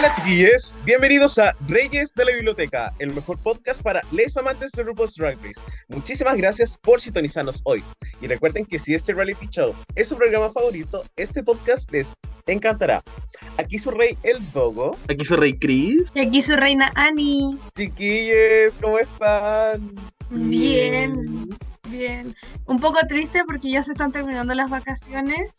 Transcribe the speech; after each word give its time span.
Hola 0.00 0.14
chiquillos, 0.16 0.78
bienvenidos 0.86 1.38
a 1.38 1.54
Reyes 1.68 2.14
de 2.14 2.24
la 2.24 2.32
Biblioteca, 2.32 2.90
el 3.00 3.12
mejor 3.12 3.36
podcast 3.36 3.82
para 3.82 4.00
les 4.12 4.34
amantes 4.34 4.72
de 4.72 4.82
RuPaul's 4.82 5.14
Drag 5.14 5.36
Race. 5.42 5.60
Muchísimas 5.88 6.38
gracias 6.38 6.78
por 6.78 7.02
sintonizarnos 7.02 7.60
hoy. 7.64 7.84
Y 8.22 8.26
recuerden 8.26 8.64
que 8.64 8.78
si 8.78 8.94
este 8.94 9.12
reality 9.12 9.46
show 9.48 9.74
es 9.94 10.08
su 10.08 10.16
programa 10.16 10.50
favorito, 10.52 11.04
este 11.16 11.42
podcast 11.42 11.90
les 11.92 12.14
encantará. 12.46 13.02
Aquí 13.58 13.78
su 13.78 13.90
rey 13.90 14.16
el 14.22 14.38
Dogo. 14.52 14.96
Aquí 15.06 15.22
soy 15.26 15.36
Rey 15.36 15.58
Chris. 15.58 16.10
Y 16.14 16.20
aquí 16.20 16.40
su 16.40 16.56
reina 16.56 16.90
Annie. 16.94 17.58
Chiquillos, 17.76 18.72
¿cómo 18.80 18.98
están? 19.00 19.94
Bien, 20.30 21.46
bien. 21.90 22.34
Un 22.64 22.78
poco 22.78 23.00
triste 23.06 23.42
porque 23.46 23.70
ya 23.70 23.82
se 23.82 23.92
están 23.92 24.12
terminando 24.12 24.54
las 24.54 24.70
vacaciones. 24.70 25.52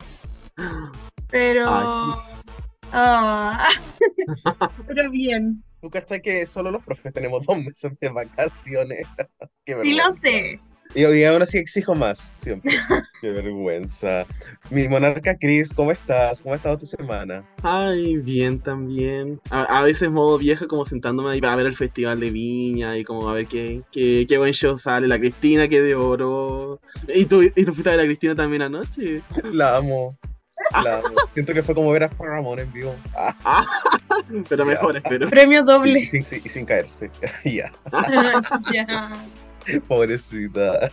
Pero. 1.29 1.69
Ay. 1.69 2.31
Ah. 2.91 3.69
pero 4.87 5.09
bien. 5.09 5.63
¿Tú 5.81 5.89
cachai 5.89 6.21
que 6.21 6.45
solo 6.45 6.69
los 6.69 6.83
profes 6.83 7.13
tenemos 7.13 7.45
dos 7.45 7.57
meses 7.57 7.91
de 7.99 8.09
vacaciones? 8.09 9.07
Qué 9.65 9.77
Sí 9.83 9.93
lo 9.95 10.11
sé. 10.11 10.59
Y 10.93 11.05
hoy 11.05 11.23
ahora 11.23 11.45
sí 11.45 11.57
exijo 11.57 11.95
más, 11.95 12.33
siempre. 12.35 12.71
Qué 13.21 13.31
vergüenza. 13.31 14.25
Mi 14.69 14.89
monarca 14.89 15.37
Chris, 15.37 15.73
¿cómo 15.73 15.91
estás? 15.91 16.41
¿Cómo 16.41 16.53
ha 16.53 16.57
estado 16.57 16.77
tu 16.77 16.85
semana? 16.85 17.43
Ay, 17.63 18.17
bien 18.17 18.59
también. 18.59 19.39
A, 19.49 19.79
a 19.79 19.83
veces 19.83 20.09
modo 20.09 20.37
viejo, 20.37 20.67
como 20.67 20.83
sentándome 20.83 21.29
ahí 21.29 21.39
para 21.41 21.55
ver 21.55 21.67
el 21.67 21.75
festival 21.75 22.19
de 22.19 22.29
Viña 22.29 22.97
y 22.97 23.05
como 23.05 23.29
a 23.29 23.33
ver 23.33 23.47
qué, 23.47 23.81
qué, 23.91 24.25
qué 24.27 24.37
buen 24.37 24.51
show 24.51 24.77
sale. 24.77 25.07
La 25.07 25.17
Cristina 25.17 25.69
que 25.69 25.81
de 25.81 25.95
oro. 25.95 26.81
¿Y 27.07 27.25
tú, 27.25 27.41
¿Y 27.41 27.65
tú 27.65 27.73
fuiste 27.73 27.89
a 27.89 27.95
ver 27.95 28.01
a 28.01 28.05
Cristina 28.05 28.35
también 28.35 28.61
anoche? 28.61 29.23
La 29.51 29.77
amo. 29.77 30.17
La. 30.83 31.01
Siento 31.33 31.53
que 31.53 31.63
fue 31.63 31.75
como 31.75 31.91
ver 31.91 32.03
a 32.03 32.09
Fran 32.09 32.29
Ramón 32.29 32.59
en 32.59 32.71
vivo. 32.71 32.95
Ah, 33.15 33.65
Pero 34.49 34.65
mejor, 34.65 34.97
espero. 34.97 35.29
Premio 35.29 35.61
y, 35.61 35.63
doble. 35.65 36.09
sin- 36.09 36.25
sin- 36.25 36.41
y 36.43 36.49
sin 36.49 36.65
caerse. 36.65 37.09
ya, 37.45 37.71
ya. 38.73 39.11
pobrecita. 39.87 40.91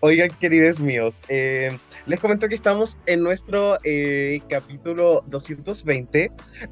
Oigan, 0.00 0.30
queridos 0.40 0.80
míos, 0.80 1.20
eh, 1.28 1.76
les 2.06 2.20
comento 2.20 2.48
que 2.48 2.54
estamos 2.54 2.96
en 3.06 3.22
nuestro 3.22 3.78
eh, 3.84 4.40
capítulo 4.48 5.22
220, 5.26 6.30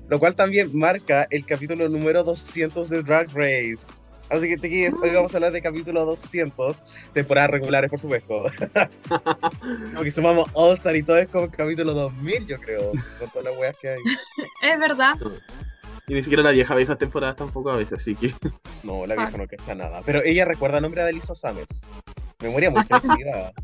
lo 0.09 0.19
cual 0.19 0.35
también 0.35 0.71
marca 0.77 1.27
el 1.31 1.45
capítulo 1.47 1.89
número 1.89 2.25
200 2.25 2.89
de 2.91 3.03
Drag 3.03 3.29
Race. 3.35 3.79
Así 4.29 4.49
que, 4.49 4.57
chiquillos, 4.57 4.95
hoy 5.01 5.11
vamos 5.11 5.33
a 5.33 5.37
hablar 5.37 5.53
de 5.53 5.63
capítulo 5.63 6.05
200, 6.05 6.83
temporadas 7.13 7.51
regulares, 7.51 7.91
por 7.91 8.01
supuesto. 8.01 8.45
Porque 9.95 10.11
sumamos 10.11 10.49
All 10.53 10.75
Star 10.75 10.97
y 10.97 11.03
todo 11.03 11.19
es 11.19 11.29
como 11.29 11.51
capítulo 11.51 11.95
2000, 11.95 12.47
yo 12.47 12.59
creo, 12.59 12.91
con 13.19 13.31
todas 13.31 13.45
las 13.45 13.59
weas 13.59 13.77
que 13.77 13.91
hay. 13.91 14.01
Es 14.63 14.79
verdad. 14.81 15.15
Y 16.09 16.15
ni 16.15 16.23
siquiera 16.23 16.43
la 16.43 16.51
vieja 16.51 16.75
ve 16.75 16.83
esas 16.83 16.99
temporadas 16.99 17.37
tampoco 17.37 17.71
a 17.71 17.77
veces, 17.77 18.01
así 18.01 18.15
que. 18.17 18.33
No, 18.83 19.07
la 19.07 19.15
vieja 19.15 19.37
no 19.37 19.47
cacha 19.47 19.75
nada. 19.75 20.03
Pero 20.05 20.23
ella 20.25 20.45
recuerda 20.45 20.79
el 20.79 20.83
nombre 20.83 21.03
de 21.03 21.11
Alyssa 21.11 21.35
Summers. 21.35 21.87
Memoria 22.43 22.71
muy 22.71 22.85
selectiva. 22.85 23.53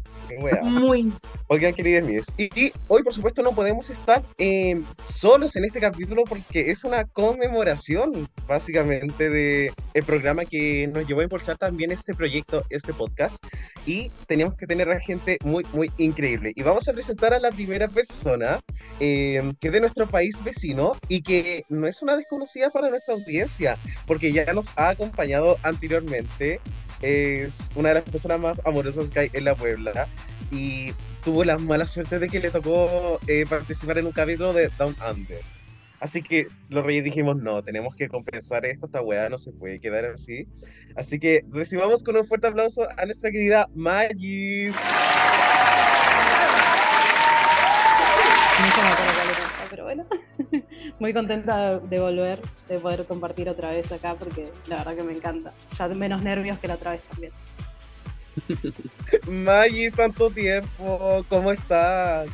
Muy. 0.63 1.13
Oigan, 1.49 1.75
queridos 1.75 2.09
míos. 2.09 2.27
Y, 2.39 2.45
y 2.59 2.73
hoy, 2.89 3.03
por 3.03 3.13
supuesto, 3.13 3.43
no 3.43 3.53
podemos 3.53 3.91
estar 3.91 4.23
eh, 4.39 4.81
solos 5.05 5.57
en 5.57 5.65
este 5.67 5.79
capítulo 5.79 6.25
porque 6.25 6.71
es 6.71 6.85
una 6.85 7.05
conmemoración, 7.05 8.27
básicamente, 8.47 9.29
de 9.29 9.73
el 9.93 10.05
programa 10.05 10.47
que 10.47 10.89
nos 10.95 11.07
llevó 11.07 11.21
a 11.21 11.25
impulsar 11.25 11.59
también 11.59 11.93
este 11.93 12.15
proyecto, 12.15 12.65
este 12.71 12.95
podcast. 12.95 13.37
Y 13.85 14.11
teníamos 14.27 14.57
que 14.57 14.67
tener 14.67 14.91
a 14.91 15.01
gente 15.01 15.39
muy, 15.45 15.67
muy 15.73 15.91
increíble. 15.99 16.53
Y 16.55 16.63
vamos 16.63 16.89
a 16.89 16.93
presentar 16.93 17.35
a 17.35 17.41
la 17.41 17.51
primera 17.51 17.89
persona 17.89 18.61
eh, 19.01 19.53
que 19.61 19.69
es 19.69 19.73
de 19.73 19.81
nuestro 19.81 20.07
país 20.07 20.43
vecino 20.43 20.97
y 21.09 21.23
que 21.23 21.65
no 21.69 21.87
es 21.87 22.01
una 22.01 22.17
desconocida 22.17 22.71
para 22.71 22.89
nuestra 22.89 23.15
audiencia, 23.15 23.77
porque 24.07 24.33
ya 24.33 24.51
nos 24.53 24.69
ha 24.77 24.91
acompañado 24.91 25.59
anteriormente. 25.63 26.61
Es 27.03 27.69
una 27.75 27.91
de 27.91 27.97
las 27.97 28.05
personas 28.05 28.41
más 28.41 28.61
amorosas 28.65 29.11
que 29.11 29.21
hay 29.21 29.31
en 29.33 29.45
la 29.45 29.55
Puebla 29.55 30.09
y 30.51 30.93
tuvo 31.25 31.45
la 31.45 31.59
mala 31.59 31.87
suerte 31.87 32.19
de 32.19 32.29
que 32.29 32.41
le 32.41 32.51
tocó 32.51 33.19
eh, 33.27 33.45
participar 33.49 33.99
en 33.99 34.07
un 34.07 34.13
capítulo 34.13 34.53
de 34.53 34.71
Down 34.79 34.97
Under. 35.11 35.41
Así 36.03 36.21
que 36.21 36.49
los 36.69 36.85
reyes 36.85 37.05
dijimos, 37.05 37.37
no, 37.37 37.63
tenemos 37.63 37.95
que 37.95 38.09
compensar 38.09 38.67
esto, 38.67 38.87
esta 38.87 39.01
weá 39.01 39.29
no 39.29 39.39
se 39.39 39.53
puede 39.53 39.79
quedar 39.79 40.05
así. 40.05 40.49
Así 40.97 41.21
que 41.21 41.45
recibamos 41.51 42.03
con 42.03 42.17
un 42.17 42.27
fuerte 42.27 42.49
aplauso 42.49 42.89
a 42.97 43.07
nuestra 43.07 43.31
querida 43.31 43.69
Magis. 43.75 44.75
Pero 49.71 49.85
bueno, 49.85 50.07
muy 50.99 51.13
contenta 51.13 51.79
de 51.79 52.01
volver, 52.01 52.41
de 52.69 52.79
poder 52.79 53.05
compartir 53.07 53.49
otra 53.49 53.71
vez 53.71 53.91
acá, 53.93 54.15
porque 54.15 54.51
la 54.67 54.77
verdad 54.77 54.97
que 54.97 55.03
me 55.03 55.13
encanta. 55.13 55.53
Ya 55.79 55.89
menos 55.89 56.23
nervios 56.23 56.59
que 56.59 56.69
la 56.69 56.75
otra 56.75 56.93
vez 56.93 57.03
también. 57.03 57.33
Magis, 59.45 59.93
tanto 59.95 60.31
tiempo, 60.31 61.25
¿cómo 61.29 61.53
estás? 61.53 62.29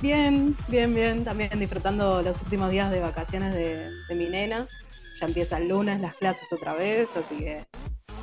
Bien, 0.00 0.56
bien, 0.68 0.94
bien, 0.94 1.24
también 1.24 1.58
disfrutando 1.58 2.22
los 2.22 2.40
últimos 2.42 2.70
días 2.70 2.90
de 2.90 3.00
vacaciones 3.00 3.54
de, 3.54 3.90
de 4.08 4.14
mi 4.14 4.28
nena. 4.28 4.66
Ya 5.20 5.26
empieza 5.26 5.58
el 5.58 5.68
lunes 5.68 6.00
las 6.00 6.14
clases 6.14 6.52
otra 6.52 6.74
vez, 6.74 7.08
así 7.16 7.38
que 7.38 7.64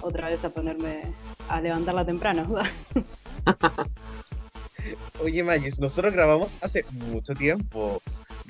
otra 0.01 0.29
vez 0.29 0.43
a 0.43 0.49
ponerme 0.49 1.01
a 1.49 1.61
levantarla 1.61 2.05
temprano. 2.05 2.45
Oye, 5.23 5.43
Magis, 5.43 5.79
nosotros 5.79 6.13
grabamos 6.13 6.55
hace 6.61 6.85
mucho 6.91 7.33
tiempo. 7.33 8.01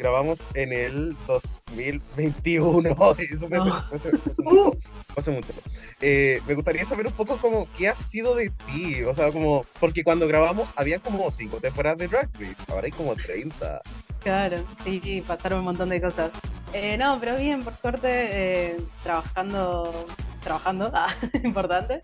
Grabamos 0.04 0.42
en 0.54 0.74
el 0.74 1.16
2021. 1.28 2.90
Eso 3.20 3.48
fue 3.48 3.58
hace, 3.58 3.70
No. 3.70 3.88
fue 3.88 3.98
hace- 3.98 4.18
fue 4.18 4.32
hace 4.34 4.42
mucho. 4.44 4.72
fue 5.08 5.22
hace 5.22 5.32
mucho. 5.32 5.54
Eh, 6.02 6.42
me 6.46 6.56
gustaría 6.56 6.84
saber 6.84 7.08
un 7.08 7.14
poco 7.14 7.38
como 7.38 7.70
qué 7.78 7.88
ha 7.88 7.96
sido 7.96 8.36
de 8.36 8.50
ti. 8.50 9.02
O 9.04 9.14
sea, 9.14 9.32
como, 9.32 9.66
porque 9.80 10.04
cuando 10.04 10.28
grabamos 10.28 10.74
había 10.76 11.00
como 11.00 11.32
cinco 11.32 11.62
temporadas 11.62 12.00
de 12.00 12.10
Drag 12.10 12.30
Race. 12.34 12.58
Ahora 12.68 12.84
hay 12.88 12.92
como 12.92 13.16
30. 13.16 13.82
Claro, 14.20 14.58
sí, 14.84 15.24
pasaron 15.26 15.60
un 15.60 15.66
montón 15.66 15.88
de 15.88 16.02
cosas. 16.02 16.32
Eh, 16.74 16.98
no, 16.98 17.18
pero 17.22 17.38
bien, 17.38 17.64
por 17.64 17.74
suerte, 17.78 18.08
eh, 18.12 18.78
trabajando, 19.04 20.06
trabajando, 20.42 20.92
ah, 20.94 21.16
importante, 21.46 22.02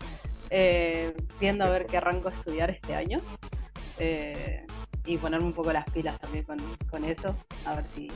viendo 1.38 1.66
a 1.66 1.68
ver 1.68 1.84
qué 1.84 1.98
arranco 1.98 2.28
a 2.28 2.32
estudiar 2.32 2.70
este 2.70 2.94
año 2.94 3.20
eh, 3.98 4.64
y 5.06 5.16
ponerme 5.16 5.46
un 5.46 5.52
poco 5.52 5.72
las 5.72 5.84
pilas 5.90 6.18
también 6.20 6.44
con, 6.44 6.58
con 6.90 7.04
eso, 7.04 7.34
a 7.66 7.76
ver 7.76 7.84
si, 7.94 8.10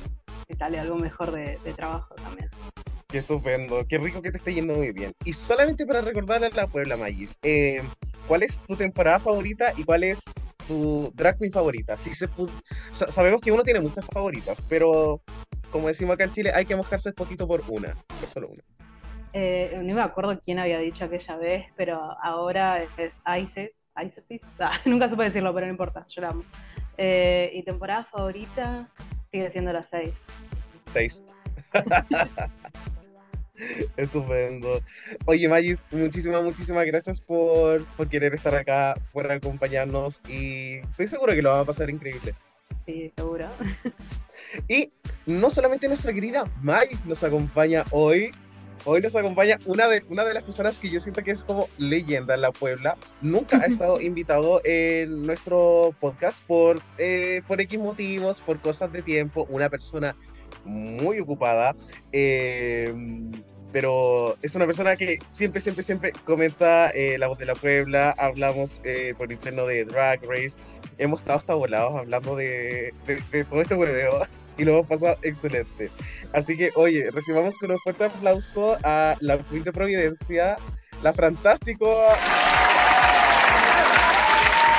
sale 0.58 0.78
algo 0.78 0.96
mejor 0.96 1.32
de, 1.32 1.58
de 1.64 1.72
trabajo 1.72 2.14
también. 2.14 2.48
Qué 3.14 3.18
estupendo. 3.18 3.86
Qué 3.88 3.98
rico 3.98 4.20
que 4.20 4.32
te 4.32 4.38
esté 4.38 4.54
yendo 4.54 4.74
muy 4.74 4.90
bien. 4.90 5.12
Y 5.24 5.32
solamente 5.32 5.86
para 5.86 6.00
recordarle 6.00 6.48
a 6.48 6.50
la 6.50 6.66
Puebla, 6.66 6.96
Magis, 6.96 7.38
eh, 7.42 7.80
¿cuál 8.26 8.42
es 8.42 8.60
tu 8.60 8.74
temporada 8.74 9.20
favorita 9.20 9.72
y 9.76 9.84
cuál 9.84 10.02
es 10.02 10.24
tu 10.66 11.12
drag 11.14 11.38
queen 11.38 11.52
favorita? 11.52 11.96
Si 11.96 12.12
se 12.12 12.28
sabemos 12.90 13.40
que 13.40 13.52
uno 13.52 13.62
tiene 13.62 13.78
muchas 13.78 14.04
favoritas, 14.06 14.66
pero 14.68 15.20
como 15.70 15.86
decimos 15.86 16.14
acá 16.14 16.24
en 16.24 16.32
Chile, 16.32 16.50
hay 16.52 16.64
que 16.64 16.74
mojarse 16.74 17.10
un 17.10 17.14
poquito 17.14 17.46
por 17.46 17.62
una, 17.68 17.94
por 18.20 18.28
solo 18.28 18.48
una. 18.48 18.62
Eh, 19.32 19.80
no 19.82 19.94
me 19.94 20.02
acuerdo 20.02 20.40
quién 20.44 20.58
había 20.58 20.78
dicho 20.78 21.04
aquella 21.04 21.36
vez, 21.36 21.66
pero 21.76 22.16
ahora 22.20 22.82
es 22.82 23.12
Isis. 23.38 23.70
Isis. 23.96 24.40
Ah, 24.58 24.80
nunca 24.86 25.08
supe 25.08 25.22
decirlo, 25.22 25.54
pero 25.54 25.66
no 25.66 25.72
importa, 25.72 26.04
yo 26.08 26.20
la 26.20 26.30
amo. 26.30 26.42
Eh, 26.96 27.50
y 27.54 27.62
temporada 27.62 28.04
favorita 28.04 28.88
sigue 29.30 29.50
siendo 29.52 29.72
la 29.72 29.86
6. 29.90 30.12
Taste. 30.92 31.34
Estupendo. 33.96 34.80
Oye, 35.26 35.48
Magis, 35.48 35.82
muchísimas, 35.90 36.42
muchísimas 36.42 36.86
gracias 36.86 37.20
por, 37.20 37.84
por 37.96 38.08
querer 38.08 38.34
estar 38.34 38.54
acá, 38.54 38.94
por 39.12 39.30
acompañarnos 39.30 40.20
y 40.28 40.78
estoy 40.78 41.08
seguro 41.08 41.32
que 41.32 41.42
lo 41.42 41.50
va 41.50 41.60
a 41.60 41.64
pasar 41.64 41.90
increíble. 41.90 42.34
Sí, 42.86 43.12
seguro. 43.16 43.48
Y 44.68 44.92
no 45.26 45.50
solamente 45.50 45.88
nuestra 45.88 46.12
querida 46.12 46.44
Magis 46.62 47.06
nos 47.06 47.24
acompaña 47.24 47.84
hoy, 47.90 48.30
hoy 48.84 49.00
nos 49.00 49.16
acompaña 49.16 49.58
una 49.66 49.88
de, 49.88 50.04
una 50.08 50.24
de 50.24 50.34
las 50.34 50.44
personas 50.44 50.78
que 50.78 50.90
yo 50.90 51.00
siento 51.00 51.22
que 51.22 51.30
es 51.30 51.42
como 51.42 51.68
leyenda 51.78 52.34
en 52.34 52.42
la 52.42 52.52
Puebla. 52.52 52.96
Nunca 53.20 53.58
ha 53.58 53.66
estado 53.66 54.00
invitado 54.00 54.60
en 54.64 55.22
nuestro 55.26 55.94
podcast 56.00 56.44
por, 56.44 56.80
eh, 56.98 57.42
por 57.46 57.60
X 57.60 57.78
motivos, 57.78 58.40
por 58.40 58.60
cosas 58.60 58.92
de 58.92 59.02
tiempo. 59.02 59.46
Una 59.50 59.68
persona 59.68 60.16
muy 60.64 61.20
ocupada. 61.20 61.74
eh, 62.12 62.94
pero 63.74 64.36
es 64.40 64.54
una 64.54 64.66
persona 64.66 64.94
que 64.94 65.18
siempre, 65.32 65.60
siempre, 65.60 65.82
siempre 65.82 66.12
comenta 66.24 66.90
eh, 66.90 67.18
La 67.18 67.26
Voz 67.26 67.38
de 67.38 67.44
la 67.44 67.56
Puebla, 67.56 68.14
hablamos 68.16 68.80
eh, 68.84 69.14
por 69.18 69.32
interno 69.32 69.66
de 69.66 69.84
Drag 69.84 70.22
Race, 70.22 70.56
hemos 70.96 71.18
estado 71.18 71.40
hasta 71.40 71.54
volados 71.54 71.96
hablando 71.96 72.36
de, 72.36 72.94
de, 73.04 73.20
de 73.32 73.44
todo 73.44 73.62
este 73.62 73.74
hueveo 73.74 74.28
y 74.56 74.64
lo 74.64 74.72
hemos 74.72 74.86
pasado 74.86 75.16
excelente. 75.22 75.90
Así 76.32 76.56
que, 76.56 76.70
oye, 76.74 77.10
recibamos 77.10 77.56
con 77.58 77.70
un 77.70 77.78
fuerte 77.78 78.04
aplauso 78.04 78.76
a 78.82 79.16
la 79.20 79.38
Queen 79.38 79.64
de 79.64 79.72
Providencia, 79.72 80.56
la 81.02 81.12
Fantástico. 81.12 82.02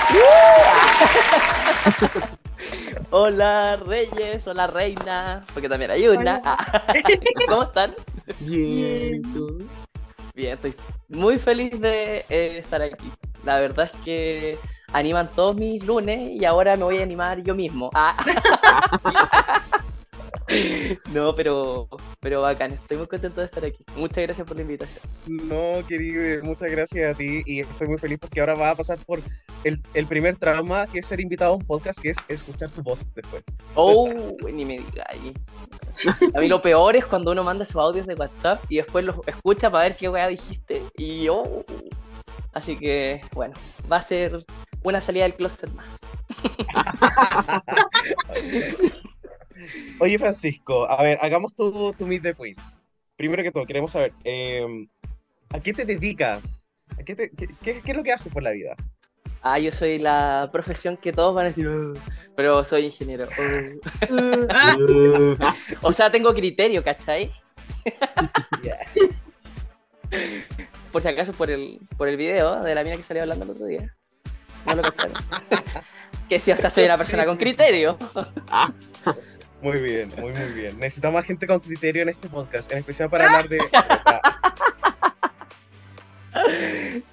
Hola 3.11 3.77
Reyes, 3.85 4.47
hola 4.47 4.67
Reina, 4.67 5.45
porque 5.53 5.69
también 5.69 5.91
hay 5.91 6.07
una. 6.07 6.41
¿Cómo 7.47 7.63
están? 7.63 7.93
Bien. 8.39 9.21
Bien, 10.33 10.53
estoy 10.53 10.73
muy 11.09 11.37
feliz 11.37 11.79
de 11.79 12.25
eh, 12.29 12.57
estar 12.57 12.81
aquí. 12.81 13.11
La 13.45 13.59
verdad 13.59 13.89
es 13.93 14.01
que 14.03 14.57
animan 14.93 15.29
todos 15.35 15.55
mis 15.55 15.85
lunes 15.85 16.31
y 16.39 16.45
ahora 16.45 16.75
me 16.75 16.83
voy 16.83 16.99
a 16.99 17.03
animar 17.03 17.43
yo 17.43 17.55
mismo. 17.55 17.89
Ah. 17.93 18.15
No, 21.11 21.35
pero, 21.35 21.87
pero 22.19 22.41
bacán, 22.41 22.73
estoy 22.73 22.97
muy 22.97 23.07
contento 23.07 23.41
de 23.41 23.45
estar 23.45 23.65
aquí. 23.65 23.83
Muchas 23.95 24.23
gracias 24.23 24.47
por 24.47 24.55
la 24.55 24.61
invitación. 24.61 25.01
No, 25.25 25.85
querido, 25.87 26.43
muchas 26.43 26.71
gracias 26.71 27.13
a 27.13 27.17
ti 27.17 27.41
y 27.45 27.61
estoy 27.61 27.87
muy 27.87 27.97
feliz 27.97 28.19
porque 28.19 28.39
ahora 28.39 28.53
va 28.53 28.69
a 28.71 28.75
pasar 28.75 28.97
por 28.99 29.21
el, 29.63 29.81
el 29.93 30.05
primer 30.05 30.37
trauma 30.37 30.85
que 30.87 30.99
es 30.99 31.07
ser 31.07 31.19
invitado 31.19 31.53
a 31.53 31.55
un 31.55 31.65
podcast, 31.65 31.99
que 31.99 32.11
es 32.11 32.17
escuchar 32.27 32.69
tu 32.69 32.83
voz 32.83 32.99
después. 33.15 33.43
Oh, 33.73 34.07
ni 34.51 34.65
me 34.65 34.79
digáis. 34.79 35.33
A 36.33 36.39
mí 36.39 36.47
lo 36.47 36.61
peor 36.61 36.95
es 36.95 37.05
cuando 37.05 37.31
uno 37.31 37.43
manda 37.43 37.65
sus 37.65 37.77
audios 37.77 38.05
de 38.05 38.13
WhatsApp 38.13 38.63
y 38.69 38.77
después 38.77 39.03
los 39.03 39.15
escucha 39.25 39.71
para 39.71 39.85
ver 39.85 39.95
qué 39.95 40.09
weá 40.09 40.27
dijiste 40.27 40.81
y 40.95 41.27
oh. 41.29 41.65
Así 42.53 42.77
que, 42.77 43.21
bueno, 43.33 43.53
va 43.91 43.97
a 43.97 44.01
ser 44.01 44.45
una 44.85 45.01
salida 45.01 45.23
del 45.23 45.35
closet 45.35 45.69
más. 45.73 45.85
Oye, 49.99 50.19
Francisco, 50.19 50.89
a 50.89 51.01
ver, 51.01 51.17
hagamos 51.21 51.55
tu, 51.55 51.93
tu 51.93 52.05
Meet 52.05 52.23
the 52.23 52.33
Queens. 52.33 52.77
Primero 53.15 53.41
que 53.43 53.51
todo, 53.51 53.65
queremos 53.65 53.91
saber, 53.91 54.13
eh, 54.23 54.65
¿a 55.49 55.59
qué 55.59 55.73
te 55.73 55.85
dedicas? 55.85 56.69
¿A 56.99 57.03
qué, 57.03 57.15
te- 57.15 57.31
qué, 57.31 57.47
qué- 57.63 57.81
qué 57.81 57.91
es 57.91 57.97
lo 57.97 58.03
que 58.03 58.11
haces 58.11 58.31
por 58.31 58.43
la 58.43 58.51
vida? 58.51 58.75
Ah, 59.41 59.59
yo 59.59 59.71
soy 59.71 59.99
la 59.99 60.49
profesión 60.51 60.97
que 60.97 61.13
todos 61.13 61.33
van 61.33 61.45
a 61.45 61.49
decir, 61.49 61.67
"Oh", 61.67 61.93
pero 62.35 62.63
soy 62.63 62.85
ingeniero. 62.85 63.25
oh. 63.27 64.13
Uh, 64.13 64.47
Uh, 64.77 65.37
O 65.81 65.93
sea, 65.93 66.11
tengo 66.11 66.33
criterio, 66.33 66.83
¿cachai? 66.83 67.31
Por 70.91 71.01
si 71.01 71.07
acaso, 71.09 71.33
por 71.33 71.49
el, 71.51 71.79
por 71.97 72.07
el 72.07 72.15
video 72.17 72.63
de 72.63 72.73
la 72.73 72.83
mina 72.83 72.95
que 72.95 73.03
salió 73.03 73.23
hablando 73.23 73.43
el 73.45 73.51
otro 73.51 73.65
día. 73.65 73.94
No 74.65 74.75
lo 74.75 74.81
cacharon. 74.81 75.13
que 76.29 76.39
sí, 76.39 76.51
o 76.51 76.57
sea, 76.57 76.69
soy 76.69 76.85
una 76.85 76.97
persona 76.97 77.25
con 77.25 77.37
criterio. 77.37 77.97
Muy 79.61 79.79
bien, 79.79 80.11
muy, 80.19 80.31
muy 80.31 80.51
bien. 80.53 80.77
Necesitamos 80.77 81.23
a 81.23 81.25
gente 81.25 81.47
con 81.47 81.59
criterio 81.59 82.03
en 82.03 82.09
este 82.09 82.27
podcast, 82.29 82.71
en 82.71 82.77
especial 82.77 83.09
para 83.09 83.25
hablar 83.25 83.49
de... 83.49 83.59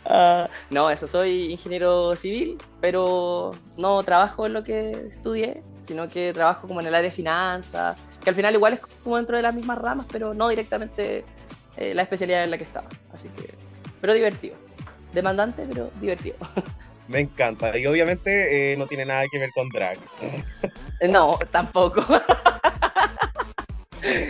Ah, 0.05 0.51
no, 0.69 0.91
eso, 0.91 1.07
soy 1.07 1.51
ingeniero 1.51 2.15
civil, 2.17 2.59
pero 2.81 3.53
no 3.79 4.03
trabajo 4.03 4.45
en 4.45 4.53
lo 4.53 4.63
que 4.63 4.91
estudié, 4.91 5.63
sino 5.87 6.11
que 6.11 6.33
trabajo 6.35 6.69
como 6.69 6.81
en 6.81 6.89
el 6.89 6.95
área 6.95 7.09
de 7.09 7.15
finanzas, 7.15 7.97
que 8.23 8.29
al 8.29 8.37
final 8.37 8.55
igual 8.55 8.75
es 8.75 8.81
como 9.03 9.17
dentro 9.17 9.37
de 9.37 9.43
las 9.43 9.55
mismas 9.55 9.79
ramas, 9.79 10.07
pero 10.11 10.35
no 10.35 10.49
directamente 10.49 11.25
eh, 11.79 11.95
la 11.95 12.03
especialidad 12.03 12.45
en 12.45 12.51
la 12.51 12.59
que 12.59 12.65
estaba. 12.65 12.89
Así 13.15 13.29
que, 13.29 13.55
pero 14.01 14.13
divertido. 14.13 14.57
Demandante, 15.15 15.67
pero 15.67 15.91
divertido. 16.01 16.37
Me 17.13 17.21
encanta. 17.21 17.77
Y 17.79 17.87
obviamente 17.87 18.73
eh, 18.73 18.77
no 18.77 18.87
tiene 18.87 19.05
nada 19.05 19.25
que 19.31 19.39
ver 19.39 19.51
con 19.55 19.69
drag. 19.69 19.99
Eh, 21.01 21.09
No, 21.09 21.39
tampoco. 21.51 22.05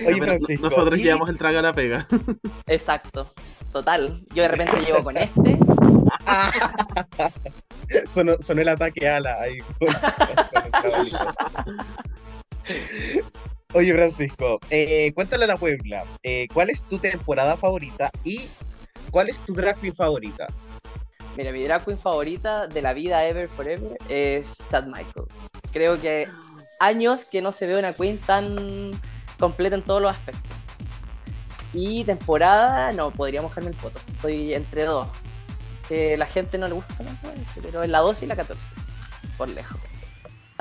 Oye, 0.06 0.20
Francisco. 0.20 0.68
nosotros 0.68 0.98
y- 0.98 1.04
llevamos 1.04 1.28
el 1.30 1.38
trago 1.38 1.58
a 1.58 1.62
la 1.62 1.72
pega. 1.72 2.06
Exacto. 2.66 3.32
Total. 3.72 4.20
Yo 4.34 4.42
de 4.42 4.48
repente 4.48 4.80
llego 4.80 5.02
con 5.04 5.16
este. 5.16 5.58
sonó, 8.08 8.36
sonó 8.40 8.60
el 8.60 8.68
ataque 8.68 9.08
ala 9.08 9.40
ahí. 9.40 9.58
Oye, 13.74 13.94
Francisco, 13.94 14.58
eh, 14.68 15.12
cuéntale 15.14 15.44
a 15.44 15.48
la 15.48 15.56
Puebla, 15.56 16.04
eh, 16.22 16.46
¿cuál 16.52 16.68
es 16.70 16.82
tu 16.84 16.98
temporada 16.98 17.56
favorita 17.56 18.10
y 18.24 18.42
cuál 19.10 19.30
es 19.30 19.38
tu 19.38 19.54
drag 19.54 19.76
queen 19.80 19.94
favorita? 19.94 20.46
Mira, 21.36 21.50
mi 21.50 21.64
drag 21.64 21.84
queen 21.84 21.98
favorita 21.98 22.66
de 22.66 22.82
la 22.82 22.92
vida 22.92 23.24
ever 23.26 23.48
forever 23.48 23.96
es 24.08 24.58
Chad 24.70 24.84
Michaels. 24.84 25.32
Creo 25.72 25.98
que 26.00 26.28
años 26.78 27.24
que 27.24 27.40
no 27.40 27.52
se 27.52 27.66
ve 27.66 27.78
una 27.78 27.94
queen 27.94 28.18
tan 28.18 28.90
completa 29.38 29.76
en 29.76 29.82
todos 29.82 30.02
los 30.02 30.12
aspectos. 30.12 30.52
Y 31.72 32.04
temporada, 32.04 32.92
no, 32.92 33.10
podría 33.10 33.40
mojarme 33.40 33.70
el 33.70 33.76
foto. 33.76 33.98
Estoy 34.14 34.52
entre 34.52 34.84
dos. 34.84 35.08
Que 35.88 36.16
la 36.18 36.26
gente 36.26 36.58
no 36.58 36.68
le 36.68 36.74
gusta 36.74 36.94
14, 36.96 37.60
pero 37.62 37.82
es 37.82 37.88
la 37.88 38.00
12 38.00 38.24
y 38.26 38.28
la 38.28 38.36
14. 38.36 38.62
Por 39.38 39.48
lejos. 39.48 39.80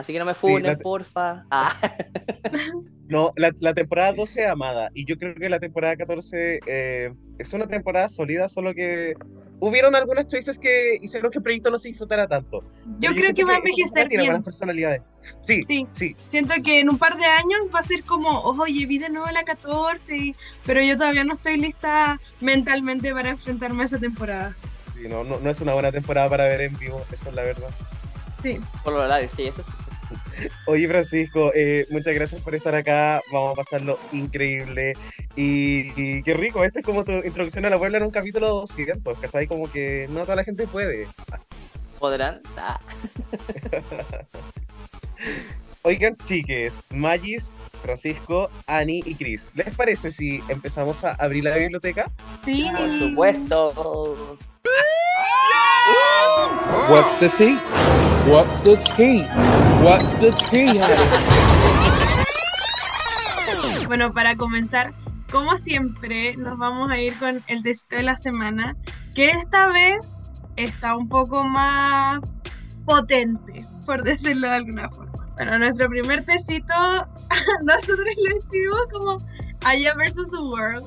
Así 0.01 0.11
que 0.13 0.19
no 0.19 0.25
me 0.25 0.33
Sí, 0.33 0.39
funen, 0.41 0.63
la- 0.63 0.77
porfa. 0.77 1.45
Ah, 1.51 1.75
No, 3.07 3.33
la, 3.35 3.51
la 3.59 3.73
temporada 3.73 4.13
12 4.13 4.47
amada, 4.47 4.89
y 4.93 5.03
yo 5.05 5.17
creo 5.17 5.35
que 5.35 5.49
la 5.49 5.59
temporada 5.59 5.97
14 5.97 6.59
eh, 6.65 7.13
es 7.37 7.53
una 7.53 7.67
temporada 7.67 8.07
sólida, 8.07 8.47
solo 8.47 8.73
que 8.73 9.15
hubieron 9.59 9.95
algunas 9.95 10.27
choices 10.27 10.57
que 10.57 10.97
hicieron 11.01 11.29
que 11.29 11.39
el 11.39 11.43
proyecto 11.43 11.69
no 11.69 11.77
se 11.77 11.89
disfrutara 11.89 12.25
tanto. 12.25 12.61
yo 12.61 12.65
Pero 13.01 13.11
creo 13.13 13.23
siento 13.25 13.35
que 13.35 13.43
va 13.43 13.53
a 13.53 13.57
envejecer 13.57 14.07
tiene 14.07 14.23
bien. 14.23 14.25
buenas 14.31 14.43
personalidades. 14.45 15.01
Sí, 15.41 15.61
sí, 15.63 15.85
Sí. 15.93 16.15
Siento 16.23 16.53
que 16.63 16.79
en 16.79 16.89
un 16.89 16.97
par 16.97 17.17
de 17.17 17.25
años 17.25 17.69
va 17.75 17.79
a 17.79 17.83
ser 17.83 18.03
como, 18.05 18.39
oye, 18.43 18.85
vi 18.85 18.97
de 18.97 19.09
nuevo 19.09 19.27
la 19.29 19.43
14, 19.43 20.15
y- 20.17 20.35
pero 20.65 20.81
yo 20.81 20.95
todavía 20.97 21.25
no 21.25 21.33
estoy 21.33 21.57
lista 21.57 22.19
mentalmente 22.39 23.13
para 23.13 23.29
enfrentarme 23.29 23.83
a 23.83 23.85
esa 23.87 23.97
temporada. 23.99 24.55
sí, 24.95 25.07
no, 25.09 25.23
no, 25.25 25.37
no 25.37 25.49
es 25.49 25.59
una 25.59 25.73
buena 25.73 25.91
temporada 25.91 26.29
para 26.29 26.45
ver 26.45 26.61
en 26.61 26.77
vivo, 26.77 27.03
eso 27.11 27.27
es 27.27 27.35
la 27.35 27.43
verdad. 27.43 27.69
Sí. 28.41 28.57
por 28.85 28.93
lo 28.93 29.05
largo, 29.05 29.29
sí, 29.35 29.43
eso 29.43 29.61
sí. 29.63 29.71
Oye, 30.67 30.87
Francisco, 30.87 31.51
eh, 31.53 31.85
muchas 31.89 32.13
gracias 32.13 32.41
por 32.41 32.55
estar 32.55 32.75
acá. 32.75 33.21
Vamos 33.31 33.53
a 33.53 33.55
pasarlo 33.55 33.99
increíble. 34.11 34.93
Y, 35.35 35.91
y 35.95 36.23
qué 36.23 36.33
rico, 36.33 36.63
esta 36.63 36.79
es 36.79 36.85
como 36.85 37.03
tu 37.03 37.11
introducción 37.11 37.65
a 37.65 37.69
la 37.69 37.77
Puebla 37.77 37.97
en 37.97 38.03
un 38.03 38.11
capítulo 38.11 38.47
200, 38.47 39.19
que 39.19 39.25
está 39.25 39.39
ahí 39.39 39.47
como 39.47 39.71
que 39.71 40.07
no 40.09 40.21
toda 40.21 40.35
la 40.35 40.43
gente 40.43 40.67
puede. 40.67 41.07
¿Podrán? 41.99 42.41
Ah. 42.57 42.79
Oigan, 45.83 46.15
chiques, 46.17 46.79
Magis, 46.91 47.51
Francisco, 47.81 48.49
Ani 48.67 49.01
y 49.05 49.15
Chris, 49.15 49.49
¿les 49.55 49.73
parece 49.73 50.11
si 50.11 50.41
empezamos 50.47 51.03
a 51.03 51.13
abrir 51.13 51.43
la 51.43 51.57
biblioteca? 51.57 52.11
Sí. 52.45 52.69
Por 52.77 52.99
supuesto. 52.99 54.37
What's 56.89 57.15
the 57.15 57.29
tea? 57.29 57.55
What's 58.29 58.59
the 58.61 58.75
tea? 58.75 59.23
What's 59.81 60.13
the 60.15 60.31
tea? 60.49 60.73
Bueno, 63.87 64.13
para 64.13 64.35
comenzar, 64.35 64.93
como 65.31 65.55
siempre, 65.57 66.35
nos 66.37 66.57
vamos 66.57 66.91
a 66.91 66.99
ir 66.99 67.17
con 67.17 67.43
el 67.47 67.63
tecito 67.63 67.95
de 67.95 68.03
la 68.03 68.17
semana, 68.17 68.75
que 69.15 69.29
esta 69.29 69.67
vez 69.67 70.31
está 70.57 70.95
un 70.95 71.07
poco 71.07 71.43
más 71.43 72.19
potente, 72.85 73.63
por 73.85 74.03
decirlo 74.03 74.47
de 74.47 74.55
alguna 74.55 74.89
forma. 74.89 75.13
Bueno, 75.35 75.59
nuestro 75.59 75.87
primer 75.87 76.25
tecito, 76.25 76.73
nosotros 77.63 77.99
lo 77.99 78.37
escribimos 78.37 78.81
como 78.91 79.17
Aya 79.63 79.93
versus 79.95 80.29
the 80.31 80.39
World, 80.39 80.83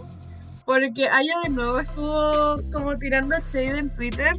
porque 0.66 1.08
Aya 1.08 1.34
de 1.44 1.50
nuevo 1.50 1.78
estuvo 1.80 2.56
como 2.72 2.96
tirando 2.98 3.36
shade 3.52 3.78
en 3.78 3.94
Twitter. 3.94 4.32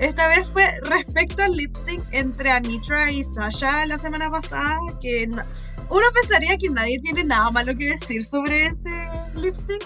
Esta 0.00 0.28
vez 0.28 0.48
fue 0.50 0.64
respecto 0.82 1.42
al 1.42 1.52
lip 1.56 1.74
sync 1.76 2.02
entre 2.12 2.50
Anitra 2.52 3.10
y 3.10 3.24
Sasha 3.24 3.84
la 3.86 3.98
semana 3.98 4.30
pasada, 4.30 4.78
que 5.00 5.26
no- 5.26 5.42
uno 5.90 6.06
pensaría 6.14 6.56
que 6.56 6.68
nadie 6.68 7.00
tiene 7.00 7.24
nada 7.24 7.50
malo 7.50 7.76
que 7.76 7.86
decir 7.98 8.24
sobre 8.24 8.66
ese 8.66 8.90
lip 9.34 9.56
sync, 9.56 9.82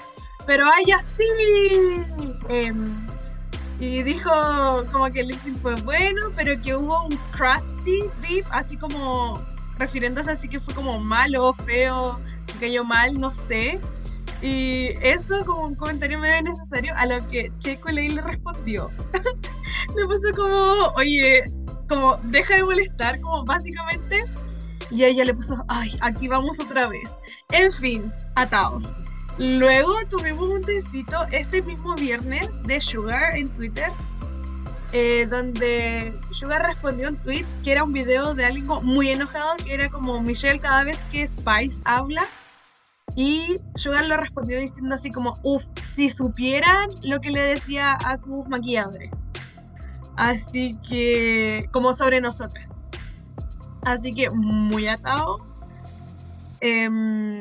pero 0.46 0.66
ella 0.84 1.00
sí. 1.16 2.04
Em, 2.50 2.86
y 3.80 4.02
dijo 4.02 4.30
como 4.92 5.06
que 5.08 5.20
el 5.20 5.28
lip 5.28 5.40
sync 5.42 5.56
fue 5.58 5.74
bueno, 5.76 6.30
pero 6.36 6.60
que 6.60 6.76
hubo 6.76 7.06
un 7.06 7.16
crusty 7.30 8.02
beef, 8.20 8.46
así 8.50 8.76
como 8.76 9.42
refiriéndose 9.78 10.30
así 10.32 10.46
que 10.46 10.60
fue 10.60 10.74
como 10.74 10.98
malo, 10.98 11.54
feo, 11.64 12.20
que 12.46 12.52
cayó 12.66 12.84
mal, 12.84 13.18
no 13.18 13.32
sé. 13.32 13.80
Y 14.42 14.90
eso 15.02 15.44
como 15.44 15.66
un 15.68 15.74
comentario 15.76 16.18
medio 16.18 16.50
necesario 16.50 16.92
a 16.96 17.06
lo 17.06 17.26
que 17.28 17.52
Checo 17.60 17.90
Ley 17.90 18.08
le 18.08 18.22
respondió. 18.22 18.90
le 19.96 20.06
puso 20.06 20.32
como, 20.34 20.92
oye, 20.96 21.44
como 21.88 22.18
deja 22.24 22.56
de 22.56 22.64
molestar, 22.64 23.20
como 23.20 23.44
básicamente. 23.44 24.24
Y 24.90 25.04
ella 25.04 25.24
le 25.24 25.34
puso, 25.34 25.64
ay, 25.68 25.96
aquí 26.00 26.26
vamos 26.26 26.58
otra 26.58 26.88
vez. 26.88 27.08
En 27.52 27.72
fin, 27.72 28.12
atado. 28.34 28.80
Luego 29.38 29.94
tuvimos 30.10 30.48
un 30.48 30.62
tecito 30.62 31.24
este 31.30 31.62
mismo 31.62 31.94
viernes 31.94 32.50
de 32.64 32.80
Sugar 32.80 33.36
en 33.36 33.48
Twitter, 33.48 33.90
eh, 34.92 35.26
donde 35.30 36.14
Sugar 36.32 36.66
respondió 36.66 37.08
un 37.08 37.16
tweet 37.16 37.46
que 37.64 37.72
era 37.72 37.84
un 37.84 37.92
video 37.92 38.34
de 38.34 38.44
alguien 38.44 38.66
muy 38.82 39.08
enojado, 39.08 39.56
que 39.64 39.72
era 39.72 39.88
como 39.88 40.20
Michelle 40.20 40.58
cada 40.58 40.84
vez 40.84 40.98
que 41.10 41.26
Spice 41.26 41.80
habla. 41.84 42.26
Y 43.16 43.56
Sugar 43.76 44.06
lo 44.06 44.16
respondió 44.16 44.58
diciendo 44.58 44.94
así 44.94 45.10
como, 45.10 45.34
uff, 45.42 45.64
si 45.94 46.08
supieran 46.08 46.88
lo 47.02 47.20
que 47.20 47.30
le 47.30 47.40
decía 47.40 47.92
a 47.92 48.16
sus 48.16 48.48
maquilladores. 48.48 49.10
Así 50.16 50.78
que, 50.88 51.68
como 51.72 51.92
sobre 51.92 52.20
nosotras. 52.20 52.74
Así 53.82 54.12
que 54.14 54.28
muy 54.30 54.88
atado. 54.88 55.38
Em, 56.60 57.40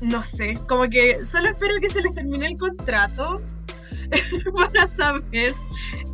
no 0.00 0.24
sé, 0.24 0.54
como 0.68 0.88
que 0.88 1.24
solo 1.24 1.48
espero 1.48 1.74
que 1.80 1.88
se 1.88 2.02
les 2.02 2.14
termine 2.14 2.46
el 2.46 2.58
contrato 2.58 3.40
para 4.54 4.88
saber 4.88 5.54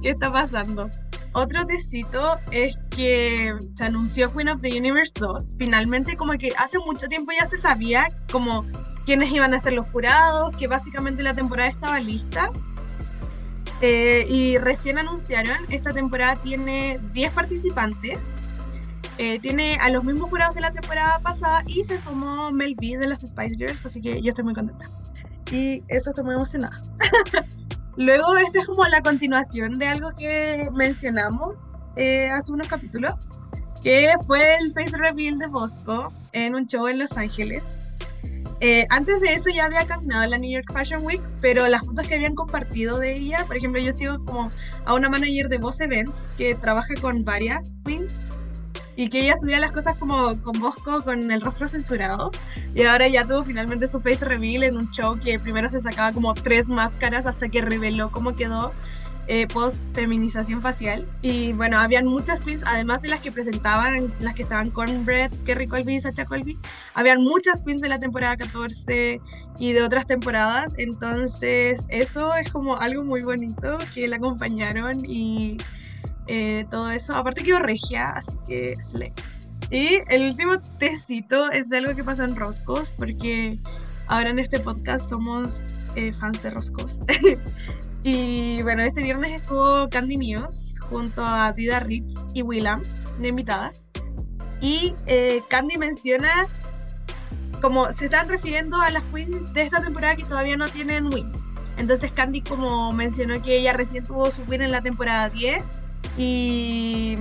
qué 0.03 0.11
está 0.11 0.31
pasando. 0.31 0.89
Otro 1.33 1.67
tecito 1.67 2.37
es 2.51 2.77
que 2.91 3.53
se 3.77 3.85
anunció 3.85 4.33
Queen 4.33 4.49
of 4.49 4.61
the 4.61 4.77
Universe 4.77 5.13
2. 5.17 5.57
Finalmente, 5.59 6.17
como 6.17 6.33
que 6.33 6.53
hace 6.59 6.79
mucho 6.79 7.07
tiempo 7.09 7.33
ya 7.39 7.47
se 7.47 7.59
sabía 7.59 8.09
como 8.31 8.67
quiénes 9.05 9.31
iban 9.33 9.55
a 9.55 9.61
ser 9.61 9.75
los 9.75 9.89
jurados, 9.91 10.57
que 10.57 10.67
básicamente 10.67 11.23
la 11.23 11.35
temporada 11.35 11.69
estaba 11.69 12.01
lista. 12.01 12.51
Eh, 13.81 14.27
y 14.29 14.59
recién 14.59 14.99
anunciaron, 14.99 15.59
esta 15.71 15.93
temporada 15.93 16.37
tiene 16.41 16.99
10 17.13 17.33
participantes 17.33 18.19
eh, 19.19 19.41
tiene 19.41 19.75
a 19.81 19.91
los 19.91 20.05
mismos 20.05 20.31
jurados 20.31 20.55
de 20.55 20.61
la 20.61 20.71
temporada 20.71 21.19
pasada 21.19 21.65
y 21.67 21.83
se 21.83 21.99
sumó 21.99 22.53
Mel 22.53 22.77
B 22.81 22.97
de 22.99 23.09
las 23.09 23.19
Spice 23.19 23.57
Girls, 23.57 23.85
así 23.85 24.01
que 24.01 24.23
yo 24.23 24.29
estoy 24.29 24.45
muy 24.45 24.55
contenta. 24.55 24.87
Y 25.51 25.83
eso 25.89 26.11
estoy 26.11 26.25
muy 26.25 26.37
emocionada. 26.37 26.81
Luego, 27.99 28.37
esta 28.37 28.61
es 28.61 28.67
como 28.69 28.85
la 28.85 29.03
continuación 29.03 29.75
de 29.75 29.89
algo 29.89 30.13
que 30.17 30.63
mencionamos 30.73 31.83
eh, 31.97 32.29
hace 32.31 32.53
unos 32.53 32.69
capítulos, 32.69 33.13
que 33.83 34.13
fue 34.25 34.55
el 34.55 34.73
face 34.73 34.97
reveal 34.97 35.37
de 35.37 35.49
Bosco 35.49 36.13
en 36.31 36.55
un 36.55 36.69
show 36.69 36.87
en 36.87 37.01
Los 37.01 37.17
Ángeles. 37.17 37.65
Eh, 38.61 38.87
antes 38.91 39.21
de 39.21 39.35
eso 39.35 39.51
ya 39.53 39.65
había 39.65 39.85
caminado 39.85 40.31
la 40.31 40.39
New 40.39 40.49
York 40.49 40.73
Fashion 40.73 41.05
Week, 41.05 41.21
pero 41.41 41.67
las 41.67 41.85
fotos 41.85 42.07
que 42.07 42.15
habían 42.15 42.37
compartido 42.37 43.01
de 43.01 43.17
ella, 43.17 43.45
por 43.49 43.57
ejemplo, 43.57 43.81
yo 43.81 43.93
sigo 43.93 44.25
como 44.25 44.49
a 44.85 44.95
una 44.95 45.09
manager 45.09 45.49
de 45.49 45.59
Boss 45.59 45.81
Events 45.81 46.35
que 46.39 46.55
trabaja 46.55 46.95
con 47.01 47.25
varias 47.25 47.81
queens 47.85 48.13
y 48.99 49.09
que 49.09 49.21
ella 49.21 49.37
subía 49.37 49.61
las 49.61 49.71
cosas 49.71 49.97
como 49.97 50.37
con 50.43 50.59
Bosco 50.59 51.05
con 51.05 51.31
el 51.31 51.41
rostro 51.41 51.69
censurado 51.69 52.33
y 52.75 52.83
ahora 52.83 53.07
ya 53.07 53.25
tuvo 53.25 53.45
finalmente 53.45 53.87
su 53.87 54.01
face 54.01 54.25
reveal 54.25 54.65
en 54.65 54.77
un 54.77 54.91
show 54.91 55.17
que 55.21 55.39
primero 55.39 55.69
se 55.69 55.81
sacaba 55.81 56.13
como 56.13 56.35
tres 56.35 56.69
máscaras 56.69 57.25
hasta 57.25 57.49
que 57.49 57.63
reveló 57.63 58.11
cómo 58.11 58.35
quedó 58.35 58.73
eh, 59.29 59.47
post 59.47 59.77
feminización 59.95 60.63
facial. 60.63 61.07
Y 61.23 61.53
bueno 61.53 61.79
habían 61.79 62.07
muchas 62.07 62.41
queens 62.41 62.65
además 62.67 63.01
de 63.01 63.11
las 63.11 63.21
que 63.21 63.31
presentaban 63.31 64.13
las 64.19 64.35
que 64.35 64.43
estaban 64.43 64.71
con 64.71 65.05
Brett, 65.05 65.33
Kerry 65.45 65.69
Colby 65.69 65.95
y 65.95 66.01
Sacha 66.01 66.25
Colby 66.25 66.59
habían 66.95 67.23
muchas 67.23 67.63
queens 67.63 67.81
de 67.81 67.91
la 67.91 68.01
temporada 68.01 68.37
14 68.37 69.21
y 69.61 69.73
de 69.75 69.83
otras 69.85 70.09
temporadas. 70.09 70.75
Entonces 70.77 71.87
eso 71.89 72.35
es 72.35 72.51
como 72.51 72.77
algo 72.77 73.05
muy 73.05 73.23
bonito 73.23 73.79
que 73.95 74.09
la 74.09 74.17
acompañaron 74.17 75.05
y 75.07 75.57
eh, 76.29 76.67
todo 76.71 76.91
eso. 76.91 77.15
Aparte 77.15 77.43
que 77.43 77.51
yo 77.51 77.59
regia, 77.59 78.07
así 78.11 78.37
que 78.47 78.75
slay. 78.77 79.13
Y 79.71 79.99
el 80.09 80.25
último 80.25 80.61
tecito 80.79 81.51
es 81.51 81.69
de 81.69 81.79
algo 81.79 81.95
que 81.95 82.05
pasa 82.05 82.25
en 82.25 82.37
Roscos, 82.37 82.93
porque 82.97 83.59
ahora 84.07 84.31
en 84.31 84.39
este 84.39 84.61
podcast 84.61 85.09
somos 85.09 85.63
eh, 85.95 86.13
fans 86.13 86.43
de 86.43 86.51
Roscos. 86.51 86.99
y 88.03 88.63
bueno, 88.63 88.83
este 88.83 89.03
viernes 89.03 89.43
estuvo 89.43 89.89
Candy 89.91 90.17
Muse 90.17 90.81
junto 90.89 91.23
a 91.25 91.53
Dida 91.53 91.81
Ritz 91.81 92.15
y 92.33 92.43
Willam 92.43 92.83
de 93.21 93.29
invitadas. 93.29 93.85
Y 94.61 94.95
eh, 95.07 95.43
Candy 95.49 95.77
menciona 95.77 96.47
como 97.61 97.93
se 97.93 98.07
están 98.07 98.29
refiriendo 98.29 98.81
a 98.81 98.91
las 98.91 99.03
queens 99.13 99.53
de 99.53 99.63
esta 99.63 99.83
temporada 99.83 100.17
que 100.17 100.25
todavía 100.25 100.57
no 100.57 100.69
tienen 100.69 101.13
wins. 101.13 101.41
Entonces 101.77 102.11
Candy 102.13 102.41
como 102.41 102.93
mencionó 102.93 103.41
que 103.43 103.59
ella 103.59 103.73
recién 103.73 104.05
tuvo 104.05 104.31
su 104.31 104.43
win 104.45 104.63
en 104.63 104.71
la 104.71 104.81
temporada 104.81 105.29
10 105.29 105.85
y 106.17 107.17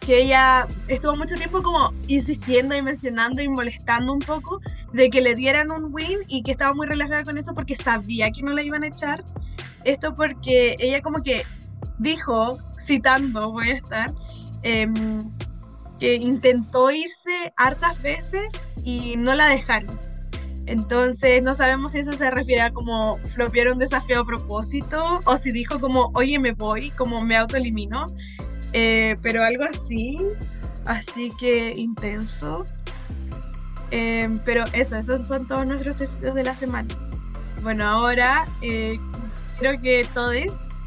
que 0.00 0.22
ella 0.22 0.66
estuvo 0.88 1.16
mucho 1.16 1.36
tiempo 1.36 1.62
como 1.62 1.92
insistiendo 2.08 2.76
y 2.76 2.82
mencionando 2.82 3.40
y 3.40 3.48
molestando 3.48 4.12
un 4.12 4.18
poco 4.18 4.60
de 4.92 5.08
que 5.10 5.20
le 5.20 5.34
dieran 5.34 5.70
un 5.70 5.94
win 5.94 6.20
y 6.26 6.42
que 6.42 6.52
estaba 6.52 6.74
muy 6.74 6.86
relajada 6.86 7.24
con 7.24 7.38
eso 7.38 7.54
porque 7.54 7.76
sabía 7.76 8.30
que 8.32 8.42
no 8.42 8.52
la 8.52 8.62
iban 8.62 8.82
a 8.82 8.88
echar. 8.88 9.22
Esto 9.84 10.14
porque 10.14 10.76
ella 10.80 11.00
como 11.00 11.22
que 11.22 11.44
dijo, 11.98 12.56
citando 12.84 13.52
voy 13.52 13.70
a 13.70 13.74
estar, 13.74 14.12
em, 14.62 15.18
que 16.00 16.16
intentó 16.16 16.90
irse 16.90 17.52
hartas 17.56 18.02
veces 18.02 18.46
y 18.84 19.16
no 19.16 19.34
la 19.34 19.46
dejaron. 19.48 20.11
Entonces 20.72 21.42
no 21.42 21.52
sabemos 21.52 21.92
si 21.92 21.98
eso 21.98 22.14
se 22.14 22.30
refiere 22.30 22.62
a 22.62 22.72
como 22.72 23.18
flopear 23.34 23.70
un 23.70 23.78
desafío 23.78 24.20
a 24.20 24.24
propósito 24.24 25.20
o 25.26 25.36
si 25.36 25.52
dijo 25.52 25.78
como, 25.78 26.10
oye, 26.14 26.38
me 26.38 26.52
voy, 26.52 26.88
como 26.92 27.22
me 27.22 27.36
autoelimino. 27.36 28.06
Eh, 28.72 29.16
pero 29.20 29.44
algo 29.44 29.64
así, 29.64 30.18
así 30.86 31.30
que 31.38 31.74
intenso. 31.76 32.64
Eh, 33.90 34.30
pero 34.46 34.64
eso, 34.72 34.96
esos 34.96 35.28
son 35.28 35.46
todos 35.46 35.66
nuestros 35.66 35.94
tecitos 35.96 36.34
de 36.34 36.42
la 36.42 36.54
semana. 36.54 36.88
Bueno, 37.62 37.86
ahora 37.86 38.46
eh, 38.62 38.98
quiero 39.58 39.78
que 39.78 40.06
todos 40.14 40.34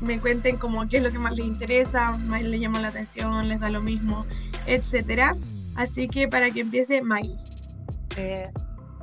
me 0.01 0.19
cuenten 0.19 0.57
como 0.57 0.89
qué 0.89 0.97
es 0.97 1.03
lo 1.03 1.11
que 1.11 1.19
más 1.19 1.35
les 1.35 1.45
interesa, 1.45 2.13
más 2.25 2.41
les 2.41 2.59
llama 2.59 2.81
la 2.81 2.87
atención, 2.87 3.47
les 3.49 3.59
da 3.59 3.69
lo 3.69 3.81
mismo, 3.81 4.25
etcétera. 4.65 5.37
Así 5.75 6.07
que 6.07 6.27
para 6.27 6.49
que 6.49 6.61
empiece 6.61 7.03
Maggie. 7.03 7.37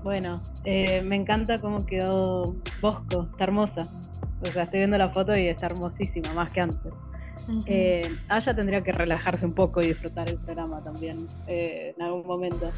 Bueno, 0.03 0.41
eh, 0.65 1.01
me 1.03 1.17
encanta 1.17 1.59
cómo 1.59 1.85
quedó 1.87 2.57
Bosco, 2.81 3.29
está 3.31 3.45
hermosa. 3.45 3.89
O 4.41 4.47
sea, 4.47 4.65
estoy 4.65 4.81
viendo 4.81 4.99
la 4.99 5.11
foto 5.11 5.37
y 5.37 5.47
está 5.47 5.67
hermosísima, 5.67 6.33
más 6.35 6.53
que 6.53 6.61
antes. 6.61 6.93
Eh, 7.67 8.03
Aya 8.29 8.55
tendría 8.55 8.83
que 8.83 8.93
relajarse 8.93 9.47
un 9.47 9.55
poco 9.55 9.81
y 9.81 9.89
disfrutar 9.89 10.29
el 10.29 10.39
programa 10.39 10.83
también 10.83 11.27
eh, 11.47 11.95
en 11.97 12.03
algún 12.03 12.27
momento. 12.27 12.71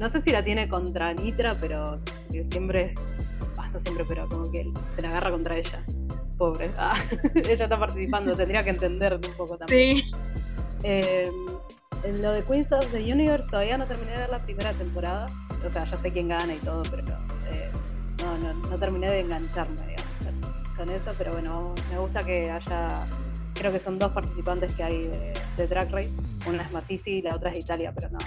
no 0.00 0.10
sé 0.10 0.22
si 0.22 0.30
la 0.30 0.44
tiene 0.44 0.68
contra 0.68 1.12
Nitra, 1.12 1.56
pero 1.60 2.00
siempre, 2.28 2.94
basta 3.56 3.80
siempre, 3.80 4.04
pero 4.08 4.28
como 4.28 4.50
que 4.50 4.70
se 4.96 5.02
la 5.02 5.08
agarra 5.08 5.32
contra 5.32 5.56
ella. 5.56 5.84
Pobre. 6.38 6.70
Ah, 6.78 7.02
ella 7.34 7.64
está 7.64 7.78
participando, 7.78 8.34
tendría 8.34 8.62
que 8.62 8.70
entender 8.70 9.14
un 9.14 9.36
poco 9.36 9.58
también. 9.58 9.96
Sí 9.98 10.12
en 12.04 12.22
lo 12.22 12.32
de 12.32 12.42
Queens 12.44 12.70
of 12.72 12.86
the 12.92 13.12
Universe 13.12 13.46
todavía 13.48 13.76
no 13.76 13.86
terminé 13.86 14.12
de 14.12 14.16
ver 14.18 14.30
la 14.30 14.38
primera 14.38 14.72
temporada. 14.72 15.26
O 15.66 15.72
sea, 15.72 15.84
ya 15.84 15.96
sé 15.96 16.12
quién 16.12 16.28
gana 16.28 16.54
y 16.54 16.58
todo, 16.58 16.82
pero 16.90 17.02
eh, 17.50 17.70
no, 18.22 18.38
no, 18.38 18.54
no, 18.54 18.78
terminé 18.78 19.10
de 19.10 19.20
engancharme, 19.20 19.76
digamos, 19.76 20.76
con 20.76 20.90
eso. 20.90 21.10
Pero 21.18 21.32
bueno, 21.32 21.74
me 21.90 21.98
gusta 21.98 22.22
que 22.22 22.50
haya. 22.50 23.06
Creo 23.54 23.72
que 23.72 23.80
son 23.80 23.98
dos 23.98 24.12
participantes 24.12 24.74
que 24.74 24.82
hay 24.82 25.02
de, 25.56 25.66
Drag 25.66 25.90
Race. 25.90 26.10
Una 26.46 26.62
es 26.62 26.72
Matisi 26.72 27.10
y 27.10 27.22
la 27.22 27.36
otra 27.36 27.50
es 27.50 27.58
Italia, 27.58 27.92
pero 27.94 28.08
no, 28.10 28.18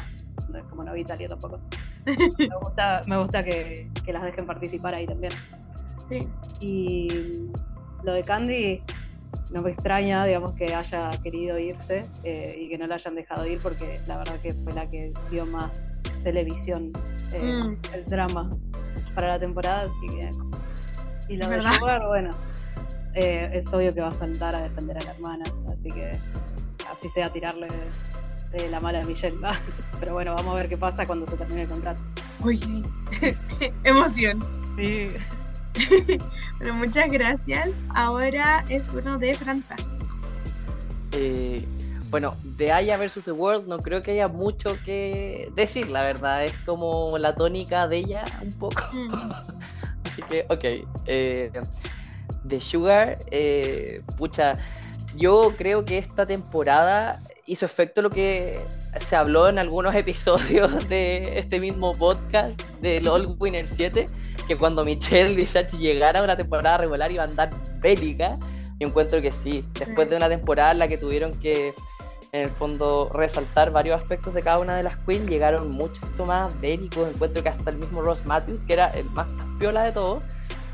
no 0.50 0.60
es 0.60 0.66
como 0.66 0.84
no 0.84 0.94
vi 0.94 1.02
Italia 1.02 1.28
tampoco. 1.28 1.60
Me 2.06 2.56
gusta, 2.62 3.02
me 3.08 3.18
gusta 3.18 3.46
que, 3.46 3.90
que 4.04 4.12
las 4.12 4.24
dejen 4.24 4.46
participar 4.46 4.94
ahí 4.94 5.08
también. 5.08 5.32
Sí. 6.10 6.20
Y 6.60 7.08
lo 8.04 8.12
de 8.12 8.22
Candy, 8.22 8.84
no 9.52 9.62
me 9.62 9.72
extraña, 9.72 10.24
digamos, 10.26 10.54
que 10.54 10.74
haya 10.74 11.10
querido 11.24 11.58
irse 11.60 12.04
eh, 12.24 12.58
y 12.60 12.70
que 12.70 12.78
no 12.78 12.88
la 12.88 12.96
hayan 12.96 13.16
dejado 13.16 13.46
ir 13.46 13.60
porque 13.62 14.00
la 14.08 14.18
verdad 14.18 14.40
que 14.42 14.52
fue 14.52 14.74
la 14.74 14.90
que 14.90 15.14
dio 15.30 15.46
más 15.48 15.82
televisión, 16.24 16.92
eh, 17.34 17.64
mm. 17.64 17.78
el 17.94 18.06
drama 18.06 18.50
para 19.14 19.28
la 19.30 19.40
temporada, 19.40 19.90
Y 21.28 21.38
lo 21.38 21.50
de 21.50 21.62
Sugar, 21.62 22.06
bueno, 22.08 22.36
eh, 23.14 23.50
es 23.54 23.74
obvio 23.74 23.94
que 23.94 24.02
va 24.02 24.08
a 24.10 24.14
saltar 24.14 24.56
a 24.56 24.64
defender 24.64 24.98
a 24.98 25.02
la 25.02 25.12
hermana, 25.12 25.44
así 25.72 25.92
que 25.92 26.12
así 26.92 27.10
sea 27.14 27.30
tirarle 27.32 27.68
la 28.70 28.80
mala 28.80 29.00
de 29.00 29.06
Michelle. 29.06 29.38
Pero 30.00 30.14
bueno, 30.14 30.36
vamos 30.36 30.54
a 30.54 30.58
ver 30.58 30.70
qué 30.70 30.78
pasa 30.78 31.06
cuando 31.06 31.28
se 31.28 31.38
termine 31.38 31.62
el 31.62 31.68
contrato. 31.68 32.02
Uy, 32.42 32.58
sí. 32.58 32.84
Emoción. 33.84 34.42
Sí. 34.78 35.08
Bueno, 36.58 36.74
muchas 36.76 37.12
gracias. 37.12 37.84
Ahora 37.94 38.64
es 38.70 38.88
uno 38.94 39.18
de 39.18 39.34
Fantástico. 39.34 39.92
Eh, 41.12 41.66
bueno, 42.10 42.38
de 42.44 42.72
Aya 42.72 42.96
versus 42.98 43.26
The 43.26 43.32
World 43.32 43.68
no 43.68 43.80
creo 43.80 44.02
que 44.02 44.12
haya 44.12 44.28
mucho 44.28 44.78
que 44.86 45.52
decir, 45.56 45.90
la 45.90 46.04
verdad. 46.04 46.46
Es 46.46 46.54
como 46.66 47.18
la 47.18 47.36
tónica 47.36 47.88
de 47.88 47.98
ella 47.98 48.24
un 48.42 48.54
poco. 48.54 48.82
Mm. 48.94 49.32
Así 50.06 50.22
que, 50.24 50.46
ok. 50.50 50.88
Eh, 51.06 51.52
de 52.44 52.62
Sugar, 52.62 53.18
eh, 53.32 54.04
pucha, 54.18 54.54
yo 55.16 55.54
creo 55.58 55.86
que 55.86 55.98
esta 55.98 56.26
temporada 56.26 57.22
hizo 57.46 57.66
efecto 57.66 58.02
lo 58.02 58.10
que 58.10 58.60
se 59.00 59.16
habló 59.16 59.50
en 59.50 59.60
algunos 59.60 59.96
episodios 60.04 60.88
de 60.90 61.38
este 61.38 61.60
mismo 61.60 61.94
podcast 61.94 62.62
de 62.82 63.02
LOL 63.02 63.36
Winner 63.40 63.68
7 63.68 64.06
que 64.48 64.58
cuando 64.58 64.84
Michelle 64.84 65.42
y 65.42 65.46
Sachi 65.46 65.78
llegaran 65.78 66.22
a 66.22 66.24
una 66.26 66.38
temporada 66.38 66.78
regular 66.78 67.12
iba 67.12 67.24
a 67.24 67.28
andar 67.28 67.50
bélica. 67.80 68.38
Yo 68.80 68.88
encuentro 68.88 69.22
que 69.22 69.32
sí, 69.32 69.66
después 69.80 70.10
de 70.10 70.18
una 70.18 70.28
temporada 70.28 70.72
en 70.72 70.80
la 70.80 70.88
que 70.88 70.98
tuvieron 70.98 71.34
que 71.40 71.74
en 72.34 72.42
el 72.42 72.50
fondo 72.50 73.10
resaltar 73.14 73.72
varios 73.72 74.02
aspectos 74.02 74.34
de 74.34 74.42
cada 74.42 74.60
una 74.60 74.76
de 74.76 74.84
las 74.84 74.98
queens, 74.98 75.28
llegaron 75.28 75.70
mucho 75.70 76.02
más 76.26 76.60
bélicos. 76.60 77.08
Encuentro 77.08 77.44
que 77.44 77.50
hasta 77.50 77.70
el 77.70 77.78
mismo 77.78 78.02
Ross 78.02 78.26
Matthews, 78.26 78.64
que 78.64 78.74
era 78.74 78.88
el 78.90 79.06
más 79.12 79.34
piola 79.60 79.84
de 79.84 79.92
todos, 79.92 80.24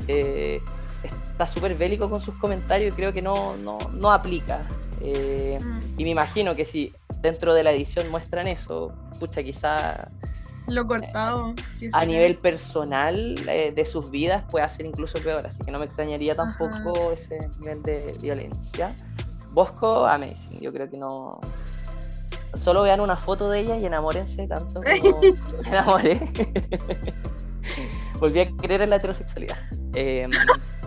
eh, 0.08 0.60
está 1.08 1.46
súper 1.46 1.74
bélico 1.76 2.10
con 2.10 2.20
sus 2.20 2.34
comentarios 2.36 2.92
y 2.92 2.96
creo 2.96 3.12
que 3.12 3.22
no, 3.22 3.56
no, 3.56 3.78
no 3.92 4.12
aplica. 4.12 4.60
Eh, 5.00 5.58
Mm. 5.62 5.80
y 5.98 6.04
me 6.04 6.10
imagino 6.10 6.54
que 6.54 6.64
si 6.66 6.92
dentro 7.22 7.54
de 7.54 7.62
la 7.64 7.72
edición 7.72 8.10
muestran 8.10 8.46
eso, 8.48 8.92
pucha, 9.18 9.42
quizá 9.42 10.08
Lo 10.68 10.86
cortado. 10.86 11.54
que 11.78 11.88
a 11.92 12.04
nivel 12.04 12.36
personal 12.36 13.34
eh, 13.48 13.72
de 13.72 13.84
sus 13.84 14.10
vidas 14.10 14.44
puede 14.50 14.68
ser 14.68 14.86
incluso 14.86 15.18
peor, 15.20 15.46
así 15.46 15.58
que 15.64 15.70
no 15.70 15.78
me 15.78 15.86
extrañaría 15.86 16.34
tampoco 16.34 17.12
ese 17.12 17.38
nivel 17.60 17.82
de 17.82 18.16
violencia. 18.20 18.94
Bosco, 19.52 20.06
amazing, 20.06 20.60
yo 20.60 20.72
creo 20.72 20.88
que 20.88 20.96
no... 20.96 21.40
Solo 22.54 22.82
vean 22.82 23.00
una 23.00 23.16
foto 23.16 23.48
de 23.48 23.60
ella 23.60 23.76
y 23.78 23.86
enamórense 23.86 24.46
tanto 24.48 24.80
como 24.82 25.20
me 25.62 25.68
enamoré. 25.68 26.20
Volví 28.20 28.40
a 28.40 28.50
creer 28.56 28.82
en 28.82 28.90
la 28.90 28.96
heterosexualidad. 28.96 29.56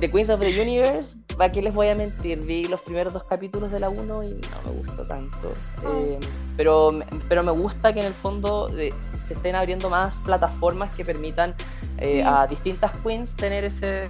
The 0.00 0.10
Queens 0.10 0.30
of 0.30 0.38
the 0.38 0.60
Universe, 0.60 1.16
¿para 1.36 1.50
qué 1.50 1.60
les 1.60 1.74
voy 1.74 1.88
a 1.88 1.94
mentir? 1.94 2.38
Vi 2.40 2.66
los 2.66 2.80
primeros 2.82 3.12
dos 3.12 3.24
capítulos 3.24 3.72
de 3.72 3.80
la 3.80 3.88
1 3.88 4.22
y 4.22 4.28
no 4.28 4.72
me 4.72 4.72
gustó 4.78 5.04
tanto. 5.06 5.52
Em, 5.92 6.20
pero, 6.56 6.90
pero 7.28 7.42
me 7.42 7.50
gusta 7.50 7.92
que 7.92 8.00
en 8.00 8.06
el 8.06 8.14
fondo 8.14 8.68
eh, 8.78 8.92
se 9.26 9.34
estén 9.34 9.56
abriendo 9.56 9.90
más 9.90 10.14
plataformas 10.24 10.94
que 10.96 11.04
permitan 11.04 11.54
eh, 11.98 12.22
a 12.22 12.46
distintas 12.46 12.92
queens 13.00 13.34
tener 13.34 13.64
ese 13.64 14.04
eh, 14.04 14.08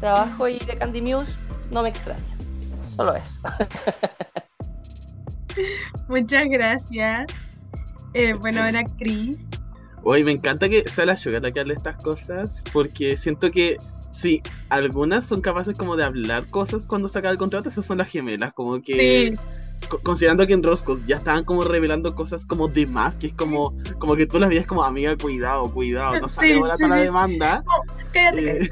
trabajo 0.00 0.48
y 0.48 0.58
de 0.60 0.78
Candy 0.78 1.02
Muse 1.02 1.32
no 1.70 1.82
me 1.82 1.90
extraña. 1.90 2.36
Solo 2.96 3.14
eso. 3.14 3.40
Muchas 6.08 6.46
gracias. 6.48 7.26
Eh, 8.14 8.32
bueno, 8.32 8.62
ahora 8.62 8.82
Chris. 8.98 9.50
Hoy 10.04 10.24
me 10.24 10.32
encanta 10.32 10.68
que 10.68 10.88
sea 10.88 11.04
la 11.04 11.16
Sugar 11.16 11.42
la 11.42 11.50
que 11.50 11.60
hable 11.60 11.74
estas 11.74 11.96
cosas, 11.96 12.62
porque 12.72 13.16
siento 13.16 13.50
que 13.50 13.76
sí, 14.16 14.42
algunas 14.68 15.26
son 15.26 15.40
capaces 15.40 15.74
como 15.76 15.96
de 15.96 16.04
hablar 16.04 16.46
cosas 16.50 16.86
cuando 16.86 17.08
saca 17.08 17.30
el 17.30 17.36
contrato, 17.36 17.68
esas 17.68 17.86
son 17.86 17.98
las 17.98 18.08
gemelas, 18.10 18.52
como 18.52 18.80
que 18.80 19.34
Sí, 19.36 19.86
co- 19.88 19.98
considerando 20.00 20.46
que 20.46 20.54
en 20.54 20.62
Roscos 20.62 21.06
ya 21.06 21.16
estaban 21.16 21.44
como 21.44 21.64
revelando 21.64 22.14
cosas 22.14 22.46
como 22.46 22.68
de 22.68 22.86
más, 22.86 23.16
que 23.16 23.28
es 23.28 23.34
como, 23.34 23.74
como 23.98 24.16
que 24.16 24.26
tú 24.26 24.38
las 24.38 24.48
veías 24.48 24.66
como 24.66 24.82
amiga, 24.82 25.16
cuidado, 25.16 25.70
cuidado, 25.72 26.20
no 26.20 26.28
Sí, 26.28 26.34
sale 26.36 26.54
ahora 26.54 26.76
sí, 26.76 26.88
la 26.88 26.96
sí. 26.96 27.02
demanda. 27.02 27.64
cállate. 28.12 28.62
eh, 28.64 28.68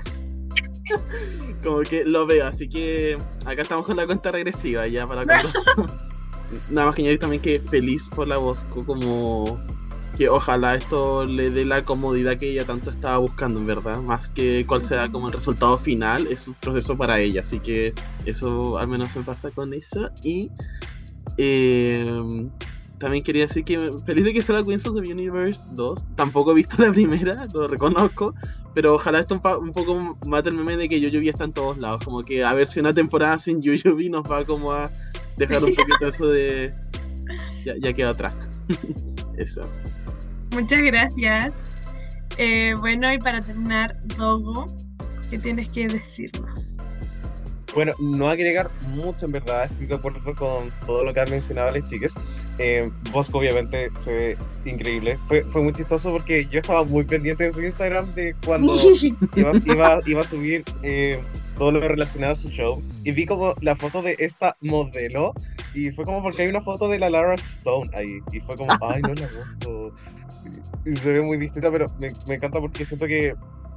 como 1.63 1.81
que 1.81 2.05
lo 2.05 2.27
veo, 2.27 2.47
así 2.47 2.69
que 2.69 3.19
acá 3.47 3.63
estamos 3.63 3.87
con 3.87 3.97
la 3.97 4.07
cuenta 4.07 4.31
regresiva 4.31 4.87
ya 4.87 5.07
para 5.07 5.25
cuando. 5.25 5.51
Nada 6.71 6.87
más 6.89 6.95
que 6.95 7.03
añadir 7.03 7.19
también 7.19 7.43
que 7.43 7.59
feliz 7.59 8.09
por 8.15 8.29
la 8.29 8.37
Bosco, 8.37 8.85
como 8.85 9.61
que 10.17 10.29
ojalá 10.29 10.77
esto 10.77 11.27
le 11.27 11.51
dé 11.51 11.65
la 11.65 11.85
comodidad 11.85 12.37
que 12.37 12.51
ella 12.51 12.65
tanto 12.65 12.91
estaba 12.91 13.19
buscando, 13.19 13.61
en 13.61 13.67
verdad. 13.67 14.01
Más 14.03 14.31
que 14.31 14.65
cuál 14.67 14.83
sea 14.83 15.09
como 15.11 15.27
el 15.27 15.33
resultado 15.33 15.77
final, 15.79 16.27
es 16.29 16.47
un 16.47 16.55
proceso 16.55 16.97
para 16.97 17.21
ella. 17.21 17.41
Así 17.41 17.61
que 17.61 17.95
eso 18.25 18.79
al 18.79 18.89
menos 18.89 19.15
me 19.17 19.23
pasa 19.23 19.51
con 19.51 19.75
eso. 19.75 20.11
Y 20.23 20.51
eh, 21.37 22.49
también 22.99 23.25
quería 23.25 23.47
decir 23.47 23.65
que 23.65 23.91
feliz 24.07 24.25
de 24.25 24.33
que 24.33 24.43
sea 24.43 24.57
la 24.57 24.65
Queens 24.65 24.87
of 24.87 24.95
the 24.95 25.01
Universe 25.01 25.63
2. 25.73 26.05
Tampoco 26.15 26.53
he 26.53 26.55
visto 26.55 26.83
la 26.83 26.93
primera, 26.93 27.47
lo 27.53 27.67
reconozco. 27.67 28.35
Pero 28.73 28.95
ojalá 28.95 29.21
esto 29.21 29.35
un, 29.35 29.65
un 29.69 29.73
poco 29.73 30.17
mate 30.27 30.51
el 30.51 30.55
meme 30.55 30.77
de 30.77 30.89
que 30.89 31.01
Yoyobi 31.01 31.29
está 31.29 31.45
en 31.45 31.53
todos 31.53 31.79
lados. 31.79 32.05
Como 32.05 32.25
que 32.25 32.45
a 32.45 32.55
ver 32.55 32.67
si 32.67 32.81
una 32.81 32.95
temporada 32.95 33.39
sin 33.39 33.61
Yoyobi 33.61 34.11
nos 34.11 34.31
va 34.31 34.45
como 34.45 34.73
a 34.73 34.91
dejar 35.37 35.65
un 35.65 35.75
poquito 35.75 36.09
eso 36.09 36.27
de. 36.27 36.73
Ya, 37.65 37.75
ya 37.79 37.93
queda 37.93 38.11
atrás. 38.11 38.37
eso. 39.37 39.69
Muchas 40.55 40.83
gracias. 40.83 41.55
Eh, 42.39 42.75
bueno, 42.79 43.13
y 43.13 43.19
para 43.19 43.43
terminar, 43.43 43.97
Dogo, 44.17 44.67
¿qué 45.29 45.39
tienes 45.39 45.73
que 45.73 45.89
decirnos? 45.89 46.77
Bueno, 47.75 47.93
no 47.99 48.29
agregar 48.29 48.71
mucho 48.95 49.27
en 49.27 49.33
verdad, 49.33 49.65
estoy 49.65 49.87
de 49.87 49.97
acuerdo 49.97 50.21
con 50.37 50.71
todo 50.87 51.03
lo 51.03 51.13
que 51.13 51.21
han 51.21 51.31
mencionado 51.31 51.73
las 51.73 51.89
chicas. 51.89 52.15
Eh, 52.59 52.89
Bosco 53.11 53.39
obviamente 53.39 53.91
se 53.97 54.13
ve 54.13 54.39
increíble. 54.65 55.19
Fue, 55.27 55.43
fue 55.43 55.61
muy 55.61 55.73
chistoso 55.73 56.11
porque 56.13 56.47
yo 56.47 56.61
estaba 56.61 56.85
muy 56.85 57.03
pendiente 57.05 57.45
de 57.45 57.53
su 57.53 57.61
Instagram 57.61 58.13
de 58.13 58.37
cuando 58.47 58.77
iba, 59.35 59.53
iba, 59.67 60.01
iba 60.07 60.21
a 60.21 60.25
subir 60.25 60.63
eh, 60.85 61.21
todo 61.57 61.73
lo 61.73 61.81
relacionado 61.81 62.33
a 62.33 62.37
su 62.37 62.49
show 62.51 62.83
y 63.05 63.13
vi 63.13 63.27
como 63.27 63.55
la 63.61 63.75
foto 63.77 64.03
de 64.03 64.17
esta 64.19 64.57
modelo 64.61 65.33
y 65.75 65.91
fue 65.93 66.05
como 66.05 66.23
porque 66.23 66.43
hay 66.43 66.49
una 66.49 66.61
foto 66.61 66.89
de 66.89 66.99
la 66.99 67.11
Lara 67.11 67.35
Stone 67.35 67.91
ahí 67.95 68.19
y 68.33 68.41
fue 68.41 68.57
como, 68.57 68.73
ay, 68.83 69.03
no 69.03 69.15
la 69.15 69.29
gusto. 69.29 69.95
Y, 70.85 70.91
y 70.91 70.97
se 70.97 71.13
ve 71.13 71.23
muy 71.23 71.37
distinta, 71.37 71.71
pero 71.71 71.87
me, 71.99 72.09
me 72.29 72.35
encanta 72.37 72.61
porque 72.61 72.85
siento 72.85 73.07
que 73.07 73.35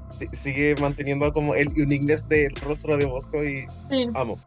si- 0.09 0.27
sigue 0.27 0.75
manteniendo 0.79 1.31
como 1.33 1.55
el 1.55 1.67
uniqueness 1.69 2.27
del 2.29 2.55
rostro 2.55 2.97
de 2.97 3.05
Bosco 3.05 3.43
y 3.43 3.65
Sí. 3.89 4.03
amo. 4.13 4.37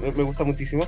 Me, 0.00 0.10
me 0.12 0.22
gusta 0.22 0.44
muchísimo. 0.44 0.84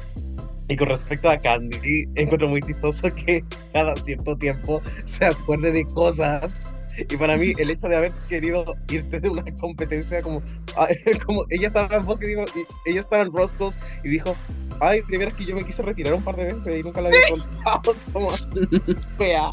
Y 0.69 0.77
con 0.77 0.89
respecto 0.89 1.31
a 1.31 1.39
Candy, 1.39 2.09
encuentro 2.17 2.49
muy 2.49 2.61
chistoso 2.61 3.15
que 3.15 3.45
cada 3.73 3.97
cierto 3.99 4.37
tiempo 4.37 4.83
se 5.05 5.27
acuerde 5.27 5.71
de 5.73 5.85
cosas. 5.85 6.59
Y 7.11 7.17
para 7.17 7.37
mí, 7.37 7.53
el 7.59 7.71
hecho 7.71 7.89
de 7.89 7.97
haber 7.97 8.13
querido 8.29 8.77
irte 8.91 9.21
de 9.21 9.29
una 9.29 9.45
competencia 9.61 10.23
como, 10.23 10.43
ah, 10.77 10.89
como 11.27 11.45
ella 11.51 11.69
estaba 11.69 11.97
en 11.97 12.05
Bosque, 12.05 12.27
digo, 12.27 12.45
y 12.55 12.91
ella 12.91 13.01
estaba 13.01 13.23
en 13.23 13.33
Roscos 13.33 13.77
y 14.05 14.09
dijo, 14.09 14.35
ay, 14.81 15.03
de 15.09 15.19
veras 15.19 15.35
que 15.35 15.45
yo 15.45 15.55
me 15.55 15.65
quise 15.65 15.83
retirar 15.83 16.15
un 16.15 16.23
par 16.23 16.37
de 16.37 16.47
veces 16.47 16.79
y 16.79 16.83
nunca 16.83 17.01
la 17.01 17.09
había 17.09 17.21
contado. 17.31 17.97
Como, 18.13 18.31
fea. 19.17 19.53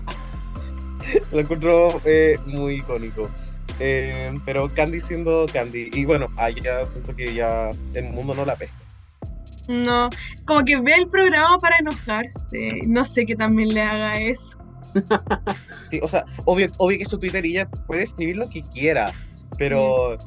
Lo 1.31 1.39
encuentro 1.39 2.01
eh, 2.05 2.37
muy 2.45 2.75
icónico. 2.75 3.29
Eh, 3.79 4.33
pero 4.45 4.73
Candy 4.73 5.01
siendo 5.01 5.45
Candy. 5.51 5.89
Y 5.93 6.05
bueno, 6.05 6.27
allá 6.37 6.85
siento 6.85 7.15
que 7.15 7.33
ya 7.33 7.71
el 7.93 8.05
mundo 8.11 8.33
no 8.33 8.45
la 8.45 8.55
pesca. 8.55 8.75
No, 9.67 10.09
como 10.45 10.63
que 10.63 10.79
ve 10.79 10.93
el 10.95 11.07
programa 11.07 11.57
para 11.57 11.77
enojarse. 11.77 12.81
No 12.87 13.03
sé 13.03 13.25
que 13.25 13.35
también 13.35 13.73
le 13.73 13.81
haga 13.81 14.19
eso. 14.19 14.62
Sí, 15.87 15.99
o 16.01 16.07
sea, 16.07 16.25
obvio, 16.45 16.67
obvio 16.77 16.97
que 16.97 17.05
su 17.05 17.19
Twitter 17.19 17.45
y 17.45 17.51
ella 17.51 17.69
puede 17.87 18.03
escribir 18.03 18.37
lo 18.37 18.49
que 18.49 18.61
quiera, 18.61 19.11
pero 19.57 20.17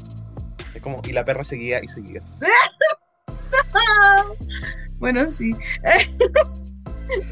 es 0.75 0.83
como, 0.83 1.01
y 1.05 1.13
la 1.13 1.25
perra 1.25 1.45
seguía 1.45 1.83
y 1.83 1.89
seguía. 1.89 2.23
Bueno, 4.99 5.31
sí. 5.31 5.55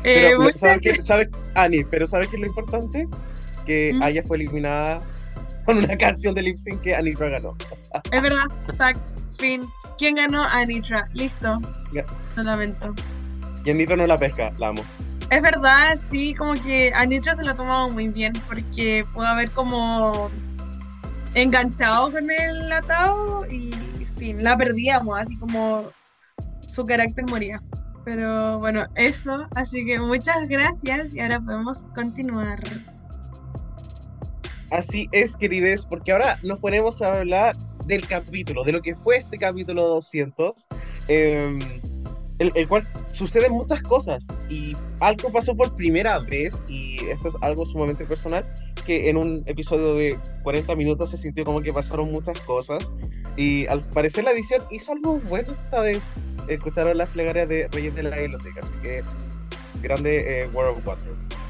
Eh, 0.04 0.28
Pero, 0.30 0.40
muchas 0.40 0.60
¿sabes 0.60 0.80
qué? 0.82 1.00
¿Sabes, 1.00 1.28
Ani, 1.54 1.82
pero 1.82 2.06
¿sabes 2.06 2.28
qué 2.28 2.36
es 2.36 2.42
lo 2.42 2.46
importante? 2.46 3.08
Que 3.66 3.92
¿Mm? 3.92 4.02
Aya 4.04 4.22
fue 4.22 4.36
eliminada 4.36 5.02
con 5.64 5.78
una 5.78 5.98
canción 5.98 6.32
de 6.34 6.42
lip 6.42 6.56
sync 6.56 6.80
que 6.82 6.94
Anitra 6.94 7.28
ganó. 7.28 7.56
Es 8.12 8.22
verdad, 8.22 8.44
fin. 9.36 9.66
¿Quién 9.98 10.14
ganó? 10.14 10.44
Anitra. 10.44 11.08
Listo. 11.12 11.60
Ya. 11.92 12.04
Lo 12.36 12.44
lamento. 12.44 12.94
Y 13.64 13.70
Anitra 13.70 13.96
no 13.96 14.06
la 14.06 14.18
pesca, 14.18 14.52
la 14.58 14.68
amo. 14.68 14.84
Es 15.30 15.42
verdad, 15.42 15.96
sí, 15.98 16.34
como 16.34 16.54
que 16.54 16.92
Anitra 16.94 17.34
se 17.34 17.42
lo 17.42 17.52
ha 17.52 17.54
tomado 17.56 17.90
muy 17.90 18.08
bien 18.08 18.32
porque 18.46 19.04
pudo 19.12 19.26
haber 19.26 19.50
como 19.50 20.30
enganchado 21.34 22.12
con 22.12 22.30
el 22.30 22.72
atado 22.72 23.46
y 23.50 23.70
fin, 24.16 24.42
la 24.42 24.56
perdíamos, 24.56 25.18
así 25.18 25.36
como 25.38 25.90
su 26.66 26.84
carácter 26.84 27.24
moría. 27.28 27.62
Pero 28.04 28.58
bueno, 28.58 28.86
eso, 28.96 29.46
así 29.56 29.84
que 29.84 29.98
muchas 29.98 30.48
gracias 30.48 31.14
y 31.14 31.20
ahora 31.20 31.40
podemos 31.40 31.86
continuar. 31.94 32.62
Así 34.70 35.08
es, 35.12 35.36
querides, 35.36 35.86
porque 35.86 36.12
ahora 36.12 36.38
nos 36.42 36.58
ponemos 36.58 37.00
a 37.00 37.18
hablar 37.18 37.56
del 37.86 38.06
capítulo, 38.06 38.64
de 38.64 38.72
lo 38.72 38.82
que 38.82 38.94
fue 38.94 39.16
este 39.16 39.38
capítulo 39.38 39.86
200, 39.86 40.68
em, 41.08 41.58
el, 42.38 42.68
cual 42.68 42.86
suceden 43.12 43.52
muchas 43.52 43.82
cosas 43.82 44.26
y 44.48 44.76
algo 45.00 45.30
pasó 45.32 45.56
por 45.56 45.74
primera 45.76 46.18
vez, 46.18 46.62
y 46.68 46.98
esto 47.06 47.28
es 47.28 47.36
algo 47.40 47.64
sumamente 47.64 48.04
personal, 48.04 48.44
que 48.84 49.08
en 49.08 49.16
un 49.16 49.42
episodio 49.46 49.94
de 49.94 50.18
40 50.42 50.74
minutos 50.76 51.10
se 51.10 51.16
sintió 51.16 51.44
como 51.44 51.62
que 51.62 51.72
pasaron 51.72 52.10
muchas 52.10 52.40
cosas 52.40 52.92
y 53.36 53.66
al 53.66 53.80
parecer 53.80 54.24
la 54.24 54.32
edición 54.32 54.62
hizo 54.70 54.92
algo 54.92 55.20
bueno 55.28 55.52
esta 55.52 55.80
vez. 55.80 56.02
Escucharon 56.48 56.98
las 56.98 57.10
plegarias 57.10 57.48
de 57.48 57.68
Reyes 57.68 57.94
de 57.94 58.02
la 58.02 58.16
Biblioteca, 58.16 58.60
así 58.62 58.74
que 58.82 59.02
grande 59.80 60.42
eh, 60.42 60.48
World 60.48 60.78
of 60.78 60.86
Water. 60.86 61.08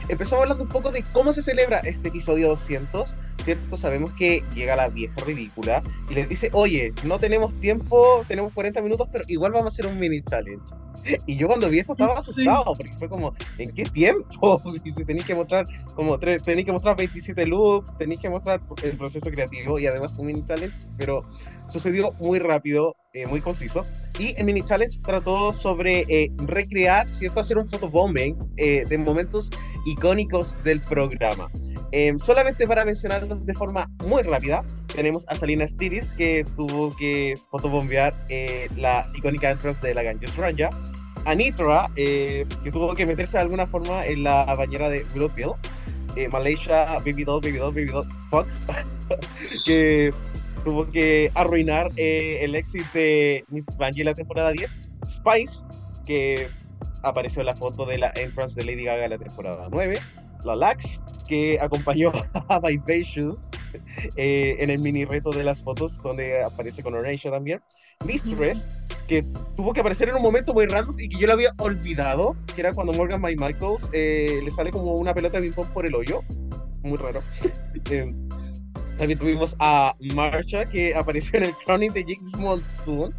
Empezamos 0.09 0.43
hablando 0.43 0.65
un 0.65 0.69
poco 0.71 0.91
de 0.91 1.03
cómo 1.13 1.33
se 1.33 1.41
celebra 1.43 1.79
este 1.81 2.09
episodio 2.09 2.49
200, 2.49 3.15
¿cierto? 3.43 3.77
Sabemos 3.77 4.13
que 4.13 4.45
llega 4.55 4.77
la 4.77 4.89
vieja 4.89 5.19
ridícula 5.25 5.83
y 6.11 6.15
les 6.15 6.29
dice, 6.29 6.51
oye, 6.53 6.93
no 7.05 7.19
tenemos 7.19 7.55
tiempo, 7.61 8.25
tenemos 8.29 8.53
40 8.53 8.83
minutos, 8.83 9.09
pero 9.11 9.25
igual 9.29 9.53
vamos 9.53 9.67
a 9.67 9.69
hacer 9.69 9.87
un 9.87 9.99
mini 9.99 10.23
challenge. 10.23 10.63
Y 11.27 11.37
yo 11.37 11.47
cuando 11.49 11.69
vi 11.71 11.79
esto 11.79 11.93
estaba 11.93 12.19
asustado, 12.19 12.75
porque 12.75 12.93
fue 12.99 13.09
como, 13.09 13.33
¿en 13.59 13.71
qué 13.75 13.85
tiempo? 13.87 14.61
Y 14.85 14.91
si 14.93 15.05
tenéis 15.05 15.27
que 15.27 15.35
mostrar, 15.35 15.65
como, 15.95 16.19
tre- 16.21 16.41
tenéis 16.43 16.67
que 16.67 16.73
mostrar 16.73 16.97
27 16.97 17.47
looks, 17.47 17.97
tenéis 17.97 18.21
que 18.21 18.29
mostrar 18.29 18.61
el 18.83 18.97
proceso 18.99 19.31
creativo 19.31 19.79
y 19.79 19.87
además 19.87 20.19
un 20.19 20.27
mini 20.27 20.45
challenge, 20.45 20.77
pero 20.99 21.25
sucedió 21.69 22.13
muy 22.15 22.39
rápido, 22.39 22.97
eh, 23.13 23.27
muy 23.27 23.41
conciso. 23.41 23.87
Y 24.19 24.35
el 24.39 24.45
mini 24.45 24.63
challenge 24.63 25.01
trató 25.03 25.53
sobre 25.53 26.05
eh, 26.09 26.31
recrear, 26.39 27.09
¿cierto? 27.09 27.41
Hacer 27.41 27.59
un 27.59 27.69
photobombing 27.69 28.37
eh, 28.57 28.85
de 28.89 28.99
momentos 28.99 29.51
icónicos 29.87 30.57
del 30.65 30.81
programa. 30.81 31.51
Eh, 31.97 32.13
solamente 32.19 32.67
para 32.67 32.85
mencionarlos 32.85 33.47
de 33.47 33.55
forma 33.55 33.89
muy 34.05 34.23
rápida, 34.23 34.65
tenemos 34.93 35.25
a 35.29 35.37
Salina 35.37 35.65
Stiris, 35.69 36.13
que 36.13 36.45
tuvo 36.57 36.95
que 36.97 37.39
fotobombear 37.53 38.13
eh, 38.29 38.69
la 38.77 39.09
icónica 39.15 39.53
entrance 39.53 39.87
de 39.87 39.95
la 39.95 40.03
Ganges 40.03 40.37
Ranja. 40.37 40.71
A 41.25 41.37
Nitra, 41.37 41.87
eh, 41.95 42.47
que 42.65 42.73
tuvo 42.73 42.93
que 42.95 43.07
meterse 43.07 43.37
de 43.37 43.43
alguna 43.43 43.69
forma 43.69 44.05
en 44.07 44.25
la 44.25 44.45
bañera 44.57 44.91
de 44.91 45.05
Blue 45.15 45.31
Pill. 45.31 45.53
Malaysia, 46.31 46.99
Baby 47.05 47.25
Doll, 47.25 47.41
Baby 47.41 47.91
Fox, 48.29 48.65
que 49.67 50.13
tuvo 50.65 50.91
que 50.91 51.31
arruinar 51.35 51.93
eh, 51.97 52.39
el 52.41 52.55
éxito 52.55 52.87
de 52.95 53.45
Mrs. 53.49 53.79
Bungie 53.79 54.01
en 54.01 54.07
la 54.07 54.15
temporada 54.15 54.51
10. 54.51 54.91
Spice, 55.07 55.67
que 56.05 56.49
apareció 57.03 57.41
en 57.41 57.47
la 57.47 57.55
foto 57.55 57.85
de 57.85 57.99
la 57.99 58.13
entrance 58.17 58.61
de 58.61 58.67
Lady 58.67 58.85
Gaga 58.85 59.05
en 59.05 59.11
la 59.11 59.19
temporada 59.19 59.69
9. 59.71 60.01
La 60.45 60.57
Lax, 60.57 61.03
que 61.29 61.59
acompañó 61.61 62.13
a 62.49 62.61
Vivacious 62.61 63.51
eh, 64.17 64.57
en 64.59 64.71
el 64.71 64.81
mini 64.81 65.05
reto 65.05 65.31
de 65.31 65.45
las 65.45 65.63
fotos, 65.63 66.03
donde 66.03 66.43
aparece 66.43 66.83
con 66.83 66.95
Orange 66.95 67.31
también. 67.31 67.61
Mistress, 68.05 68.79
que 69.07 69.23
tuvo 69.57 69.73
que 69.73 69.81
aparecer 69.81 70.09
en 70.09 70.17
un 70.17 70.23
momento 70.23 70.53
muy 70.53 70.67
random 70.67 70.99
y 70.99 71.09
que 71.09 71.19
yo 71.19 71.27
lo 71.27 71.35
había 71.35 71.55
olvidado, 71.59 72.37
que 72.55 72.61
era 72.61 72.73
cuando 72.73 72.93
Morgan 72.93 73.23
My 73.23 73.37
Michaels 73.37 73.89
eh, 73.93 74.41
le 74.43 74.51
sale 74.51 74.71
como 74.71 74.95
una 74.95 75.15
pelota 75.15 75.39
de 75.39 75.45
ping-pong 75.45 75.73
por 75.73 75.87
el 75.87 75.95
hoyo. 75.95 76.23
Muy 76.83 76.99
raro. 76.99 77.21
También 78.99 79.19
tuvimos 79.19 79.57
a 79.59 79.95
Marsha, 80.15 80.67
que 80.67 80.95
apareció 80.95 81.39
en 81.39 81.45
el 81.45 81.55
Crowning 81.65 81.93
de 81.93 82.05
Jake 82.05 82.27
Small 82.27 82.65
Soon. 82.65 83.15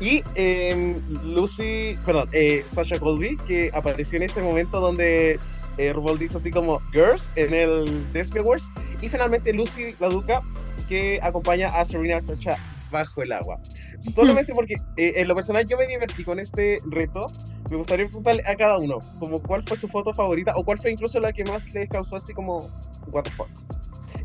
Y 0.00 0.22
eh, 0.34 1.00
Lucy, 1.24 1.94
perdón, 2.04 2.28
eh, 2.32 2.64
Sasha 2.66 2.98
Colby, 2.98 3.36
que 3.46 3.70
apareció 3.74 4.16
en 4.16 4.24
este 4.24 4.40
momento 4.40 4.80
donde 4.80 5.38
eh, 5.78 5.92
RuPaul 5.92 6.18
dice 6.18 6.36
así 6.36 6.50
como 6.50 6.80
Girls 6.92 7.28
en 7.36 7.54
el 7.54 8.12
Desperate 8.12 8.48
Wars. 8.48 8.70
Y 9.00 9.08
finalmente 9.08 9.52
Lucy 9.52 9.94
la 10.00 10.08
Duca, 10.08 10.42
que 10.88 11.18
acompaña 11.22 11.68
a 11.68 11.84
Serena 11.84 12.20
Torcha 12.20 12.56
bajo 12.90 13.22
el 13.22 13.32
agua. 13.32 13.58
Solamente 14.00 14.52
porque 14.54 14.74
eh, 14.96 15.14
en 15.16 15.28
lo 15.28 15.34
personal 15.34 15.66
yo 15.66 15.76
me 15.76 15.86
divertí 15.86 16.22
con 16.24 16.38
este 16.38 16.78
reto. 16.90 17.26
Me 17.70 17.76
gustaría 17.76 18.06
preguntarle 18.06 18.42
a 18.46 18.54
cada 18.54 18.78
uno, 18.78 18.98
como 19.18 19.42
cuál 19.42 19.62
fue 19.62 19.76
su 19.76 19.88
foto 19.88 20.12
favorita 20.12 20.52
o 20.56 20.64
cuál 20.64 20.78
fue 20.78 20.92
incluso 20.92 21.18
la 21.18 21.32
que 21.32 21.44
más 21.44 21.72
les 21.72 21.88
causó 21.88 22.16
así 22.16 22.32
como 22.32 22.58
what 23.06 23.24
the 23.24 23.30
fuck. 23.30 23.48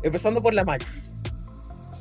Empezando 0.02 0.40
por 0.42 0.54
la 0.54 0.64
Magis. 0.64 1.20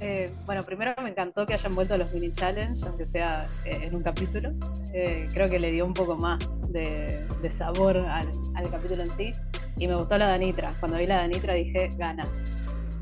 Eh, 0.01 0.31
bueno, 0.45 0.63
primero 0.63 0.93
me 1.01 1.09
encantó 1.09 1.45
que 1.47 1.55
hayan 1.55 1.73
vuelto 1.73 1.95
a 1.95 1.97
los 1.97 2.11
mini 2.13 2.31
challenge, 2.33 2.79
aunque 2.85 3.05
sea 3.07 3.47
eh, 3.65 3.79
en 3.83 3.95
un 3.95 4.03
capítulo. 4.03 4.51
Eh, 4.93 5.27
creo 5.33 5.49
que 5.49 5.59
le 5.59 5.71
dio 5.71 5.85
un 5.85 5.93
poco 5.93 6.15
más 6.15 6.37
de, 6.69 7.19
de 7.41 7.53
sabor 7.53 7.97
al, 7.97 8.29
al 8.55 8.69
capítulo 8.69 9.01
en 9.03 9.11
sí. 9.11 9.31
Y 9.77 9.87
me 9.87 9.95
gustó 9.95 10.17
la 10.17 10.27
de 10.27 10.33
Anitra. 10.35 10.71
Cuando 10.79 10.97
vi 10.97 11.07
la 11.07 11.17
de 11.19 11.21
Anitra 11.23 11.53
dije, 11.55 11.89
gana. 11.97 12.27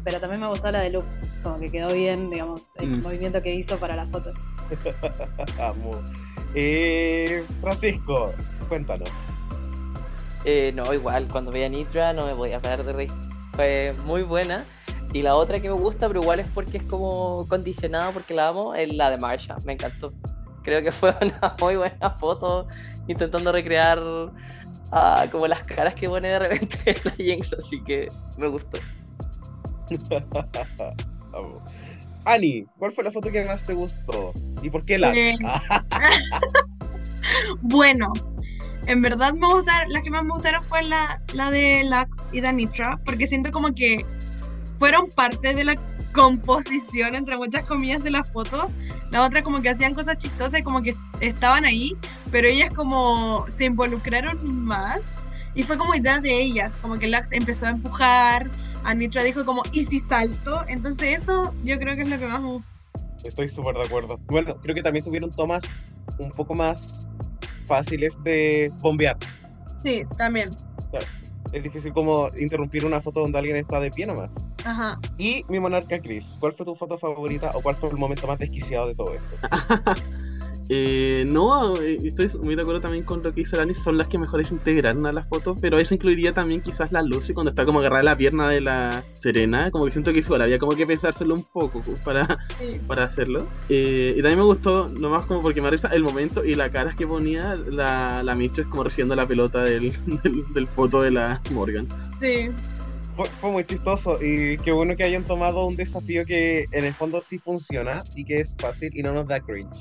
Pero 0.06 0.20
también 0.22 0.40
me 0.42 0.48
gustó 0.48 0.72
la 0.72 0.82
de 0.82 0.92
Luke, 0.92 1.08
como 1.44 1.56
que 1.58 1.70
quedó 1.70 1.94
bien, 1.94 2.30
digamos, 2.30 2.62
el 2.76 2.90
Mm. 3.00 3.02
movimiento 3.04 3.42
que 3.42 3.54
hizo 3.56 3.76
para 3.78 3.96
la 3.96 4.06
foto. 4.08 4.32
Amo. 5.60 5.92
Eh, 6.54 7.44
Francisco, 7.60 8.32
cuéntanos. 8.70 9.10
Eh, 10.46 10.72
no, 10.76 10.94
igual, 10.94 11.28
cuando 11.30 11.52
veía 11.52 11.68
Nitra 11.70 12.14
no 12.14 12.28
me 12.28 12.36
podía 12.36 12.60
parar 12.62 12.84
de 12.84 12.94
reír. 12.94 13.12
Fue 13.54 13.94
muy 14.06 14.22
buena. 14.22 14.64
Y 15.16 15.22
la 15.22 15.36
otra 15.36 15.62
que 15.62 15.70
me 15.70 15.76
gusta, 15.76 16.10
pero 16.10 16.22
igual 16.22 16.42
es 16.42 16.48
porque 16.54 16.76
es 16.76 16.84
como 16.84 17.46
condicionada 17.48 18.12
porque 18.12 18.34
la 18.34 18.50
amo, 18.50 18.76
es 18.76 18.94
la 18.94 19.10
de 19.10 19.18
Marsha. 19.18 19.56
Me 19.64 19.72
encantó. 19.72 20.14
Creo 20.62 20.84
que 20.84 20.92
fue 20.92 21.14
una 21.22 21.56
muy 21.62 21.78
buena 21.78 22.10
foto 22.18 22.68
intentando 23.08 23.54
recrear 23.54 23.98
ah, 24.92 25.26
como 25.32 25.48
las 25.48 25.66
caras 25.66 25.96
que 25.96 26.10
pone 26.10 26.28
de 26.28 26.40
repente 26.40 26.98
la 27.06 27.12
Jinx, 27.12 27.54
así 27.54 27.82
que 27.86 28.10
me 28.38 28.48
gustó. 28.48 28.78
Ani, 32.26 32.66
¿cuál 32.78 32.92
fue 32.92 33.06
la 33.06 33.12
foto 33.12 33.32
que 33.32 33.46
más 33.46 33.64
te 33.64 33.74
gustó? 33.74 34.34
¿Y 34.62 34.70
por 34.70 34.84
qué 34.84 34.98
la? 34.98 35.14
Eh, 35.14 35.38
Bueno, 37.62 38.12
en 38.88 39.02
verdad 39.02 39.32
me 39.32 39.48
gustaron, 39.48 39.94
las 39.94 40.04
que 40.04 40.10
más 40.10 40.26
me 40.26 40.34
gustaron 40.34 40.62
fue 40.64 40.84
la, 40.84 41.22
la 41.34 41.52
de 41.52 41.86
Lux 41.86 42.30
y 42.34 42.42
Danitra, 42.42 43.00
porque 43.06 43.28
siento 43.28 43.50
como 43.52 43.74
que 43.74 44.06
fueron 44.78 45.10
parte 45.10 45.54
de 45.54 45.64
la 45.64 45.76
composición, 46.14 47.16
entre 47.16 47.38
muchas 47.38 47.64
comillas, 47.64 48.04
de 48.04 48.12
las 48.12 48.32
fotos. 48.32 48.74
La 49.12 49.24
otra 49.26 49.44
como 49.44 49.62
que 49.62 49.70
hacían 49.70 49.94
cosas 49.94 50.18
chistosas 50.18 50.60
y 50.60 50.64
como 50.64 50.82
que 50.82 50.96
estaban 51.20 51.66
ahí, 51.66 51.96
pero 52.32 52.48
ellas 52.48 52.74
como 52.74 53.46
se 53.50 53.66
involucraron 53.66 54.64
más 54.64 55.02
y 55.56 55.64
fue 55.64 55.78
como 55.78 55.96
idea 55.96 56.20
de 56.20 56.42
ellas, 56.42 56.74
como 56.82 56.98
que 56.98 57.08
Lux 57.08 57.32
empezó 57.32 57.66
a 57.66 57.70
empujar, 57.70 58.50
Anitra 58.84 59.24
dijo 59.24 59.46
como, 59.46 59.64
¿y 59.72 59.86
si 59.86 60.02
salto? 60.02 60.64
Entonces 60.68 61.22
eso 61.22 61.54
yo 61.64 61.80
creo 61.80 61.96
que 61.96 62.02
es 62.02 62.10
lo 62.10 62.20
que 62.20 62.28
más 62.28 62.42
me 62.42 62.48
gustó. 62.48 62.70
Estoy 63.24 63.50
súper 63.50 63.76
de 63.76 63.84
acuerdo. 63.84 64.20
Bueno, 64.28 64.56
creo 64.62 64.76
que 64.76 64.84
también 64.84 65.04
tuvieron 65.04 65.32
tomas 65.32 65.64
un 66.20 66.30
poco 66.32 66.54
más 66.54 67.08
fáciles 67.66 68.22
de 68.24 68.72
bombear. 68.82 69.18
Sí, 69.82 70.04
también. 70.18 70.50
Es 71.52 71.64
difícil 71.64 71.94
como 71.94 72.30
interrumpir 72.38 72.86
una 72.86 73.02
foto 73.02 73.22
donde 73.22 73.38
alguien 73.38 73.56
está 73.58 73.80
de 73.80 73.92
pie 73.92 74.06
nomás. 74.06 74.46
Ajá. 74.64 75.00
Y 75.18 75.46
mi 75.48 75.60
monarca 75.60 76.00
Chris, 76.00 76.38
¿cuál 76.40 76.54
fue 76.54 76.66
tu 76.66 76.76
foto 76.76 76.98
favorita 76.98 77.52
o 77.56 77.62
cuál 77.62 77.76
fue 77.76 77.90
el 77.90 77.98
momento 77.98 78.28
más 78.28 78.40
desquiciado 78.40 78.88
de 78.88 78.96
todo 78.96 79.14
esto? 79.14 79.48
Eh, 80.70 81.26
no, 81.28 81.78
eh, 81.78 81.98
estoy 82.04 82.30
muy 82.42 82.56
de 82.56 82.62
acuerdo 82.62 82.82
también 82.82 83.04
con 83.04 83.22
lo 83.22 83.32
que 83.32 83.42
dice 83.42 83.58
Lani, 83.58 83.76
son 83.76 83.98
las 83.98 84.08
que 84.08 84.18
mejor 84.18 84.46
se 84.46 84.54
integran 84.54 85.06
a 85.06 85.12
las 85.12 85.28
fotos, 85.28 85.58
pero 85.62 85.78
eso 85.78 85.94
incluiría 85.94 86.34
también 86.34 86.62
quizás 86.62 86.92
la 86.92 87.02
Lucy 87.04 87.34
cuando 87.34 87.50
está 87.52 87.66
como 87.66 87.80
agarrada 87.80 88.04
la 88.04 88.18
pierna 88.18 88.50
de 88.50 88.62
la 88.62 89.04
Serena, 89.14 89.70
como 89.72 89.86
que 89.86 89.92
siento 89.92 90.12
que 90.12 90.20
igual 90.20 90.42
había 90.42 90.58
como 90.60 90.76
que 90.76 90.88
pensárselo 90.88 91.36
un 91.36 91.44
poco 91.44 91.82
para, 92.06 92.40
Sí. 92.58 92.80
para 92.88 93.04
hacerlo. 93.04 93.48
Eh, 93.70 94.16
y 94.18 94.22
también 94.22 94.40
me 94.40 94.46
gustó, 94.46 94.88
nomás 94.90 95.26
como 95.26 95.42
porque 95.42 95.62
me 95.62 95.70
el 95.92 96.04
momento 96.04 96.46
y 96.46 96.56
la 96.56 96.70
cara 96.72 96.96
que 96.96 97.06
ponía 97.06 97.56
la, 97.56 98.24
la 98.24 98.36
Mistress 98.36 98.68
como 98.68 98.84
recibiendo 98.84 99.16
la 99.16 99.28
pelota 99.28 99.64
del, 99.64 99.92
del, 100.24 100.46
del 100.54 100.68
foto 100.68 101.02
de 101.02 101.12
la 101.12 101.42
Morgan. 101.52 101.88
Sí. 102.20 102.50
Fue, 103.16 103.28
fue 103.40 103.52
muy 103.52 103.66
chistoso 103.66 104.20
y 104.22 104.58
qué 104.58 104.74
bueno 104.74 104.96
que 104.98 105.04
hayan 105.04 105.24
tomado 105.24 105.66
un 105.66 105.78
desafío 105.78 106.26
que 106.26 106.66
en 106.72 106.84
el 106.84 106.94
fondo 106.94 107.22
sí 107.22 107.38
funciona 107.40 108.04
y 108.14 108.26
que 108.26 108.40
es 108.40 108.56
fácil 108.60 108.92
y 108.94 109.04
no 109.04 109.14
nos 109.14 109.28
da 109.28 109.40
cringe. 109.40 109.78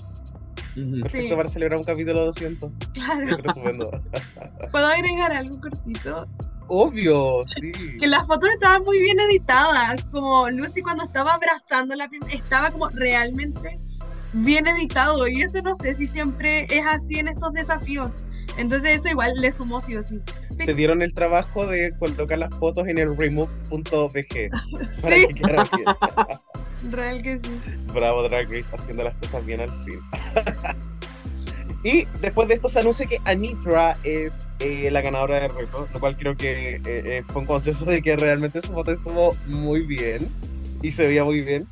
Perfecto 0.75 1.29
Sí. 1.29 1.35
para 1.37 1.49
celebrar 1.49 1.79
un 1.79 1.85
capítulo 1.85 2.27
200. 2.27 2.71
Claro. 2.93 3.37
¿Puedo 4.73 4.87
agregar 4.87 5.33
algo 5.33 5.61
cortito? 5.61 6.27
Obvio, 6.67 7.43
sí. 7.57 7.73
Que 8.01 8.07
las 8.07 8.27
fotos 8.27 8.49
estaban 8.51 8.83
muy 8.85 8.99
bien 9.01 9.21
editadas. 9.21 10.05
Como 10.11 10.49
Lucy 10.51 10.83
cuando 10.83 11.05
estaba 11.05 11.35
abrazando 11.35 11.95
la 11.95 12.09
estaba 12.33 12.71
como 12.71 12.89
realmente 12.89 13.79
bien 14.33 14.67
editado. 14.67 15.29
Y 15.29 15.43
eso 15.43 15.61
no 15.63 15.75
sé 15.75 15.95
si 15.95 16.07
siempre 16.07 16.67
es 16.71 16.85
así 16.87 17.19
en 17.19 17.29
estos 17.29 17.53
desafíos. 17.53 18.11
Entonces 18.57 19.01
eso 19.01 19.09
igual 19.09 19.33
le 19.37 19.51
sumó 19.53 19.81
sí 19.81 19.97
o 19.97 20.03
sí. 20.03 20.21
Se 20.57 20.75
dieron 20.75 21.03
el 21.03 21.13
trabajo 21.15 21.67
de 21.67 21.93
colocar 21.99 22.39
las 22.39 22.55
fotos 22.57 22.87
en 22.89 22.99
el 22.99 23.17
remove.bg 23.17 24.51
para 25.03 25.17
Sí, 25.17 25.27
que 25.29 25.43
real 26.91 27.23
que 27.23 27.39
sí. 27.39 27.51
Bravo 27.93 28.23
Drag 28.23 28.51
Race 28.51 28.67
haciendo 28.73 29.05
las 29.05 29.15
cosas 29.17 29.45
bien 29.45 29.61
al 29.61 29.71
fin. 29.83 30.01
y 31.85 32.05
después 32.21 32.49
de 32.49 32.55
esto 32.55 32.69
se 32.69 32.81
anuncia 32.81 33.07
que 33.07 33.19
Anitra 33.25 33.97
es 34.05 34.51
eh, 34.61 34.91
la 34.91 35.01
ganadora 35.01 35.41
del 35.41 35.55
reto, 35.55 35.89
lo 35.93 36.01
cual 36.01 36.17
creo 36.17 36.37
que 36.37 36.77
eh, 36.77 36.81
eh, 36.85 37.23
fue 37.29 37.43
un 37.43 37.47
consenso 37.47 37.85
de 37.85 38.03
que 38.03 38.17
realmente 38.17 38.61
su 38.61 38.73
foto 38.73 38.93
estuvo 38.93 39.35
muy 39.47 39.83
bien 39.83 40.29
y 40.83 40.93
se 40.93 41.07
veía 41.07 41.25
muy 41.25 41.41
bien. 41.41 41.67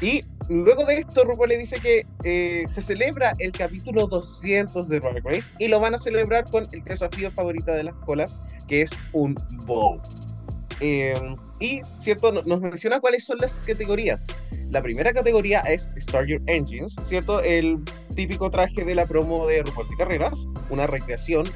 Y 0.00 0.22
luego 0.48 0.84
de 0.84 0.98
esto, 0.98 1.24
RuPaul 1.24 1.48
le 1.48 1.58
dice 1.58 1.78
que 1.80 2.06
eh, 2.24 2.64
se 2.68 2.82
celebra 2.82 3.32
el 3.38 3.52
capítulo 3.52 4.06
200 4.06 4.88
de 4.88 5.00
Drag 5.00 5.24
Race 5.24 5.52
y 5.58 5.68
lo 5.68 5.80
van 5.80 5.94
a 5.94 5.98
celebrar 5.98 6.44
con 6.50 6.66
el 6.72 6.84
desafío 6.84 7.30
favorito 7.30 7.72
de 7.72 7.84
las 7.84 7.94
colas, 8.04 8.40
que 8.68 8.82
es 8.82 8.90
un 9.12 9.34
bow. 9.66 10.00
Eh, 10.80 11.14
y, 11.60 11.80
¿cierto? 11.98 12.30
No- 12.30 12.42
Nos 12.42 12.60
menciona 12.60 13.00
cuáles 13.00 13.24
son 13.24 13.38
las 13.38 13.56
categorías. 13.56 14.26
La 14.70 14.80
primera 14.82 15.12
categoría 15.12 15.60
es 15.60 15.88
Start 15.96 16.28
Your 16.28 16.42
Engines, 16.46 16.94
¿cierto? 17.04 17.40
El 17.40 17.82
típico 18.14 18.50
traje 18.50 18.84
de 18.84 18.94
la 18.94 19.04
promo 19.06 19.46
de 19.46 19.62
RuPaul 19.64 19.88
de 19.88 19.96
Carreras, 19.96 20.46
una 20.70 20.86
recreación 20.86 21.48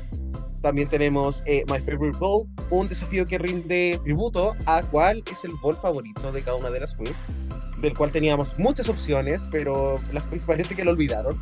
También 0.63 0.89
tenemos 0.89 1.43
eh, 1.47 1.65
My 1.69 1.81
Favorite 1.81 2.17
Bowl, 2.19 2.47
un 2.71 2.87
desafío 2.87 3.27
que 3.27 3.37
rinde 3.37 4.01
tributo 4.05 4.55
a 4.67 4.83
cuál 4.83 5.23
es 5.31 5.45
el 5.45 5.51
bowl 5.61 5.77
favorito 5.77 6.31
de 6.31 6.41
cada 6.43 6.57
una 6.57 6.71
de 6.71 6.81
las 6.81 6.95
queens, 6.95 7.17
del 7.81 7.97
cual 7.97 8.13
teníamos 8.13 8.59
muchas 8.59 8.89
opciones, 8.89 9.49
pero 9.51 9.99
las 10.13 10.27
queens 10.27 10.45
parece 10.45 10.77
que 10.77 10.85
lo 10.85 10.93
olvidaron. 10.93 11.41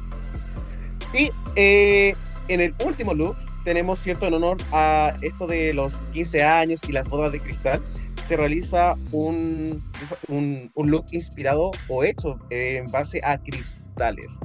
Y 1.12 1.30
eh, 1.56 2.14
en 2.48 2.60
el 2.60 2.74
último 2.84 3.12
look 3.12 3.36
tenemos 3.64 3.98
cierto 3.98 4.26
en 4.26 4.34
honor 4.34 4.56
a 4.72 5.14
esto 5.20 5.46
de 5.46 5.74
los 5.74 5.94
15 6.12 6.42
años 6.42 6.80
y 6.88 6.92
las 6.92 7.06
bodas 7.08 7.30
de 7.32 7.40
cristal. 7.40 7.82
Se 8.24 8.36
realiza 8.36 8.94
un, 9.12 9.84
un, 10.28 10.70
un 10.74 10.90
look 10.90 11.06
inspirado 11.10 11.72
o 11.88 12.04
hecho 12.04 12.38
en 12.48 12.90
base 12.90 13.20
a 13.22 13.36
cristales. 13.38 14.38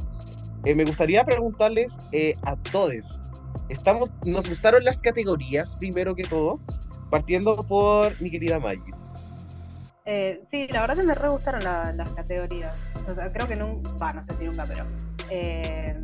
Eh, 0.65 0.73
me 0.73 0.83
gustaría 0.83 1.23
preguntarles 1.23 2.09
eh, 2.11 2.33
a 2.41 2.55
todos, 2.55 3.21
estamos, 3.69 4.12
nos 4.25 4.47
gustaron 4.49 4.84
las 4.84 5.01
categorías 5.01 5.75
primero 5.78 6.15
que 6.15 6.23
todo, 6.23 6.60
partiendo 7.10 7.56
por 7.67 8.19
mi 8.21 8.30
querida 8.30 8.60
Magis. 8.60 9.10
Eh, 10.06 10.43
sí, 10.51 10.67
la 10.67 10.82
verdad 10.82 10.97
que 10.97 11.04
me 11.04 11.13
re 11.15 11.30
gustaron 11.30 11.63
la- 11.63 11.91
las 11.93 12.13
categorías. 12.13 12.80
O 13.10 13.15
sea, 13.15 13.32
creo 13.32 13.47
que 13.47 13.56
nunca, 13.56 13.91
va, 14.01 14.13
no 14.13 14.23
sé 14.23 14.34
si 14.34 14.43
nunca, 14.45 14.63
pero 14.67 14.86
eh, 15.32 15.95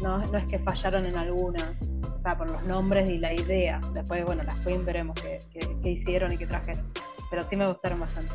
no, 0.00 0.18
no 0.18 0.38
es 0.38 0.44
que 0.44 0.58
fallaron 0.60 1.04
en 1.04 1.16
alguna. 1.16 1.72
O 2.16 2.22
sea, 2.22 2.36
por 2.38 2.48
los 2.48 2.62
nombres 2.64 3.08
y 3.10 3.18
la 3.18 3.32
idea. 3.34 3.80
Después, 3.92 4.24
bueno, 4.24 4.42
las 4.44 4.60
Queen 4.60 4.84
veremos 4.84 5.20
qué, 5.20 5.38
qué- 5.52 5.76
qué 5.82 5.90
hicieron 5.90 6.32
y 6.32 6.36
qué 6.38 6.46
trajeron. 6.46 6.84
Pero 7.30 7.42
sí 7.48 7.56
me 7.56 7.66
gustaron 7.66 7.98
bastante. 8.00 8.32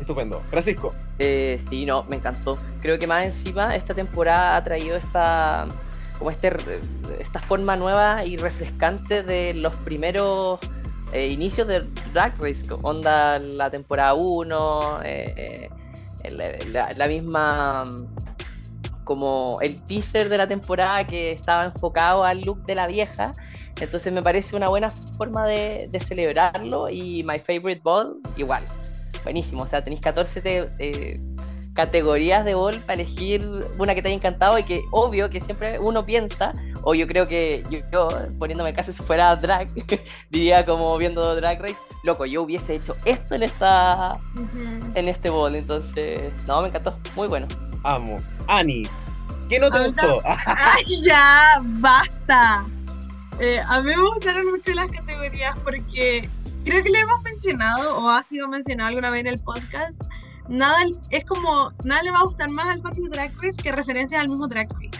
Estupendo. 0.00 0.40
Francisco, 0.50 0.90
Eh, 1.20 1.56
sí, 1.68 1.86
no, 1.86 2.02
me 2.04 2.16
encantó. 2.16 2.56
Creo 2.80 2.98
que 2.98 3.06
más 3.06 3.24
encima 3.24 3.76
esta 3.76 3.94
temporada 3.94 4.56
ha 4.56 4.64
traído 4.64 4.96
esta 4.96 5.68
como 6.18 6.30
este 6.30 6.52
esta 7.18 7.40
forma 7.40 7.76
nueva 7.76 8.24
y 8.24 8.36
refrescante 8.36 9.22
de 9.22 9.54
los 9.54 9.74
primeros 9.76 10.60
eh, 11.12 11.28
inicios 11.28 11.68
de 11.68 11.84
Drag 12.12 12.34
Race, 12.40 12.66
onda 12.82 13.38
la 13.38 13.70
temporada 13.70 14.14
1, 14.14 15.02
eh, 15.04 15.68
eh, 16.24 16.58
la, 16.72 17.06
misma 17.06 17.84
como 19.04 19.58
el 19.60 19.80
teaser 19.84 20.28
de 20.28 20.38
la 20.38 20.48
temporada 20.48 21.06
que 21.06 21.30
estaba 21.30 21.66
enfocado 21.66 22.24
al 22.24 22.40
look 22.40 22.64
de 22.64 22.74
la 22.74 22.86
vieja. 22.86 23.32
Entonces 23.80 24.12
me 24.12 24.22
parece 24.22 24.56
una 24.56 24.68
buena 24.68 24.90
forma 24.90 25.46
de, 25.46 25.88
celebrarlo 26.04 26.88
y 26.88 27.22
My 27.22 27.38
Favorite 27.38 27.80
Ball 27.82 28.16
igual 28.36 28.64
buenísimo. 29.24 29.62
O 29.62 29.66
sea, 29.66 29.82
tenéis 29.82 30.00
14 30.00 30.40
te- 30.40 31.20
categorías 31.74 32.44
de 32.44 32.54
bol 32.54 32.76
para 32.80 32.94
elegir 32.94 33.42
una 33.78 33.94
que 33.94 34.02
te 34.02 34.08
haya 34.08 34.16
encantado 34.16 34.58
y 34.58 34.62
que 34.62 34.82
obvio 34.92 35.28
que 35.28 35.40
siempre 35.40 35.78
uno 35.80 36.06
piensa, 36.06 36.52
o 36.82 36.94
yo 36.94 37.06
creo 37.06 37.26
que 37.26 37.64
yo, 37.68 37.80
yo, 37.92 38.08
poniéndome 38.38 38.70
en 38.70 38.76
caso 38.76 38.92
si 38.92 39.02
fuera 39.02 39.34
drag, 39.36 39.68
diría 40.30 40.64
como 40.64 40.96
viendo 40.96 41.34
Drag 41.34 41.60
Race, 41.60 41.80
loco, 42.04 42.26
yo 42.26 42.42
hubiese 42.42 42.76
hecho 42.76 42.94
esto 43.04 43.34
en 43.34 43.42
esta 43.42 44.20
en 44.94 45.08
este 45.08 45.30
bol, 45.30 45.56
entonces, 45.56 46.32
no, 46.46 46.62
me 46.62 46.68
encantó, 46.68 46.96
muy 47.16 47.26
bueno. 47.26 47.48
amo. 47.82 48.16
Ani, 48.46 48.84
¿qué 49.48 49.58
no 49.58 49.70
te 49.70 49.84
gustó? 49.84 50.20
¡Ay, 50.46 51.02
ya! 51.02 51.60
¡Basta! 51.60 52.64
Eh, 53.40 53.60
a 53.66 53.80
mí 53.80 53.96
me 53.96 54.00
gustaron 54.00 54.48
mucho 54.48 54.72
las 54.74 54.90
categorías 54.92 55.58
porque 55.64 56.28
creo 56.64 56.84
que 56.84 56.90
lo 56.90 56.98
hemos 56.98 57.22
mencionado 57.22 57.98
o 57.98 58.08
ha 58.08 58.22
sido 58.22 58.46
mencionado 58.46 58.90
alguna 58.90 59.10
vez 59.10 59.20
en 59.20 59.26
el 59.26 59.40
podcast. 59.40 60.00
Nada 60.48 60.76
es 61.10 61.24
como, 61.24 61.72
nada 61.84 62.02
le 62.02 62.10
va 62.10 62.18
a 62.18 62.24
gustar 62.24 62.50
más 62.50 62.68
al 62.68 62.82
de 62.82 63.08
Drag 63.08 63.32
Race 63.40 63.56
que 63.62 63.72
referencias 63.72 64.20
al 64.20 64.28
mismo 64.28 64.46
Drag 64.46 64.68
Race. 64.72 64.90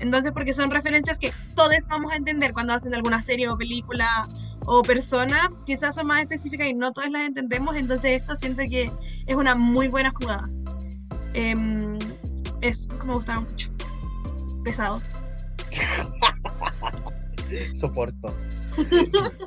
Entonces, 0.00 0.32
porque 0.32 0.54
son 0.54 0.70
referencias 0.70 1.18
que 1.18 1.32
todos 1.54 1.76
vamos 1.88 2.12
a 2.12 2.16
entender 2.16 2.52
cuando 2.52 2.72
hacen 2.72 2.94
alguna 2.94 3.22
serie 3.22 3.48
o 3.48 3.56
película 3.56 4.26
o 4.66 4.82
persona, 4.82 5.50
quizás 5.66 5.94
son 5.94 6.06
más 6.06 6.20
específicas 6.20 6.68
y 6.68 6.74
no 6.74 6.92
todas 6.92 7.10
las 7.10 7.26
entendemos. 7.26 7.76
Entonces, 7.76 8.20
esto 8.20 8.36
siento 8.36 8.62
que 8.68 8.90
es 9.26 9.36
una 9.36 9.54
muy 9.54 9.88
buena 9.88 10.10
jugada. 10.10 10.48
Em, 11.34 11.98
es 12.60 12.86
como 12.98 13.04
me 13.04 13.14
gustaba 13.14 13.40
mucho. 13.40 13.70
Pesado. 14.64 15.00
Soporto. 17.74 18.34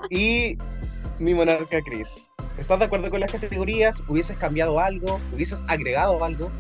y 0.10 0.58
mi 1.20 1.34
monarca 1.34 1.82
Chris. 1.82 2.31
¿Estás 2.58 2.80
de 2.80 2.86
acuerdo 2.86 3.10
con 3.10 3.20
las 3.20 3.32
categorías? 3.32 4.04
¿Hubieses 4.08 4.38
cambiado 4.38 4.80
algo? 4.80 5.20
¿Hubieses 5.34 5.62
agregado 5.68 6.24
algo? 6.24 6.52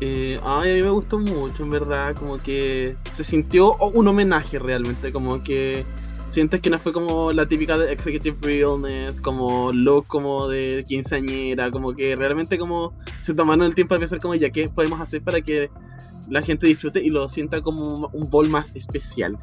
Eh, 0.00 0.40
ay, 0.42 0.72
a 0.72 0.74
mí 0.74 0.82
me 0.82 0.90
gustó 0.90 1.18
mucho, 1.18 1.62
en 1.62 1.70
verdad, 1.70 2.16
como 2.16 2.38
que 2.38 2.96
se 3.12 3.22
sintió 3.22 3.76
un 3.76 4.08
homenaje 4.08 4.58
realmente, 4.58 5.12
como 5.12 5.40
que 5.40 5.86
sientes 6.26 6.60
que 6.60 6.70
no 6.70 6.78
fue 6.78 6.92
como 6.92 7.32
la 7.32 7.46
típica 7.46 7.76
de 7.78 7.92
Executive 7.92 8.36
Realness, 8.40 9.20
como 9.20 9.70
look 9.70 10.06
como 10.06 10.48
de 10.48 10.82
quinceañera, 10.88 11.70
como 11.70 11.92
que 11.94 12.16
realmente 12.16 12.58
como 12.58 12.94
se 13.20 13.34
tomaron 13.34 13.66
el 13.66 13.74
tiempo 13.74 13.94
de 13.94 14.00
pensar 14.00 14.18
como 14.18 14.34
ya 14.34 14.50
qué 14.50 14.66
podemos 14.68 15.00
hacer 15.00 15.22
para 15.22 15.40
que 15.40 15.70
la 16.28 16.40
gente 16.42 16.66
disfrute 16.66 17.02
y 17.02 17.10
lo 17.10 17.28
sienta 17.28 17.60
como 17.60 18.08
un 18.12 18.30
bol 18.30 18.48
más 18.48 18.74
especial. 18.74 19.38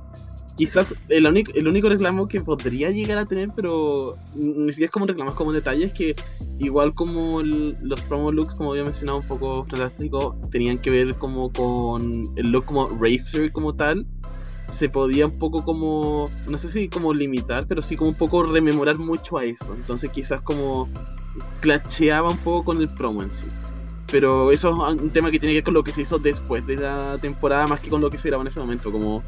Quizás 0.60 0.94
el 1.08 1.26
único, 1.26 1.54
el 1.56 1.70
único 1.70 1.88
reclamo 1.88 2.28
que 2.28 2.42
podría 2.42 2.92
llegar 2.92 3.18
a 3.18 3.26
tener, 3.26 3.50
pero 3.56 4.18
ni 4.36 4.74
siquiera 4.74 4.88
es 4.88 4.92
como 4.92 5.04
un 5.04 5.08
reclamo, 5.08 5.30
es 5.30 5.36
como 5.38 5.52
un 5.52 5.56
detalle, 5.56 5.86
es 5.86 5.94
que 5.94 6.18
igual 6.60 6.94
como 6.94 7.40
el- 7.40 7.78
los 7.82 8.02
promo 8.02 8.30
looks, 8.30 8.56
como 8.56 8.72
había 8.72 8.84
mencionado 8.84 9.20
un 9.20 9.26
poco 9.26 9.66
fantástico, 9.70 10.36
tenían 10.52 10.78
que 10.78 10.90
ver 10.90 11.16
como 11.16 11.50
con 11.54 12.24
el 12.36 12.52
look 12.52 12.66
como 12.66 12.90
Racer 13.00 13.54
como 13.54 13.74
tal, 13.74 14.06
se 14.68 14.90
podía 14.90 15.28
un 15.28 15.40
poco 15.40 15.64
como, 15.64 16.30
no 16.50 16.58
sé 16.58 16.68
si 16.68 16.90
como 16.90 17.14
limitar, 17.14 17.66
pero 17.66 17.82
sí 17.82 17.96
como 17.96 18.10
un 18.10 18.18
poco 18.18 18.44
rememorar 18.44 18.98
mucho 18.98 19.38
a 19.38 19.46
eso. 19.46 19.74
Entonces 19.74 20.12
quizás 20.12 20.42
como 20.42 20.90
clasheaba 21.62 22.32
un 22.32 22.38
poco 22.38 22.66
con 22.66 22.82
el 22.82 22.90
promo 22.90 23.24
en 23.24 23.32
sí. 23.32 23.48
Pero 24.12 24.52
eso 24.52 24.90
es 24.90 25.02
un 25.02 25.10
tema 25.12 25.32
que 25.32 25.40
tiene 25.40 25.54
que 25.54 25.60
ver 25.60 25.64
con 25.64 25.74
lo 25.76 25.84
que 25.86 25.94
se 25.94 26.02
hizo 26.02 26.20
después 26.20 26.68
de 26.68 26.76
la 26.76 27.18
temporada, 27.18 27.66
más 27.68 27.80
que 27.80 27.90
con 27.90 28.02
lo 28.02 28.10
que 28.10 28.18
se 28.18 28.28
grabó 28.28 28.42
en 28.42 28.48
ese 28.48 28.60
momento, 28.60 28.92
como, 28.92 29.24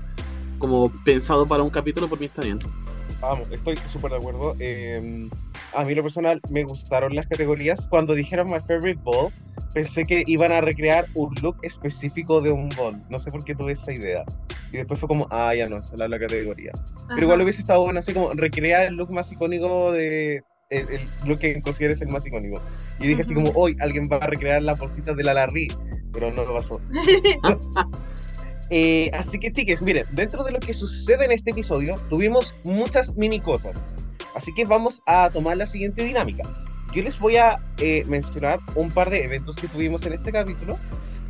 como 0.62 0.90
pensado 1.04 1.48
para 1.48 1.64
un 1.64 1.72
capítulo, 1.72 2.08
por 2.08 2.20
mí 2.20 2.28
está 2.28 2.44
bien. 2.44 2.60
Vamos, 3.20 3.50
estoy 3.52 3.76
súper 3.92 4.12
de 4.12 4.18
acuerdo. 4.18 4.56
Eh, 4.60 5.30
a 5.76 5.84
mí, 5.84 5.94
lo 5.94 6.02
personal, 6.04 6.40
me 6.50 6.64
gustaron 6.64 7.14
las 7.14 7.28
categorías. 7.28 7.88
Cuando 7.88 8.14
dijeron 8.14 8.48
My 8.50 8.60
Favorite 8.60 9.00
Ball, 9.04 9.32
pensé 9.74 10.04
que 10.06 10.24
iban 10.26 10.52
a 10.52 10.62
recrear 10.62 11.08
un 11.16 11.34
look 11.42 11.58
específico 11.62 12.42
de 12.42 12.52
un 12.52 12.70
ball. 12.70 13.04
No 13.10 13.20
sé 13.20 13.30
por 13.32 13.44
qué 13.44 13.54
tuve 13.54 13.74
esa 13.74 13.92
idea. 13.92 14.24
Y 14.72 14.78
después 14.78 15.00
fue 15.00 15.08
como, 15.08 15.28
ah, 15.30 15.54
ya 15.54 15.68
no, 15.68 15.78
esa 15.78 15.96
es 15.96 16.00
la 16.00 16.20
categoría. 16.20 16.72
Pero 17.10 17.22
igual 17.22 17.42
hubiese 17.42 17.62
estado 17.62 17.84
bueno, 17.84 18.00
así 18.00 18.14
como 18.14 18.32
recrear 18.34 18.86
el 18.86 18.96
look 18.96 19.12
más 19.12 19.32
icónico 19.32 19.92
de. 19.92 20.44
El, 20.70 20.88
el 20.90 21.02
look 21.26 21.40
que 21.40 21.62
consideres 21.62 22.02
el 22.02 22.08
más 22.08 22.26
icónico. 22.26 22.62
Y 23.00 23.08
dije 23.08 23.22
así 23.22 23.36
Ujú. 23.36 23.44
como, 23.44 23.60
hoy 23.60 23.76
alguien 23.82 24.08
va 24.12 24.18
a 24.18 24.28
recrear 24.28 24.62
las 24.62 24.80
bolsitas 24.80 25.16
de 25.16 25.24
la 25.24 25.34
Larry. 25.34 25.68
Pero 26.14 26.32
no 26.32 26.44
pasó. 26.46 26.80
Eh, 28.74 29.12
así 29.14 29.38
que, 29.38 29.52
chiques, 29.52 29.82
miren, 29.82 30.06
dentro 30.14 30.46
de 30.46 30.54
lo 30.54 30.60
que 30.62 30.74
sucede 30.74 31.26
en 31.26 31.34
este 31.34 31.52
episodio, 31.52 31.96
tuvimos 32.10 32.56
muchas 32.64 33.14
mini 33.18 33.42
cosas. 33.42 33.78
Así 34.34 34.54
que 34.54 34.64
vamos 34.64 35.04
a 35.06 35.30
tomar 35.30 35.58
la 35.58 35.68
siguiente 35.68 36.06
dinámica. 36.06 36.44
Yo 36.94 37.04
les 37.04 37.20
voy 37.20 37.36
a 37.36 37.62
eh, 37.80 38.06
mencionar 38.08 38.60
un 38.76 38.90
par 38.90 39.10
de 39.10 39.26
eventos 39.26 39.58
que 39.58 39.68
tuvimos 39.68 40.06
en 40.06 40.14
este 40.14 40.32
capítulo 40.32 40.78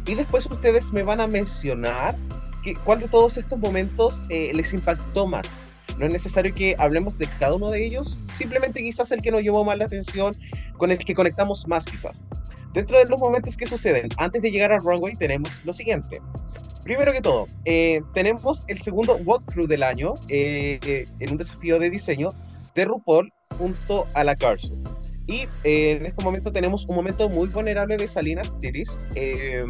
y 0.06 0.14
después 0.14 0.46
ustedes 0.46 0.92
me 0.92 1.02
van 1.02 1.20
a 1.20 1.26
mencionar 1.26 2.16
que, 2.64 2.76
cuál 2.76 3.00
de 3.00 3.08
todos 3.08 3.38
estos 3.38 3.58
momentos 3.58 4.24
eh, 4.30 4.52
les 4.54 4.72
impactó 4.74 5.28
más. 5.28 5.48
No 5.98 6.06
es 6.06 6.12
necesario 6.12 6.54
que 6.54 6.76
hablemos 6.78 7.18
de 7.18 7.28
cada 7.40 7.56
uno 7.56 7.70
de 7.70 7.86
ellos, 7.86 8.18
simplemente 8.36 8.82
quizás 8.82 9.12
el 9.12 9.22
que 9.22 9.32
nos 9.32 9.42
llevó 9.42 9.64
más 9.64 9.78
la 9.78 9.86
atención, 9.86 10.36
con 10.78 10.92
el 10.92 10.98
que 10.98 11.14
conectamos 11.14 11.68
más 11.68 11.86
quizás. 11.86 12.26
Dentro 12.74 12.98
de 12.98 13.06
los 13.06 13.20
momentos 13.20 13.58
que 13.58 13.68
suceden 13.68 14.10
antes 14.18 14.42
de 14.42 14.52
llegar 14.52 14.72
al 14.72 14.82
runway 14.82 15.14
tenemos 15.16 15.52
lo 15.66 15.74
siguiente. 15.74 16.22
Primero 16.84 17.12
que 17.12 17.22
todo, 17.22 17.46
eh, 17.66 18.02
tenemos 18.14 18.66
el 18.68 18.82
segundo 18.82 19.18
walkthrough 19.18 19.68
del 19.68 19.84
año 19.84 20.16
eh, 20.30 21.06
en 21.20 21.32
un 21.32 21.38
desafío 21.38 21.78
de 21.78 21.90
diseño 21.90 22.32
de 22.74 22.86
RuPaul 22.86 23.32
junto 23.58 24.08
a 24.14 24.24
la 24.24 24.36
Carso. 24.36 24.76
Y 25.28 25.48
eh, 25.64 25.92
en 25.92 26.06
este 26.06 26.24
momento 26.24 26.52
tenemos 26.52 26.86
un 26.88 26.96
momento 26.96 27.30
muy 27.30 27.48
vulnerable 27.48 27.96
de 27.96 28.08
Salinas 28.08 28.58
Tiris, 28.60 29.00
eh, 29.16 29.64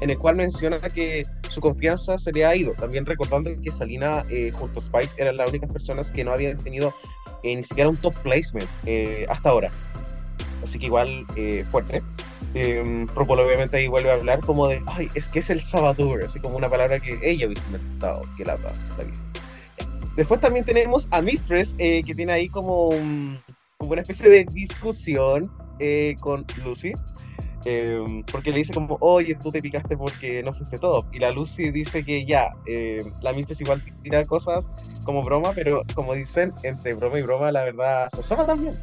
en 0.00 0.10
el 0.10 0.18
cual 0.18 0.36
menciona 0.36 0.78
que 0.78 1.24
su 1.50 1.60
confianza 1.60 2.18
se 2.18 2.30
le 2.32 2.44
ha 2.44 2.54
ido. 2.54 2.72
También 2.74 3.06
recordando 3.06 3.50
que 3.60 3.70
Salina 3.70 4.24
eh, 4.28 4.50
junto 4.52 4.78
a 4.78 4.82
Spice 4.82 5.14
eran 5.16 5.36
las 5.36 5.48
únicas 5.50 5.72
personas 5.72 6.12
que 6.12 6.24
no 6.24 6.32
habían 6.32 6.58
tenido 6.58 6.94
eh, 7.42 7.56
ni 7.56 7.62
siquiera 7.62 7.88
un 7.88 7.96
top 7.96 8.14
placement 8.22 8.68
eh, 8.86 9.26
hasta 9.28 9.48
ahora. 9.50 9.72
Así 10.62 10.78
que 10.78 10.86
igual 10.86 11.24
eh, 11.36 11.64
fuerte. 11.70 12.02
Eh, 12.54 13.06
obviamente 13.16 13.76
ahí 13.76 13.88
vuelve 13.88 14.10
a 14.10 14.14
hablar 14.14 14.40
como 14.40 14.68
de, 14.68 14.80
ay, 14.86 15.08
es 15.14 15.28
que 15.28 15.38
es 15.40 15.50
el 15.50 15.60
saboteur, 15.60 16.24
así 16.24 16.38
como 16.38 16.56
una 16.56 16.68
palabra 16.68 17.00
que 17.00 17.18
ella 17.22 17.46
hubiese 17.46 17.64
inventado, 17.66 18.22
que 18.36 18.44
la, 18.44 18.56
vida. 18.56 18.72
Después 20.16 20.40
también 20.40 20.64
tenemos 20.64 21.08
a 21.10 21.22
Mistress, 21.22 21.74
que 21.74 22.12
tiene 22.14 22.32
ahí 22.32 22.48
como, 22.48 22.88
un- 22.88 23.38
como 23.78 23.92
una 23.92 24.02
especie 24.02 24.28
de 24.28 24.44
discusión 24.44 25.50
eh, 25.78 26.16
con 26.20 26.44
Lucy. 26.64 26.92
eh, 27.64 28.00
porque 28.32 28.50
le 28.50 28.58
dice 28.58 28.72
como, 28.72 28.96
oye, 29.00 29.34
tú 29.36 29.50
te 29.52 29.60
picaste 29.62 29.96
porque 29.96 30.42
no 30.42 30.52
fuiste 30.52 30.78
top. 30.78 31.06
Y 31.12 31.18
la 31.18 31.30
Lucy 31.30 31.70
dice 31.70 32.04
que 32.04 32.24
ya, 32.24 32.50
eh, 32.66 32.98
la 33.22 33.32
Mistress 33.32 33.60
igual 33.60 33.82
tira 34.02 34.24
cosas 34.24 34.70
como 35.04 35.22
broma, 35.22 35.52
pero 35.54 35.82
como 35.94 36.14
dicen, 36.14 36.52
entre 36.64 36.94
broma 36.94 37.18
y 37.18 37.22
broma, 37.22 37.52
la 37.52 37.64
verdad 37.64 38.08
se 38.12 38.20
asoma 38.20 38.46
también. 38.46 38.76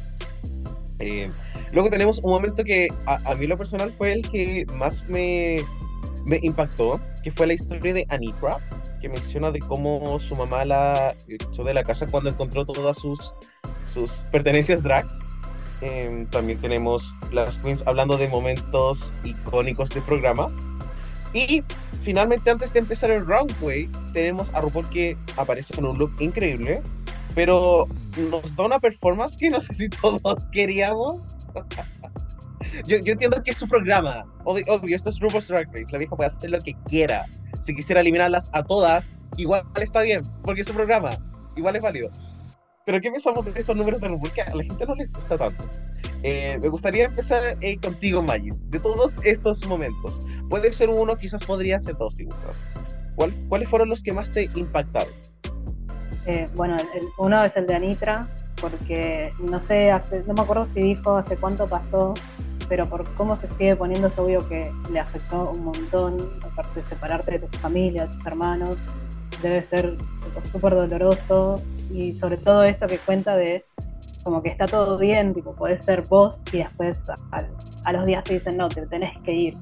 Eh, 0.98 1.30
luego 1.72 1.90
tenemos 1.90 2.18
un 2.20 2.30
momento 2.30 2.64
que 2.64 2.88
a, 3.06 3.18
a 3.30 3.34
mí 3.34 3.46
lo 3.46 3.56
personal 3.56 3.92
fue 3.92 4.12
el 4.12 4.22
que 4.30 4.64
más 4.72 5.08
me, 5.08 5.62
me 6.24 6.38
impactó, 6.42 7.00
que 7.22 7.30
fue 7.30 7.46
la 7.46 7.54
historia 7.54 7.92
de 7.92 8.06
Anitra, 8.08 8.56
que 9.00 9.08
menciona 9.08 9.50
de 9.50 9.60
cómo 9.60 10.18
su 10.20 10.36
mamá 10.36 10.64
la 10.64 11.14
echó 11.28 11.64
de 11.64 11.74
la 11.74 11.84
casa 11.84 12.06
cuando 12.06 12.30
encontró 12.30 12.64
todas 12.64 12.98
sus, 12.98 13.34
sus 13.84 14.24
pertenencias 14.30 14.82
drag. 14.82 15.06
Eh, 15.82 16.26
también 16.30 16.58
tenemos 16.60 17.14
las 17.32 17.58
queens 17.58 17.82
hablando 17.86 18.16
de 18.16 18.28
momentos 18.28 19.14
icónicos 19.24 19.90
del 19.90 20.02
programa. 20.02 20.48
Y 21.34 21.62
finalmente, 22.02 22.50
antes 22.50 22.72
de 22.72 22.78
empezar 22.78 23.10
el 23.10 23.26
runway, 23.26 23.90
tenemos 24.12 24.52
a 24.54 24.60
RuPaul 24.60 24.88
que 24.88 25.18
aparece 25.36 25.74
con 25.74 25.84
un 25.84 25.98
look 25.98 26.12
increíble, 26.20 26.82
pero 27.34 27.86
nos 28.30 28.56
da 28.56 28.64
una 28.64 28.78
performance 28.78 29.36
que 29.36 29.50
no 29.50 29.60
sé 29.60 29.74
si 29.74 29.88
todos 30.02 30.46
queríamos. 30.46 31.36
Yo, 32.86 32.98
yo 32.98 33.12
entiendo 33.12 33.42
que 33.42 33.50
es 33.52 33.56
su 33.56 33.68
programa. 33.68 34.24
Obvio, 34.44 34.64
obvio, 34.68 34.94
esto 34.96 35.10
es 35.10 35.18
RuPaul's 35.20 35.48
Drag 35.48 35.66
Race. 35.68 35.86
La 35.92 35.98
vieja 35.98 36.16
puede 36.16 36.28
hacer 36.28 36.50
lo 36.50 36.60
que 36.60 36.74
quiera. 36.86 37.24
Si 37.62 37.74
quisiera 37.74 38.00
eliminarlas 38.00 38.50
a 38.52 38.62
todas, 38.62 39.14
igual 39.36 39.62
está 39.80 40.02
bien, 40.02 40.22
porque 40.44 40.60
es 40.62 40.66
su 40.66 40.74
programa. 40.74 41.10
Igual 41.56 41.76
es 41.76 41.82
válido. 41.82 42.10
Pero 42.84 43.00
¿qué 43.00 43.10
pensamos 43.10 43.44
de 43.44 43.58
estos 43.58 43.74
números 43.76 44.00
de 44.00 44.08
RuPaul 44.08 44.32
que 44.32 44.42
a 44.42 44.54
la 44.54 44.62
gente 44.62 44.86
no 44.86 44.94
les 44.94 45.10
gusta 45.12 45.36
tanto? 45.36 45.64
Eh, 46.22 46.58
me 46.62 46.68
gustaría 46.68 47.04
empezar 47.06 47.56
eh, 47.60 47.76
contigo, 47.78 48.22
Magis. 48.22 48.68
De 48.70 48.78
todos 48.80 49.16
estos 49.24 49.66
momentos, 49.66 50.20
puede 50.48 50.72
ser 50.72 50.88
uno, 50.90 51.16
quizás 51.16 51.44
podría 51.44 51.78
ser 51.80 51.96
dos, 51.96 52.16
si 52.16 52.24
gustas. 52.24 52.60
¿Cuál- 53.16 53.34
¿Cuáles 53.48 53.68
fueron 53.68 53.88
los 53.88 54.02
que 54.02 54.12
más 54.12 54.30
te 54.30 54.48
impactaron? 54.54 55.12
Eh, 56.26 56.46
bueno, 56.54 56.76
el- 56.76 57.02
el- 57.02 57.08
uno 57.18 57.44
es 57.44 57.56
el 57.56 57.66
de 57.66 57.74
Anitra, 57.74 58.28
porque 58.60 59.32
no 59.38 59.62
sé, 59.62 59.90
hace, 59.90 60.22
no 60.26 60.34
me 60.34 60.42
acuerdo 60.42 60.66
si 60.66 60.80
dijo 60.80 61.16
hace 61.16 61.36
cuánto 61.36 61.66
pasó, 61.68 62.14
pero 62.68 62.86
por 62.86 63.04
cómo 63.14 63.36
se 63.36 63.48
sigue 63.48 63.76
poniendo 63.76 64.08
es 64.08 64.18
obvio 64.18 64.46
que 64.48 64.70
le 64.90 65.00
afectó 65.00 65.50
un 65.50 65.64
montón, 65.64 66.16
aparte 66.42 66.82
de 66.82 66.88
separarte 66.88 67.38
de 67.38 67.46
tu 67.46 67.58
familia, 67.58 68.06
de 68.06 68.14
tus 68.16 68.26
hermanos, 68.26 68.76
debe 69.42 69.62
ser 69.66 69.96
súper 70.50 70.74
doloroso 70.74 71.60
y 71.92 72.18
sobre 72.18 72.36
todo 72.38 72.64
esto 72.64 72.86
que 72.86 72.98
cuenta 72.98 73.36
de 73.36 73.64
como 74.24 74.42
que 74.42 74.48
está 74.48 74.66
todo 74.66 74.98
bien, 74.98 75.32
tipo, 75.34 75.54
podés 75.54 75.84
ser 75.84 76.02
vos 76.08 76.36
y 76.52 76.58
después 76.58 77.00
a, 77.84 77.92
los 77.92 78.04
días 78.06 78.24
te 78.24 78.34
dicen 78.34 78.56
no, 78.56 78.68
te 78.68 78.84
tenés 78.86 79.16
que 79.22 79.32
ir. 79.32 79.54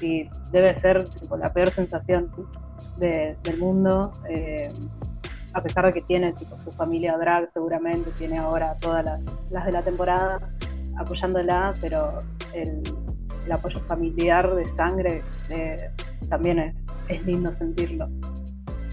Y 0.00 0.28
debe 0.50 0.78
ser 0.78 1.04
tipo, 1.04 1.36
la 1.36 1.52
peor 1.52 1.70
sensación 1.70 2.30
de- 2.98 3.36
del 3.42 3.58
mundo. 3.58 4.10
eh, 4.30 4.68
a 5.54 5.62
pesar 5.62 5.86
de 5.86 5.92
que 5.94 6.02
tiene 6.02 6.32
tipo, 6.32 6.56
su 6.56 6.70
familia 6.70 7.16
drag, 7.18 7.50
seguramente 7.52 8.10
tiene 8.18 8.38
ahora 8.38 8.76
todas 8.80 9.04
las 9.50 9.64
de 9.66 9.72
la 9.72 9.82
temporada 9.82 10.38
apoyándola, 10.98 11.72
pero 11.80 12.18
el, 12.52 12.82
el 13.46 13.52
apoyo 13.52 13.78
familiar 13.80 14.54
de 14.54 14.64
sangre 14.76 15.22
eh, 15.50 15.90
también 16.28 16.58
es, 16.58 16.74
es 17.08 17.24
lindo 17.26 17.54
sentirlo. 17.56 18.08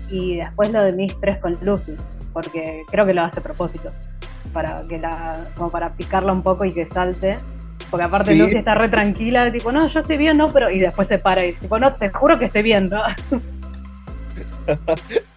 Y 0.09 0.37
después 0.37 0.71
lo 0.71 0.83
de 0.83 0.93
mis 0.93 1.19
tres 1.19 1.37
con 1.39 1.57
Lucy, 1.61 1.95
porque 2.31 2.83
creo 2.91 3.05
que 3.05 3.13
lo 3.13 3.23
hace 3.23 3.39
a 3.39 3.43
propósito, 3.43 3.91
para 4.53 4.83
que 4.87 4.99
la, 4.99 5.35
como 5.57 5.69
para 5.69 5.93
picarla 5.95 6.31
un 6.31 6.43
poco 6.43 6.65
y 6.65 6.73
que 6.73 6.87
salte. 6.87 7.37
Porque 7.89 8.05
aparte 8.05 8.31
Sí. 8.31 8.37
Lucy 8.37 8.57
está 8.57 8.73
re 8.73 8.89
tranquila, 8.89 9.51
tipo, 9.51 9.71
no, 9.71 9.87
yo 9.87 9.99
estoy 9.99 10.17
bien, 10.17 10.37
no, 10.37 10.49
pero. 10.49 10.69
Y 10.71 10.79
después 10.79 11.07
se 11.07 11.19
para 11.19 11.45
y 11.45 11.53
tipo, 11.53 11.77
no, 11.79 11.93
te 11.95 12.09
juro 12.09 12.37
que 12.39 12.45
estoy 12.45 12.63
bien, 12.63 12.85
¿no? 12.85 13.01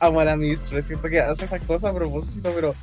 Amo 0.01 0.21
a 0.21 0.25
la 0.25 0.37
Mistress, 0.37 0.87
siento 0.87 1.09
que 1.09 1.21
hace 1.21 1.45
estas 1.45 1.63
cosas 1.63 1.91
a 1.91 1.95
propósito, 1.95 2.51
pero 2.55 2.75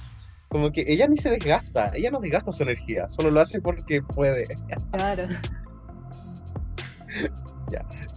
como 0.49 0.71
que 0.71 0.85
ella 0.87 1.07
ni 1.07 1.17
se 1.17 1.29
desgasta, 1.29 1.91
ella 1.93 2.11
no 2.11 2.19
desgasta 2.19 2.51
su 2.51 2.63
energía, 2.63 3.09
solo 3.09 3.31
lo 3.31 3.41
hace 3.41 3.61
porque 3.61 4.01
puede. 4.01 4.45
Claro. 4.91 5.23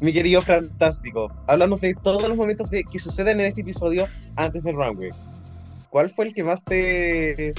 Mi 0.00 0.12
querido 0.12 0.42
Fantástico, 0.42 1.32
háblanos 1.46 1.80
de 1.80 1.94
todos 1.94 2.22
los 2.28 2.36
momentos 2.36 2.68
de, 2.68 2.82
que 2.84 2.98
suceden 2.98 3.38
en 3.40 3.46
este 3.46 3.60
episodio 3.60 4.08
antes 4.36 4.64
del 4.64 4.74
runway. 4.74 5.10
¿Cuál 5.90 6.10
fue 6.10 6.26
el 6.26 6.34
que 6.34 6.42
más 6.42 6.64
te... 6.64 7.54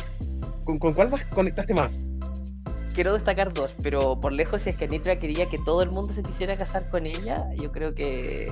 ¿Con, 0.66 0.80
con 0.80 0.94
cuál 0.94 1.10
más 1.10 1.24
conectaste 1.26 1.74
más? 1.74 2.06
Quiero 2.94 3.14
destacar 3.14 3.54
dos, 3.54 3.76
pero 3.82 4.20
por 4.20 4.34
lejos, 4.34 4.64
si 4.64 4.70
es 4.70 4.78
que 4.78 4.88
Nitra 4.88 5.18
quería 5.18 5.48
que 5.48 5.58
todo 5.60 5.82
el 5.82 5.92
mundo 5.92 6.14
se 6.14 6.24
quisiera 6.24 6.56
casar 6.58 6.90
con 6.90 7.06
ella, 7.06 7.48
yo 7.56 7.72
creo 7.72 7.96
que 7.96 8.52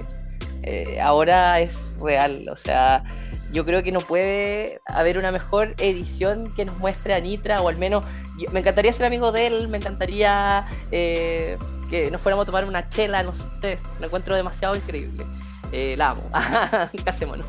eh, 0.64 1.00
ahora 1.00 1.60
es 1.60 1.96
real. 2.00 2.44
O 2.52 2.58
sea, 2.58 3.04
yo 3.52 3.66
creo 3.66 3.84
que 3.84 3.92
no 3.92 4.00
puede 4.00 4.82
haber 4.86 5.18
una 5.18 5.32
mejor 5.32 5.76
edición 5.78 6.54
que 6.54 6.66
nos 6.66 6.78
muestre 6.78 7.14
a 7.14 7.20
Nitra, 7.20 7.62
o 7.62 7.70
al 7.70 7.78
menos 7.78 8.06
me 8.52 8.60
encantaría 8.60 8.92
ser 8.94 9.06
amigo 9.06 9.32
de 9.32 9.48
él, 9.48 9.68
me 9.68 9.78
encantaría 9.78 10.66
eh, 10.92 11.58
que 11.90 12.12
nos 12.12 12.22
fuéramos 12.22 12.44
a 12.44 12.46
tomar 12.46 12.66
una 12.66 12.90
chela, 12.90 13.24
no 13.24 13.34
sé, 13.36 13.80
lo 14.00 14.06
encuentro 14.06 14.36
demasiado 14.36 14.76
increíble. 14.76 15.26
Eh, 15.72 15.96
la 15.98 16.12
amo, 16.12 16.30
casémonos. 17.06 17.46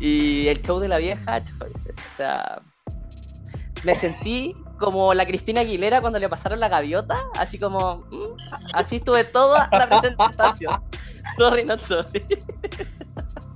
Y 0.00 0.48
el 0.48 0.60
show 0.60 0.80
de 0.80 0.88
la 0.88 0.98
vieja. 0.98 1.42
O 1.60 2.16
sea, 2.16 2.62
me 3.84 3.94
sentí 3.94 4.56
como 4.78 5.14
la 5.14 5.24
Cristina 5.24 5.60
Aguilera 5.60 6.00
cuando 6.00 6.18
le 6.18 6.28
pasaron 6.28 6.58
la 6.58 6.68
gaviota, 6.68 7.22
así 7.38 7.58
como, 7.58 8.06
mm, 8.10 8.36
así 8.74 8.96
estuve 8.96 9.24
toda 9.24 9.68
la 9.70 9.88
presentación. 9.88 10.82
Sorry, 11.38 11.64
not 11.64 11.80
sorry. 11.80 12.22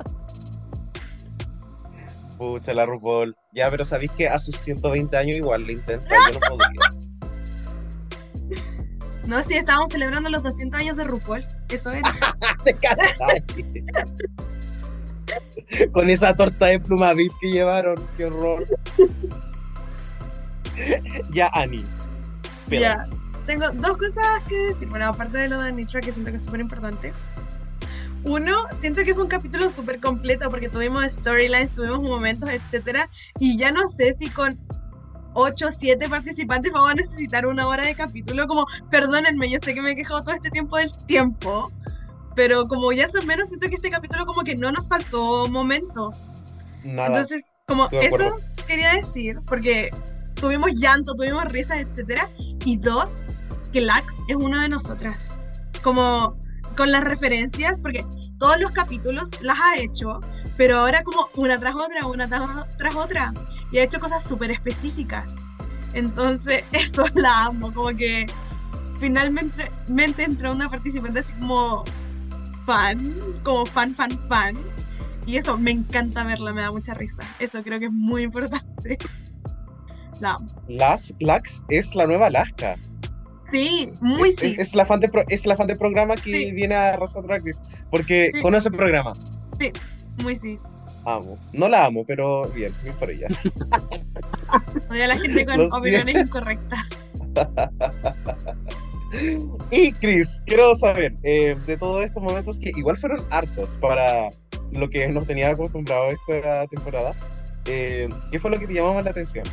Pucha, 2.38 2.72
la 2.72 2.87
RuPaul. 2.87 3.37
Ya, 3.53 3.70
pero 3.70 3.85
sabéis 3.85 4.12
que 4.12 4.29
a 4.29 4.38
sus 4.38 4.61
120 4.61 5.16
años 5.16 5.37
igual 5.37 5.64
le 5.64 5.74
intenta, 5.74 6.09
yo 6.33 6.38
no 6.38 6.57
podría. 6.57 6.81
No, 9.27 9.42
sí, 9.42 9.55
estábamos 9.55 9.90
celebrando 9.90 10.31
los 10.31 10.42
200 10.42 10.81
años 10.81 10.96
de 10.96 11.05
RuPaul. 11.05 11.44
Eso 11.68 11.90
era. 11.90 12.14
Te. 12.64 12.74
Con 15.92 16.09
esa 16.09 16.35
torta 16.35 16.66
de 16.66 16.81
pluma 16.81 17.12
beat 17.12 17.33
que 17.40 17.51
llevaron, 17.51 18.07
qué 18.16 18.24
horror. 18.27 18.64
ya, 21.31 21.51
Ani. 21.53 21.85
Ya. 22.68 23.03
Tengo 23.46 23.68
dos 23.70 23.96
cosas 23.96 24.42
que 24.48 24.57
decir. 24.57 24.88
Bueno, 24.88 25.07
aparte 25.07 25.38
de 25.38 25.48
lo 25.48 25.61
de 25.61 25.72
Nitra, 25.72 26.01
que 26.01 26.12
siento 26.12 26.31
que 26.31 26.37
es 26.37 26.44
súper 26.44 26.61
importante. 26.61 27.12
Uno, 28.29 28.57
siento 28.79 29.05
que 29.05 29.14
fue 29.14 29.23
un 29.23 29.31
capítulo 29.31 29.71
súper 29.71 30.01
completo 30.01 30.51
porque 30.51 30.69
tuvimos 30.69 31.03
storylines, 31.11 31.73
tuvimos 31.73 32.03
momentos, 32.03 32.51
etcétera. 32.51 33.09
Y 33.38 33.57
ya 33.57 33.73
no 33.73 33.88
sé 33.88 34.12
si 34.12 34.29
con 34.29 34.59
8 35.33 35.69
o 35.69 35.73
7 35.73 36.09
participantes 36.11 36.71
vamos 36.71 36.91
a 36.91 36.95
necesitar 36.95 37.47
una 37.47 37.67
hora 37.67 37.85
de 37.85 37.95
capítulo. 37.95 38.47
Como, 38.47 38.67
perdónenme, 38.91 39.51
yo 39.51 39.59
sé 39.61 39.73
que 39.73 39.81
me 39.81 39.93
he 39.93 39.97
quejado 39.97 40.23
todo 40.23 40.35
este 40.35 40.51
tiempo 40.51 40.77
del 40.77 40.91
tiempo. 41.07 41.73
Pero 42.37 42.69
como 42.69 42.93
ya 42.93 43.09
son 43.09 43.27
menos, 43.27 43.49
siento 43.49 43.67
que 43.69 43.77
este 43.77 43.88
capítulo 43.88 44.27
como 44.27 44.43
que 44.43 44.57
no 44.57 44.71
nos 44.71 44.88
faltó 44.88 45.49
momento. 45.49 46.11
Nada. 46.85 47.09
Entonces, 47.09 47.45
como 47.67 47.88
de 47.88 48.07
eso 48.07 48.14
acuerdo. 48.17 48.37
quería 48.67 48.93
decir, 48.93 49.41
porque 49.47 49.91
tuvimos 50.35 50.73
llanto, 50.75 51.14
tuvimos 51.14 51.47
risas, 51.47 51.79
etcétera. 51.79 52.29
Y 52.67 52.77
dos, 52.77 53.23
que 53.73 53.81
Lax 53.81 54.19
es 54.29 54.37
una 54.37 54.62
de 54.62 54.69
nosotras. 54.69 55.19
Como 55.83 56.38
con 56.79 56.93
las 56.93 57.03
referencias, 57.03 57.81
porque 57.81 58.07
todos 58.38 58.61
los 58.61 58.71
capítulos 58.71 59.31
las 59.43 59.59
ha 59.61 59.79
hecho, 59.79 60.21
pero 60.57 60.79
ahora 60.79 61.03
como 61.03 61.29
una 61.35 61.59
tras 61.59 61.75
otra, 61.75 62.07
una 62.07 62.29
tras, 62.29 62.95
otra. 62.95 63.35
Y 63.73 63.79
ha 63.79 63.83
hecho 63.83 63.99
cosas 63.99 64.23
súper 64.23 64.53
específicas. 64.53 65.35
Entonces, 65.93 66.62
esto 66.73 67.07
la 67.17 67.47
amo, 67.47 67.75
como 67.75 67.88
que 67.88 68.27
finalmente 69.01 69.73
mente 69.88 70.23
entró 70.23 70.53
una 70.53 70.71
participante 70.71 71.19
así 71.19 71.33
como 71.41 71.85
fan, 72.64 73.12
como 73.43 73.67
fan, 73.67 73.93
fan, 73.93 74.11
fan. 74.29 74.57
Y 75.27 75.37
eso, 75.37 75.59
me 75.59 75.73
encanta 75.73 76.23
verla, 76.23 76.53
me 76.53 76.62
da 76.62 76.71
mucha 76.71 76.95
risa. 76.95 77.25
Eso 77.41 77.61
creo 77.64 77.81
que 77.81 77.87
es 77.87 77.93
muy 77.93 78.23
importante. 78.23 78.99
La 80.21 80.35
amo. 80.35 80.47
Las, 80.69 81.12
Lax 81.19 81.64
es 81.71 81.97
la 81.97 82.07
nueva 82.07 82.27
Alaska. 82.29 82.77
Sí, 83.50 83.88
muy 84.00 84.30
es, 84.30 84.37
sí. 84.37 84.54
es- 84.58 84.68
es 84.68 84.74
la 84.74 84.84
fan 84.84 85.00
de 85.00 85.08
pro- 85.08 85.22
es 85.28 85.46
la 85.46 85.56
fan 85.56 85.66
del 85.66 85.78
programa 85.78 86.14
que 86.16 86.30
Sí. 86.30 86.52
viene 86.52 86.74
a 86.74 86.96
Rosa 86.96 87.20
Drag 87.22 87.42
Race. 87.44 87.61
Porque 87.90 88.30
Sí. 88.32 88.40
conoce 88.40 88.68
el 88.68 88.76
programa. 88.76 89.12
Muy 90.22 90.37
sí. 90.37 90.58
Amo. 91.04 91.38
No 91.52 91.68
la 91.68 91.87
amo, 91.87 92.04
pero 92.06 92.48
bien, 92.48 92.72
bien 92.82 92.94
por 92.96 93.11
ella. 93.11 93.26
Oye, 94.90 95.07
la 95.07 95.18
gente 95.18 95.44
con 95.46 95.59
Lo 95.59 95.68
opiniones 95.76 96.14
siento. 96.14 96.38
incorrectas. 96.38 96.88
Y 99.70 99.92
Chris, 99.92 100.42
quiero 100.44 100.74
saber, 100.74 101.14
eh, 101.22 101.57
de 101.66 101.76
todos 101.78 102.05
estos 102.05 102.22
momentos 102.22 102.59
que 102.61 102.70
igual 102.76 102.99
fueron 102.99 103.24
hartos 103.30 103.78
para 103.80 104.28
lo 104.70 104.90
que 104.90 105.09
nos 105.09 105.26
tenía 105.26 105.49
acostumbrado 105.51 106.09
esta 106.11 106.66
temporada, 106.66 107.12
eh, 107.64 108.07
¿qué 108.30 108.38
fue 108.38 108.51
lo 108.51 108.59
que 108.59 108.66
te 108.66 108.74
llamó 108.74 108.92
más 108.92 109.05
la 109.07 109.12
atención? 109.12 109.44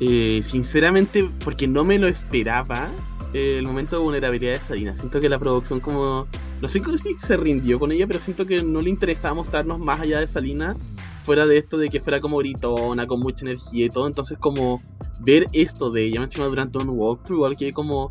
Eh, 0.00 0.40
sinceramente, 0.42 1.28
porque 1.44 1.68
no 1.68 1.84
me 1.84 1.98
lo 1.98 2.08
esperaba, 2.08 2.88
eh, 3.32 3.58
el 3.58 3.66
momento 3.66 3.96
de 3.96 4.02
vulnerabilidad 4.02 4.52
de 4.52 4.60
Sarina. 4.60 4.94
Siento 4.94 5.20
que 5.20 5.28
la 5.28 5.38
producción 5.38 5.80
como... 5.80 6.26
Sé 6.66 6.80
si 6.98 7.18
se 7.18 7.36
rindió 7.36 7.78
con 7.78 7.92
ella, 7.92 8.06
pero 8.06 8.20
siento 8.20 8.46
que 8.46 8.62
no 8.62 8.80
le 8.80 8.90
interesaba 8.90 9.34
mostrarnos 9.34 9.78
más 9.78 10.00
allá 10.00 10.20
de 10.20 10.26
Salina 10.26 10.76
fuera 11.24 11.46
de 11.46 11.58
esto 11.58 11.78
de 11.78 11.88
que 11.88 12.00
fuera 12.00 12.20
como 12.20 12.38
gritona, 12.38 13.06
con 13.06 13.20
mucha 13.20 13.44
energía 13.44 13.86
y 13.86 13.88
todo, 13.88 14.06
entonces 14.06 14.38
como 14.38 14.82
ver 15.20 15.46
esto 15.52 15.90
de 15.90 16.04
ella 16.04 16.22
encima 16.22 16.46
durante 16.46 16.78
un 16.78 16.88
walkthrough, 16.90 17.36
igual 17.36 17.56
que 17.56 17.72
como 17.72 18.10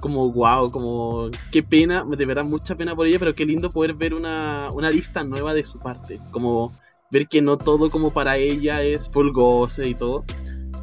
como 0.00 0.32
wow, 0.32 0.70
como 0.70 1.30
qué 1.52 1.62
pena, 1.62 2.04
de 2.04 2.26
verdad 2.26 2.44
mucha 2.44 2.74
pena 2.76 2.96
por 2.96 3.06
ella, 3.06 3.18
pero 3.18 3.34
qué 3.34 3.44
lindo 3.44 3.70
poder 3.70 3.94
ver 3.94 4.14
una, 4.14 4.70
una 4.72 4.90
lista 4.90 5.24
nueva 5.24 5.52
de 5.52 5.62
su 5.62 5.78
parte, 5.78 6.18
como 6.32 6.72
ver 7.10 7.28
que 7.28 7.42
no 7.42 7.58
todo 7.58 7.90
como 7.90 8.10
para 8.10 8.36
ella 8.36 8.82
es 8.82 9.10
full 9.10 9.30
y 9.84 9.94
todo. 9.94 10.24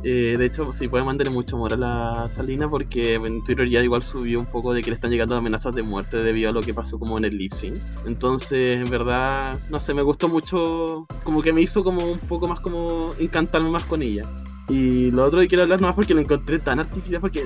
Eh, 0.04 0.36
de 0.38 0.46
hecho, 0.46 0.72
sí 0.74 0.88
puede 0.88 1.04
mandarle 1.04 1.34
mucho 1.34 1.56
amor 1.56 1.74
a 1.74 1.78
la 1.78 2.28
Salina 2.30 2.70
porque 2.70 3.16
en 3.16 3.44
Twitter 3.44 3.68
ya 3.68 3.82
igual 3.82 4.04
subió 4.04 4.40
un 4.40 4.46
poco 4.46 4.74
de 4.74 4.84
que 4.84 4.92
le 4.92 4.96
están 4.96 5.12
llegando 5.12 5.36
amenazas 5.36 5.74
de 5.74 5.84
muerte 5.84 6.18
debido 6.18 6.50
a 6.50 6.54
lo 6.54 6.62
que 6.62 6.74
pasó 6.74 7.00
como 7.00 7.18
en 7.18 7.26
el 7.26 7.38
lip. 7.38 7.48
Entonces, 8.06 8.80
en 8.80 8.90
verdad, 8.90 9.58
no 9.70 9.80
sé, 9.80 9.94
me 9.94 10.02
gustó 10.02 10.28
mucho, 10.28 11.08
como 11.24 11.42
que 11.42 11.54
me 11.54 11.62
hizo 11.62 11.84
como 11.84 12.12
un 12.12 12.20
poco 12.20 12.48
más 12.48 12.60
como 12.60 13.12
encantarme 13.20 13.70
más 13.70 13.84
con 13.86 14.02
ella. 14.02 14.24
Y 14.70 15.12
lo 15.12 15.24
otro 15.24 15.40
que 15.40 15.48
quiero 15.48 15.64
hablar 15.64 15.80
más 15.80 15.96
porque 15.96 16.14
lo 16.14 16.20
encontré 16.20 16.60
tan 16.60 16.80
artificial, 16.82 17.22
porque 17.22 17.46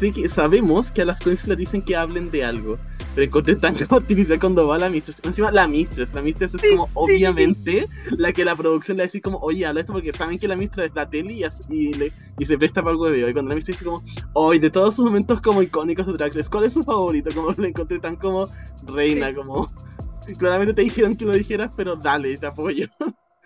sí 0.00 0.10
que 0.10 0.28
sabemos 0.30 0.90
que 0.90 1.02
a 1.02 1.04
las 1.04 1.46
le 1.46 1.54
dicen 1.54 1.82
que 1.82 1.94
hablen 1.96 2.30
de 2.30 2.44
algo, 2.44 2.78
pero 3.14 3.26
encontré 3.26 3.56
tan 3.56 3.76
artificial 3.90 4.40
cuando 4.40 4.66
va 4.66 4.78
la 4.78 4.88
mistress. 4.88 5.20
Encima 5.22 5.50
la 5.50 5.68
mistress, 5.68 6.14
la 6.14 6.22
mistress 6.22 6.54
es 6.54 6.62
como 6.70 6.88
obviamente 6.94 7.86
la 8.16 8.32
que 8.32 8.44
la 8.46 8.56
producción 8.56 8.96
le 8.96 9.04
dice 9.04 9.20
como, 9.20 9.36
oye, 9.38 9.66
habla 9.66 9.80
esto 9.80 9.92
porque 9.92 10.14
saben 10.14 10.38
que 10.38 10.48
la 10.48 10.56
mistress 10.56 10.86
es 10.88 10.94
la 10.94 11.10
tele 11.10 11.34
y, 11.34 11.44
y, 11.68 11.92
le- 11.92 12.12
y 12.38 12.46
se 12.46 12.56
presta 12.56 12.80
para 12.82 12.92
algo 12.92 13.04
de 13.06 13.12
video. 13.12 13.28
Y 13.28 13.32
cuando 13.34 13.50
la 13.50 13.56
mistress 13.56 13.78
dice 13.78 13.84
como, 13.90 14.02
oye, 14.32 14.58
de 14.60 14.70
todos 14.70 14.94
sus 14.96 15.04
momentos 15.04 15.42
como 15.42 15.62
icónicos 15.62 16.06
de 16.06 16.14
Drag 16.14 16.34
Race, 16.34 16.48
¿cuál 16.48 16.64
es 16.64 16.72
su 16.72 16.82
favorito? 16.84 17.30
Como 17.34 17.52
lo 17.56 17.66
encontré 17.66 17.98
tan 17.98 18.16
como 18.16 18.48
reina, 18.86 19.34
como... 19.34 19.66
Claramente 20.38 20.72
te 20.72 20.82
dijeron 20.82 21.16
que 21.16 21.24
lo 21.26 21.32
dijeras, 21.32 21.70
pero 21.76 21.96
dale, 21.96 22.36
te 22.38 22.46
apoyo. 22.46 22.86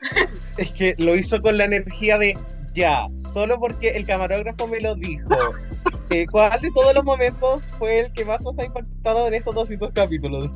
Es 0.58 0.72
que 0.72 0.94
lo 0.98 1.14
hizo 1.16 1.40
con 1.42 1.58
la 1.58 1.64
energía 1.64 2.18
de 2.18 2.36
ya, 2.74 3.08
solo 3.18 3.58
porque 3.58 3.90
el 3.90 4.06
camarógrafo 4.06 4.66
me 4.68 4.80
lo 4.80 4.94
dijo. 4.94 5.28
Eh, 6.08 6.24
¿Cuál 6.30 6.60
de 6.60 6.70
todos 6.70 6.94
los 6.94 7.02
momentos 7.02 7.64
fue 7.78 7.98
el 7.98 8.12
que 8.12 8.24
más 8.24 8.46
os 8.46 8.56
ha 8.60 8.64
impactado 8.64 9.26
en 9.26 9.34
estos 9.34 9.52
200 9.56 9.90
capítulos? 9.90 10.52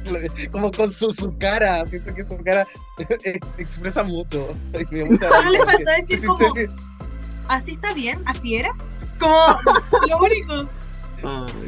Como 0.50 0.70
con 0.70 0.90
su, 0.90 1.10
su 1.10 1.36
cara, 1.36 1.86
siento 1.86 2.14
que 2.14 2.24
su 2.24 2.38
cara 2.38 2.66
ex- 3.22 3.52
expresa 3.58 4.02
mucho. 4.02 4.48
Solo 4.72 5.50
le 5.50 5.58
faltó 5.58 5.90
decir 5.98 6.24
como- 6.26 6.38
sí, 6.38 6.44
sí. 6.56 6.66
Así 7.48 7.72
está 7.72 7.92
bien, 7.92 8.18
así 8.24 8.56
era. 8.56 8.70
Como 9.20 9.58
lo 10.08 10.18
único. 10.20 10.70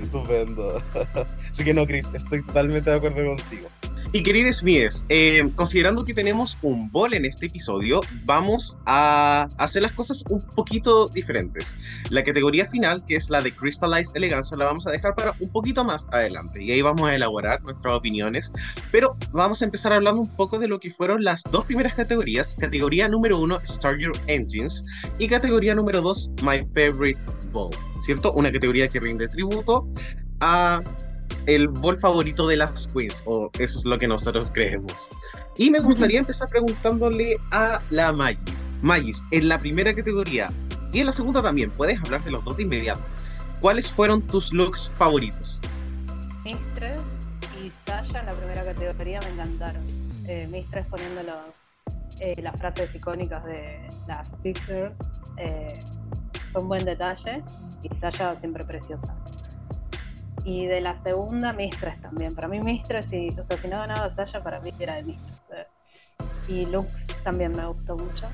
Estupendo. 0.02 0.82
Así 1.52 1.62
que 1.62 1.74
no, 1.74 1.86
Chris, 1.86 2.06
estoy 2.14 2.42
totalmente 2.42 2.88
de 2.88 2.96
acuerdo 2.96 3.36
contigo. 3.36 3.68
Y 4.12 4.22
queridos 4.22 4.62
míos, 4.62 5.04
eh, 5.08 5.50
considerando 5.56 6.04
que 6.04 6.14
tenemos 6.14 6.56
un 6.62 6.90
bol 6.90 7.12
en 7.12 7.24
este 7.24 7.46
episodio, 7.46 8.00
vamos 8.24 8.78
a 8.86 9.48
hacer 9.58 9.82
las 9.82 9.92
cosas 9.92 10.22
un 10.30 10.40
poquito 10.54 11.08
diferentes. 11.08 11.74
La 12.10 12.22
categoría 12.22 12.66
final, 12.66 13.04
que 13.04 13.16
es 13.16 13.28
la 13.30 13.42
de 13.42 13.54
Crystallized 13.54 14.16
Eleganza, 14.16 14.56
la 14.56 14.66
vamos 14.66 14.86
a 14.86 14.90
dejar 14.90 15.14
para 15.14 15.34
un 15.40 15.50
poquito 15.50 15.84
más 15.84 16.06
adelante. 16.12 16.62
Y 16.62 16.70
ahí 16.70 16.82
vamos 16.82 17.02
a 17.02 17.14
elaborar 17.14 17.60
nuestras 17.62 17.94
opiniones. 17.94 18.52
Pero 18.92 19.16
vamos 19.32 19.60
a 19.60 19.64
empezar 19.64 19.92
hablando 19.92 20.20
un 20.20 20.34
poco 20.36 20.58
de 20.58 20.68
lo 20.68 20.78
que 20.78 20.90
fueron 20.90 21.24
las 21.24 21.42
dos 21.50 21.64
primeras 21.64 21.94
categorías. 21.94 22.56
Categoría 22.58 23.08
número 23.08 23.40
uno, 23.40 23.58
Start 23.66 23.98
Your 23.98 24.16
Engines. 24.28 24.84
Y 25.18 25.26
categoría 25.26 25.74
número 25.74 26.00
dos, 26.00 26.30
My 26.42 26.64
Favorite 26.74 27.20
Ball. 27.50 27.70
¿Cierto? 28.02 28.32
Una 28.32 28.52
categoría 28.52 28.88
que 28.88 29.00
rinde 29.00 29.26
tributo 29.26 29.88
a 30.40 30.80
el 31.46 31.68
bol 31.68 31.96
favorito 31.96 32.46
de 32.46 32.56
las 32.56 32.88
queens, 32.88 33.22
o 33.24 33.50
eso 33.58 33.78
es 33.78 33.84
lo 33.84 33.98
que 33.98 34.08
nosotros 34.08 34.50
creemos. 34.52 34.92
Y 35.56 35.70
me 35.70 35.80
gustaría 35.80 36.18
empezar 36.18 36.48
preguntándole 36.48 37.36
a 37.50 37.80
la 37.90 38.12
Magis. 38.12 38.70
Magis, 38.82 39.24
en 39.30 39.48
la 39.48 39.58
primera 39.58 39.94
categoría 39.94 40.48
y 40.92 41.00
en 41.00 41.06
la 41.06 41.12
segunda 41.12 41.42
también, 41.42 41.70
puedes 41.70 41.98
hablar 42.00 42.22
de 42.24 42.30
los 42.30 42.44
dos 42.44 42.56
de 42.56 42.64
inmediato. 42.64 43.02
¿Cuáles 43.60 43.90
fueron 43.90 44.22
tus 44.22 44.52
looks 44.52 44.92
favoritos? 44.96 45.60
Mistress 46.44 47.02
y 47.64 47.72
Sasha 47.86 48.20
en 48.20 48.26
la 48.26 48.32
primera 48.32 48.64
categoría 48.64 49.20
me 49.20 49.30
encantaron. 49.30 49.82
Eh, 50.26 50.46
Mistress 50.50 50.86
poniendo 50.88 51.22
los, 51.22 51.96
eh, 52.20 52.40
las 52.42 52.58
frases 52.60 52.94
icónicas 52.94 53.44
de 53.44 53.86
las 54.08 54.30
Pictures 54.42 54.92
eh, 55.38 55.80
fue 56.52 56.62
un 56.62 56.68
buen 56.68 56.84
detalle 56.84 57.42
y 57.82 58.00
Sasha 58.00 58.38
siempre 58.40 58.64
preciosa. 58.64 59.16
Y 60.46 60.66
de 60.66 60.80
la 60.80 60.96
segunda, 61.02 61.52
Mistress 61.52 62.00
también. 62.00 62.32
Para 62.32 62.46
mí, 62.46 62.60
Mistress, 62.60 63.12
y, 63.12 63.28
o 63.30 63.44
sea, 63.44 63.56
si 63.60 63.66
no 63.66 63.78
ganaba 63.78 64.14
Sasha, 64.14 64.40
para 64.44 64.60
mí 64.60 64.70
era 64.78 64.94
de 64.94 65.02
Mistress. 65.02 65.66
Y 66.46 66.66
Lux 66.66 66.94
también 67.24 67.50
me 67.50 67.66
gustó 67.66 67.96
mucho. 67.96 68.28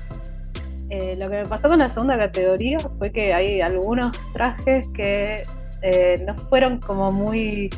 Eh, 0.91 1.15
lo 1.17 1.27
que 1.27 1.37
me 1.37 1.45
pasó 1.45 1.69
con 1.69 1.79
la 1.79 1.89
segunda 1.89 2.15
categoría 2.15 2.77
fue 2.99 3.11
que 3.11 3.33
hay 3.33 3.61
algunos 3.61 4.15
trajes 4.31 4.87
que 4.89 5.41
eh, 5.81 6.23
no 6.23 6.37
fueron 6.37 6.79
como 6.79 7.11
muy 7.11 7.71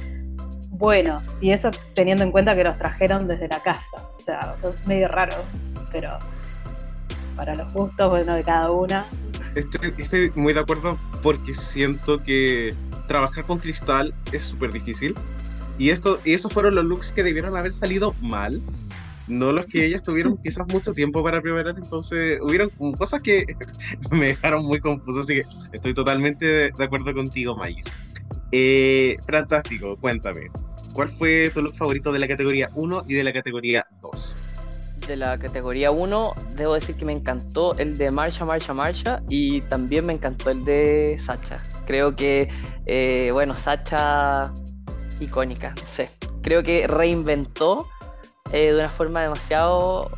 buenos. 0.72 1.24
Y 1.40 1.52
eso 1.52 1.72
teniendo 1.94 2.26
en 2.26 2.32
cuenta 2.34 2.58
que 2.58 2.66
los 2.66 2.78
trajeron 2.78 3.30
desde 3.30 3.48
la 3.48 3.64
casa. 3.64 3.86
O 4.18 4.20
sea, 4.26 4.54
es 4.70 4.86
medio 4.86 5.08
raro. 5.08 5.38
Pero 5.94 6.20
para 7.38 7.56
los 7.56 7.74
gustos, 7.74 8.10
bueno, 8.10 8.34
de 8.34 8.44
cada 8.44 8.70
una. 8.70 9.06
Estoy 9.56 10.34
muy 10.36 10.52
de 10.52 10.60
acuerdo 10.60 10.98
porque 11.24 11.54
siento 11.54 12.22
que 12.22 12.76
trabajar 13.08 13.46
con 13.46 13.60
cristal 13.60 14.14
es 14.32 14.44
súper 14.44 14.72
difícil. 14.72 15.16
Y, 15.78 15.90
esto, 15.90 16.20
y 16.24 16.34
esos 16.34 16.54
fueron 16.54 16.76
los 16.76 16.86
looks 16.86 17.12
que 17.12 17.24
debieron 17.24 17.56
haber 17.58 17.74
salido 17.74 18.14
mal. 18.22 18.62
No 19.28 19.52
los 19.52 19.66
que 19.66 19.86
ellas 19.86 20.04
tuvieron 20.04 20.38
quizás 20.44 20.68
mucho 20.68 20.94
tiempo 20.94 21.24
para 21.24 21.42
preparar. 21.42 21.76
Entonces 21.78 22.40
hubieron 22.42 22.70
cosas 22.98 23.22
que 23.22 23.46
me 24.12 24.28
dejaron 24.28 24.66
muy 24.66 24.80
confuso. 24.80 25.22
Así 25.22 25.36
que 25.36 25.44
estoy 25.74 25.94
totalmente 25.94 26.46
de, 26.46 26.72
de 26.72 26.84
acuerdo 26.84 27.14
contigo, 27.14 27.56
Maíz. 27.56 27.86
Eh, 28.52 29.18
fantástico, 29.28 29.98
cuéntame. 29.98 30.50
¿Cuál 30.94 31.10
fue 31.10 31.52
tu 31.54 31.62
look 31.62 31.76
favorito 31.76 32.12
de 32.14 32.20
la 32.20 32.28
categoría 32.28 32.70
1 32.74 33.06
y 33.08 33.16
de 33.16 33.24
la 33.24 33.34
categoría 33.34 33.86
2? 34.02 34.38
De 35.08 35.16
la 35.16 35.38
categoría 35.38 35.92
1, 35.92 36.34
debo 36.56 36.74
decir 36.74 36.96
que 36.96 37.06
me 37.06 37.12
encantó 37.12 37.78
el 37.78 37.96
de 37.96 38.10
Marsha, 38.10 38.44
Marsha, 38.44 38.74
Marsha 38.74 39.22
y 39.30 39.62
también 39.62 40.06
me 40.06 40.14
encantó 40.14 40.50
el 40.50 40.66
de 40.66 41.18
Sacha. 41.20 41.62
Creo 41.86 42.16
que, 42.16 42.50
eh, 42.88 43.30
bueno, 43.32 43.56
Sacha 43.56 44.52
icónica. 45.20 45.76
Creo 46.42 46.64
que 46.64 46.88
reinventó 46.88 47.88
eh, 48.52 48.72
de 48.72 48.76
una 48.76 48.90
forma 48.90 49.22
demasiado 49.22 50.12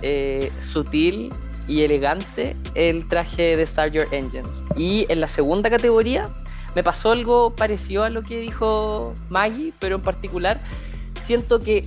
eh, 0.00 0.50
sutil 0.60 1.30
y 1.68 1.82
elegante 1.82 2.56
el 2.74 3.08
traje 3.08 3.56
de 3.56 3.62
Star 3.64 3.90
Your 3.90 4.08
Engines. 4.12 4.64
Y 4.76 5.04
en 5.10 5.20
la 5.20 5.28
segunda 5.28 5.68
categoría 5.68 6.30
me 6.74 6.82
pasó 6.82 7.12
algo 7.12 7.54
parecido 7.54 8.02
a 8.02 8.10
lo 8.10 8.22
que 8.22 8.40
dijo 8.40 9.12
Maggie, 9.28 9.74
pero 9.78 9.96
en 9.96 10.02
particular 10.02 10.58
siento 11.22 11.60
que 11.60 11.84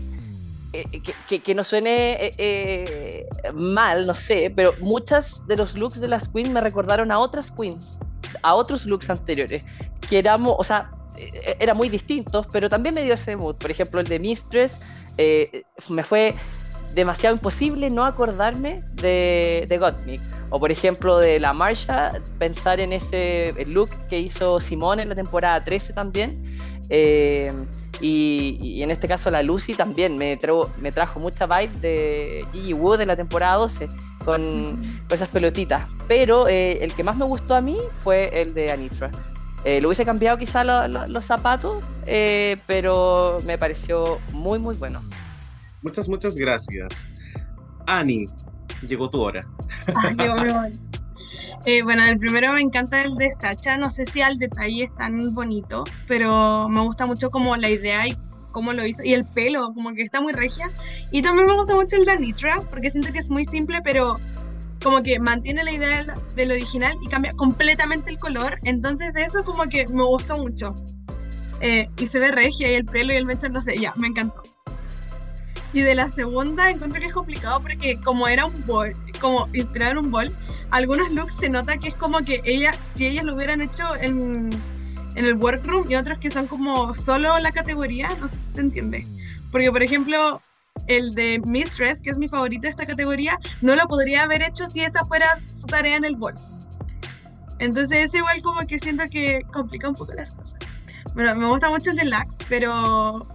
que, 0.83 1.13
que- 1.27 1.39
que 1.39 1.55
no 1.55 1.63
suene 1.63 2.13
eh, 2.13 2.33
eh, 2.37 3.25
mal, 3.53 4.05
no 4.05 4.13
sé, 4.15 4.51
pero 4.55 4.73
muchas 4.81 5.45
de 5.47 5.55
los 5.57 5.75
looks 5.75 5.99
de 5.99 6.07
las 6.07 6.29
queens 6.29 6.49
me 6.49 6.61
recordaron 6.61 7.11
a 7.11 7.19
otras 7.19 7.51
queens, 7.51 7.99
a 8.41 8.53
otros 8.55 8.85
looks 8.85 9.09
anteriores, 9.09 9.65
que 10.09 10.19
éramos, 10.19 10.55
o 10.57 10.63
sea, 10.63 10.91
eh, 11.17 11.55
eran 11.59 11.77
muy 11.77 11.89
distintos, 11.89 12.47
pero 12.51 12.69
también 12.69 12.93
me 12.95 13.03
dio 13.03 13.13
ese 13.13 13.35
mood. 13.35 13.55
Por 13.55 13.71
ejemplo, 13.71 13.99
el 14.01 14.07
de 14.07 14.19
Mistress, 14.19 14.81
eh, 15.17 15.63
me 15.89 16.03
fue 16.03 16.33
demasiado 16.95 17.35
imposible 17.35 17.89
no 17.89 18.05
acordarme 18.05 18.81
de, 18.93 19.65
de 19.67 19.77
Gottmik. 19.77 20.21
O 20.49 20.59
por 20.59 20.71
ejemplo 20.71 21.17
de 21.19 21.39
la 21.39 21.53
Marsha, 21.53 22.13
pensar 22.39 22.79
en 22.79 22.93
ese 22.93 23.53
look 23.67 23.89
que 24.07 24.19
hizo 24.19 24.59
Simone 24.59 25.03
en 25.03 25.09
la 25.09 25.15
temporada 25.15 25.63
13 25.63 25.93
también. 25.93 26.35
Eh, 26.89 27.51
y, 28.01 28.57
y 28.61 28.83
en 28.83 28.91
este 28.91 29.07
caso 29.07 29.29
la 29.31 29.41
Lucy 29.41 29.73
también 29.73 30.17
me, 30.17 30.35
trajo 30.37 30.69
me 30.77 30.91
trajo 30.91 31.19
mucha 31.19 31.45
vibe 31.45 31.79
de 31.79 32.45
Gigi 32.53 32.73
Wood 32.73 33.01
en 33.01 33.07
la 33.07 33.15
temporada 33.15 33.55
12 33.55 33.87
con, 34.23 34.41
con 35.07 35.11
esas 35.15 35.29
pelotitas. 35.29 35.87
Pero 36.07 36.47
eh, 36.47 36.83
el 36.83 36.93
que 36.93 37.03
más 37.03 37.15
me 37.17 37.25
gustó 37.25 37.55
a 37.55 37.61
mí 37.61 37.77
fue 38.03 38.29
el 38.41 38.53
de 38.53 38.71
Anitra. 38.71 39.11
Eh, 39.63 39.81
lo 39.81 39.87
hubiese 39.87 40.05
cambiado 40.05 40.37
quizá 40.37 40.63
lo- 40.63 40.87
lo- 40.87 41.07
los 41.07 41.25
zapatos, 41.25 41.81
eh, 42.05 42.57
pero 42.67 43.39
me 43.45 43.57
pareció 43.57 44.19
muy 44.31 44.59
muy 44.59 44.75
bueno. 44.75 45.01
Muchas, 45.85 46.09
muchas 46.09 46.35
gracias. 46.35 47.07
Ani, 47.85 48.25
llegó 48.87 49.07
tu 49.07 49.21
hora. 49.21 49.47
Ah, 49.95 50.09
llegó 50.17 50.35
mi 50.35 50.51
momento. 50.51 50.79
Eh, 51.67 51.83
bueno, 51.83 52.03
el 52.03 52.17
primero 52.17 52.51
me 52.53 52.61
encanta 52.61 53.03
el 53.03 53.15
de 53.15 53.31
Sacha, 53.31 53.77
no 53.77 53.91
sé 53.91 54.07
si 54.07 54.19
al 54.21 54.39
detalle 54.39 54.85
es 54.85 54.95
tan 54.95 55.33
bonito, 55.35 55.83
pero 56.07 56.67
me 56.69 56.81
gusta 56.81 57.05
mucho 57.05 57.29
como 57.29 57.55
la 57.55 57.69
idea 57.69 58.07
y 58.07 58.17
cómo 58.51 58.73
lo 58.73 58.83
hizo, 58.83 59.03
y 59.03 59.13
el 59.13 59.25
pelo, 59.25 59.73
como 59.75 59.93
que 59.93 60.01
está 60.01 60.21
muy 60.21 60.33
regia. 60.33 60.69
Y 61.11 61.21
también 61.21 61.45
me 61.45 61.53
gusta 61.53 61.75
mucho 61.75 61.97
el 61.97 62.05
de 62.05 62.13
Anitra, 62.13 62.61
porque 62.71 62.89
siento 62.89 63.13
que 63.13 63.19
es 63.19 63.29
muy 63.29 63.45
simple, 63.45 63.79
pero 63.83 64.15
como 64.81 65.03
que 65.03 65.19
mantiene 65.19 65.63
la 65.63 65.71
idea 65.71 66.03
del, 66.03 66.35
del 66.35 66.51
original 66.51 66.95
y 67.03 67.09
cambia 67.09 67.31
completamente 67.33 68.09
el 68.09 68.17
color, 68.17 68.57
entonces 68.63 69.15
eso 69.15 69.43
como 69.43 69.63
que 69.69 69.85
me 69.89 70.03
gusta 70.03 70.35
mucho. 70.35 70.73
Eh, 71.61 71.87
y 71.97 72.07
se 72.07 72.17
ve 72.17 72.31
regia 72.31 72.71
y 72.71 72.73
el 72.73 72.85
pelo 72.85 73.13
y 73.13 73.17
el 73.17 73.25
mechón, 73.25 73.53
no 73.53 73.61
sé, 73.61 73.77
ya, 73.77 73.93
me 73.97 74.07
encantó. 74.07 74.54
Y 75.75 75.81
de 75.81 75.93
la 75.93 76.09
segunda 76.09 76.71
encuentro 76.71 77.01
que 77.01 77.07
es 77.07 77.13
complicado 77.13 77.61
porque 77.61 77.99
como 77.99 78.29
era 78.29 78.45
un 78.45 78.63
bol, 78.63 78.93
como 79.19 79.49
inspirado 79.51 79.91
en 79.91 79.97
un 79.97 80.09
bol, 80.09 80.31
algunos 80.71 81.11
looks 81.11 81.35
se 81.35 81.49
nota 81.49 81.75
que 81.77 81.89
es 81.89 81.95
como 81.95 82.19
que 82.19 82.41
ella, 82.45 82.71
si 82.93 83.05
ellas 83.05 83.25
lo 83.25 83.35
hubieran 83.35 83.59
hecho 83.59 83.83
en, 83.97 84.51
en 85.15 85.25
el 85.25 85.33
workroom 85.33 85.85
y 85.91 85.95
otros 85.95 86.17
que 86.19 86.31
son 86.31 86.47
como 86.47 86.95
solo 86.95 87.37
la 87.39 87.51
categoría, 87.51 88.07
no 88.21 88.29
sé 88.29 88.37
si 88.37 88.53
se 88.53 88.61
entiende. 88.61 89.05
Porque 89.51 89.69
por 89.69 89.83
ejemplo, 89.83 90.41
el 90.87 91.13
de 91.13 91.41
Mistress, 91.45 91.99
que 91.99 92.11
es 92.11 92.17
mi 92.17 92.29
favorito 92.29 92.61
de 92.61 92.69
esta 92.69 92.85
categoría, 92.85 93.37
no 93.59 93.75
lo 93.75 93.85
podría 93.85 94.23
haber 94.23 94.43
hecho 94.43 94.67
si 94.67 94.79
esa 94.79 95.03
fuera 95.03 95.41
su 95.55 95.67
tarea 95.67 95.97
en 95.97 96.05
el 96.05 96.15
bol. 96.15 96.35
Entonces 97.59 98.05
es 98.05 98.13
igual 98.13 98.41
como 98.41 98.61
que 98.61 98.79
siento 98.79 99.03
que 99.11 99.41
complica 99.51 99.89
un 99.89 99.95
poco 99.95 100.13
las 100.13 100.35
cosas. 100.35 100.55
Bueno, 101.15 101.35
me 101.35 101.49
gusta 101.49 101.69
mucho 101.69 101.91
el 101.91 101.97
de 101.97 102.17
pero 102.47 103.27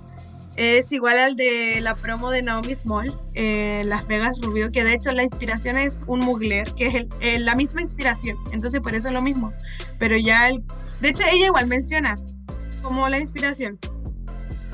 es 0.60 0.92
igual 0.92 1.18
al 1.18 1.36
de 1.36 1.80
la 1.80 1.94
promo 1.94 2.30
de 2.30 2.42
Naomi 2.42 2.74
Smalls, 2.74 3.24
eh, 3.34 3.82
Las 3.86 4.06
Vegas 4.06 4.38
Rubio, 4.42 4.70
que 4.70 4.84
de 4.84 4.92
hecho 4.92 5.10
la 5.12 5.22
inspiración 5.22 5.78
es 5.78 6.04
un 6.06 6.20
Mugler, 6.20 6.70
que 6.74 6.86
es 6.88 6.94
el- 6.96 7.08
eh, 7.20 7.38
la 7.38 7.54
misma 7.54 7.80
inspiración, 7.80 8.36
entonces 8.52 8.80
por 8.80 8.94
eso 8.94 9.08
es 9.08 9.14
lo 9.14 9.22
mismo. 9.22 9.52
Pero 9.98 10.18
ya, 10.18 10.50
el- 10.50 10.62
de 11.00 11.08
hecho 11.08 11.22
ella 11.30 11.46
igual 11.46 11.66
menciona 11.66 12.14
como 12.82 13.08
la 13.08 13.18
inspiración. 13.18 13.78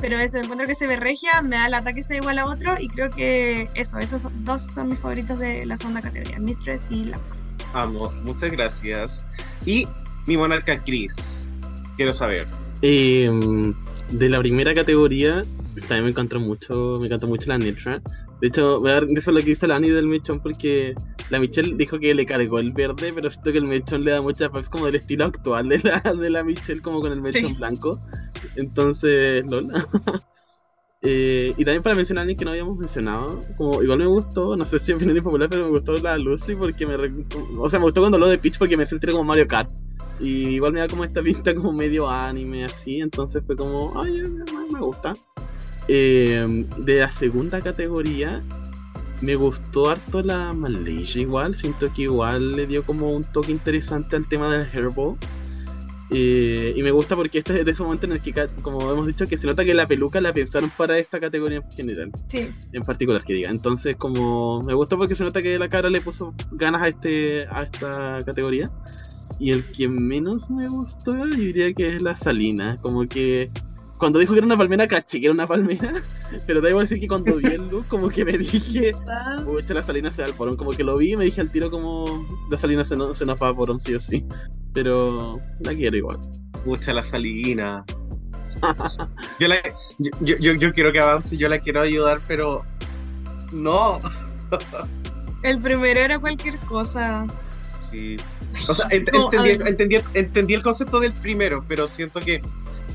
Pero 0.00 0.18
eso, 0.18 0.38
encuentro 0.38 0.66
que 0.66 0.74
se 0.74 0.86
ve 0.86 0.96
regia, 0.96 1.40
me 1.40 1.56
da 1.56 1.66
el 1.68 1.74
ataque 1.74 2.02
sea 2.02 2.16
igual 2.18 2.38
a 2.38 2.46
otro 2.46 2.74
y 2.78 2.88
creo 2.88 3.10
que 3.10 3.68
eso, 3.74 3.98
esos 3.98 4.22
son- 4.22 4.44
dos 4.44 4.60
son 4.74 4.88
mis 4.88 4.98
favoritos 4.98 5.38
de 5.38 5.64
la 5.64 5.76
segunda 5.76 6.02
categoría, 6.02 6.38
Mistress 6.38 6.82
y 6.90 7.04
Lux. 7.06 7.54
Amo, 7.72 8.12
muchas 8.24 8.50
gracias. 8.50 9.26
Y 9.64 9.86
mi 10.26 10.36
monarca 10.36 10.82
Chris. 10.84 11.48
Quiero 11.96 12.12
saber. 12.12 12.46
Eh, 12.82 13.30
de 14.10 14.28
la 14.28 14.38
primera 14.40 14.74
categoría, 14.74 15.44
también 15.82 16.04
me 16.04 16.10
encantó 16.10 16.40
mucho, 16.40 16.94
me 17.00 17.06
encantó 17.06 17.26
mucho 17.26 17.48
la 17.48 17.58
Netra. 17.58 18.00
De 18.40 18.48
hecho, 18.48 18.80
voy 18.80 18.90
a 18.90 18.94
dar 18.94 19.04
eso 19.04 19.16
es 19.18 19.26
lo 19.28 19.40
que 19.40 19.46
dice 19.46 19.66
la 19.66 19.76
Ani 19.76 19.90
del 19.90 20.06
mechón 20.06 20.40
porque 20.40 20.94
la 21.30 21.40
Michelle 21.40 21.74
dijo 21.76 21.98
que 21.98 22.14
le 22.14 22.26
cargó 22.26 22.58
el 22.58 22.72
verde, 22.72 23.12
pero 23.14 23.30
siento 23.30 23.52
que 23.52 23.58
el 23.58 23.64
mechón 23.68 24.04
le 24.04 24.10
da 24.12 24.22
mucha 24.22 24.48
vibes 24.48 24.68
como 24.68 24.86
del 24.86 24.96
estilo 24.96 25.24
actual 25.26 25.68
de 25.68 25.78
la, 25.80 26.00
de 26.00 26.30
la 26.30 26.44
Michelle, 26.44 26.82
como 26.82 27.00
con 27.00 27.12
el 27.12 27.20
mechón 27.22 27.50
Sí. 27.50 27.54
blanco. 27.54 28.00
Entonces, 28.56 29.44
Lola. 29.50 29.86
Eh, 31.02 31.52
y 31.56 31.64
también 31.64 31.82
para 31.84 31.94
mencionar 31.94 32.20
a 32.20 32.22
alguien 32.22 32.36
que 32.38 32.44
no 32.44 32.50
habíamos 32.50 32.76
mencionado, 32.78 33.38
como 33.56 33.80
igual 33.80 33.98
me 33.98 34.06
gustó, 34.06 34.56
no 34.56 34.64
sé 34.64 34.78
si 34.80 34.90
es 34.90 34.96
opinión 34.96 35.22
popular, 35.22 35.48
pero 35.48 35.64
me 35.64 35.70
gustó 35.70 35.96
la 35.98 36.18
Lucy 36.18 36.56
porque 36.56 36.84
me, 36.86 36.94
o 37.58 37.68
sea, 37.68 37.78
me 37.78 37.84
gustó 37.84 38.00
cuando 38.00 38.18
lo 38.18 38.26
de 38.26 38.38
Peach 38.38 38.58
porque 38.58 38.76
me 38.76 38.84
sentí 38.86 39.06
como 39.08 39.22
Mario 39.22 39.46
Kart. 39.46 39.70
Y 40.18 40.48
igual 40.54 40.72
me 40.72 40.80
da 40.80 40.88
como 40.88 41.04
esta 41.04 41.20
vista 41.20 41.54
como 41.54 41.72
medio 41.72 42.08
anime 42.08 42.64
así, 42.64 43.00
entonces 43.00 43.42
fue 43.46 43.54
como, 43.54 43.92
ay, 44.02 44.20
me 44.72 44.80
gusta. 44.80 45.14
Eh, 45.88 46.66
de 46.78 47.00
la 47.00 47.12
segunda 47.12 47.60
categoría, 47.60 48.42
me 49.20 49.34
gustó 49.34 49.88
harto 49.90 50.22
la 50.22 50.52
Malaysia 50.52 51.20
igual, 51.20 51.54
siento 51.54 51.92
que 51.92 52.02
igual 52.02 52.52
le 52.52 52.66
dio 52.66 52.82
como 52.82 53.12
un 53.12 53.24
toque 53.24 53.52
interesante 53.52 54.16
al 54.16 54.28
tema 54.28 54.54
del 54.56 54.66
Herbal. 54.72 55.16
Eh, 56.10 56.72
y 56.76 56.82
me 56.84 56.92
gusta 56.92 57.16
porque 57.16 57.38
este 57.38 57.58
es 57.58 57.64
de 57.64 57.72
ese 57.72 57.82
momento 57.82 58.06
en 58.06 58.12
el 58.12 58.20
que, 58.20 58.32
como 58.62 58.92
hemos 58.92 59.08
dicho, 59.08 59.26
que 59.26 59.36
se 59.36 59.46
nota 59.46 59.64
que 59.64 59.74
la 59.74 59.88
peluca 59.88 60.20
la 60.20 60.32
pensaron 60.32 60.70
para 60.76 60.98
esta 60.98 61.18
categoría 61.18 61.58
en 61.58 61.70
general, 61.72 62.12
Sí, 62.28 62.48
en 62.72 62.82
particular 62.82 63.24
que 63.24 63.32
diga. 63.32 63.50
Entonces, 63.50 63.96
como 63.96 64.62
me 64.62 64.74
gustó 64.74 64.96
porque 64.96 65.16
se 65.16 65.24
nota 65.24 65.42
que 65.42 65.58
la 65.58 65.68
cara 65.68 65.90
le 65.90 66.00
puso 66.00 66.32
ganas 66.52 66.82
a 66.82 66.88
este 66.88 67.46
a 67.50 67.64
esta 67.64 68.18
categoría. 68.24 68.70
Y 69.40 69.50
el 69.50 69.64
que 69.72 69.88
menos 69.88 70.48
me 70.50 70.68
gustó, 70.68 71.16
yo 71.16 71.26
diría 71.26 71.72
que 71.74 71.88
es 71.88 72.00
la 72.00 72.16
Salina. 72.16 72.78
Como 72.80 73.08
que 73.08 73.50
cuando 73.98 74.18
dijo 74.18 74.32
que 74.32 74.38
era 74.38 74.46
una 74.46 74.56
palmera, 74.56 74.86
caché 74.86 75.18
que 75.20 75.26
era 75.26 75.32
una 75.34 75.46
palmera. 75.46 75.94
Pero 76.46 76.60
debo 76.60 76.80
decir 76.80 77.00
que 77.00 77.08
cuando 77.08 77.36
vi 77.36 77.46
el 77.46 77.68
look, 77.68 77.86
como 77.88 78.08
que 78.08 78.24
me 78.24 78.36
dije, 78.38 78.92
¿verdad? 78.92 79.44
pucha, 79.44 79.74
la 79.74 79.82
Salina 79.82 80.12
se 80.12 80.22
da 80.22 80.28
el 80.28 80.34
porón. 80.34 80.56
Como 80.56 80.72
que 80.72 80.84
lo 80.84 80.96
vi 80.96 81.12
y 81.12 81.16
me 81.16 81.24
dije 81.24 81.40
al 81.40 81.50
tiro, 81.50 81.70
como 81.70 82.26
la 82.50 82.58
Salina 82.58 82.84
se, 82.84 82.96
no, 82.96 83.14
se 83.14 83.24
nos 83.26 83.40
va 83.40 83.48
a 83.48 83.54
porón, 83.54 83.80
sí 83.80 83.94
o 83.94 84.00
sí. 84.00 84.24
Pero 84.72 85.40
la 85.60 85.74
quiero 85.74 85.96
igual. 85.96 86.18
Pucha, 86.64 86.92
la 86.92 87.02
salina. 87.04 87.84
Yo, 89.38 89.48
la- 89.48 89.56
yo, 89.98 90.10
yo, 90.20 90.36
yo- 90.38 90.54
yo 90.54 90.72
quiero 90.72 90.90
que 90.92 90.98
avance, 90.98 91.36
yo 91.36 91.48
la 91.48 91.58
quiero 91.58 91.80
ayudar, 91.82 92.18
pero. 92.26 92.64
No. 93.52 94.00
El 95.42 95.60
primero 95.60 96.00
era 96.00 96.18
cualquier 96.18 96.56
cosa. 96.60 97.26
Sí. 97.90 98.16
O 98.68 98.74
sea, 98.74 98.88
ent- 98.88 99.10
No, 99.12 99.24
entendí, 99.32 99.68
entendí, 99.68 99.96
entendí 100.14 100.54
el 100.54 100.62
concepto 100.62 101.00
del 101.00 101.12
primero, 101.12 101.64
pero 101.68 101.86
siento 101.86 102.20
que 102.20 102.42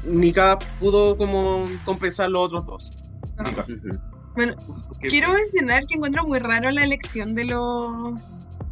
Nika 0.06 0.58
pudo 0.80 1.18
como 1.18 1.66
compensar 1.86 2.30
los 2.30 2.42
otros 2.44 2.66
dos. 2.66 2.92
Nika. 3.46 3.66
Bueno, 4.36 4.56
Porque- 4.88 5.10
quiero 5.10 5.34
mencionar 5.34 5.86
que 5.86 5.96
encuentro 5.96 6.26
muy 6.26 6.40
raro 6.40 6.72
la 6.72 6.84
elección 6.84 7.36
de 7.36 7.46
los 7.46 8.22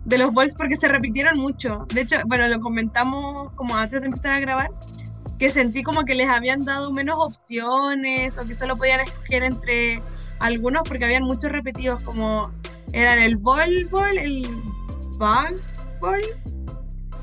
de 0.06 0.18
los 0.18 0.32
bols 0.34 0.56
porque 0.56 0.76
se 0.76 0.88
repitieron 0.88 1.38
mucho. 1.38 1.86
De 1.94 2.02
hecho, 2.02 2.16
bueno, 2.26 2.48
lo 2.48 2.60
comentamos 2.62 3.52
como 3.54 3.76
antes 3.76 4.00
de 4.02 4.08
empezar 4.08 4.34
a 4.34 4.40
grabar, 4.40 4.72
que 5.38 5.50
sentí 5.50 5.84
como 5.84 6.04
que 6.04 6.16
les 6.16 6.28
habían 6.30 6.62
dado 6.66 6.92
menos 6.92 7.18
opciones 7.20 8.38
o 8.38 8.46
que 8.46 8.56
solo 8.56 8.76
podían 8.78 9.02
escoger 9.02 9.44
entre 9.44 10.02
algunos 10.40 10.84
porque 10.88 11.06
habían 11.06 11.24
muchos 11.24 11.52
repetidos 11.52 12.02
como 12.04 12.52
eran 12.94 13.20
el 13.20 13.38
ball 13.38 13.86
ball, 13.92 14.18
el 14.18 14.50
bag 15.18 15.56
ball 16.02 16.22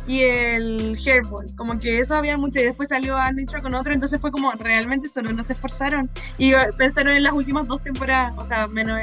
y 0.07 0.23
el 0.23 0.99
hairball. 1.05 1.55
Como 1.57 1.79
que 1.79 1.99
eso 1.99 2.15
había 2.15 2.37
mucho 2.37 2.61
y 2.61 2.65
después 2.65 2.89
salió 2.89 3.17
a 3.17 3.31
con 3.63 3.75
otro, 3.75 3.93
entonces 3.93 4.21
fue 4.21 4.31
como 4.31 4.53
realmente 4.53 5.09
solo 5.09 5.33
no 5.33 5.43
se 5.43 5.55
esforzaron 5.55 6.11
y 6.39 6.53
eh, 6.53 6.73
pensaron 6.77 7.15
en 7.15 7.23
las 7.23 7.33
últimas 7.33 7.67
dos 7.67 7.83
temporadas, 7.83 8.33
o 8.37 8.45
sea, 8.45 8.67
menos 8.67 8.99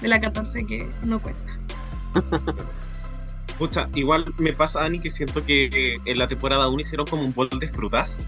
de 0.00 0.08
la 0.08 0.20
14 0.20 0.66
que 0.66 0.90
no 1.04 1.20
cuenta. 1.20 1.58
Pucha, 3.58 3.88
igual 3.94 4.32
me 4.38 4.52
pasa, 4.52 4.84
Ani, 4.84 4.98
que 4.98 5.10
siento 5.10 5.44
que 5.44 5.96
en 6.04 6.18
la 6.18 6.26
temporada 6.26 6.68
1 6.68 6.80
hicieron 6.80 7.06
como 7.06 7.22
un 7.22 7.32
bol 7.32 7.48
de 7.48 7.68
frutas. 7.68 8.20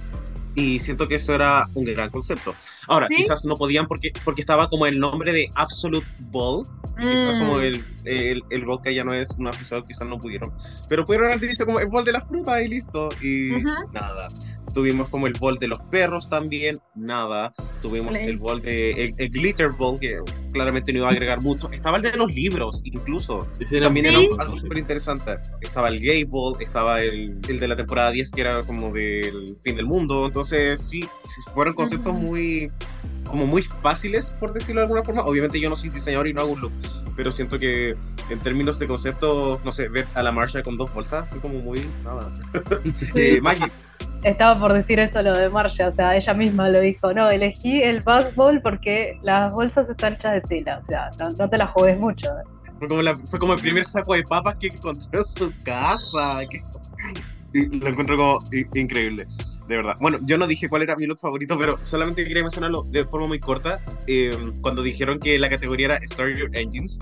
Y 0.57 0.79
siento 0.79 1.09
que 1.09 1.17
eso 1.17 1.35
era 1.35 1.67
un 1.75 1.85
gran 1.85 2.11
concepto. 2.11 2.55
Ahora, 2.87 3.09
¿Sí? 3.09 3.17
quizás 3.17 3.45
no 3.45 3.57
podían 3.57 3.87
porque, 3.89 4.13
porque 4.25 4.41
estaba 4.41 4.69
como 4.69 4.87
el 4.87 4.99
nombre 5.01 5.33
de 5.33 5.49
Absolute 5.57 6.07
Ball. 6.21 6.65
Y 6.99 7.07
quizás 7.09 7.35
Mm. 7.35 7.39
como 7.41 7.61
el, 7.61 7.85
el, 8.05 8.43
el 8.51 8.65
bol 8.65 8.81
que 8.83 8.95
ya 8.95 9.03
no 9.03 9.13
es 9.13 9.31
un 9.37 9.49
episodio, 9.49 9.85
quizás 9.85 10.07
no 10.07 10.19
pudieron. 10.19 10.53
Pero 10.89 11.05
pudieron 11.05 11.33
haber 11.33 11.41
dicho 11.49 11.67
como 11.67 11.81
el 11.81 11.87
bol 11.89 12.05
de 12.05 12.13
las 12.13 12.29
frutas 12.29 12.63
y 12.63 12.69
listo. 12.69 13.09
Y 13.21 13.53
Ujú. 13.57 13.65
nada. 13.93 14.29
Tuvimos 14.75 15.09
como 15.09 15.27
el 15.29 15.33
bol 15.35 15.59
de 15.59 15.69
los 15.69 15.81
perros 15.91 16.29
también, 16.29 16.81
nada. 16.95 17.55
Tuvimos 17.81 18.11
Play. 18.11 18.27
el 18.29 18.39
bol 18.39 18.61
de 18.61 18.91
el, 18.91 19.15
el 19.19 19.31
Glitter 19.31 19.71
Ball, 19.79 19.99
que 20.01 20.19
claramente 20.53 20.93
no 20.93 20.99
iba 20.99 21.09
a 21.09 21.13
agregar 21.13 21.41
mucho. 21.41 21.71
Estaba 21.71 21.97
el 21.99 22.03
de 22.03 22.17
los 22.17 22.35
libros, 22.35 22.83
incluso. 22.85 23.49
También 23.81 24.07
Sí. 24.13 24.29
era 24.33 24.43
algo 24.43 24.57
súper 24.57 24.79
interesante. 24.79 25.37
Estaba 25.61 25.89
el 25.89 26.01
Gay 26.01 26.25
Ball, 26.25 26.57
estaba 26.61 27.01
el, 27.03 27.39
el 27.49 27.61
de 27.61 27.69
la 27.69 27.77
temporada 27.77 28.11
10 28.11 28.31
que 28.33 28.41
era 28.41 28.63
como 28.65 28.93
del 28.93 29.57
fin 29.63 29.77
del 29.77 29.87
mundo. 29.87 30.27
Entonces, 30.27 30.81
sí, 30.83 31.09
fueron 31.55 31.75
conceptos 31.75 32.13
Ujú. 32.13 32.23
muy 32.27 32.71
como 33.25 33.47
muy 33.47 33.63
fáciles, 33.63 34.27
por 34.39 34.53
decirlo 34.53 34.81
de 34.81 34.85
alguna 34.87 35.03
forma. 35.03 35.23
Obviamente 35.23 35.59
yo 35.61 35.71
no 35.71 35.77
soy 35.77 35.89
diseñador 35.89 36.27
y 36.29 36.35
no 36.35 36.43
hago 36.43 36.53
un 36.53 36.61
look, 36.61 36.73
pero 37.17 37.33
siento 37.33 37.59
que 37.59 37.95
en 38.31 38.39
términos 38.41 38.79
de 38.79 38.87
concepto, 38.87 39.61
no 39.65 39.73
sé, 39.73 39.89
ver 39.89 40.07
a 40.15 40.23
la 40.23 40.31
Marsha 40.33 40.63
con 40.63 40.77
dos 40.77 40.93
bolsas 40.93 41.29
fue 41.31 41.41
como 41.41 41.59
muy 41.61 41.87
nada. 42.05 42.31
Eh, 43.15 43.41
Magic, 43.41 43.71
Estaba 44.25 44.59
por 44.59 44.73
decir 44.73 44.99
eso 44.99 45.21
lo 45.23 45.37
de 45.37 45.49
Marcia, 45.51 45.89
o 45.89 45.95
sea, 45.95 46.17
ella 46.17 46.33
misma 46.35 46.69
lo 46.71 46.81
dijo, 46.81 47.13
no, 47.13 47.31
elegí 47.31 47.83
el 47.83 48.01
basketball 48.01 48.61
porque 48.63 49.19
las 49.23 49.53
bolsas 49.53 49.89
están 49.89 50.15
hechas 50.15 50.35
de 50.35 50.41
tela, 50.41 50.81
o 50.83 50.91
sea, 50.91 51.11
no, 51.21 51.29
no 51.39 51.51
te 51.51 51.59
las 51.59 51.71
juegues 51.73 51.99
mucho. 51.99 52.31
fue 52.79 52.89
como, 52.89 53.03
la- 53.03 53.15
fue 53.17 53.39
como 53.39 53.53
el 53.55 53.61
primer 53.61 53.85
saco 53.85 54.15
de 54.15 54.23
papas 54.25 54.57
que 54.57 54.67
encontró 54.69 55.21
en 55.21 55.25
su 55.27 55.53
casa. 55.65 56.41
que- 56.51 56.61
y 57.53 57.79
lo 57.79 57.87
encuentro 57.87 58.17
como 58.17 58.39
increíble, 58.75 59.27
de 59.69 59.77
verdad. 59.77 59.95
Bueno, 60.01 60.19
yo 60.23 60.37
no 60.39 60.47
dije 60.49 60.69
cuál 60.69 60.83
era 60.83 60.97
mi 60.97 61.07
look 61.07 61.21
favorito, 61.21 61.57
pero 61.57 61.79
solamente 61.85 62.25
quería 62.25 62.43
mencionarlo 62.43 62.83
de 62.91 63.05
forma 63.05 63.29
muy 63.29 63.39
corta. 63.39 63.79
Eh, 64.09 64.37
cuando 64.61 64.83
dijeron 64.83 65.21
que 65.21 65.39
la 65.39 65.49
categoría 65.49 65.87
era 65.87 66.01
Starter 66.05 66.49
Engines, 66.55 66.99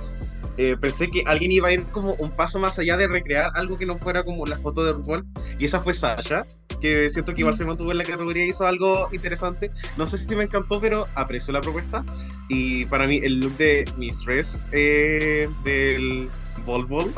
eh, 0.56 0.76
pensé 0.80 1.08
que 1.08 1.22
alguien 1.26 1.52
iba 1.52 1.68
a 1.68 1.72
ir 1.72 1.84
como 1.86 2.14
un 2.14 2.30
paso 2.30 2.58
más 2.58 2.78
allá 2.78 2.96
de 2.96 3.08
recrear 3.08 3.50
algo 3.54 3.78
que 3.78 3.86
no 3.86 3.96
fuera 3.96 4.22
como 4.22 4.46
la 4.46 4.58
foto 4.58 4.84
de 4.84 4.92
RuPaul, 4.92 5.24
y 5.58 5.64
esa 5.64 5.80
fue 5.80 5.94
Sasha, 5.94 6.44
que 6.80 7.08
siento 7.10 7.32
que 7.32 7.40
igual 7.40 7.54
se 7.54 7.64
mantuvo 7.64 7.92
en 7.92 7.98
la 7.98 8.04
categoría 8.04 8.44
y 8.44 8.50
hizo 8.50 8.66
algo 8.66 9.08
interesante. 9.12 9.70
No 9.96 10.06
sé 10.06 10.18
si 10.18 10.34
me 10.34 10.44
encantó, 10.44 10.80
pero 10.80 11.06
aprecio 11.14 11.52
la 11.52 11.60
propuesta. 11.60 12.04
Y 12.48 12.84
para 12.86 13.06
mí, 13.06 13.20
el 13.22 13.40
look 13.40 13.56
de 13.56 13.84
Mistress 13.96 14.68
eh, 14.72 15.48
del 15.64 16.28
Bol 16.66 16.86
Bol 16.86 17.12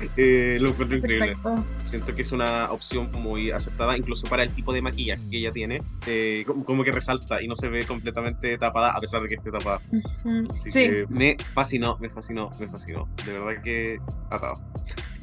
eh, 0.16 0.58
lo 0.60 0.70
encuentro 0.70 0.96
increíble. 0.98 1.26
Perfecto. 1.28 1.64
Siento 1.84 2.14
que 2.14 2.22
es 2.22 2.32
una 2.32 2.70
opción 2.70 3.10
muy 3.12 3.50
aceptada, 3.50 3.96
incluso 3.96 4.26
para 4.28 4.42
el 4.42 4.52
tipo 4.52 4.72
de 4.72 4.82
maquillaje 4.82 5.22
que 5.30 5.38
ella 5.38 5.52
tiene. 5.52 5.82
eh, 6.06 6.44
como, 6.46 6.84
que 6.84 6.92
resalta 6.92 7.42
y 7.42 7.48
no 7.48 7.54
se 7.56 7.68
ve 7.68 7.84
completamente 7.84 8.56
tapada, 8.58 8.90
a 8.90 9.00
pesar 9.00 9.20
de 9.22 9.28
que 9.28 9.34
esté 9.36 9.50
tapada. 9.50 9.80
Ujú. 9.92 10.48
Así 10.50 10.70
Sí, 10.70 10.88
que 10.88 11.06
me 11.08 11.36
fascinó, 11.54 11.98
me 12.00 12.08
fascinó, 12.10 12.50
me 12.58 12.66
fascinó. 12.66 13.08
De 13.26 13.32
verdad 13.32 13.62
que 13.62 13.98
atado. 14.30 14.54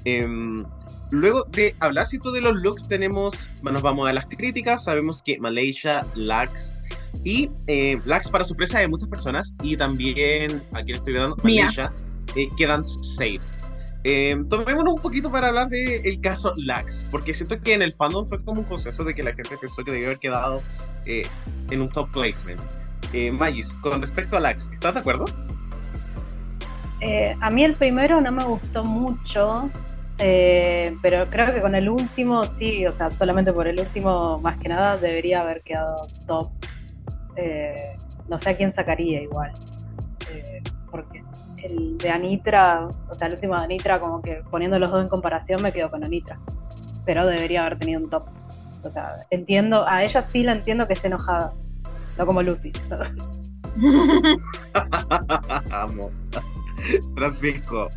Em, 0.06 0.64
luego 1.12 1.46
de 1.52 1.76
hablar 1.80 2.08
cierto, 2.08 2.32
de 2.32 2.42
los 2.42 2.56
looks, 2.56 2.88
tenemos, 2.88 3.50
nos 3.64 3.82
vamos 3.82 4.08
a 4.08 4.14
las 4.14 4.26
críticas. 4.26 4.84
Sabemos 4.86 5.22
que 5.22 5.38
Malaysia, 5.40 6.04
Lax 6.16 6.78
Y 7.24 7.50
eh, 7.68 8.00
Lax, 8.06 8.30
para 8.30 8.44
sorpresa 8.44 8.80
de 8.80 8.88
muchas 8.88 9.10
personas, 9.10 9.54
y 9.64 9.76
también 9.76 10.62
a 10.74 10.84
quien 10.84 10.98
estoy 10.98 11.14
dando, 11.14 11.36
Mía. 11.44 11.72
eh, 12.36 12.48
quedan 12.58 12.86
safe. 12.86 13.40
Eh, 14.10 14.38
tomémonos 14.48 14.94
un 14.94 15.02
poquito 15.02 15.30
para 15.30 15.50
hablar 15.50 15.68
del 15.68 16.22
caso 16.22 16.54
Lax, 16.56 17.06
porque 17.12 17.34
siento 17.34 17.60
que 17.60 17.74
en 17.74 17.82
el 17.82 17.92
fandom 17.92 18.26
fue 18.26 18.42
como 18.42 18.62
un 18.62 18.66
consenso 18.66 19.04
de 19.04 19.14
que 19.14 19.22
la 19.22 19.34
gente 19.34 19.58
pensó 19.58 19.84
que 19.84 19.92
debió 19.92 20.08
haber 20.08 20.20
quedado 20.20 20.62
eh, 21.06 21.28
en 21.72 21.82
un 21.82 21.90
top 21.90 22.10
placement. 22.14 22.62
Eh, 23.12 23.34
Magis, 23.34 23.74
con 23.82 24.00
respecto 24.00 24.38
a 24.38 24.40
Lax, 24.40 24.70
¿estás 24.72 24.94
de 24.94 25.02
acuerdo? 25.02 25.26
Eh, 27.02 27.36
a 27.42 27.50
mí 27.50 27.66
el 27.66 27.76
primero 27.76 28.22
no 28.22 28.32
me 28.32 28.46
gustó 28.46 28.86
mucho, 28.86 29.70
eh, 30.20 30.96
pero 31.02 31.30
creo 31.30 31.54
que 31.54 31.60
con 31.60 31.76
el 31.76 31.90
último 31.90 32.46
sí, 32.58 32.86
o 32.86 32.96
sea, 32.96 33.12
solamente 33.12 33.52
por 33.52 33.68
el 33.68 33.78
último 33.78 34.40
más 34.40 34.58
que 34.60 34.70
nada 34.70 34.96
debería 34.96 35.42
haber 35.42 35.62
quedado 35.64 35.98
top. 36.26 36.50
No 38.30 38.40
sé 38.40 38.52
a 38.52 38.56
quién 38.56 38.74
sacaría 38.74 39.22
igual, 39.22 39.52
el 41.64 41.98
de 41.98 42.10
Anitra, 42.10 42.88
o 43.10 43.14
sea, 43.14 43.28
el 43.28 43.34
último 43.34 43.56
de 43.56 43.64
Anitra, 43.64 44.00
como 44.00 44.22
que 44.22 44.44
poniendo 44.50 44.80
los 44.80 44.92
dos 44.92 45.04
en 45.04 45.10
comparación 45.10 45.62
me 45.62 45.72
quedo 45.72 45.90
con 45.90 46.04
Anitra, 46.04 46.40
pero 47.06 47.26
debería 47.26 47.62
haber 47.62 47.80
tenido 47.80 48.02
un 48.02 48.10
top. 48.10 48.24
O 48.84 48.92
sea, 48.92 49.26
entiendo, 49.30 49.88
a 49.88 50.04
ella 50.04 50.26
sí 50.30 50.44
la 50.44 50.54
entiendo 50.54 50.88
que 50.88 50.94
esté 50.94 51.08
enojada, 51.08 51.54
no 52.18 52.26
como 52.26 52.42
Lucy. 52.42 52.72
Amo. 55.72 56.10
Francisco. 57.16 57.88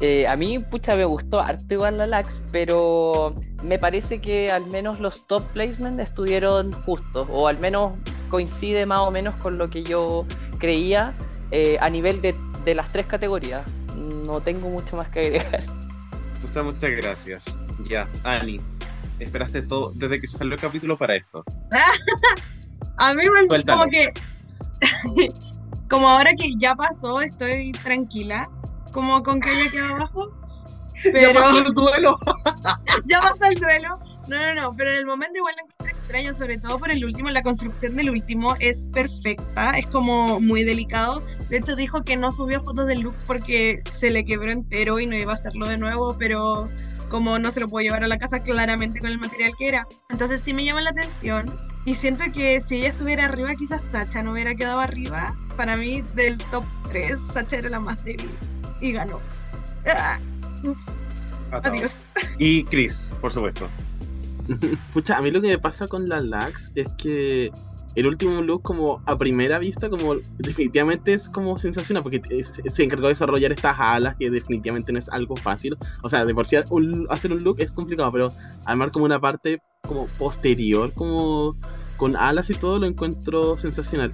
Eh, 0.00 0.26
a 0.26 0.36
mí, 0.36 0.58
pucha, 0.58 0.94
me 0.94 1.06
gustó 1.06 1.40
harto 1.40 1.72
igual 1.72 1.96
la 1.96 2.06
Lax, 2.06 2.42
pero 2.52 3.34
me 3.62 3.78
parece 3.78 4.18
que 4.18 4.50
al 4.50 4.66
menos 4.66 5.00
los 5.00 5.26
top 5.26 5.42
placements 5.52 6.02
estuvieron 6.02 6.72
justos, 6.72 7.26
o 7.30 7.48
al 7.48 7.58
menos 7.58 7.92
coincide 8.28 8.84
más 8.84 9.00
o 9.00 9.10
menos 9.10 9.36
con 9.36 9.56
lo 9.56 9.68
que 9.68 9.82
yo 9.82 10.26
creía 10.58 11.14
eh, 11.50 11.78
a 11.80 11.88
nivel 11.90 12.20
de, 12.20 12.34
de 12.64 12.74
las 12.74 12.88
tres 12.88 13.06
categorías. 13.06 13.62
No 13.96 14.40
tengo 14.40 14.68
mucho 14.68 14.96
más 14.96 15.08
que 15.08 15.20
agregar. 15.20 15.64
Muchas, 16.42 16.64
muchas 16.64 16.90
gracias. 16.90 17.58
Ya, 17.88 18.08
Ani, 18.24 18.60
esperaste 19.18 19.62
todo 19.62 19.92
desde 19.94 20.20
que 20.20 20.26
salió 20.26 20.54
el 20.54 20.60
capítulo 20.60 20.96
para 20.96 21.16
esto. 21.16 21.44
A 22.98 23.12
mí 23.14 23.24
me 23.28 23.46
Suéltalo. 23.46 23.78
como 23.78 23.90
que 23.90 24.12
como 25.90 26.08
ahora 26.08 26.34
que 26.34 26.52
ya 26.58 26.74
pasó, 26.74 27.20
estoy 27.20 27.72
tranquila, 27.72 28.48
como 28.92 29.22
con 29.22 29.40
que 29.40 29.52
ella 29.52 29.70
queda 29.70 29.88
abajo. 29.90 30.32
Pero 31.02 31.20
Ya 31.32 31.32
pasó 31.40 31.58
el 31.66 31.74
duelo. 31.74 32.18
ya 33.06 33.20
pasó 33.20 33.44
el 33.44 33.60
duelo. 33.60 33.98
No, 34.28 34.38
no, 34.54 34.54
no, 34.60 34.76
pero 34.76 34.90
en 34.90 34.96
el 34.98 35.06
momento 35.06 35.36
igual 35.38 35.54
lo 35.56 35.64
encontré 35.64 35.95
extraño, 36.06 36.34
sobre 36.34 36.56
todo 36.56 36.78
por 36.78 36.92
el 36.92 37.04
último, 37.04 37.30
la 37.30 37.42
construcción 37.42 37.96
del 37.96 38.10
último 38.10 38.54
es 38.60 38.88
perfecta, 38.90 39.76
es 39.76 39.88
como 39.90 40.38
muy 40.38 40.62
delicado. 40.62 41.20
De 41.50 41.56
hecho 41.56 41.74
dijo 41.74 42.04
que 42.04 42.16
no 42.16 42.30
subió 42.30 42.62
fotos 42.62 42.86
del 42.86 43.00
look 43.00 43.16
porque 43.26 43.82
se 43.98 44.10
le 44.10 44.24
quebró 44.24 44.52
entero 44.52 45.00
y 45.00 45.06
no 45.06 45.16
iba 45.16 45.32
a 45.32 45.34
hacerlo 45.34 45.66
de 45.66 45.78
nuevo, 45.78 46.16
pero 46.16 46.68
como 47.10 47.40
no 47.40 47.50
se 47.50 47.58
lo 47.58 47.66
puedo 47.66 47.82
llevar 47.82 48.04
a 48.04 48.06
la 48.06 48.18
casa 48.18 48.40
claramente 48.40 49.00
con 49.00 49.10
el 49.10 49.18
material 49.18 49.52
que 49.58 49.66
era. 49.66 49.88
Entonces 50.08 50.42
sí 50.42 50.54
me 50.54 50.64
llama 50.64 50.80
la 50.80 50.90
atención 50.90 51.46
y 51.84 51.96
siento 51.96 52.22
que 52.32 52.60
si 52.60 52.76
ella 52.76 52.90
estuviera 52.90 53.24
arriba, 53.24 53.56
quizás 53.56 53.82
Sacha 53.82 54.22
no 54.22 54.32
hubiera 54.32 54.54
quedado 54.54 54.78
arriba. 54.78 55.36
Para 55.56 55.76
mí, 55.76 56.02
del 56.14 56.38
top 56.38 56.64
3, 56.88 57.18
Sacha 57.32 57.56
era 57.56 57.70
la 57.70 57.80
más 57.80 58.04
débil 58.04 58.30
y 58.80 58.92
ganó. 58.92 59.20
Ah, 59.88 60.20
ups, 60.62 60.84
adiós. 61.50 61.92
Y 62.38 62.62
Chris, 62.64 63.10
por 63.20 63.32
supuesto. 63.32 63.68
Pucha, 64.92 65.16
a 65.18 65.22
mí 65.22 65.30
lo 65.30 65.40
que 65.40 65.48
me 65.48 65.58
pasa 65.58 65.86
con 65.88 66.08
la 66.08 66.20
Lax 66.20 66.72
es 66.74 66.92
que 66.94 67.50
el 67.94 68.06
último 68.06 68.42
look, 68.42 68.62
como 68.62 69.02
a 69.06 69.16
primera 69.16 69.58
vista, 69.58 69.88
como 69.88 70.16
definitivamente 70.38 71.14
es 71.14 71.30
como 71.30 71.56
sensacional, 71.58 72.02
porque 72.02 72.20
es- 72.28 72.60
se 72.66 72.84
encargó 72.84 73.04
de 73.04 73.10
desarrollar 73.14 73.52
estas 73.52 73.76
alas, 73.78 74.16
que 74.18 74.30
definitivamente 74.30 74.92
no 74.92 74.98
es 74.98 75.08
algo 75.08 75.34
fácil. 75.36 75.76
O 76.02 76.08
sea, 76.10 76.24
de 76.26 76.34
por 76.34 76.46
sí 76.46 76.56
un- 76.70 77.06
hacer 77.08 77.32
un 77.32 77.42
look 77.42 77.56
es 77.58 77.72
complicado, 77.72 78.12
pero 78.12 78.28
armar 78.66 78.90
como 78.90 79.06
una 79.06 79.18
parte 79.20 79.60
como 79.86 80.06
posterior, 80.18 80.92
como 80.92 81.56
con 81.96 82.16
alas 82.16 82.50
y 82.50 82.54
todo, 82.54 82.78
lo 82.78 82.86
encuentro 82.86 83.56
sensacional. 83.56 84.10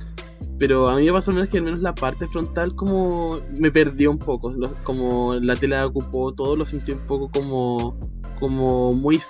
Pero 0.59 0.89
a 0.89 0.95
mí 0.97 1.05
me 1.05 1.13
pasó 1.13 1.33
al 1.33 1.37
menos 1.37 1.51
que 1.51 1.59
al 1.59 1.65
menos 1.65 1.81
la 1.81 1.95
parte 1.95 2.29
frontal 2.29 2.77
como 2.77 3.41
me 3.59 3.73
perdió 3.73 4.13
un 4.13 4.19
poco. 4.19 4.53
Como 4.85 5.35
la 5.35 5.57
tela 5.57 5.85
ocupó 5.87 6.33
todo, 6.33 6.55
lo 6.55 6.65
sentí 6.65 6.93
un 6.93 7.01
poco 7.01 7.29
como 7.31 7.99
como 8.43 8.93
muy 8.93 9.21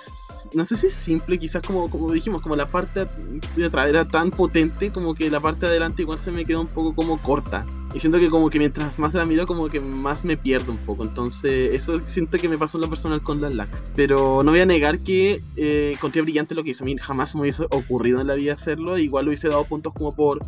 no 0.55 0.65
sé 0.65 0.75
si 0.75 0.89
simple 0.89 1.37
quizás 1.37 1.61
como 1.61 1.87
como 1.87 2.11
dijimos 2.11 2.41
como 2.41 2.55
la 2.55 2.69
parte 2.69 3.07
de 3.55 3.65
atrás 3.65 3.87
era 3.87 4.07
tan 4.07 4.31
potente 4.31 4.91
como 4.91 5.13
que 5.13 5.29
la 5.29 5.39
parte 5.39 5.67
de 5.67 5.73
adelante 5.73 6.01
igual 6.01 6.17
se 6.17 6.31
me 6.31 6.45
quedó 6.45 6.61
un 6.61 6.67
poco 6.67 6.95
como 6.95 7.21
corta. 7.21 7.63
Y 7.93 7.99
siento 7.99 8.17
que 8.17 8.31
como 8.31 8.49
que 8.49 8.57
mientras 8.57 8.97
más 8.97 9.13
la 9.13 9.23
miro 9.25 9.45
como 9.45 9.69
que 9.69 9.79
más 9.79 10.25
me 10.25 10.35
pierdo 10.35 10.71
un 10.71 10.79
poco. 10.79 11.03
Entonces 11.03 11.75
eso 11.75 12.03
siento 12.05 12.39
que 12.39 12.49
me 12.49 12.57
pasó 12.57 12.77
en 12.77 12.81
lo 12.81 12.89
personal 12.89 13.21
con 13.21 13.39
la 13.39 13.51
Lax. 13.51 13.83
Pero 13.95 14.41
no 14.43 14.49
voy 14.49 14.61
a 14.61 14.65
negar 14.65 14.99
que 14.99 15.43
eh, 15.55 15.91
encontré 15.93 16.23
brillante 16.23 16.55
lo 16.55 16.63
que 16.63 16.71
hizo. 16.71 16.83
A 16.83 16.87
mí 16.87 16.95
jamás 16.99 17.35
me 17.35 17.41
hubiese 17.41 17.65
ocurrido 17.69 18.19
en 18.19 18.27
la 18.27 18.33
vida 18.33 18.53
hacerlo. 18.53 18.97
Igual 18.97 19.25
lo 19.25 19.29
hubiese 19.29 19.47
dado 19.47 19.63
puntos 19.65 19.93
como 19.93 20.11
por 20.15 20.39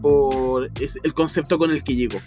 por 0.00 0.70
el 1.02 1.14
concepto 1.14 1.58
con 1.58 1.72
el 1.72 1.82
que 1.82 1.96
llegó 1.96 2.20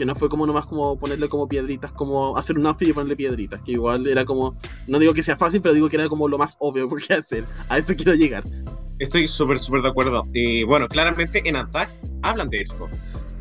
que 0.00 0.06
no 0.06 0.14
fue 0.14 0.30
como 0.30 0.46
nomás 0.46 0.64
como 0.64 0.98
ponerle 0.98 1.28
como 1.28 1.46
piedritas, 1.46 1.92
como 1.92 2.34
hacer 2.38 2.58
un 2.58 2.64
outfit 2.64 2.88
y 2.88 2.92
ponerle 2.94 3.16
piedritas, 3.16 3.60
que 3.60 3.72
igual 3.72 4.06
era 4.06 4.24
como, 4.24 4.56
no 4.88 4.98
digo 4.98 5.12
que 5.12 5.22
sea 5.22 5.36
fácil, 5.36 5.60
pero 5.60 5.74
digo 5.74 5.90
que 5.90 5.96
era 5.96 6.08
como 6.08 6.26
lo 6.26 6.38
más 6.38 6.56
obvio 6.58 6.88
por 6.88 7.02
qué 7.02 7.12
hacer. 7.12 7.44
A 7.68 7.76
eso 7.76 7.94
quiero 7.94 8.14
llegar. 8.14 8.42
Estoy 8.98 9.28
súper, 9.28 9.58
súper 9.58 9.82
de 9.82 9.88
acuerdo. 9.88 10.22
Y 10.32 10.64
bueno, 10.64 10.88
claramente 10.88 11.46
en 11.46 11.56
Attack 11.56 11.90
hablan 12.22 12.48
de 12.48 12.62
esto. 12.62 12.88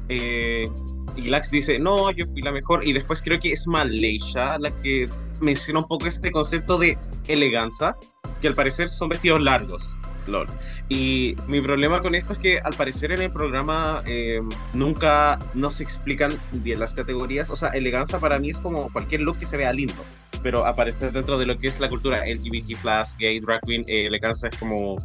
Eh, 0.10 0.70
y 1.16 1.22
Lax 1.30 1.50
dice, 1.50 1.80
no, 1.80 2.12
yo 2.12 2.26
fui 2.26 2.42
la 2.42 2.52
mejor. 2.52 2.86
Y 2.86 2.92
después 2.92 3.22
creo 3.22 3.40
que 3.40 3.54
es 3.54 3.66
Malaysia 3.66 4.60
la 4.60 4.70
que 4.82 5.08
menciona 5.40 5.80
un 5.80 5.88
poco 5.88 6.08
este 6.08 6.30
concepto 6.30 6.78
de 6.78 6.98
elegancia, 7.30 7.96
que 8.42 8.50
al 8.50 8.54
parecer 8.54 8.90
son 8.90 9.08
vestidos 9.08 9.42
largos. 9.42 9.96
Lol. 10.30 10.48
Y 10.88 11.36
mi 11.48 11.62
problema 11.62 12.02
con 12.02 12.16
esto 12.16 12.34
es 12.34 12.40
que 12.40 12.60
al 12.60 12.74
parecer 12.74 13.12
en 13.12 13.22
el 13.22 13.32
programa 13.32 14.02
eh, 14.06 14.42
nunca 14.74 15.40
nos 15.54 15.82
explican 15.82 16.32
bien 16.52 16.80
las 16.80 16.94
categorías. 16.94 17.50
O 17.50 17.56
sea, 17.56 17.70
elegancia 17.70 18.20
para 18.20 18.40
mí 18.40 18.50
es 18.50 18.60
como 18.60 18.92
cualquier 18.92 19.22
look 19.22 19.38
que 19.38 19.46
se 19.46 19.58
vea 19.58 19.74
lindo. 19.74 20.04
Pero 20.42 20.66
aparecer 20.66 21.12
dentro 21.12 21.38
de 21.38 21.46
lo 21.46 21.58
que 21.58 21.68
es 21.68 21.80
la 21.80 21.90
cultura 21.90 22.26
LGBT, 22.26 22.78
gay, 23.18 23.40
drag 23.40 23.62
queen, 23.62 23.84
eh, 23.88 24.06
elegancia 24.06 24.50
es 24.50 24.58
como 24.58 24.98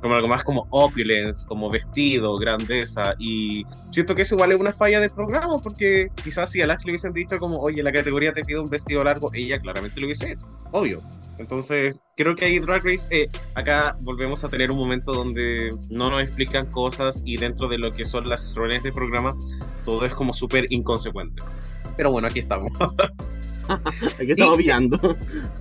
como 0.00 0.14
algo 0.14 0.28
más 0.28 0.44
como 0.44 0.66
opulence, 0.70 1.46
como 1.46 1.70
vestido, 1.70 2.36
grandeza, 2.38 3.14
y 3.18 3.66
siento 3.90 4.14
que 4.14 4.22
eso 4.22 4.34
igual 4.36 4.52
es 4.52 4.60
una 4.60 4.72
falla 4.72 5.00
del 5.00 5.10
programa, 5.10 5.58
porque 5.58 6.08
quizás 6.22 6.50
si 6.50 6.62
a 6.62 6.66
Lax 6.66 6.84
le 6.84 6.92
hubiesen 6.92 7.12
dicho 7.12 7.38
como, 7.38 7.58
oye, 7.58 7.82
la 7.82 7.92
categoría 7.92 8.32
te 8.32 8.44
pide 8.44 8.60
un 8.60 8.70
vestido 8.70 9.02
largo, 9.02 9.30
ella 9.34 9.58
claramente 9.58 10.00
lo 10.00 10.06
hubiese 10.06 10.32
hecho, 10.32 10.46
obvio. 10.70 11.00
Entonces, 11.38 11.96
creo 12.16 12.34
que 12.34 12.44
ahí 12.44 12.58
Drag 12.58 12.84
Race, 12.84 13.06
eh, 13.10 13.28
acá 13.54 13.96
volvemos 14.00 14.42
a 14.44 14.48
tener 14.48 14.70
un 14.70 14.78
momento 14.78 15.12
donde 15.12 15.70
no 15.90 16.10
nos 16.10 16.22
explican 16.22 16.66
cosas 16.66 17.22
y 17.24 17.36
dentro 17.36 17.68
de 17.68 17.78
lo 17.78 17.92
que 17.94 18.04
son 18.04 18.28
las 18.28 18.44
historias 18.44 18.82
del 18.82 18.92
programa, 18.92 19.34
todo 19.84 20.04
es 20.04 20.12
como 20.12 20.34
súper 20.34 20.66
inconsecuente. 20.70 21.42
Pero 21.96 22.10
bueno, 22.10 22.28
aquí 22.28 22.40
estamos. 22.40 22.72
Aquí 24.18 24.30
estamos 24.30 24.56
pillando. 24.56 24.98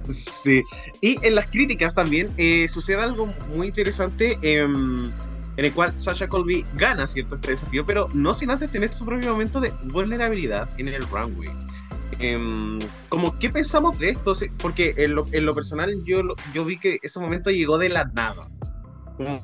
Sí. 0.09 0.63
Y 1.01 1.17
en 1.25 1.35
las 1.35 1.51
críticas 1.51 1.93
también 1.93 2.29
eh, 2.37 2.67
sucede 2.69 3.01
algo 3.01 3.27
muy 3.53 3.67
interesante 3.67 4.37
em, 4.41 5.09
en 5.57 5.65
el 5.65 5.73
cual 5.73 5.93
Sasha 5.99 6.27
Colby 6.27 6.65
gana 6.75 7.05
cierto 7.07 7.35
este 7.35 7.51
desafío, 7.51 7.85
pero 7.85 8.07
no 8.13 8.33
sin 8.33 8.49
antes 8.49 8.71
tener 8.71 8.93
su 8.93 9.05
propio 9.05 9.31
momento 9.31 9.59
de 9.59 9.73
vulnerabilidad 9.85 10.69
en 10.79 10.87
el 10.87 11.03
runway. 11.09 11.49
Em, 12.19 12.79
como, 13.09 13.37
¿qué 13.37 13.49
pensamos 13.49 13.99
de 13.99 14.09
esto? 14.09 14.33
Porque 14.57 14.93
en 14.97 15.15
lo, 15.45 15.55
personal 15.55 16.03
yo, 16.05 16.21
yo 16.53 16.65
vi 16.65 16.77
que 16.77 16.99
ese 17.01 17.19
momento 17.19 17.51
llegó 17.51 17.77
de 17.77 17.89
la 17.89 18.05
nada. 18.05 18.47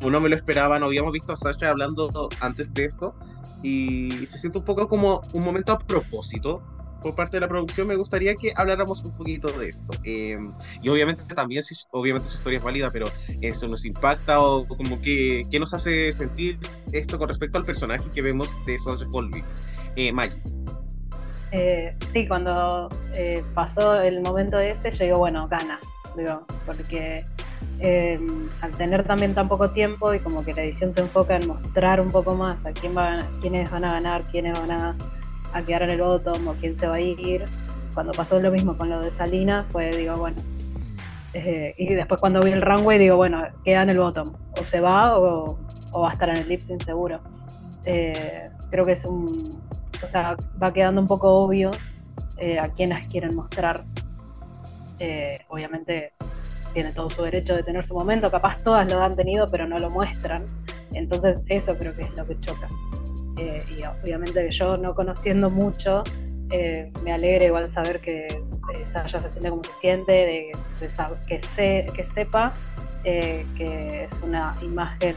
No 0.01 0.21
me 0.21 0.29
lo 0.29 0.35
esperaba, 0.35 0.77
no 0.77 0.85
habíamos 0.85 1.13
visto 1.13 1.33
a 1.33 1.37
Sasha 1.37 1.69
hablando 1.69 2.29
antes 2.41 2.73
de 2.73 2.85
esto 2.85 3.15
y 3.63 4.25
se 4.27 4.37
siente 4.37 4.59
un 4.59 4.65
poco 4.65 4.87
como 4.87 5.21
un 5.33 5.43
momento 5.43 5.71
a 5.71 5.79
propósito 5.79 6.61
por 7.03 7.15
parte 7.15 7.37
de 7.37 7.41
la 7.41 7.47
producción, 7.47 7.87
me 7.87 7.95
gustaría 7.95 8.33
que 8.33 8.53
habláramos 8.55 9.03
un 9.03 9.13
poquito 9.13 9.51
de 9.51 9.69
esto. 9.69 9.93
Eh, 10.03 10.37
y 10.81 10.89
obviamente 10.89 11.23
también, 11.35 11.61
si, 11.61 11.75
obviamente 11.91 12.29
su 12.29 12.37
historia 12.37 12.57
es 12.57 12.63
válida, 12.63 12.89
pero 12.91 13.05
eso 13.41 13.67
nos 13.67 13.85
impacta 13.85 14.39
o 14.39 14.65
como 14.65 14.99
que, 15.01 15.43
¿qué 15.51 15.59
nos 15.59 15.73
hace 15.73 16.11
sentir 16.13 16.57
esto 16.91 17.19
con 17.19 17.27
respecto 17.27 17.57
al 17.57 17.65
personaje 17.65 18.09
que 18.09 18.21
vemos 18.21 18.49
de 18.65 18.79
Sasha 18.79 19.05
Colby? 19.11 19.43
Eh, 19.95 20.11
Magis. 20.11 20.55
Eh, 21.53 21.95
sí, 22.11 22.27
cuando 22.27 22.89
eh, 23.13 23.43
pasó 23.53 24.01
el 24.01 24.21
momento 24.21 24.57
ese, 24.57 24.89
yo 24.91 25.05
digo, 25.05 25.17
bueno, 25.19 25.47
gana, 25.47 25.79
digo, 26.17 26.45
porque 26.65 27.23
eh, 27.79 28.19
al 28.61 28.71
tener 28.71 29.03
también 29.03 29.35
tan 29.35 29.47
poco 29.47 29.69
tiempo 29.69 30.15
y 30.15 30.19
como 30.19 30.41
que 30.41 30.51
la 30.55 30.63
edición 30.63 30.95
se 30.95 31.01
enfoca 31.01 31.35
en 31.35 31.47
mostrar 31.47 32.01
un 32.01 32.09
poco 32.09 32.33
más 32.33 32.57
a 32.65 32.71
quién 32.71 32.97
va 32.97 33.19
a 33.19 33.27
quiénes 33.39 33.69
van 33.69 33.85
a 33.85 33.93
ganar, 33.93 34.23
quiénes 34.31 34.59
van 34.59 34.71
a, 34.71 34.95
quedar 35.67 35.83
en 35.83 35.91
el 35.91 36.01
bottom 36.01 36.47
o 36.47 36.53
quién 36.53 36.79
se 36.79 36.87
va 36.87 36.95
a 36.95 36.99
ir. 36.99 37.45
Cuando 37.93 38.11
pasó 38.13 38.39
lo 38.39 38.49
mismo 38.49 38.75
con 38.75 38.89
lo 38.89 39.01
de 39.01 39.11
Salinas, 39.11 39.65
fue, 39.69 39.91
digo, 39.91 40.17
bueno. 40.17 40.41
eh, 41.35 41.75
y 41.77 41.93
después 41.93 42.19
cuando 42.19 42.43
vi 42.43 42.51
el 42.51 42.61
runway, 42.63 42.97
digo, 42.97 43.17
bueno, 43.17 43.43
queda 43.63 43.83
en 43.83 43.91
el 43.91 43.99
bottom. 43.99 44.33
O 44.59 44.63
se 44.65 44.79
va 44.79 45.13
o, 45.19 45.59
va 46.01 46.09
a 46.09 46.13
estar 46.13 46.29
en 46.29 46.37
el 46.37 46.49
lip 46.49 46.61
seguro. 46.83 47.19
Eh, 47.85 48.49
creo 48.71 48.85
que 48.85 48.93
es 48.93 49.05
un. 49.05 49.61
O 50.03 50.09
sea, 50.09 50.35
va 50.61 50.73
quedando 50.73 51.01
un 51.01 51.07
poco 51.07 51.29
obvio 51.29 51.71
eh, 52.37 52.59
a 52.59 52.69
quienes 52.69 53.07
quieren 53.07 53.35
mostrar. 53.35 53.83
Eh, 54.99 55.39
obviamente 55.49 56.13
tiene 56.73 56.91
todo 56.91 57.09
su 57.09 57.23
derecho 57.23 57.53
de 57.53 57.63
tener 57.63 57.85
su 57.85 57.93
momento, 57.93 58.31
capaz 58.31 58.63
todas 58.63 58.91
lo 58.91 59.01
han 59.01 59.15
tenido, 59.15 59.45
pero 59.51 59.67
no 59.67 59.79
lo 59.79 59.89
muestran. 59.89 60.45
Entonces, 60.93 61.39
eso 61.47 61.75
creo 61.77 61.95
que 61.95 62.03
es 62.03 62.17
lo 62.17 62.25
que 62.25 62.39
choca. 62.39 62.67
y 63.37 63.83
obviamente 63.85 64.49
yo, 64.51 64.77
no 64.77 64.93
conociendo 64.93 65.49
mucho, 65.49 66.03
me 67.03 67.13
alegra 67.13 67.45
igual 67.45 67.73
saber 67.73 67.99
que 67.99 68.27
Sasha 68.91 69.21
se 69.21 69.31
siente 69.31 69.49
como 69.49 69.63
se 69.63 69.71
siente, 69.81 70.11
de, 70.11 70.51
que, 71.27 71.85
que 71.95 72.07
sepa 72.13 72.53
que 73.03 74.07
es 74.11 74.21
una 74.23 74.55
imagen 74.61 75.15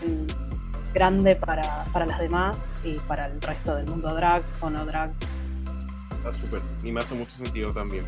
grande 0.97 1.37
para, 1.37 1.85
para 1.93 2.07
las 2.07 2.19
demás 2.19 2.59
y 2.83 2.95
para 3.01 3.27
el 3.27 3.39
resto 3.43 3.77
del 3.77 3.85
mundo 3.85 4.15
drag 4.15 4.43
o 4.63 4.71
no 4.71 4.87
drag. 4.87 5.13
Está 6.11 6.33
súper, 6.33 6.63
y 6.83 6.91
me 6.91 7.01
hace 7.01 7.15
mucho 7.15 7.33
sentido 7.33 7.71
también. 7.71 8.07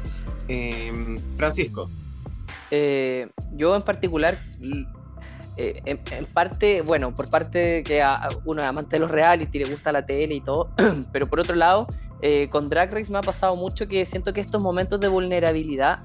Em, 0.48 1.18
Francisco. 1.36 1.90
Eh, 2.70 3.28
yo 3.52 3.76
en 3.76 3.82
particular, 3.82 4.38
eh, 5.58 5.82
en, 5.84 6.26
parte, 6.32 6.80
bueno, 6.80 7.14
por 7.14 7.28
parte 7.28 7.82
que 7.82 8.02
uno 8.46 8.62
es 8.62 8.68
amante 8.68 8.96
de 8.96 9.00
los 9.00 9.10
reality, 9.10 9.58
le 9.58 9.70
gusta 9.70 9.92
la 9.92 10.06
tele 10.06 10.36
y 10.36 10.40
todo, 10.40 10.70
pero 11.12 11.26
por 11.26 11.40
otro 11.40 11.56
lado, 11.56 11.86
eh, 12.22 12.48
con 12.48 12.70
Drag 12.70 12.90
Race 12.90 13.12
me 13.12 13.18
ha 13.18 13.22
pasado 13.22 13.54
mucho 13.54 13.86
que 13.86 14.06
siento 14.06 14.32
que 14.32 14.40
estos 14.40 14.62
momentos 14.62 14.98
de 14.98 15.08
vulnerabilidad, 15.08 16.00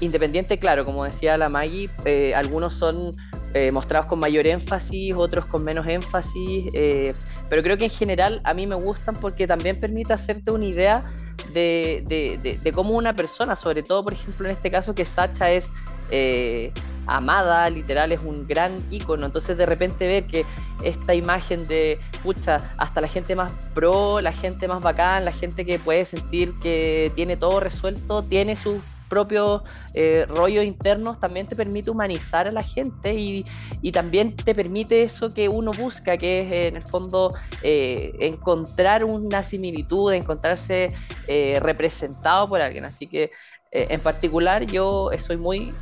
independiente, 0.00 0.58
claro, 0.58 0.84
como 0.84 1.04
decía 1.04 1.38
la 1.38 1.48
Maggie, 1.48 1.88
algunos 2.34 2.74
son 2.74 3.12
eh, 3.54 3.70
mostrados 3.70 4.06
con 4.06 4.18
mayor 4.18 4.46
énfasis, 4.46 5.14
otros 5.14 5.44
con 5.44 5.62
menos 5.62 5.86
énfasis, 5.86 6.68
eh, 6.72 7.12
pero 7.50 7.62
creo 7.62 7.76
que 7.76 7.84
en 7.84 7.90
general 7.90 8.40
a 8.44 8.54
mí 8.54 8.66
me 8.66 8.74
gustan 8.74 9.14
porque 9.14 9.46
también 9.46 9.78
permite 9.78 10.14
hacerte 10.14 10.50
una 10.50 10.64
idea 10.64 11.04
de, 11.52 12.72
cómo 12.74 12.94
una 12.94 13.14
persona, 13.14 13.54
sobre 13.54 13.82
todo 13.82 14.04
por 14.04 14.14
ejemplo 14.14 14.46
en 14.46 14.52
este 14.52 14.70
caso 14.70 14.94
que 14.94 15.04
Sacha 15.04 15.50
es 15.50 15.70
eh, 16.10 16.72
amada, 17.06 17.68
literal 17.68 18.12
es 18.12 18.20
un 18.20 18.46
gran 18.46 18.78
ícono, 18.90 19.26
entonces 19.26 19.56
de 19.58 19.66
repente 19.66 20.06
ver 20.06 20.24
que 20.24 20.46
esta 20.82 21.14
imagen 21.14 21.66
de, 21.66 21.98
pucha, 22.22 22.72
hasta 22.78 23.02
la 23.02 23.08
gente 23.08 23.34
más 23.34 23.52
pro, 23.74 24.20
la 24.22 24.32
gente 24.32 24.66
más 24.66 24.80
bacán, 24.80 25.24
la 25.24 25.32
gente 25.32 25.66
que 25.66 25.78
puede 25.78 26.04
sentir 26.06 26.54
que 26.60 27.12
tiene 27.14 27.36
todo 27.36 27.60
resuelto, 27.60 28.22
tiene 28.22 28.56
sus 28.56 28.76
propios 29.12 29.60
eh, 29.92 30.24
rollos 30.26 30.64
internos 30.64 31.20
también 31.20 31.46
te 31.46 31.54
permite 31.54 31.90
humanizar 31.90 32.48
a 32.48 32.50
la 32.50 32.62
gente 32.62 33.12
y, 33.12 33.44
también 33.92 34.34
te 34.34 34.54
permite 34.54 35.02
eso 35.02 35.34
que 35.34 35.50
uno 35.50 35.70
busca, 35.70 36.16
que 36.16 36.40
es 36.40 36.68
en 36.68 36.76
el 36.76 36.82
fondo 36.82 37.30
eh, 37.62 38.14
encontrar 38.20 39.04
una 39.04 39.44
similitud, 39.44 40.14
encontrarse 40.14 40.94
eh, 41.28 41.60
representado 41.60 42.48
por 42.48 42.62
alguien. 42.62 42.86
Así 42.86 43.06
que 43.06 43.30
en 43.70 44.00
particular 44.00 44.64
yo 44.66 45.10
soy 45.18 45.36
muy 45.36 45.74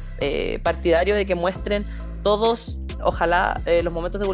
partidario 0.63 1.15
de 1.15 1.27
que 1.27 1.35
muestren 1.35 1.85
todos 2.23 2.79
ojalá 3.03 3.61
los 3.83 3.93
momentos 3.93 4.21
de 4.21 4.27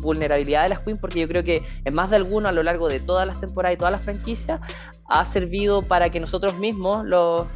vulnerabilidad 0.00 0.62
de 0.64 0.68
las 0.68 0.80
Queens, 0.80 1.00
porque 1.00 1.20
yo 1.20 1.28
creo 1.28 1.44
que 1.44 1.62
en 1.84 1.94
más 1.94 2.10
de 2.10 2.16
alguno 2.16 2.48
a 2.48 2.52
lo 2.52 2.62
largo 2.62 2.88
de 2.88 2.98
todas 2.98 3.26
las 3.26 3.40
temporadas 3.40 3.74
y 3.74 3.78
todas 3.78 3.92
las 3.92 4.02
franquicias 4.02 4.60
ha 5.08 5.24
servido 5.24 5.82
para 5.82 6.10
que 6.10 6.18
nosotros 6.18 6.58
mismos, 6.58 7.04
los, 7.04 7.46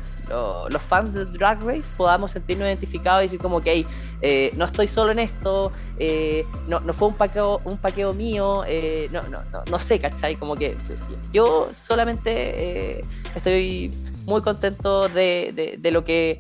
los 0.69 0.83
fans 0.83 1.13
de 1.13 1.25
Drag 1.27 1.63
Race 1.63 1.93
podamos 1.97 2.33
sentirnos 2.33 2.67
identificados 2.67 3.23
y 3.23 3.27
decir 3.27 3.41
como 3.41 3.61
que 3.61 3.85
eh, 4.21 4.53
no 4.57 4.65
estoy 4.65 4.87
solo 4.89 5.13
en 5.13 5.19
esto, 5.19 5.73
eh, 5.99 6.47
no, 6.69 6.81
fue 6.93 7.09
un 7.09 7.15
paqueo, 7.15 7.61
un 7.65 7.77
paqueo 7.77 8.13
mío, 8.13 8.63
eh, 8.67 9.09
no, 9.13 9.23
no, 9.25 9.43
no, 9.51 9.63
no, 9.69 9.79
sé, 9.79 9.99
¿cachai? 9.99 10.37
Como 10.37 10.55
que 10.55 10.77
yo 11.33 11.69
solamente 11.75 13.05
estoy 13.35 13.91
muy 14.25 14.41
contento 14.43 15.09
de, 15.09 15.79
de, 15.79 15.91
lo 15.91 16.05
que 16.05 16.39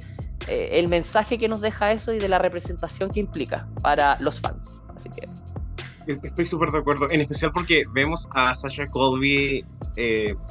el 0.49 0.89
mensaje 0.89 1.39
que 1.39 1.49
nos 1.49 1.61
deja 1.61 1.91
eso 1.93 2.13
y 2.13 2.19
de 2.19 2.29
la 2.29 2.39
representación 2.39 3.11
que 3.11 3.21
implica 3.21 3.69
para 3.83 4.17
los 4.21 4.41
fans. 4.41 4.83
Así 4.95 5.09
que 5.11 5.29
Estoy 6.07 6.47
súper 6.47 6.71
de 6.71 6.79
acuerdo, 6.79 7.09
en 7.11 7.21
especial 7.21 7.53
porque 7.53 7.85
vemos 7.93 8.29
a 8.33 8.55
Sasha 8.55 8.89
Colby 8.89 9.65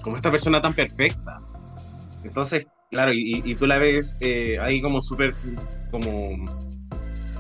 como 0.01 0.15
esta 0.15 0.31
persona 0.31 0.61
tan 0.61 0.73
perfecta. 0.73 1.41
Entonces, 2.23 2.65
Claro, 2.91 3.13
y, 3.13 3.55
tú 3.55 3.67
la 3.67 3.77
ves 3.77 4.17
eh, 4.19 4.57
ahí 4.59 4.81
como 4.81 4.99
súper, 4.99 5.33
como, 5.91 6.45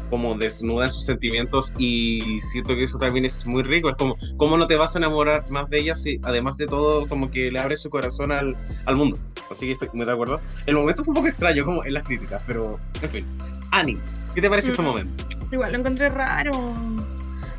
como 0.09 0.37
desnuda 0.37 0.85
en 0.85 0.91
sus 0.91 1.05
sentimientos 1.05 1.73
y 1.77 2.39
siento 2.39 2.73
que 2.73 2.85
eso 2.85 2.97
también 2.97 3.25
es 3.25 3.45
muy 3.45 3.61
rico. 3.61 3.89
Es 3.89 3.97
como, 3.97 4.15
¿cómo 4.37 4.55
no 4.55 4.65
te 4.65 4.77
vas 4.77 4.95
a 4.95 4.99
enamorar 4.99 5.43
más 5.51 5.69
de 5.69 5.79
ella 5.79 5.97
si 5.97 6.21
además 6.23 6.55
de 6.55 6.67
todo 6.67 7.05
como 7.05 7.29
que 7.29 7.51
le 7.51 7.59
abre 7.59 7.75
su 7.75 7.89
corazón 7.89 8.31
al, 8.31 8.55
al 8.85 8.95
mundo? 8.95 9.19
Así 9.51 9.65
que 9.65 9.73
estoy 9.73 9.89
muy 9.91 10.05
de 10.05 10.13
acuerdo. 10.13 10.39
El 10.67 10.75
momento 10.75 11.03
fue 11.03 11.11
un 11.11 11.15
poco 11.15 11.27
extraño 11.27 11.65
como 11.65 11.83
en 11.83 11.95
las 11.95 12.03
críticas, 12.03 12.41
pero 12.47 12.79
en 13.01 13.09
fin. 13.09 13.25
Ani, 13.71 13.97
¿qué 14.33 14.41
te 14.41 14.49
parece 14.49 14.71
este 14.71 14.81
mm. 14.81 14.85
momento? 14.85 15.25
Igual 15.51 15.73
lo 15.73 15.79
encontré 15.79 16.09
raro. 16.09 16.73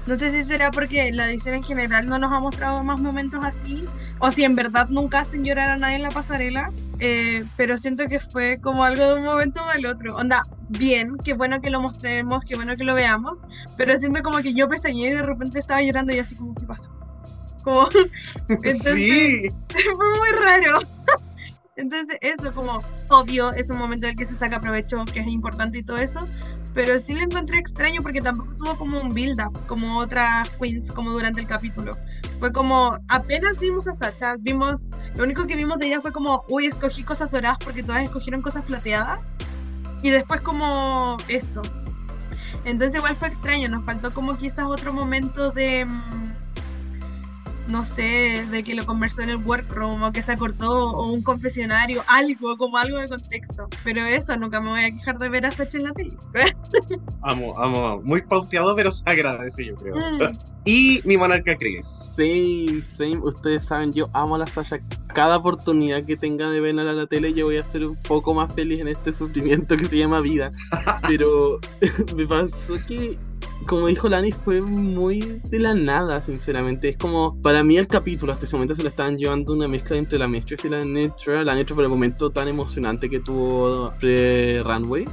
No 0.07 0.17
sé 0.17 0.33
si 0.33 0.43
será 0.43 0.73
porque 0.73 1.13
la 1.13 1.29
edición 1.29 1.55
en 1.55 1.63
general 1.63 2.07
no 2.07 2.19
nos 2.19 2.33
ha 2.33 2.41
mostrado 2.41 2.83
más 2.83 3.01
momentos 3.01 3.41
así, 3.45 3.85
o 4.19 4.33
si 4.33 4.43
en 4.43 4.57
verdad 4.57 4.89
nunca 4.89 5.21
hacen 5.21 5.45
llorar 5.45 5.71
a 5.71 5.77
nadie 5.77 5.97
en 5.97 6.03
la 6.03 6.11
pasarela, 6.11 6.73
eh, 6.99 7.45
pero 7.57 7.79
siento 7.79 8.07
que 8.07 8.19
fue 8.19 8.61
como 8.61 8.83
algo 8.83 9.07
de 9.07 9.15
un 9.15 9.25
momento 9.25 9.61
al 9.63 9.87
otro. 9.87 10.17
Onda, 10.17 10.43
bien, 10.71 11.17
qué 11.25 11.35
bueno 11.35 11.61
que 11.61 11.71
lo 11.71 11.81
mostremos, 11.81 12.43
qué 12.45 12.57
bueno 12.57 12.75
que 12.75 12.83
lo 12.83 12.95
veamos, 12.95 13.43
pero 13.77 13.97
siento 13.97 14.23
como 14.23 14.39
que 14.39 14.55
yo 14.55 14.69
pestañeé 14.69 15.11
y 15.11 15.15
de 15.15 15.23
repente 15.23 15.61
estaba 15.61 15.83
llorando 15.83 16.13
y 16.13 16.19
así 16.19 16.35
como, 16.35 16.55
¿qué 16.57 16.67
pasó? 16.67 16.91
Como, 17.63 17.89
entonces, 18.49 18.95
sí. 18.95 19.49
fue 19.69 20.19
muy 20.19 20.31
raro. 20.41 20.81
Entonces, 21.77 22.19
eso 22.21 22.53
como 22.53 22.81
obvio, 23.09 23.53
es 23.55 23.71
un 23.71 23.79
momento 23.79 24.07
del 24.07 24.17
que 24.17 24.27
se 24.27 24.37
saca 24.37 24.61
provecho, 24.61 25.05
que 25.07 25.21
es 25.21 25.27
importante 25.27 25.79
y 25.79 25.83
todo 25.83 25.97
eso, 25.97 26.21
pero 26.75 26.99
sí 26.99 27.15
lo 27.15 27.23
encontré 27.23 27.59
extraño 27.59 28.03
porque 28.03 28.21
tampoco 28.21 28.55
tuvo 28.57 28.77
como 28.77 29.01
un 29.01 29.15
build-up, 29.15 29.67
como 29.67 29.99
otras 29.99 30.51
queens, 30.61 30.93
como 30.93 31.13
durante 31.13 31.41
el 31.41 31.47
capítulo. 31.47 31.97
Fue 32.39 32.53
como, 32.53 32.99
apenas 33.09 33.59
vimos 33.59 33.87
a 33.89 33.95
Sacha, 33.95 34.37
vimos, 34.39 34.87
lo 35.17 35.25
único 35.25 35.47
que 35.47 35.57
vimos 35.57 35.79
de 35.79 35.87
ella 35.87 36.01
fue 36.03 36.13
como, 36.13 36.45
uy, 36.49 36.67
escogí 36.67 37.05
cosas 37.05 37.31
doradas 37.31 37.59
porque 37.65 37.83
todas 37.83 38.03
escogieron 38.03 38.43
cosas 38.43 38.65
plateadas, 38.65 39.35
y 40.03 40.11
después 40.11 40.43
como 40.43 41.17
esto. 41.29 41.63
Entonces 42.65 42.97
igual 42.97 43.17
fue 43.17 43.29
extraño, 43.29 43.69
nos 43.69 43.85
faltó 43.85 44.11
como 44.11 44.37
quizás 44.37 44.67
otro 44.67 44.93
momento 44.93 45.51
de... 45.53 45.87
Mm, 45.87 46.32
no 47.69 47.85
sé, 47.85 48.47
de 48.51 48.63
que 48.65 48.75
lo 48.75 48.85
conversó 48.85 49.23
en 49.23 49.31
el 49.31 49.37
workroom 49.37 50.03
o 50.03 50.13
que 50.13 50.23
se 50.23 50.33
acortó 50.33 50.91
o 50.91 51.13
un 51.13 51.23
confesionario, 51.23 52.03
algo, 52.09 52.57
como 52.57 52.77
algo 52.77 52.99
de 52.99 53.09
contexto. 53.09 53.69
Pero 53.85 54.05
eso, 54.05 54.37
nunca 54.37 54.61
me 54.61 54.71
voy 54.71 54.85
a 54.85 54.91
quejar 54.91 55.19
de 55.19 55.29
ver 55.29 55.47
a 55.47 55.51
Sacha 55.51 55.79
en 55.79 55.85
la 55.85 55.93
tele. 55.93 56.11
amo, 57.23 57.53
amo, 57.59 58.01
Muy 58.03 58.23
pauteado, 58.23 58.75
pero 58.75 58.91
se 58.91 59.09
agradece, 59.09 59.67
yo 59.67 59.77
creo. 59.77 59.95
Mm. 59.95 60.33
y 60.65 61.01
mi 61.05 61.17
monarca 61.17 61.57
Chris. 61.57 62.13
Sí, 62.17 62.83
sí, 62.97 63.13
ustedes 63.23 63.65
saben, 63.65 63.93
yo 63.93 64.09
amo 64.13 64.37
a 64.37 64.39
la 64.39 64.47
Sasha. 64.47 64.81
Cada 65.15 65.37
oportunidad 65.37 66.05
que 66.05 66.17
tenga 66.17 66.49
de 66.51 66.61
verla 66.61 66.83
a 66.83 66.95
la 66.95 67.07
tele, 67.07 67.33
yo 67.35 67.47
voy 67.47 67.59
a 67.59 67.63
ser 67.63 67.85
un 67.85 67.97
poco 67.97 68.35
más 68.35 68.53
feliz 68.55 68.81
en 68.81 68.89
este 68.89 69.13
sufrimiento 69.13 69.77
que 69.77 69.87
se 69.87 69.99
llama 69.99 70.21
vida. 70.21 70.51
pero 71.07 71.61
me 72.17 72.27
pasó 72.27 72.75
que 72.87 73.19
como 73.67 73.87
dijo 73.87 74.09
Lani, 74.09 74.33
fue 74.33 74.61
muy 74.61 75.41
de 75.51 75.59
la 75.59 75.75
nada, 75.75 76.23
sinceramente. 76.23 76.89
Es 76.89 76.97
como, 76.97 77.41
para 77.43 77.63
mí 77.63 77.77
el 77.77 77.87
capítulo 77.87 78.33
hasta 78.33 78.45
ese 78.45 78.57
momento 78.57 78.75
se 78.75 78.83
lo 78.83 78.89
estaban 78.89 79.17
llevando 79.19 79.53
una 79.53 79.69
mezcla 79.69 79.97
entre 79.97 80.19
la 80.19 80.29
Mistress 80.29 80.65
y 80.65 80.69
la 80.69 80.85
Netra. 80.85 81.45
La 81.45 81.55
Netra 81.55 81.75
por 81.75 81.85
el 81.85 81.91
momento 81.91 82.31
tan 82.31 82.49
emocionante 82.49 83.09
que 83.09 83.21
tuvo 83.21 83.93
pre-Runway. 84.01 85.07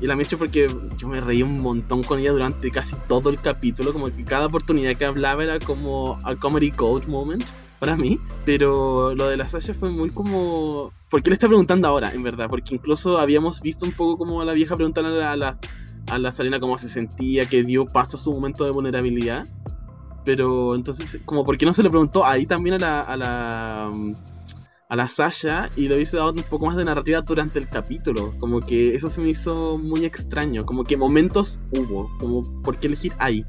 Y 0.00 0.06
la 0.06 0.16
Mistress 0.16 0.38
porque 0.38 0.68
yo 0.96 1.08
me 1.08 1.20
reí 1.20 1.42
un 1.42 1.60
montón 1.60 2.02
con 2.02 2.18
ella 2.18 2.32
durante 2.32 2.70
casi 2.70 2.96
todo 3.08 3.30
el 3.30 3.40
capítulo. 3.40 3.92
Como 3.92 4.06
que 4.06 4.24
cada 4.24 4.46
oportunidad 4.46 4.96
que 4.96 5.04
hablaba 5.04 5.42
era 5.42 5.58
como 5.58 6.16
a 6.24 6.34
comedy 6.36 6.70
gold 6.70 7.06
moment 7.08 7.44
para 7.78 7.96
mí. 7.96 8.18
Pero 8.44 9.14
lo 9.14 9.28
de 9.28 9.36
la 9.36 9.48
Sasha 9.48 9.74
fue 9.74 9.90
muy 9.90 10.10
como... 10.10 10.92
¿Por 11.08 11.22
qué 11.22 11.30
le 11.30 11.34
está 11.34 11.48
preguntando 11.48 11.88
ahora, 11.88 12.12
en 12.14 12.22
verdad? 12.22 12.48
Porque 12.48 12.74
incluso 12.74 13.18
habíamos 13.18 13.60
visto 13.60 13.84
un 13.84 13.92
poco 13.92 14.16
como 14.16 14.40
a 14.40 14.44
la 14.44 14.52
vieja 14.52 14.76
preguntarle 14.76 15.10
a 15.10 15.14
la 15.14 15.32
a 15.32 15.36
la 15.36 15.58
Salina 16.32 16.60
cómo 16.60 16.78
se 16.78 16.88
sentía, 16.88 17.46
que 17.46 17.62
dio 17.62 17.86
paso 17.86 18.16
a 18.16 18.20
su 18.20 18.32
momento 18.32 18.64
de 18.64 18.70
vulnerabilidad. 18.70 19.44
Pero 20.24 20.74
entonces, 20.74 21.18
como, 21.24 21.44
¿por 21.44 21.56
qué 21.56 21.66
no 21.66 21.72
se 21.72 21.82
le 21.82 21.90
preguntó 21.90 22.24
ahí 22.24 22.46
también 22.46 22.74
a 22.74 22.78
la, 22.78 23.00
a 23.00 23.16
la, 23.16 23.90
a 24.90 24.96
la 24.96 25.08
Sasha 25.08 25.70
y 25.76 25.88
lo 25.88 25.98
hizo 25.98 26.18
dado 26.18 26.32
un 26.32 26.42
poco 26.42 26.66
más 26.66 26.76
de 26.76 26.84
narrativa 26.84 27.22
durante 27.22 27.58
el 27.58 27.68
capítulo? 27.68 28.34
Como 28.38 28.60
que 28.60 28.94
eso 28.94 29.08
se 29.08 29.20
me 29.20 29.30
hizo 29.30 29.78
muy 29.78 30.04
extraño, 30.04 30.64
como 30.66 30.84
que 30.84 30.96
momentos 30.96 31.58
hubo, 31.72 32.10
como, 32.18 32.42
¿por 32.62 32.78
qué 32.78 32.88
elegir 32.88 33.12
ahí? 33.18 33.44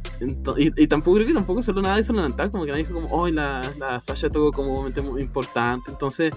y, 0.57 0.87
tampoco 0.87 1.15
creo 1.15 1.27
que 1.27 1.33
tampoco 1.33 1.61
solo 1.61 1.81
nada 1.81 1.95
de 1.95 2.01
eso 2.01 2.13
como 2.13 2.65
que 2.65 2.71
nadie 2.71 2.85
dijo 2.85 3.01
como, 3.01 3.07
oh, 3.13 3.27
la, 3.27 3.69
la 3.77 3.99
Sasha 4.01 4.29
tuvo 4.29 4.51
como 4.53 4.69
un 4.69 4.75
momento 4.75 5.03
muy 5.03 5.21
importante, 5.21 5.91
entonces 5.91 6.31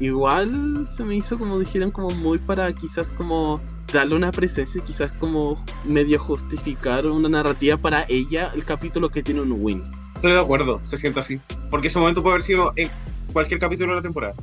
igual 0.00 0.86
se 0.88 1.04
me 1.04 1.14
hizo 1.14 1.38
como 1.38 1.58
dijeron 1.58 1.90
como 1.90 2.10
muy 2.10 2.38
para 2.38 2.72
quizás 2.72 3.12
como 3.12 3.60
darle 3.92 4.16
una 4.16 4.32
presencia, 4.32 4.82
quizás 4.82 5.12
como 5.12 5.62
medio 5.84 6.18
justificar 6.18 7.06
una 7.06 7.28
narrativa 7.28 7.76
para 7.76 8.06
ella 8.08 8.50
el 8.54 8.64
capítulo 8.64 9.10
que 9.10 9.22
tiene 9.22 9.42
un 9.42 9.52
win. 9.60 9.82
Estoy 10.16 10.32
de 10.32 10.40
acuerdo, 10.40 10.80
se 10.82 10.96
siente 10.96 11.20
así. 11.20 11.40
Porque 11.70 11.88
ese 11.88 11.98
momento 11.98 12.22
puede 12.22 12.34
haber 12.34 12.42
sido 12.42 12.72
en 12.76 12.90
cualquier 13.32 13.60
capítulo 13.60 13.92
de 13.92 13.96
la 13.96 14.02
temporada. 14.02 14.34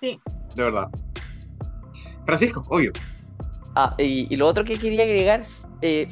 Sí. 0.00 0.20
De 0.54 0.62
verdad. 0.62 0.88
Francisco, 2.24 2.62
obvio. 2.68 2.92
Ah, 3.74 3.94
y, 3.98 4.32
y 4.32 4.36
lo 4.36 4.46
otro 4.46 4.64
que 4.64 4.78
quería 4.78 5.02
agregar 5.02 5.42
eh, 5.82 6.08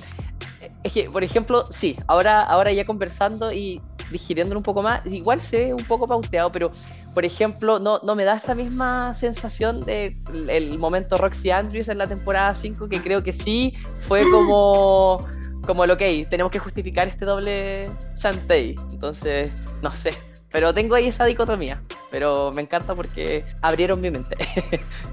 es 0.82 0.92
que, 0.92 1.10
por 1.10 1.24
ejemplo, 1.24 1.64
sí, 1.70 1.96
ahora, 2.06 2.42
ahora 2.42 2.72
ya 2.72 2.84
conversando 2.84 3.52
y 3.52 3.80
digiriéndolo 4.10 4.60
un 4.60 4.64
poco 4.64 4.82
más, 4.82 5.00
igual 5.06 5.40
se 5.40 5.56
ve 5.56 5.74
un 5.74 5.84
poco 5.84 6.06
pauteado, 6.06 6.50
pero, 6.52 6.72
por 7.12 7.24
ejemplo, 7.24 7.78
no, 7.78 8.00
no 8.02 8.14
me 8.14 8.24
da 8.24 8.36
esa 8.36 8.54
misma 8.54 9.14
sensación 9.14 9.80
de 9.80 10.16
el 10.48 10.78
momento 10.78 11.16
Roxy 11.16 11.50
Andrews 11.50 11.88
en 11.88 11.98
la 11.98 12.06
temporada 12.06 12.54
5, 12.54 12.88
que 12.88 13.00
creo 13.00 13.22
que 13.22 13.32
sí 13.32 13.74
fue 13.96 14.28
como, 14.30 15.26
como 15.66 15.84
el 15.84 15.90
ok, 15.90 16.02
tenemos 16.28 16.50
que 16.50 16.58
justificar 16.58 17.08
este 17.08 17.24
doble 17.24 17.88
Shantae. 18.16 18.76
Entonces, 18.90 19.52
no 19.82 19.90
sé, 19.90 20.12
pero 20.54 20.72
tengo 20.72 20.94
ahí 20.94 21.08
esa 21.08 21.24
dicotomía. 21.24 21.82
Pero 22.12 22.52
me 22.52 22.62
encanta 22.62 22.94
porque 22.94 23.44
abrieron 23.60 24.00
mi 24.00 24.08
mente. 24.12 24.36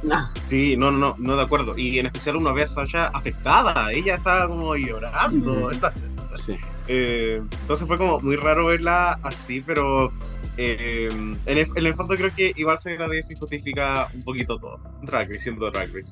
Nah, 0.04 0.28
Sí, 0.42 0.78
no, 0.78 0.92
no, 0.92 1.00
no, 1.00 1.16
no 1.18 1.36
de 1.36 1.42
acuerdo. 1.42 1.76
Y 1.76 1.98
en 1.98 2.06
especial 2.06 2.36
una 2.36 2.52
vez 2.52 2.70
a 2.78 2.86
Sasha 2.86 3.08
afectada. 3.08 3.92
Ella 3.92 4.16
estaba 4.18 4.48
como 4.48 4.76
llorando. 4.76 5.72
Está- 5.72 5.94
sí. 6.38 6.56
Eh, 6.88 7.42
entonces 7.62 7.88
fue 7.88 7.98
como 7.98 8.20
muy 8.20 8.36
raro 8.36 8.68
verla 8.68 9.18
así, 9.24 9.62
pero 9.62 10.12
eh, 10.58 11.10
en, 11.12 11.58
el, 11.58 11.66
en 11.76 11.86
el 11.88 11.96
fondo 11.96 12.14
creo 12.16 12.30
que 12.36 12.54
igual 12.56 12.78
se 12.78 12.92
agradece 12.92 13.34
y 13.34 13.36
justifica 13.36 14.10
un 14.14 14.22
poquito 14.22 14.60
todo. 14.60 14.80
Drag 15.02 15.28
Race, 15.28 15.40
siendo 15.40 15.72
Drag 15.72 15.92
Race. 15.92 16.12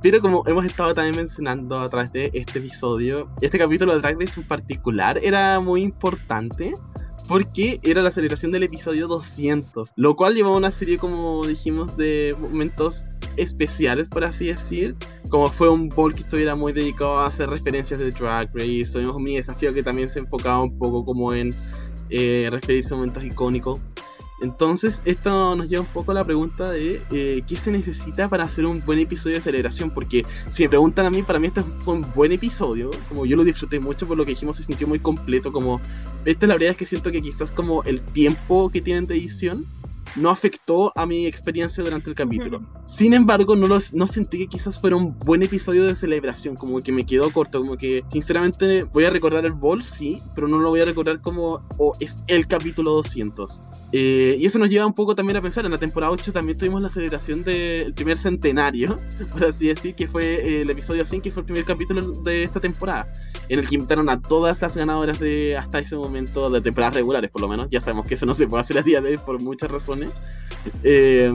Pero 0.00 0.20
como 0.20 0.42
hemos 0.46 0.64
estado 0.64 0.94
también 0.94 1.16
mencionando 1.16 1.78
a 1.78 1.90
través 1.90 2.10
de 2.12 2.30
este 2.32 2.58
episodio, 2.58 3.28
este 3.42 3.58
capítulo 3.58 3.92
de 3.92 4.00
Drag 4.00 4.18
Race 4.18 4.40
en 4.40 4.46
particular 4.46 5.18
era 5.22 5.60
muy 5.60 5.82
importante 5.82 6.72
porque 7.28 7.80
era 7.82 8.02
la 8.02 8.10
celebración 8.10 8.52
del 8.52 8.62
episodio 8.62 9.08
200, 9.08 9.92
lo 9.96 10.16
cual 10.16 10.34
llevaba 10.34 10.56
una 10.56 10.72
serie, 10.72 10.98
como 10.98 11.46
dijimos, 11.46 11.96
de 11.96 12.36
momentos 12.38 13.04
especiales, 13.36 14.08
por 14.08 14.24
así 14.24 14.46
decir, 14.46 14.96
como 15.28 15.48
fue 15.48 15.68
un 15.68 15.88
ball 15.88 16.14
que 16.14 16.20
estuviera 16.20 16.54
muy 16.54 16.72
dedicado 16.72 17.18
a 17.18 17.26
hacer 17.26 17.50
referencias 17.50 18.00
de 18.00 18.10
Drag 18.10 18.50
Race, 18.54 18.90
tuvimos 18.92 19.18
mi 19.18 19.36
desafío 19.36 19.72
que 19.72 19.82
también 19.82 20.08
se 20.08 20.20
enfocaba 20.20 20.62
un 20.62 20.78
poco 20.78 21.04
como 21.04 21.32
en 21.34 21.54
eh, 22.10 22.48
referirse 22.50 22.94
a 22.94 22.96
momentos 22.96 23.24
icónicos. 23.24 23.80
Entonces, 24.40 25.02
esto 25.04 25.56
nos 25.56 25.68
lleva 25.68 25.82
un 25.82 25.88
poco 25.88 26.10
a 26.10 26.14
la 26.14 26.24
pregunta 26.24 26.70
de 26.70 27.00
eh, 27.10 27.42
qué 27.46 27.56
se 27.56 27.70
necesita 27.70 28.28
para 28.28 28.44
hacer 28.44 28.66
un 28.66 28.80
buen 28.80 28.98
episodio 28.98 29.36
de 29.36 29.40
celebración. 29.40 29.90
Porque 29.90 30.26
si 30.52 30.64
me 30.64 30.68
preguntan 30.68 31.06
a 31.06 31.10
mí, 31.10 31.22
para 31.22 31.38
mí 31.38 31.46
este 31.46 31.62
fue 31.62 31.94
un 31.94 32.06
buen 32.14 32.32
episodio. 32.32 32.90
Como 33.08 33.24
yo 33.24 33.36
lo 33.36 33.44
disfruté 33.44 33.80
mucho 33.80 34.06
por 34.06 34.16
lo 34.16 34.24
que 34.24 34.30
dijimos, 34.30 34.56
se 34.56 34.62
sintió 34.62 34.86
muy 34.86 34.98
completo. 34.98 35.52
Como 35.52 35.80
esta 36.24 36.46
la 36.46 36.54
verdad 36.54 36.70
es 36.70 36.76
que 36.76 36.86
siento 36.86 37.10
que 37.10 37.22
quizás 37.22 37.52
como 37.52 37.82
el 37.84 38.02
tiempo 38.02 38.70
que 38.70 38.82
tienen 38.82 39.06
de 39.06 39.16
edición 39.16 39.66
no 40.14 40.30
afectó 40.30 40.92
a 40.94 41.06
mi 41.06 41.26
experiencia 41.26 41.82
durante 41.82 42.10
el 42.10 42.16
capítulo. 42.16 42.62
Sin 42.84 43.12
embargo, 43.12 43.56
no, 43.56 43.66
los, 43.66 43.92
no 43.94 44.06
sentí 44.06 44.38
que 44.38 44.46
quizás 44.46 44.80
fuera 44.80 44.96
un 44.96 45.18
buen 45.18 45.42
episodio 45.42 45.84
de 45.84 45.94
celebración, 45.94 46.54
como 46.54 46.80
que 46.80 46.92
me 46.92 47.04
quedó 47.04 47.30
corto, 47.32 47.60
como 47.60 47.76
que 47.76 48.04
sinceramente 48.08 48.84
voy 48.84 49.04
a 49.04 49.10
recordar 49.10 49.44
el 49.44 49.54
ball, 49.54 49.82
sí, 49.82 50.18
pero 50.34 50.48
no 50.48 50.58
lo 50.58 50.70
voy 50.70 50.80
a 50.80 50.84
recordar 50.84 51.20
como 51.20 51.66
o 51.78 51.94
es 52.00 52.22
el 52.28 52.46
capítulo 52.46 52.92
200. 52.92 53.62
Eh, 53.92 54.36
y 54.38 54.46
eso 54.46 54.58
nos 54.58 54.68
lleva 54.68 54.86
un 54.86 54.94
poco 54.94 55.14
también 55.14 55.36
a 55.36 55.42
pensar, 55.42 55.64
en 55.64 55.72
la 55.72 55.78
temporada 55.78 56.12
8 56.12 56.32
también 56.32 56.56
tuvimos 56.56 56.82
la 56.82 56.88
celebración 56.88 57.42
del 57.42 57.94
primer 57.94 58.18
centenario, 58.18 59.00
por 59.32 59.44
así 59.44 59.68
decir, 59.68 59.94
que 59.94 60.06
fue 60.06 60.24
eh, 60.24 60.60
el 60.62 60.70
episodio 60.70 61.04
100, 61.04 61.22
que 61.22 61.32
fue 61.32 61.40
el 61.40 61.46
primer 61.46 61.64
capítulo 61.64 62.12
de 62.22 62.44
esta 62.44 62.60
temporada, 62.60 63.10
en 63.48 63.58
el 63.58 63.68
que 63.68 63.74
invitaron 63.74 64.08
a 64.08 64.20
todas 64.20 64.62
las 64.62 64.76
ganadoras 64.76 65.18
de 65.18 65.56
hasta 65.56 65.78
ese 65.78 65.96
momento, 65.96 66.48
de 66.50 66.60
temporadas 66.60 66.94
regulares 66.94 67.30
por 67.30 67.42
lo 67.42 67.48
menos, 67.48 67.68
ya 67.70 67.80
sabemos 67.80 68.06
que 68.06 68.14
eso 68.14 68.26
no 68.26 68.34
se 68.34 68.46
puede 68.46 68.60
hacer 68.60 68.78
a 68.78 68.82
día 68.82 69.00
de 69.00 69.10
hoy 69.10 69.18
por 69.18 69.40
muchas 69.40 69.70
razones. 69.70 70.05
Eh, 70.82 71.32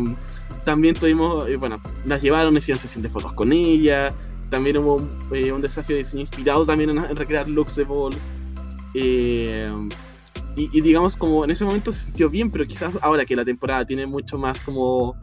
también 0.63 0.95
tuvimos, 0.95 1.47
eh, 1.47 1.57
bueno, 1.57 1.81
las 2.05 2.21
llevaron, 2.21 2.55
hicieron 2.57 2.81
sesión 2.81 3.03
de 3.03 3.09
fotos 3.09 3.33
con 3.33 3.51
ella. 3.51 4.13
También 4.49 4.77
hubo 4.77 4.95
un, 4.95 5.09
eh, 5.33 5.53
desafío 5.61 5.95
de 5.95 5.99
diseño 5.99 6.21
inspirado 6.21 6.65
también 6.65 6.89
en, 6.89 7.15
recrear 7.15 7.47
looks 7.47 7.75
de 7.75 7.85
balls. 7.85 8.27
Y, 8.93 10.69
y 10.77 10.81
digamos, 10.81 11.15
como 11.15 11.45
en 11.45 11.51
ese 11.51 11.63
momento 11.63 11.93
se 11.93 12.05
sintió 12.05 12.29
bien, 12.29 12.51
pero 12.51 12.67
quizás 12.67 12.97
ahora 13.01 13.25
que 13.25 13.35
la 13.35 13.45
temporada 13.45 13.85
tiene 13.85 14.05
mucho 14.05 14.37
más 14.37 14.61
como 14.61 15.15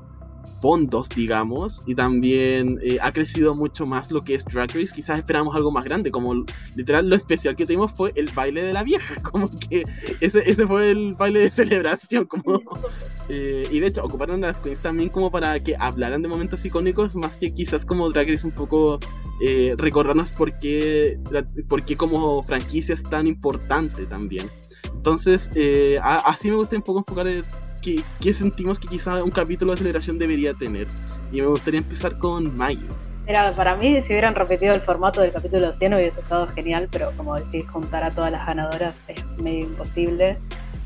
fondos, 0.61 1.09
digamos, 1.09 1.83
y 1.87 1.95
también 1.95 2.79
eh, 2.83 2.99
ha 3.01 3.13
crecido 3.13 3.55
mucho 3.55 3.87
más 3.87 4.11
lo 4.11 4.23
que 4.23 4.35
es 4.35 4.45
Drag 4.45 4.69
Race, 4.69 4.93
quizás 4.95 5.19
esperamos 5.19 5.55
algo 5.55 5.71
más 5.71 5.85
grande, 5.85 6.11
como 6.11 6.45
literal 6.75 7.09
lo 7.09 7.17
especial 7.17 7.55
que 7.57 7.67
tuvimos 7.67 7.93
fue 7.93 8.13
el 8.17 8.29
baile 8.35 8.63
de 8.63 8.73
la 8.73 8.83
vieja, 8.83 9.21
como 9.31 9.49
que 9.51 9.85
ese, 10.21 10.49
ese 10.51 10.67
fue 10.67 10.91
el 10.91 11.15
baile 11.15 11.41
de 11.41 11.51
celebración, 11.51 12.27
como... 12.27 12.61
Eh, 13.29 13.69
y 13.71 13.81
de 13.81 13.89
hecho, 13.89 14.03
ocuparon 14.03 14.41
las 14.41 14.59
queens 14.59 14.83
también 14.83 15.11
como 15.11 15.31
para 15.31 15.63
que 15.63 15.77
hablaran 15.79 16.23
de 16.23 16.29
momentos 16.29 16.65
icónicos, 16.65 17.15
más 17.15 17.37
que 17.37 17.53
quizás 17.53 17.85
como 17.85 18.11
Drag 18.11 18.27
Race 18.29 18.47
un 18.47 18.53
poco 18.53 18.99
eh, 19.43 19.75
recordarnos 19.77 20.33
por 20.33 20.57
qué, 20.57 21.21
por 21.69 21.85
qué 21.85 21.95
como 21.95 22.43
franquicia 22.43 22.95
es 22.95 23.03
tan 23.03 23.27
importante 23.27 24.07
también. 24.07 24.51
Entonces, 24.95 25.51
así 26.03 26.51
me 26.51 26.57
gusta 26.57 26.77
un 26.77 26.83
poco 26.83 27.01
enfocar 27.01 27.27
qué, 27.97 28.03
qué 28.21 28.33
sentimos 28.33 28.79
que 28.79 28.89
quizás 28.89 29.23
un 29.23 29.31
capítulo 29.31 29.73
de 29.73 29.79
celebración 29.79 30.19
debería 30.19 30.55
tener. 30.55 30.87
Y 31.33 31.41
me 31.41 31.47
gustaría 31.47 31.79
empezar 31.81 32.19
con 32.19 32.57
Mayo. 32.57 32.89
Era, 33.27 33.53
para 33.53 33.77
mí, 33.77 34.03
si 34.03 34.13
hubieran 34.13 34.35
repetido 34.35 34.75
el 34.75 34.81
formato 34.81 35.21
del 35.21 35.33
capítulo 35.33 35.75
100 35.75 35.95
hubiese 35.95 36.21
estado 36.21 36.47
genial, 36.49 36.89
pero 36.91 37.13
como 37.17 37.37
decís, 37.37 37.69
juntar 37.69 38.05
a 38.05 38.11
todas 38.11 38.33
las 38.33 38.47
ganadoras 38.47 39.03
es 39.09 39.25
medio 39.39 39.67
imposible. 39.67 40.39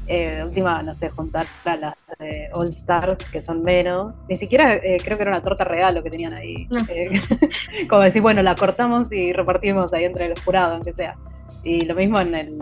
Eh, 0.09 0.34
de 0.36 0.44
última, 0.44 0.82
no 0.82 0.96
sé, 0.96 1.11
juntar 1.11 1.46
a 1.64 1.76
las 1.76 1.94
de 2.18 2.48
All 2.53 2.68
Stars, 2.70 3.24
que 3.30 3.44
son 3.44 3.62
menos. 3.62 4.14
Ni 4.28 4.34
siquiera 4.34 4.74
eh, 4.74 4.96
creo 5.03 5.16
que 5.16 5.22
era 5.22 5.30
una 5.30 5.42
torta 5.42 5.64
regalo 5.64 6.03
que 6.03 6.11
tenían 6.11 6.34
ahí. 6.34 6.66
No. 6.68 6.80
Eh, 6.88 7.20
como 7.88 8.03
decir, 8.03 8.20
bueno, 8.20 8.42
la 8.42 8.57
cortamos 8.57 9.11
y 9.12 9.32
repartimos 9.32 9.92
ahí 9.92 10.05
entre 10.05 10.28
los 10.28 10.40
jurados, 10.40 10.74
aunque 10.74 10.92
sea. 10.92 11.16
Y 11.62 11.84
lo 11.84 11.94
mismo 11.94 12.18
en 12.18 12.34
el, 12.34 12.59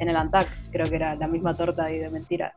en 0.00 0.08
el 0.08 0.16
Antac, 0.16 0.48
creo 0.72 0.86
que 0.86 0.96
era 0.96 1.14
la 1.14 1.28
misma 1.28 1.52
torta 1.52 1.84
ahí 1.84 1.98
de 1.98 2.08
mentira. 2.08 2.54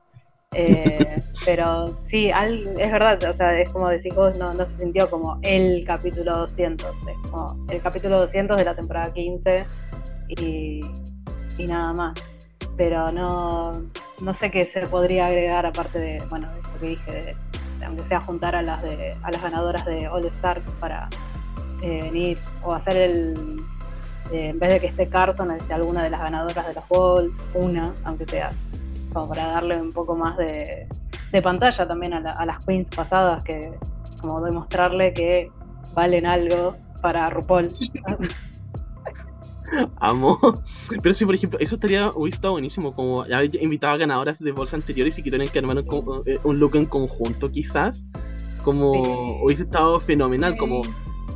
Eh, 0.54 1.22
pero 1.46 1.86
sí, 2.08 2.30
al- 2.30 2.56
es 2.78 2.92
verdad, 2.92 3.18
o 3.24 3.38
sea, 3.38 3.58
es 3.58 3.72
como 3.72 3.88
decís 3.88 4.14
vos, 4.14 4.38
no, 4.38 4.52
no 4.52 4.66
se 4.66 4.80
sintió 4.80 5.10
como 5.10 5.40
el 5.44 5.86
capítulo 5.86 6.40
200, 6.40 6.94
es 7.08 7.30
como 7.30 7.66
el 7.70 7.82
capítulo 7.82 8.20
200 8.20 8.58
de 8.58 8.66
la 8.66 8.76
temporada 8.76 9.14
15 9.14 9.66
y, 10.28 10.82
nada 11.66 11.94
más. 11.94 12.14
Pero 12.76 13.14
no, 13.14 13.82
no 14.20 14.34
sé 14.34 14.52
qué 14.52 14.66
se 14.66 14.82
podría 14.88 15.28
agregar 15.28 15.66
aparte 15.66 16.00
de, 16.00 16.22
bueno, 16.30 16.50
de 16.52 16.80
que 16.80 16.86
dije, 16.86 17.12
de, 17.80 17.86
aunque 17.86 18.04
sea 18.04 18.20
juntar 18.20 18.54
a 18.54 18.62
las, 18.62 18.82
de, 18.84 19.16
a 19.24 19.32
las 19.32 19.42
ganadoras 19.42 19.86
de 19.86 20.10
All 20.10 20.26
Stars 20.26 20.64
para 20.82 21.08
eh, 21.82 22.02
venir 22.04 22.38
o 22.64 22.74
hacer 22.74 22.98
el, 22.98 23.58
eh, 24.34 24.50
en 24.50 24.60
vez 24.60 24.74
de 24.74 24.80
que 24.82 24.88
esté 24.88 25.08
Carson, 25.08 25.52
esté 25.52 25.74
alguna 25.74 26.04
de 26.04 26.10
las 26.10 26.20
ganadoras 26.20 26.68
de 26.68 26.74
los 26.74 26.90
Balls, 26.90 27.32
una, 27.54 27.94
aunque 28.04 28.26
sea, 28.26 28.52
como 29.14 29.30
para 29.30 29.48
darle 29.48 29.82
un 29.82 29.92
poco 29.94 30.16
más 30.16 30.38
de, 30.38 30.88
de 31.32 31.42
pantalla 31.42 31.88
también 31.88 32.14
a, 32.14 32.20
la- 32.20 32.34
a 32.34 32.46
las 32.46 32.66
queens 32.66 32.88
pasadas, 32.96 33.44
que 33.44 33.72
como 34.22 34.42
demostrarle 34.42 35.14
que 35.14 35.52
valen 35.96 36.26
algo 36.26 36.76
para 37.02 37.30
RuPaul. 37.30 37.70
Amo. 40.02 40.38
Pero 41.02 41.14
sí, 41.14 41.26
por 41.26 41.34
ejemplo, 41.36 41.58
eso 41.60 41.76
estaría, 41.76 42.10
hubiese 42.14 42.36
estado 42.36 42.54
buenísimo, 42.54 42.94
como 42.94 43.22
haber 43.24 43.56
invitado 43.64 43.94
a 43.94 43.98
ganadoras 43.98 44.40
de 44.40 44.52
bolsa 44.52 44.76
anteriores 44.76 45.18
y 45.18 45.24
que 45.24 45.32
tuvieran 45.32 45.52
que 45.52 45.60
armar 45.60 45.78
un, 45.78 46.24
eh, 46.26 46.40
un 46.44 46.60
look 46.60 46.76
en 46.76 46.86
conjunto, 46.86 47.50
quizás. 47.50 48.06
Como 48.64 48.94
Sí. 48.94 49.02
hubiese 49.44 49.64
estado 49.64 50.00
fenomenal, 50.02 50.58
como 50.58 50.82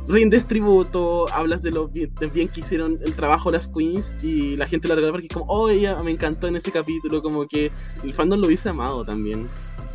rindes 0.08 0.46
tributo, 0.46 1.26
hablas 1.32 1.62
de 1.62 1.70
lo 1.70 1.88
bien, 1.88 2.12
de 2.20 2.26
bien 2.28 2.48
que 2.48 2.60
hicieron 2.60 2.98
el 3.04 3.14
trabajo 3.14 3.50
las 3.50 3.68
queens 3.68 4.16
y 4.22 4.56
la 4.56 4.66
gente 4.66 4.88
lo 4.88 4.94
regala 4.94 5.12
porque 5.12 5.26
es 5.28 5.32
como, 5.32 5.46
oh, 5.48 5.68
ella 5.68 5.96
me 6.02 6.10
encantó 6.10 6.46
en 6.48 6.56
ese 6.56 6.70
capítulo, 6.70 7.22
como 7.22 7.46
que 7.46 7.70
el 8.04 8.12
fandom 8.14 8.40
lo 8.40 8.46
hubiese 8.46 8.68
amado 8.68 9.04
también. 9.04 9.48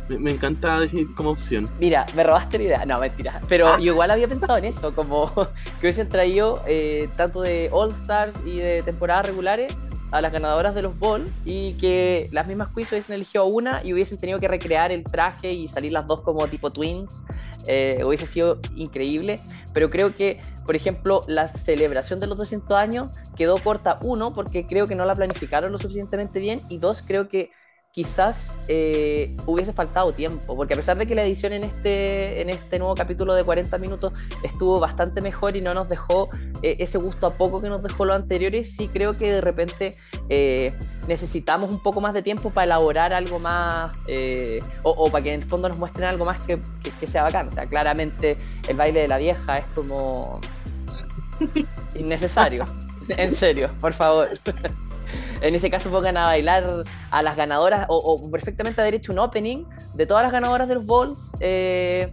Me, 0.08 0.18
me 0.18 0.32
encanta 0.32 0.80
como 1.16 1.30
opción. 1.30 1.68
Mira, 1.78 2.06
me 2.16 2.24
robaste 2.24 2.58
la 2.58 2.64
idea. 2.64 2.84
No, 2.86 2.98
mentira. 2.98 3.40
Pero 3.48 3.68
Ah. 3.68 3.78
yo 3.78 3.92
igual 3.92 4.10
había 4.10 4.26
pensado 4.28 4.58
en 4.58 4.64
eso, 4.64 4.94
como 4.94 5.32
que 5.80 5.86
hubiesen 5.86 6.08
traído 6.08 6.62
eh, 6.66 7.08
tanto 7.16 7.40
de 7.40 7.68
All 7.72 7.90
Stars 7.90 8.34
y 8.44 8.58
de 8.58 8.82
temporadas 8.82 9.26
regulares 9.26 9.72
a 10.12 10.20
las 10.20 10.32
ganadoras 10.32 10.74
de 10.74 10.82
los 10.82 10.98
Ball 10.98 11.32
y 11.44 11.74
que 11.74 12.28
las 12.30 12.46
mismas 12.46 12.68
quiz 12.68 12.92
hubiesen 12.92 13.14
elegido 13.14 13.46
una 13.46 13.82
y 13.82 13.92
hubiesen 13.92 14.18
tenido 14.18 14.38
que 14.38 14.46
recrear 14.46 14.92
el 14.92 15.02
traje 15.04 15.52
y 15.52 15.68
salir 15.68 15.92
las 15.92 16.06
dos 16.06 16.20
como 16.20 16.46
tipo 16.46 16.70
twins. 16.70 17.24
Eh, 17.66 18.02
hubiese 18.04 18.26
sido 18.26 18.60
increíble, 18.74 19.40
pero 19.72 19.88
creo 19.88 20.14
que, 20.14 20.40
por 20.66 20.74
ejemplo, 20.74 21.22
la 21.28 21.48
celebración 21.48 22.18
de 22.18 22.26
los 22.26 22.36
200 22.36 22.76
años 22.76 23.10
quedó 23.36 23.56
corta, 23.56 23.98
uno, 24.02 24.34
porque 24.34 24.66
creo 24.66 24.86
que 24.86 24.96
no 24.96 25.04
la 25.04 25.14
planificaron 25.14 25.70
lo 25.70 25.78
suficientemente 25.78 26.40
bien, 26.40 26.60
y 26.68 26.78
dos, 26.78 27.02
creo 27.06 27.28
que 27.28 27.50
quizás 27.92 28.58
eh, 28.68 29.36
hubiese 29.46 29.74
faltado 29.74 30.12
tiempo, 30.12 30.56
porque 30.56 30.72
a 30.72 30.76
pesar 30.78 30.96
de 30.96 31.06
que 31.06 31.14
la 31.14 31.24
edición 31.24 31.52
en 31.52 31.62
este, 31.62 32.40
en 32.40 32.48
este 32.48 32.78
nuevo 32.78 32.94
capítulo 32.94 33.34
de 33.34 33.44
40 33.44 33.76
minutos 33.76 34.14
estuvo 34.42 34.80
bastante 34.80 35.20
mejor 35.20 35.56
y 35.56 35.60
no 35.60 35.74
nos 35.74 35.88
dejó 35.88 36.30
eh, 36.62 36.76
ese 36.78 36.96
gusto 36.96 37.26
a 37.26 37.34
poco 37.34 37.60
que 37.60 37.68
nos 37.68 37.82
dejó 37.82 38.06
los 38.06 38.16
anteriores, 38.16 38.74
sí 38.74 38.88
creo 38.88 39.12
que 39.12 39.30
de 39.30 39.40
repente 39.42 39.94
eh, 40.30 40.74
necesitamos 41.06 41.70
un 41.70 41.82
poco 41.82 42.00
más 42.00 42.14
de 42.14 42.22
tiempo 42.22 42.48
para 42.48 42.64
elaborar 42.64 43.12
algo 43.12 43.38
más, 43.38 43.92
o, 44.82 44.90
o, 44.90 45.10
para 45.10 45.24
que 45.24 45.34
en 45.34 45.42
el 45.42 45.46
fondo 45.46 45.68
nos 45.68 45.78
muestren 45.78 46.08
algo 46.08 46.24
más 46.24 46.40
que, 46.40 46.58
que, 46.82 46.90
que 46.98 47.06
sea 47.06 47.24
bacán. 47.24 47.48
O 47.48 47.50
sea, 47.50 47.66
claramente 47.66 48.38
el 48.68 48.76
baile 48.76 49.00
de 49.00 49.08
la 49.08 49.18
vieja 49.18 49.58
es 49.58 49.64
como 49.74 50.40
innecesario. 51.94 52.66
en 53.08 53.32
serio, 53.32 53.70
por 53.80 53.92
favor. 53.92 54.30
en 55.42 55.56
ese 55.56 55.70
caso 55.70 55.90
pongan 55.90 56.16
a 56.16 56.26
bailar 56.26 56.84
a 57.10 57.22
las 57.22 57.36
ganadoras 57.36 57.86
o, 57.88 58.30
perfectamente 58.30 58.80
haber 58.80 58.94
hecho 58.94 59.12
un 59.12 59.18
opening 59.18 59.64
de 59.94 60.06
todas 60.06 60.22
las 60.22 60.32
ganadoras 60.32 60.68
de 60.68 60.74
los 60.76 60.86
Balls. 60.86 61.18
Eh, 61.40 62.12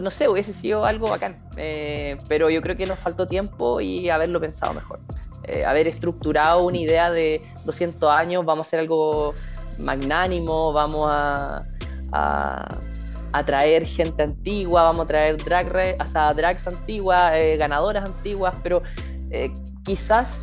no 0.00 0.10
sé, 0.10 0.28
hubiese 0.28 0.52
sido 0.52 0.84
algo 0.84 1.10
bacán. 1.10 1.44
Eh, 1.56 2.16
pero 2.28 2.48
yo 2.48 2.62
creo 2.62 2.76
que 2.76 2.86
nos 2.86 3.00
faltó 3.00 3.26
tiempo 3.26 3.80
y 3.80 4.08
haberlo 4.10 4.40
pensado 4.40 4.74
mejor. 4.74 5.00
Eh, 5.42 5.64
haber 5.64 5.88
estructurado 5.88 6.64
una 6.64 6.78
idea 6.78 7.10
de 7.10 7.42
200 7.64 8.10
años, 8.10 8.44
vamos 8.44 8.66
a 8.66 8.68
hacer 8.68 8.80
algo 8.80 9.34
magnánimo, 9.78 10.72
vamos 10.72 11.10
a, 11.12 11.64
a, 12.12 12.78
gente 13.84 14.22
antigua, 14.22 14.84
vamos 14.84 15.04
a 15.04 15.06
traer 15.06 15.36
drag, 15.36 15.96
o 16.00 16.06
sea, 16.06 16.32
drags 16.32 16.66
antiguas, 16.66 17.32
ganadoras 17.58 18.04
antiguas, 18.04 18.54
pero 18.62 18.82
quizás 19.84 20.40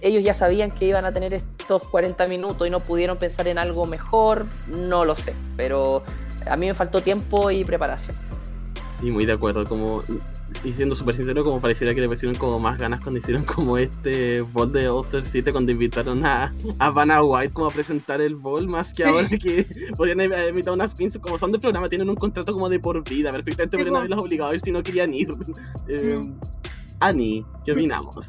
ellos 0.00 0.22
ya 0.22 0.34
sabían 0.34 0.70
que 0.70 0.86
iban 0.86 1.04
a 1.04 1.12
tener 1.12 1.34
estos 1.34 1.82
40 1.84 2.26
minutos 2.26 2.66
y 2.66 2.70
no 2.70 2.80
pudieron 2.80 3.16
pensar 3.16 3.48
en 3.48 3.58
algo 3.58 3.86
mejor, 3.86 4.46
no 4.68 5.04
lo 5.04 5.16
sé, 5.16 5.34
pero 5.56 6.02
a 6.48 6.56
mí 6.56 6.66
me 6.66 6.74
faltó 6.74 7.02
tiempo 7.02 7.50
y 7.50 7.64
preparación. 7.64 8.16
Y 9.02 9.10
muy 9.10 9.24
de 9.24 9.32
acuerdo, 9.32 9.64
como 9.64 10.02
y 10.62 10.72
siendo 10.72 10.94
súper 10.94 11.16
sincero, 11.16 11.42
como 11.42 11.60
pareciera 11.60 11.94
que 11.94 12.00
le 12.00 12.08
pusieron 12.08 12.36
como 12.36 12.58
más 12.58 12.78
ganas 12.78 13.00
cuando 13.00 13.18
hicieron 13.18 13.44
como 13.44 13.78
este 13.78 14.42
ball 14.42 14.72
de 14.72 14.90
Ulster 14.90 15.24
City 15.24 15.52
cuando 15.52 15.72
invitaron 15.72 16.24
a, 16.26 16.54
a 16.78 16.90
Vanna 16.90 17.22
White 17.22 17.54
como 17.54 17.68
a 17.68 17.70
presentar 17.70 18.20
el 18.20 18.36
ball, 18.36 18.68
más 18.68 18.92
que 18.92 19.04
ahora 19.04 19.28
que 19.28 19.66
podrían 19.96 20.20
invitar 20.20 20.74
unas 20.74 20.94
pins, 20.94 21.18
como 21.18 21.38
son 21.38 21.52
de 21.52 21.58
programa, 21.58 21.88
tienen 21.88 22.10
un 22.10 22.16
contrato 22.16 22.52
como 22.52 22.68
de 22.68 22.78
por 22.78 23.02
vida, 23.08 23.32
perfectamente 23.32 23.76
podrían 23.76 23.96
haberlos 23.96 24.18
obligado 24.18 24.50
a 24.50 24.54
ir 24.54 24.60
si 24.60 24.70
no 24.70 24.82
querían 24.82 25.14
ir. 25.14 25.28
Eh, 25.88 26.20
Annie, 27.00 27.46
¿qué 27.64 27.72
opinamos? 27.72 28.26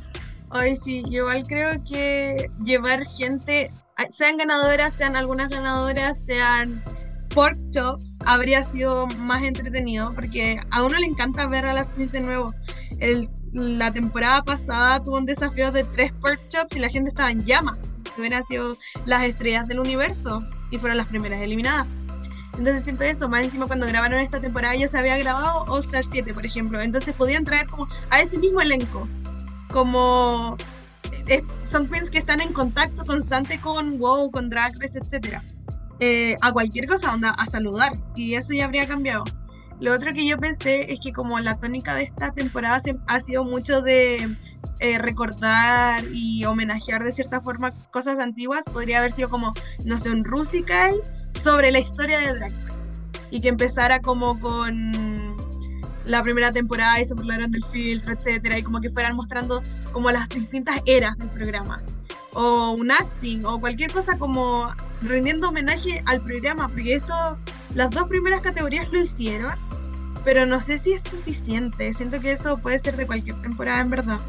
Ay, 0.54 0.76
sí, 0.76 1.02
igual 1.10 1.43
creo 1.47 1.72
que 1.86 2.52
llevar 2.64 3.08
gente, 3.08 3.72
sean 4.10 4.36
ganadoras, 4.36 4.93
sean 4.95 5.16
algunas 5.16 5.49
ganadoras, 5.49 6.26
sean 6.26 6.82
pork 7.34 7.58
chops, 7.72 8.18
habría 8.26 8.62
sido 8.64 9.08
más 9.08 9.41
entretenido 9.43 10.14
porque 10.14 10.60
a 10.72 10.84
uno 10.84 10.99
le 10.99 11.06
encanta 11.06 11.47
ver 11.47 11.66
a 11.66 11.74
las 11.74 11.93
Queens 11.93 12.12
de 12.12 12.20
nuevo. 12.20 12.54
El, 12.99 13.30
la 13.54 13.91
temporada 13.91 14.43
pasada 14.43 15.02
tuvo 15.02 15.18
un 15.18 15.26
desafío 15.26 15.72
de 15.72 15.86
tres 15.86 16.12
pork 16.20 16.41
chops 16.49 16.76
y 16.76 16.80
la 16.80 16.89
gente 16.89 17.12
estaba 17.12 17.32
en 17.32 17.39
llamas. 17.45 17.89
Hubieran 18.18 18.43
sido 18.43 18.78
las 19.06 19.24
estrellas 19.24 19.70
del 19.70 19.80
universo 19.80 20.43
y 20.70 20.78
fueron 20.78 20.97
las 20.97 21.08
primeras 21.08 21.39
eliminadas. 21.39 21.97
Entonces 22.58 22.84
siento 22.84 23.06
eso, 23.06 23.30
más 23.30 23.45
encima 23.45 23.68
cuando 23.68 23.88
grabaron 23.88 24.20
esta 24.20 24.41
temporada 24.41 24.76
ya 24.76 24.89
se 24.89 24.97
había 24.97 25.18
grabado 25.18 25.64
All 25.70 25.80
Star 25.80 26.04
7, 26.06 26.34
por 26.34 26.45
ejemplo. 26.45 26.82
Entonces 26.82 27.16
podían 27.16 27.45
traer 27.45 27.68
como 27.68 27.88
a 28.10 28.20
ese 28.20 28.38
mismo 28.38 28.60
elenco 28.60 29.08
como 29.72 30.57
eh, 31.28 31.43
son 31.63 31.88
queens 31.88 32.09
que 32.09 32.19
están 32.19 32.41
en 32.41 32.53
contacto 32.53 33.05
constante 33.05 33.59
con 33.59 33.97
WoW, 33.97 34.32
con 34.32 34.49
Drag 34.49 34.74
Race, 34.80 34.97
etc. 34.97 35.41
Eh, 35.99 36.36
a 36.41 36.51
cualquier 36.51 36.88
cosa, 36.88 37.13
onda, 37.13 37.30
a 37.30 37.45
saludar. 37.47 37.93
Y 38.15 38.36
eso 38.36 38.53
ya 38.53 38.65
habría 38.65 38.88
cambiado. 38.88 39.24
Lo 39.80 39.93
otro 39.93 40.13
que 40.13 40.26
yo 40.28 40.38
pensé 40.38 40.91
es 40.91 40.99
que 40.99 41.11
como 41.11 41.39
la 41.39 41.55
tónica 41.57 41.95
de 41.95 42.03
esta 42.03 42.32
temporada 42.32 42.82
ha 43.07 43.19
sido 43.19 43.43
mucho 43.43 43.82
de 43.82 44.36
eh, 44.80 44.97
recordar 44.99 46.03
y 46.11 46.45
homenajear 46.45 47.03
de 47.03 47.11
cierta 47.11 47.41
forma 47.41 47.72
cosas 47.89 48.19
antiguas, 48.19 48.63
podría 48.65 48.99
haber 48.99 49.11
sido 49.11 49.30
como, 49.30 49.53
no 49.86 49.97
sé, 49.97 50.11
un 50.11 50.24
Rusical 50.24 50.93
sobre 51.34 51.72
la 51.72 51.80
historia 51.80 52.19
de 52.19 52.34
Drag 52.34 52.51
Race. 52.51 52.80
Y 53.32 53.41
que 53.41 53.49
empezara 53.49 54.01
como 54.01 54.39
con 54.39 55.30
la 56.06 56.24
primera 56.24 56.52
temporada 56.52 56.99
y 56.99 57.06
se 57.06 57.14
burlaron 57.14 57.52
del 57.52 57.64
filtro, 57.66 58.14
etcétera, 58.14 58.58
y 58.58 58.64
como 58.64 58.82
que 58.82 58.89
fueran 58.89 59.16
mostrando 59.16 59.62
como 59.91 60.12
las 60.12 60.28
distintas 60.30 60.82
eras 60.86 61.18
del 61.18 61.30
programa. 61.30 61.78
O 62.34 62.72
un 62.72 62.91
acting, 62.91 63.45
o 63.45 63.60
cualquier 63.60 63.91
cosa 63.91 64.18
como 64.18 64.74
rindiendo 65.02 65.49
homenaje 65.49 66.02
al 66.06 66.24
programa, 66.24 66.70
porque 66.70 66.95
esto, 66.95 67.38
las 67.76 67.89
dos 67.91 68.08
primeras 68.08 68.41
categorías 68.41 68.89
lo 68.91 69.02
hicieron, 69.02 69.54
pero 70.24 70.45
no 70.45 70.62
sé 70.62 70.80
si 70.80 70.93
es 70.93 71.04
suficiente. 71.04 71.93
Siento 71.93 72.20
que 72.20 72.32
eso 72.32 72.58
puede 72.58 72.80
ser 72.80 72.95
de 72.95 73.06
cualquier 73.06 73.39
temporada 73.41 73.82
en 73.82 73.89
verdad. 73.89 74.20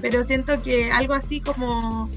Pero 0.00 0.22
siento 0.22 0.62
que 0.62 0.92
algo 0.92 1.14
así 1.14 1.40
como 1.40 2.08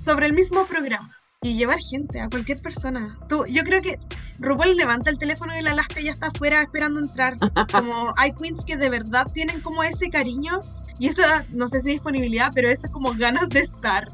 sobre 0.00 0.26
el 0.26 0.32
mismo 0.32 0.64
programa 0.66 1.14
y 1.42 1.56
llevar 1.56 1.78
gente, 1.78 2.20
a 2.20 2.28
cualquier 2.30 2.60
persona. 2.60 3.18
Tú, 3.28 3.44
yo 3.46 3.64
creo 3.64 3.82
que 3.82 3.98
RuPaul 4.38 4.76
levanta 4.76 5.10
el 5.10 5.18
teléfono 5.18 5.56
y 5.58 5.62
la 5.62 5.72
Alaska 5.72 6.00
ya 6.00 6.12
está 6.12 6.28
afuera 6.28 6.62
esperando 6.62 7.00
entrar. 7.00 7.36
Como 7.72 8.12
hay 8.16 8.32
queens 8.32 8.64
que 8.64 8.76
de 8.76 8.88
verdad 8.88 9.26
tienen 9.32 9.60
como 9.60 9.82
ese 9.82 10.10
cariño 10.10 10.60
y 10.98 11.08
esa, 11.08 11.44
no 11.50 11.68
sé 11.68 11.82
si 11.82 11.90
disponibilidad, 11.90 12.52
pero 12.54 12.68
esa 12.68 12.90
como 12.90 13.14
ganas 13.14 13.48
de 13.48 13.60
estar 13.60 14.12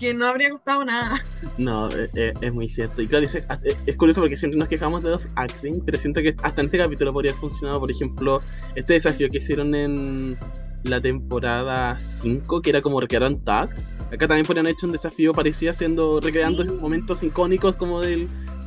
que 0.00 0.14
no 0.14 0.26
habría 0.26 0.50
gustado 0.50 0.82
nada. 0.82 1.22
No, 1.58 1.90
eh, 1.90 2.10
eh, 2.14 2.32
es 2.40 2.52
muy 2.54 2.68
cierto. 2.70 3.02
Y 3.02 3.06
claro, 3.06 3.26
es, 3.26 3.34
es, 3.34 3.96
curioso 3.98 4.22
porque 4.22 4.36
siempre 4.36 4.58
nos 4.58 4.68
quejamos 4.68 5.02
de 5.02 5.10
los 5.10 5.28
acting, 5.36 5.82
pero 5.84 5.98
siento 5.98 6.22
que 6.22 6.34
hasta 6.42 6.62
en 6.62 6.66
este 6.66 6.78
capítulo 6.78 7.12
podría 7.12 7.32
haber 7.32 7.40
funcionado, 7.40 7.80
por 7.80 7.90
ejemplo, 7.90 8.40
este 8.74 8.94
desafío 8.94 9.28
que 9.28 9.38
hicieron 9.38 9.74
en 9.74 10.38
la 10.84 11.02
temporada 11.02 11.98
5, 11.98 12.62
que 12.62 12.70
era 12.70 12.80
como 12.80 12.98
recrear 12.98 13.34
tags. 13.44 13.86
Acá 14.06 14.26
también 14.26 14.46
podrían 14.46 14.66
haber 14.66 14.76
hecho 14.76 14.86
un 14.86 14.92
desafío 14.92 15.34
parecido 15.34 15.70
haciendo, 15.70 16.18
recreando 16.20 16.62
esos 16.62 16.80
momentos 16.80 17.22
icónicos 17.22 17.76
como 17.76 18.00
del, 18.00 18.26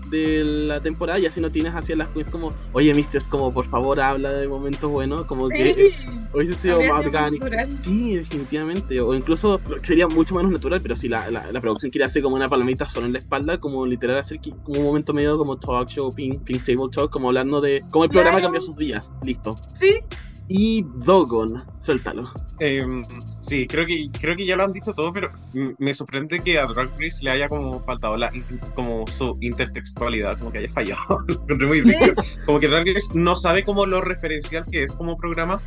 de 0.09 0.43
la 0.43 0.81
temporada 0.81 1.19
y 1.19 1.25
así 1.25 1.39
no 1.39 1.51
tienes 1.51 1.73
hacia 1.73 1.95
las 1.95 2.09
queens 2.09 2.29
como, 2.29 2.53
oye, 2.73 2.93
Mister, 2.93 3.21
como 3.29 3.51
por 3.51 3.65
favor 3.65 3.99
habla 3.99 4.31
de 4.31 4.47
momentos 4.47 4.89
buenos, 4.89 5.25
como 5.25 5.49
que 5.49 5.93
hubiese 6.33 6.53
sido 6.59 6.81
más 6.83 7.05
orgánico. 7.05 7.45
Sí, 7.83 8.17
definitivamente. 8.17 8.99
O 9.01 9.13
incluso 9.13 9.59
sería 9.83 10.07
mucho 10.07 10.35
menos 10.35 10.51
natural, 10.51 10.81
pero 10.81 10.95
si 10.95 11.09
la, 11.09 11.29
la, 11.29 11.61
producción 11.61 11.91
quiere 11.91 12.05
hacer 12.05 12.21
como 12.21 12.35
una 12.35 12.49
palomita 12.49 12.87
solo 12.87 13.05
en 13.05 13.13
la 13.13 13.19
espalda, 13.19 13.57
como 13.57 13.85
literal 13.85 14.17
hacer 14.17 14.39
como 14.63 14.79
un 14.79 14.85
momento 14.85 15.13
medio 15.13 15.37
como 15.37 15.57
talk 15.57 15.89
show, 15.89 16.13
pink, 16.13 16.43
pink 16.43 16.63
table 16.63 16.89
talk, 16.91 17.09
como 17.09 17.27
hablando 17.29 17.61
de 17.61 17.83
cómo 17.91 18.05
el 18.05 18.09
programa 18.09 18.41
cambió 18.41 18.61
sus 18.61 18.77
días. 18.77 19.11
Listo. 19.23 19.55
Sí, 19.79 19.99
y 20.47 20.85
Dogon. 21.05 21.63
Suéltalo. 21.79 22.31
Em, 22.59 23.03
sí, 23.41 23.67
creo 23.67 23.85
que, 23.85 24.09
creo 24.19 24.35
que 24.35 24.45
ya 24.45 24.55
lo 24.55 24.63
han 24.63 24.73
dicho 24.73 24.93
todo, 24.93 25.11
pero 25.11 25.31
me 25.53 25.93
sorprende 25.93 26.39
que 26.39 26.59
a 26.59 26.65
Drag 26.65 26.89
Race 26.99 27.17
le 27.21 27.31
haya 27.31 27.49
como 27.49 27.81
faltado 27.83 28.17
la, 28.17 28.31
como 28.75 29.05
su 29.07 29.37
intertextualidad, 29.41 30.37
como 30.37 30.51
que 30.51 30.59
haya 30.59 30.71
fallado. 30.71 31.25
muy 31.67 31.83
Como 32.45 32.59
que 32.59 32.67
Drag 32.67 32.85
Race 32.87 33.07
no 33.13 33.35
sabe 33.35 33.63
como 33.63 33.85
lo 33.85 34.01
referencial 34.01 34.65
que 34.69 34.83
es 34.83 34.95
como 34.95 35.17
programa. 35.17 35.57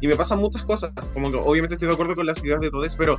Y 0.00 0.08
me 0.08 0.16
pasan 0.16 0.40
muchas 0.40 0.64
cosas. 0.64 0.92
Como 1.14 1.30
que 1.30 1.36
obviamente 1.36 1.76
estoy 1.76 1.88
de 1.88 1.94
acuerdo 1.94 2.14
con 2.14 2.26
las 2.26 2.42
ideas 2.44 2.60
de 2.60 2.70
todos, 2.70 2.96
pero 2.96 3.18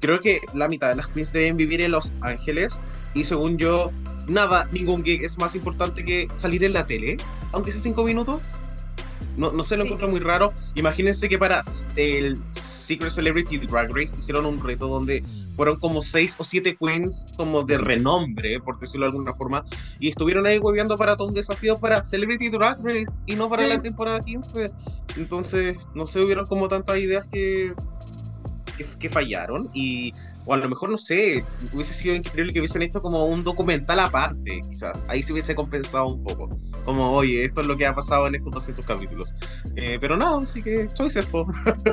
creo 0.00 0.18
que 0.20 0.40
la 0.52 0.68
mitad 0.68 0.88
de 0.88 0.96
las 0.96 1.06
queens 1.08 1.32
deben 1.32 1.56
vivir 1.56 1.80
en 1.80 1.92
Los 1.92 2.12
Ángeles. 2.22 2.80
Y 3.14 3.24
según 3.24 3.56
yo, 3.56 3.92
nada, 4.26 4.68
ningún 4.72 5.04
gig 5.04 5.24
es 5.24 5.38
más 5.38 5.54
importante 5.54 6.04
que 6.04 6.28
salir 6.34 6.64
en 6.64 6.72
la 6.72 6.86
tele, 6.86 7.18
aunque 7.52 7.70
sea 7.70 7.80
cinco 7.80 8.02
minutos. 8.02 8.42
No, 9.36 9.52
no 9.52 9.64
se 9.64 9.76
lo 9.76 9.84
encuentro 9.84 10.08
muy 10.08 10.20
raro. 10.20 10.52
Imagínense 10.74 11.28
que 11.28 11.38
para 11.38 11.62
el 11.96 12.38
Secret 12.52 13.10
Celebrity 13.10 13.58
Drag 13.58 13.88
Race 13.88 14.14
hicieron 14.18 14.46
un 14.46 14.62
reto 14.62 14.88
donde 14.88 15.24
fueron 15.56 15.78
como 15.78 16.02
seis 16.02 16.34
o 16.38 16.44
siete 16.44 16.76
queens 16.76 17.26
como 17.36 17.62
de 17.62 17.78
renombre, 17.78 18.60
por 18.60 18.78
decirlo 18.78 19.06
de 19.06 19.12
alguna 19.12 19.32
forma, 19.32 19.64
y 19.98 20.08
estuvieron 20.08 20.46
ahí 20.46 20.58
hueveando 20.58 20.96
para 20.96 21.16
todo 21.16 21.28
un 21.28 21.34
desafío 21.34 21.76
para 21.76 22.04
Celebrity 22.04 22.48
Drag 22.48 22.76
Race 22.84 23.06
y 23.26 23.34
no 23.36 23.48
para 23.48 23.66
la 23.66 23.80
temporada 23.80 24.20
15. 24.20 24.70
Entonces, 25.16 25.76
no 25.94 26.06
sé, 26.06 26.20
hubieron 26.20 26.46
como 26.46 26.68
tantas 26.68 26.98
ideas 26.98 27.26
que, 27.32 27.72
que 28.98 29.08
fallaron 29.08 29.70
y 29.72 30.12
o 30.46 30.54
a 30.54 30.56
lo 30.56 30.68
mejor, 30.68 30.90
no 30.90 30.98
sé, 30.98 31.42
hubiese 31.72 31.94
sido 31.94 32.14
increíble 32.14 32.52
que 32.52 32.60
hubiesen 32.60 32.82
hecho 32.82 33.00
como 33.00 33.24
un 33.26 33.42
documental 33.42 34.00
aparte, 34.00 34.60
quizás. 34.68 35.06
Ahí 35.08 35.22
se 35.22 35.32
hubiese 35.32 35.54
compensado 35.54 36.06
un 36.06 36.22
poco. 36.22 36.48
Como, 36.84 37.12
oye, 37.12 37.44
esto 37.44 37.62
es 37.62 37.66
lo 37.66 37.76
que 37.76 37.86
ha 37.86 37.94
pasado 37.94 38.26
en 38.26 38.34
estos 38.34 38.52
200 38.52 38.84
capítulos. 38.84 39.34
Eh, 39.76 39.98
pero 40.00 40.16
no, 40.16 40.40
así 40.40 40.62
que 40.62 40.86
choices, 40.94 41.26
po. 41.26 41.46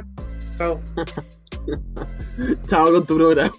Chao. 0.58 0.82
Chao 2.68 2.91
con 2.91 3.06
tu 3.06 3.16
programa. 3.16 3.54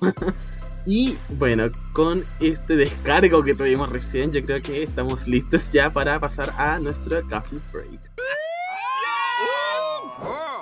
Y 0.84 1.16
bueno, 1.38 1.70
con 1.92 2.22
este 2.40 2.76
descargo 2.76 3.42
que 3.42 3.54
tuvimos 3.54 3.88
recién, 3.88 4.32
yo 4.32 4.42
creo 4.42 4.60
que 4.60 4.82
estamos 4.82 5.26
listos 5.26 5.72
ya 5.72 5.90
para 5.90 6.18
pasar 6.18 6.52
a 6.58 6.78
nuestro 6.78 7.26
coffee 7.28 7.60
break. 7.72 8.00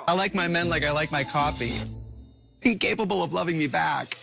I 0.07 0.15
like 0.15 0.35
my 0.35 0.47
men 0.47 0.69
like 0.69 0.85
I 0.85 0.91
like 0.91 1.11
my 1.11 1.23
coffee. 1.23 2.00
Incapable 2.63 3.21
of 3.21 3.33
loving 3.33 3.57
me 3.57 3.67
back. 3.67 4.17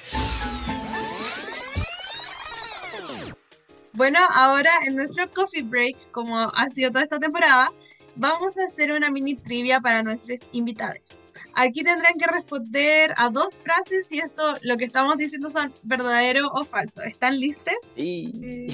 Bueno, 3.92 4.20
ahora 4.32 4.70
en 4.86 4.94
nuestro 4.94 5.28
coffee 5.30 5.62
break, 5.62 5.96
como 6.12 6.38
ha 6.38 6.68
sido 6.68 6.90
toda 6.90 7.02
esta 7.02 7.18
temporada, 7.18 7.72
vamos 8.14 8.56
a 8.56 8.64
hacer 8.68 8.92
una 8.92 9.10
mini 9.10 9.34
trivia 9.34 9.80
para 9.80 10.02
nuestros 10.02 10.48
invitados. 10.52 11.18
Aquí 11.54 11.82
tendrán 11.82 12.14
que 12.14 12.26
responder 12.26 13.12
a 13.16 13.30
dos 13.30 13.58
frases 13.58 14.12
y 14.12 14.20
esto, 14.20 14.54
lo 14.62 14.76
que 14.76 14.84
estamos 14.84 15.16
diciendo 15.16 15.50
son 15.50 15.72
verdadero 15.82 16.48
o 16.52 16.64
falso. 16.64 17.02
¿Están 17.02 17.40
listos? 17.40 17.74
Y... 17.96 18.68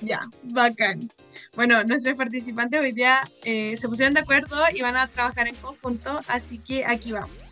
Ya, 0.00 0.28
bacán. 0.44 1.10
Bueno, 1.54 1.82
nuestros 1.84 2.16
participantes 2.16 2.80
hoy 2.80 2.92
día 2.92 3.28
eh, 3.44 3.76
se 3.76 3.88
pusieron 3.88 4.14
de 4.14 4.20
acuerdo 4.20 4.56
y 4.72 4.80
van 4.80 4.96
a 4.96 5.08
trabajar 5.08 5.48
en 5.48 5.56
conjunto, 5.56 6.20
así 6.28 6.58
que 6.58 6.84
aquí 6.84 7.10
vamos. 7.10 7.47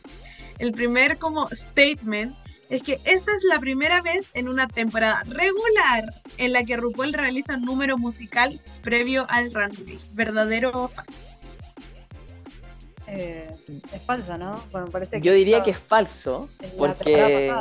El 0.59 0.73
primer 0.73 1.19
como 1.19 1.49
statement 1.49 2.35
es 2.69 2.83
que 2.83 2.95
esta 3.05 3.33
es 3.33 3.45
la 3.49 3.59
primera 3.61 4.01
vez 4.01 4.31
en 4.35 4.49
una 4.49 4.67
temporada 4.67 5.23
regular 5.27 6.13
en 6.39 6.53
la 6.53 6.65
que 6.65 6.77
RuPaul 6.77 7.13
realiza 7.13 7.55
un 7.55 7.63
número 7.63 7.99
musical 7.99 8.61
previo 8.83 9.27
al 9.29 9.53
runway. 9.53 10.01
¿Verdadero 10.13 10.71
o 10.75 10.89
falso? 10.89 11.31
Eh, 13.07 13.49
es 13.93 14.03
falso, 14.05 14.37
¿no? 14.37 14.63
Bueno, 14.73 14.89
parece 14.91 15.21
Yo 15.21 15.33
diría 15.33 15.63
que 15.63 15.71
es 15.71 15.79
falso, 15.79 16.49
porque... 16.77 17.55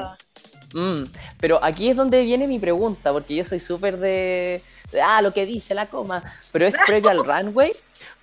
Mm, 0.73 1.03
pero 1.39 1.63
aquí 1.63 1.89
es 1.89 1.95
donde 1.95 2.23
viene 2.23 2.47
mi 2.47 2.59
pregunta, 2.59 3.13
porque 3.13 3.35
yo 3.35 3.45
soy 3.45 3.59
súper 3.59 3.97
de, 3.97 4.61
de, 4.91 5.01
Ah, 5.01 5.21
lo 5.21 5.31
que 5.31 5.45
dice 5.45 5.73
la 5.73 5.85
coma, 5.85 6.23
pero 6.51 6.65
es 6.65 6.75
previo 6.85 7.09
al 7.11 7.23
runway, 7.23 7.73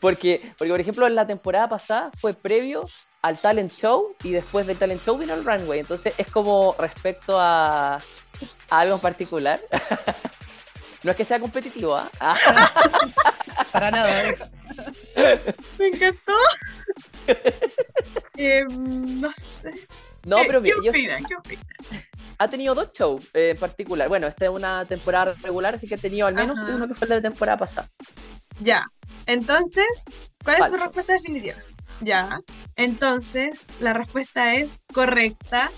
porque, 0.00 0.52
porque 0.58 0.70
por 0.70 0.80
ejemplo 0.80 1.06
en 1.06 1.14
la 1.14 1.26
temporada 1.26 1.68
pasada 1.68 2.10
fue 2.20 2.34
previo 2.34 2.86
al 3.22 3.38
talent 3.38 3.72
show 3.76 4.14
y 4.24 4.32
después 4.32 4.66
del 4.66 4.76
talent 4.76 5.02
show 5.04 5.16
vino 5.16 5.32
el 5.34 5.44
runway, 5.44 5.80
entonces 5.80 6.12
es 6.18 6.26
como 6.30 6.74
respecto 6.78 7.38
a, 7.40 7.94
a 7.96 8.00
algo 8.70 8.94
en 8.96 9.00
particular. 9.00 9.60
no 11.04 11.10
es 11.12 11.16
que 11.16 11.24
sea 11.24 11.38
competitivo, 11.40 11.96
¿ah? 11.96 12.10
Ah, 12.20 12.70
Para 13.72 13.90
nada. 13.90 14.34
Me 15.78 15.86
encantó. 15.88 16.32
Em, 18.36 19.20
no 19.20 19.30
sé. 19.32 19.72
No, 20.24 20.38
¿Qué- 20.38 20.44
pero 20.46 20.62
¿Qué 20.62 20.70
mira, 20.72 20.82
yo- 20.84 20.90
opinan? 20.90 21.24
¿Qué 21.24 21.34
opinan? 21.36 21.64
ha 22.38 22.48
tenido 22.48 22.74
dos 22.74 22.92
shows 22.92 23.28
eh, 23.34 23.50
en 23.50 23.56
particular. 23.58 24.08
Bueno, 24.08 24.26
esta 24.26 24.46
es 24.46 24.50
una 24.50 24.84
temporada 24.84 25.34
regular, 25.42 25.74
así 25.76 25.86
que 25.86 25.94
ha 25.94 25.98
tenido 25.98 26.26
al 26.26 26.34
menos 26.34 26.58
Ajá. 26.58 26.72
uno 26.74 26.88
que 26.88 26.94
fue 26.94 27.04
el 27.06 27.08
de 27.10 27.16
la 27.16 27.22
temporada 27.22 27.58
pasada. 27.58 27.88
Ya. 28.60 28.84
Entonces, 29.26 29.86
¿cuál 30.42 30.62
es 30.62 30.70
su 30.70 30.76
respuesta 30.76 31.12
definitiva? 31.12 31.56
Ya. 32.00 32.40
Entonces, 32.76 33.60
la 33.80 33.92
respuesta 33.92 34.54
es 34.54 34.84
correcta. 34.92 35.70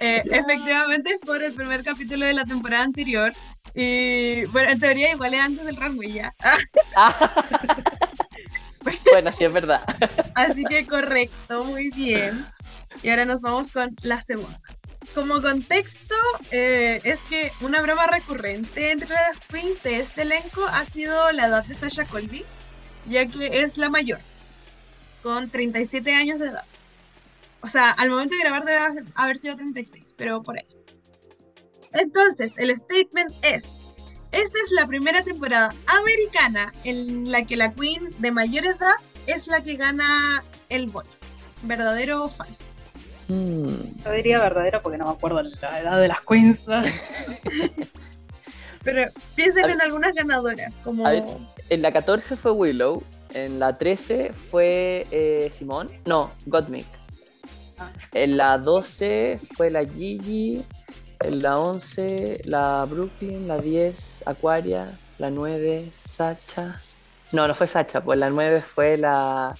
Eh, 0.00 0.22
efectivamente, 0.24 1.12
es 1.12 1.20
por 1.20 1.42
el 1.42 1.52
primer 1.52 1.84
capítulo 1.84 2.26
de 2.26 2.32
la 2.32 2.44
temporada 2.44 2.84
anterior. 2.84 3.32
Y 3.74 4.44
bueno, 4.46 4.70
en 4.70 4.80
teoría, 4.80 5.12
igual 5.12 5.34
es 5.34 5.40
antes 5.40 5.64
del 5.64 5.76
runway 5.76 6.12
ya. 6.12 6.34
bueno, 9.12 9.30
sí, 9.30 9.44
es 9.44 9.52
verdad. 9.52 9.82
Así 10.34 10.64
que 10.64 10.86
correcto, 10.86 11.64
muy 11.64 11.90
bien. 11.90 12.46
Y 13.02 13.10
ahora 13.10 13.24
nos 13.24 13.42
vamos 13.42 13.72
con 13.72 13.94
la 14.02 14.20
segunda. 14.22 14.60
Como 15.14 15.40
contexto, 15.40 16.14
eh, 16.50 17.00
es 17.04 17.20
que 17.22 17.52
una 17.60 17.80
broma 17.80 18.06
recurrente 18.06 18.92
entre 18.92 19.08
las 19.08 19.40
queens 19.48 19.82
de 19.82 20.00
este 20.00 20.22
elenco 20.22 20.64
ha 20.66 20.84
sido 20.84 21.32
la 21.32 21.46
edad 21.46 21.64
de 21.64 21.74
Sasha 21.74 22.04
Colby, 22.04 22.44
ya 23.08 23.26
que 23.26 23.62
es 23.62 23.76
la 23.76 23.88
mayor, 23.88 24.20
con 25.22 25.50
37 25.50 26.14
años 26.14 26.38
de 26.38 26.48
edad. 26.48 26.64
O 27.62 27.68
sea, 27.68 27.90
al 27.90 28.08
momento 28.10 28.34
de 28.34 28.40
grabar 28.42 28.64
debe 28.64 29.04
haber- 29.14 29.38
sido 29.38 29.56
36, 29.56 30.14
pero 30.16 30.42
por 30.42 30.58
ahí. 30.58 30.66
Entonces, 31.92 32.52
el 32.56 32.74
statement 32.74 33.32
es, 33.42 33.64
esta 34.32 34.58
es 34.64 34.70
la 34.72 34.86
primera 34.86 35.22
temporada 35.24 35.70
americana 35.86 36.72
en 36.84 37.30
la 37.30 37.44
que 37.44 37.56
la 37.56 37.72
queen 37.74 38.10
de 38.18 38.30
mayor 38.30 38.64
edad 38.66 38.94
es 39.26 39.46
la 39.46 39.62
que 39.62 39.76
gana 39.76 40.42
el 40.68 40.86
bol. 40.86 41.04
¿Verdadero 41.62 42.24
o 42.24 42.28
falso? 42.28 42.62
Hmm. 43.28 43.66
Yo 44.04 44.12
diría 44.12 44.40
verdadero 44.40 44.80
porque 44.82 44.98
no 44.98 45.06
me 45.06 45.12
acuerdo 45.12 45.42
la 45.42 45.80
edad 45.80 46.00
de 46.00 46.08
las 46.08 46.20
queens. 46.24 46.60
Pero 48.82 49.10
piensen 49.34 49.68
en 49.70 49.80
algunas 49.82 50.14
ganadoras, 50.14 50.74
como... 50.82 51.06
A 51.06 51.10
ver. 51.10 51.24
En 51.68 51.82
la 51.82 51.92
14 51.92 52.36
fue 52.36 52.52
Willow, 52.52 53.02
en 53.34 53.58
la 53.58 53.78
13 53.78 54.32
fue 54.32 55.06
eh, 55.10 55.50
Simón, 55.52 55.88
no, 56.04 56.30
Gottmik. 56.46 56.86
Ah. 57.78 57.90
En 58.12 58.36
la 58.36 58.58
12 58.58 59.40
fue 59.56 59.70
la 59.70 59.84
Gigi, 59.84 60.64
en 61.20 61.42
la 61.42 61.56
11 61.56 62.42
la 62.44 62.86
Brooklyn, 62.88 63.48
la 63.48 63.58
10 63.58 64.24
Aquaria, 64.26 64.98
la 65.18 65.30
9 65.30 65.90
Sacha. 65.94 66.80
No, 67.32 67.46
no 67.46 67.54
fue 67.54 67.66
Sacha, 67.66 68.02
pues 68.02 68.18
la 68.18 68.30
9 68.30 68.60
fue 68.60 68.96
la 68.96 69.54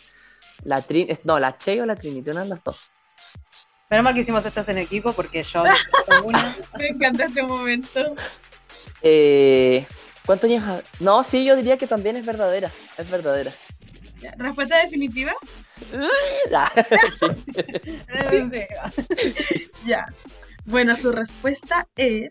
la 0.64 0.82
Trin, 0.82 1.08
no, 1.24 1.38
la 1.38 1.56
Che 1.56 1.80
o 1.80 1.86
la 1.86 1.96
Trinity, 1.96 2.30
una 2.30 2.42
de 2.42 2.48
las 2.48 2.62
dos. 2.62 2.78
Menos 3.88 4.04
mal 4.04 4.14
que 4.14 4.20
hicimos 4.20 4.44
estas 4.44 4.68
en 4.68 4.78
equipo 4.78 5.12
porque 5.12 5.42
yo 5.42 5.64
una. 6.24 6.56
Me 6.78 6.88
encanta 6.88 7.24
este 7.24 7.42
momento. 7.42 8.14
Eh, 9.02 9.84
¿Cuántos 10.26 10.50
años? 10.50 10.62
ha- 10.64 10.82
No, 11.00 11.24
sí, 11.24 11.44
yo 11.44 11.56
diría 11.56 11.76
que 11.76 11.86
también 11.86 12.16
es 12.16 12.26
verdadera, 12.26 12.70
es 12.98 13.10
verdadera. 13.10 13.52
¿Respuesta 14.36 14.78
definitiva? 14.84 15.32
Ya. 19.86 20.06
Bueno, 20.66 20.96
su 20.96 21.10
respuesta 21.12 21.86
es... 21.96 22.28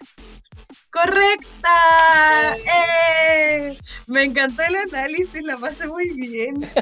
¡Correcta! 0.91 2.55
¡Eh! 2.57 3.77
Me 4.07 4.23
encantó 4.23 4.61
el 4.63 4.75
análisis, 4.75 5.43
la 5.43 5.57
pasé 5.57 5.87
muy 5.87 6.09
bien. 6.11 6.69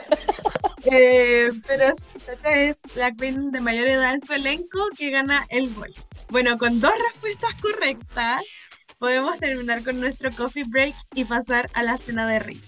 Eh, 0.89 1.49
pero 1.67 1.87
Sacha 2.25 2.51
es 2.61 2.79
la 2.95 3.11
queen 3.11 3.51
de 3.51 3.59
mayor 3.59 3.87
edad 3.87 4.13
en 4.13 4.21
su 4.21 4.31
elenco 4.33 4.79
que 4.97 5.09
gana 5.09 5.45
el 5.49 5.73
gol. 5.73 5.93
Bueno, 6.29 6.57
con 6.57 6.79
dos 6.79 6.93
respuestas 7.11 7.53
correctas, 7.61 8.41
podemos 8.97 9.37
terminar 9.39 9.83
con 9.83 9.99
nuestro 9.99 10.31
coffee 10.31 10.63
break 10.65 10.95
y 11.13 11.25
pasar 11.25 11.69
a 11.73 11.83
la 11.83 11.97
cena 11.97 12.27
de 12.27 12.39
Rick. 12.39 12.63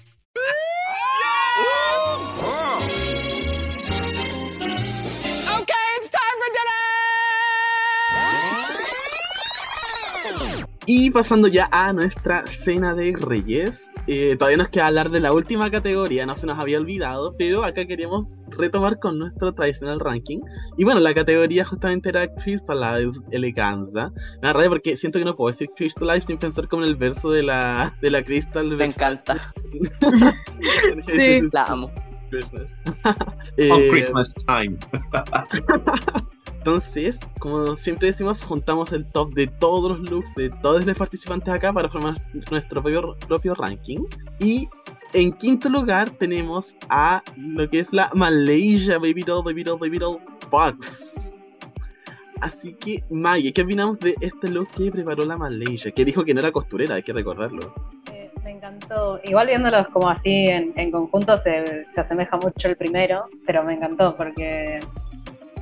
Y 10.92 11.12
pasando 11.12 11.48
ya 11.48 11.70
a 11.72 11.94
nuestra 11.94 12.48
cena 12.48 12.96
de 12.96 13.16
reyes, 13.16 13.92
eh, 14.08 14.36
todavía 14.40 14.58
nos 14.58 14.70
queda 14.70 14.88
hablar 14.88 15.12
de 15.12 15.20
la 15.20 15.32
última 15.32 15.70
categoría, 15.70 16.26
no 16.26 16.36
se 16.36 16.48
nos 16.48 16.58
había 16.58 16.80
olvidado, 16.80 17.36
pero 17.38 17.64
acá 17.64 17.86
queríamos 17.86 18.40
retomar 18.58 18.98
con 18.98 19.20
nuestro 19.20 19.54
tradicional 19.54 20.00
ranking. 20.00 20.40
Y 20.78 20.86
bueno, 20.86 21.00
la 21.00 21.14
categoría 21.14 21.64
justamente 21.64 22.10
era 22.10 22.28
Crystallized 22.38 23.22
Eleganza. 23.30 24.12
Me 24.42 24.48
da 24.48 24.54
rabia 24.54 24.70
porque 24.70 24.98
siento 24.98 25.20
que 25.20 25.26
no 25.26 25.36
puedo 25.36 25.52
decir 25.52 25.70
Crystallized 25.78 26.26
sin 26.26 26.40
pensar 26.40 26.68
como 26.68 26.82
en 26.82 26.90
el 26.90 26.96
verso 26.96 27.30
de 27.30 27.44
la, 27.44 27.96
de 28.02 28.10
la 28.10 28.24
Crystal. 28.24 28.66
Me 28.76 28.86
encanta, 28.86 29.54
Sí. 31.06 31.42
la 31.52 31.66
amo. 31.66 31.92
Christmas. 32.32 32.66
On 33.06 33.16
Eh, 33.58 33.88
Christmas 33.92 34.34
time. 34.34 34.76
Entonces, 36.60 37.22
como 37.40 37.78
siempre 37.78 38.08
decimos, 38.08 38.44
juntamos 38.44 38.92
el 38.92 39.06
top 39.06 39.34
de 39.34 39.48
todos 39.48 39.98
los 39.98 40.10
looks 40.10 40.36
de 40.36 40.50
todos 40.62 40.86
los 40.86 40.98
participantes 40.98 41.54
acá 41.54 41.72
para 41.72 41.88
formar 41.88 42.16
nuestro 42.52 42.84
propio, 42.84 43.56
ranking. 43.56 44.00
Y 44.40 44.68
en 45.14 45.32
quinto 45.32 45.70
lugar 45.70 46.10
tenemos 46.10 46.76
a 46.90 47.24
lo 47.38 47.68
que 47.70 47.80
es 47.80 47.94
la 47.94 48.12
Malaysia 48.14 49.00
Baby 49.00 49.24
Doll, 49.24 49.46
Baby 49.46 49.64
Doll, 49.64 49.80
Baby 49.80 50.00
Doll 50.00 50.20
Box. 50.52 51.34
Así 52.42 52.74
que, 52.74 53.04
Maggie, 53.10 53.54
¿qué 53.54 53.62
opinamos 53.62 53.98
de 54.00 54.16
este 54.20 54.50
look 54.50 54.68
que 54.76 54.92
preparó 54.92 55.24
la 55.24 55.38
Malaysia? 55.38 55.92
Que 55.92 56.04
dijo 56.04 56.26
que 56.26 56.34
no 56.34 56.42
era 56.42 56.52
costurera, 56.52 56.96
hay 56.96 57.04
que 57.04 57.14
recordarlo. 57.14 57.74
Eh, 58.12 58.32
me 58.44 58.52
encantó. 58.52 59.20
Igual 59.24 59.48
viéndolos 59.48 59.88
como 59.94 60.10
así 60.10 60.46
en, 60.48 60.74
en 60.76 60.92
conjunto 60.92 61.42
se, 61.42 61.86
se 61.94 62.02
asemeja 62.02 62.36
mucho 62.36 62.68
el 62.68 62.76
primero, 62.76 63.26
pero 63.46 63.64
me 63.64 63.76
encantó 63.76 64.16
porque 64.16 64.80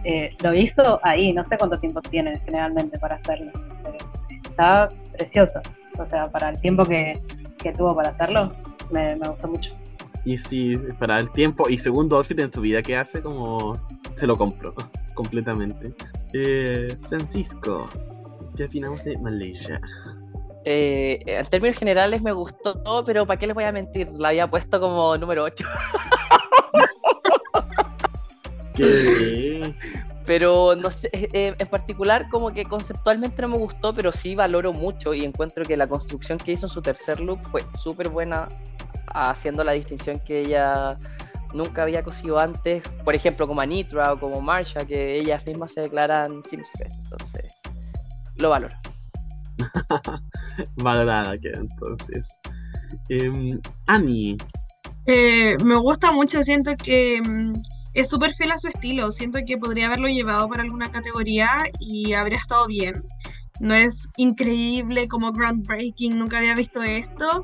eh, 0.08 0.36
lo 0.42 0.54
hizo 0.54 1.00
ahí. 1.04 1.34
No 1.34 1.44
sé 1.46 1.58
cuánto 1.58 1.78
tiempo 1.78 2.02
tiene 2.02 2.40
generalmente 2.40 2.98
para 2.98 3.16
hacerlo. 3.16 3.52
está 4.44 4.90
precioso. 5.18 5.60
O 6.00 6.06
sea, 6.06 6.32
para 6.32 6.50
el 6.50 6.60
tiempo 6.62 6.84
que, 6.86 7.14
que 7.58 7.74
tuvo 7.74 7.96
para 7.96 8.12
hacerlo, 8.12 8.54
me, 8.90 9.16
me 9.18 9.28
gustó 9.28 9.48
mucho. 9.50 9.72
Y 10.24 10.38
si 10.38 10.78
para 11.00 11.20
el 11.20 11.32
tiempo 11.32 11.70
y 11.70 11.78
segundo 11.78 12.18
outfit 12.18 12.40
en 12.40 12.52
su 12.52 12.62
vida 12.62 12.82
que 12.82 12.96
hace, 12.96 13.22
como 13.22 13.76
se 14.16 14.28
lo 14.28 14.38
compro 14.38 14.74
completamente. 15.14 15.94
Eh, 16.34 16.98
Francisco, 17.08 17.90
¿qué 18.56 18.66
opinamos 18.66 19.04
de 19.04 19.18
Malaysia? 19.18 19.82
Eh, 20.66 21.20
en 21.26 21.46
términos 21.48 21.78
generales 21.78 22.22
me 22.22 22.32
gustó, 22.32 23.04
pero 23.06 23.26
¿para 23.26 23.40
qué 23.40 23.48
les 23.48 23.56
voy 23.56 23.64
a 23.64 23.72
mentir? 23.72 24.10
La 24.18 24.30
había 24.30 24.50
puesto 24.50 24.80
como 24.80 25.18
número 25.18 25.44
8. 25.44 25.66
¿Qué? 28.76 29.17
Pero 30.28 30.76
no 30.76 30.92
sé, 30.92 31.10
eh, 31.14 31.30
eh, 31.32 31.56
en 31.58 31.68
particular 31.68 32.28
como 32.30 32.54
que 32.54 32.66
conceptualmente 32.66 33.42
no 33.42 33.48
me 33.48 33.58
gustó, 33.58 33.94
pero 33.96 34.12
sí 34.12 34.36
valoro 34.36 34.74
mucho 34.74 35.14
y 35.14 35.24
encuentro 35.24 35.64
que 35.64 35.78
la 35.78 35.88
construcción 35.88 36.38
que 36.38 36.52
hizo 36.52 36.66
en 36.66 36.70
su 36.70 36.82
tercer 36.82 37.22
look 37.22 37.40
fue 37.50 37.66
súper 37.82 38.10
buena, 38.10 38.50
haciendo 39.08 39.64
la 39.64 39.72
distinción 39.72 40.20
que 40.20 40.42
ella 40.42 41.00
nunca 41.54 41.84
había 41.84 42.04
cosido 42.04 42.40
antes, 42.40 42.84
por 43.06 43.16
ejemplo 43.16 43.48
como 43.48 43.62
Anitra 43.62 44.14
o 44.14 44.20
como 44.20 44.42
Marsha, 44.42 44.86
que 44.86 45.18
ellas 45.18 45.46
mismas 45.46 45.72
se 45.72 45.82
declaran 45.82 46.44
seamstress, 46.44 46.94
entonces 46.98 47.46
lo 48.36 48.50
valoro. 48.50 48.76
Valorada 50.76 51.38
que 51.38 51.50
entonces. 51.50 52.28
Em, 53.10 53.60
Annie, 53.88 54.38
Eh, 55.06 55.58
me 55.64 55.78
gusta 55.78 56.12
mucho, 56.12 56.44
siento 56.44 56.76
que 56.76 57.22
mm, 57.22 57.54
es 57.98 58.10
súper 58.10 58.34
fiel 58.36 58.52
a 58.52 58.60
su 58.60 58.68
estilo, 58.68 59.12
siento 59.12 59.40
que 59.46 59.58
podría 59.58 59.88
haberlo 59.88 60.08
llevado 60.08 60.48
para 60.48 60.62
alguna 60.62 60.92
categoría 60.92 61.50
y 61.80 62.14
habría 62.14 62.38
estado 62.38 62.68
bien. 62.68 62.94
No 63.60 63.74
es 63.74 64.08
increíble 64.18 65.08
como 65.08 65.32
groundbreaking, 65.32 66.16
nunca 66.16 66.38
había 66.38 66.54
visto 66.54 66.84
esto, 66.84 67.44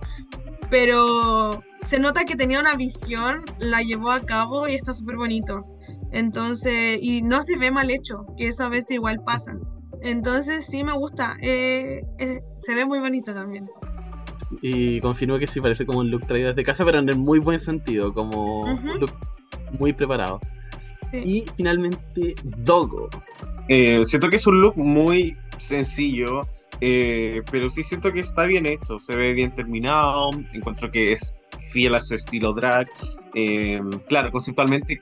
pero 0.70 1.64
se 1.88 1.98
nota 1.98 2.26
que 2.26 2.36
tenía 2.36 2.60
una 2.60 2.76
visión, 2.76 3.44
la 3.58 3.82
llevó 3.82 4.12
a 4.12 4.20
cabo 4.20 4.68
y 4.68 4.76
está 4.76 4.94
súper 4.94 5.16
bonito. 5.16 5.66
Entonces, 6.12 7.00
y 7.02 7.24
no 7.24 7.42
se 7.42 7.58
ve 7.58 7.72
mal 7.72 7.90
hecho, 7.90 8.28
que 8.38 8.50
eso 8.50 8.66
a 8.66 8.70
veces 8.70 8.92
igual 8.92 9.24
pasa. 9.26 9.58
Entonces 10.04 10.68
sí 10.68 10.84
me 10.84 10.94
gusta, 10.94 11.36
eh, 11.42 12.04
eh, 12.20 12.42
se 12.58 12.76
ve 12.76 12.86
muy 12.86 13.00
bonito 13.00 13.34
también. 13.34 13.68
Y 14.62 15.00
confirmo 15.02 15.40
que 15.40 15.48
sí 15.48 15.62
parece 15.62 15.86
como 15.86 16.00
un 16.00 16.12
look 16.12 16.26
traído 16.28 16.50
desde 16.50 16.64
casa, 16.64 16.86
pero 16.86 17.00
en 17.00 17.10
el 17.10 17.18
muy 17.18 17.40
buen 17.40 17.60
sentido, 17.60 18.14
como 18.14 18.62
un 18.62 19.00
look 19.00 19.12
muy 19.80 19.94
preparado. 19.94 20.40
Sí. 21.12 21.22
Y 21.24 21.46
finalmente, 21.56 22.36
Dogo. 22.44 23.10
Eh, 23.68 24.04
siento 24.06 24.30
que 24.30 24.36
es 24.36 24.48
un 24.48 24.62
look 24.62 24.78
muy 24.78 25.38
sencillo, 25.58 26.42
eh, 26.82 27.42
pero 27.52 27.70
sí 27.70 27.84
siento 27.84 28.12
que 28.12 28.20
está 28.20 28.46
bien 28.46 28.66
hecho, 28.66 29.00
se 29.00 29.16
ve 29.16 29.34
bien 29.34 29.54
terminado, 29.56 30.32
encuentro 30.52 30.92
que 30.92 31.14
es 31.14 31.34
fiel 31.72 31.96
a 31.96 32.02
su 32.02 32.16
estilo 32.16 32.54
drag. 32.54 32.90
Eh, 33.36 33.82
claro, 34.08 34.32
conceptualmente 34.32 35.02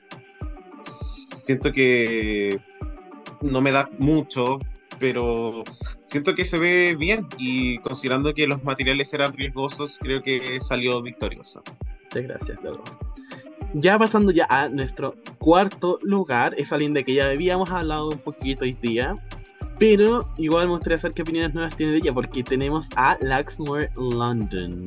siento 1.44 1.72
que 1.72 2.60
no 3.40 3.60
me 3.60 3.72
da 3.72 3.88
mucho, 3.98 4.60
pero 5.02 5.64
siento 6.04 6.32
que 6.36 6.44
se 6.44 6.60
ve 6.60 6.94
bien 6.96 7.26
y 7.36 7.78
considerando 7.78 8.32
que 8.32 8.46
los 8.46 8.62
materiales 8.62 9.12
eran 9.12 9.32
riesgosos, 9.32 9.98
creo 10.00 10.22
que 10.22 10.60
salió 10.60 11.02
victoriosa. 11.02 11.60
Muchas 12.04 12.22
gracias, 12.22 12.62
Dogo. 12.62 12.84
Ya 13.74 13.98
pasando 13.98 14.30
ya 14.30 14.46
a 14.48 14.68
nuestro 14.68 15.16
cuarto 15.40 15.98
lugar, 16.02 16.54
es 16.56 16.72
alguien 16.72 16.94
de 16.94 17.02
que 17.02 17.14
ya 17.14 17.28
habíamos 17.28 17.68
hablado 17.70 18.10
un 18.10 18.18
poquito 18.18 18.64
hoy 18.64 18.74
día, 18.80 19.16
pero 19.80 20.24
igual 20.38 20.66
me 20.66 20.74
gustaría 20.74 21.00
saber 21.00 21.16
qué 21.16 21.22
opiniones 21.22 21.52
nuevas 21.52 21.74
tiene 21.74 21.90
de 21.90 21.98
ella, 21.98 22.14
porque 22.14 22.44
tenemos 22.44 22.88
a 22.94 23.18
Laxmore 23.20 23.90
London. 23.96 24.84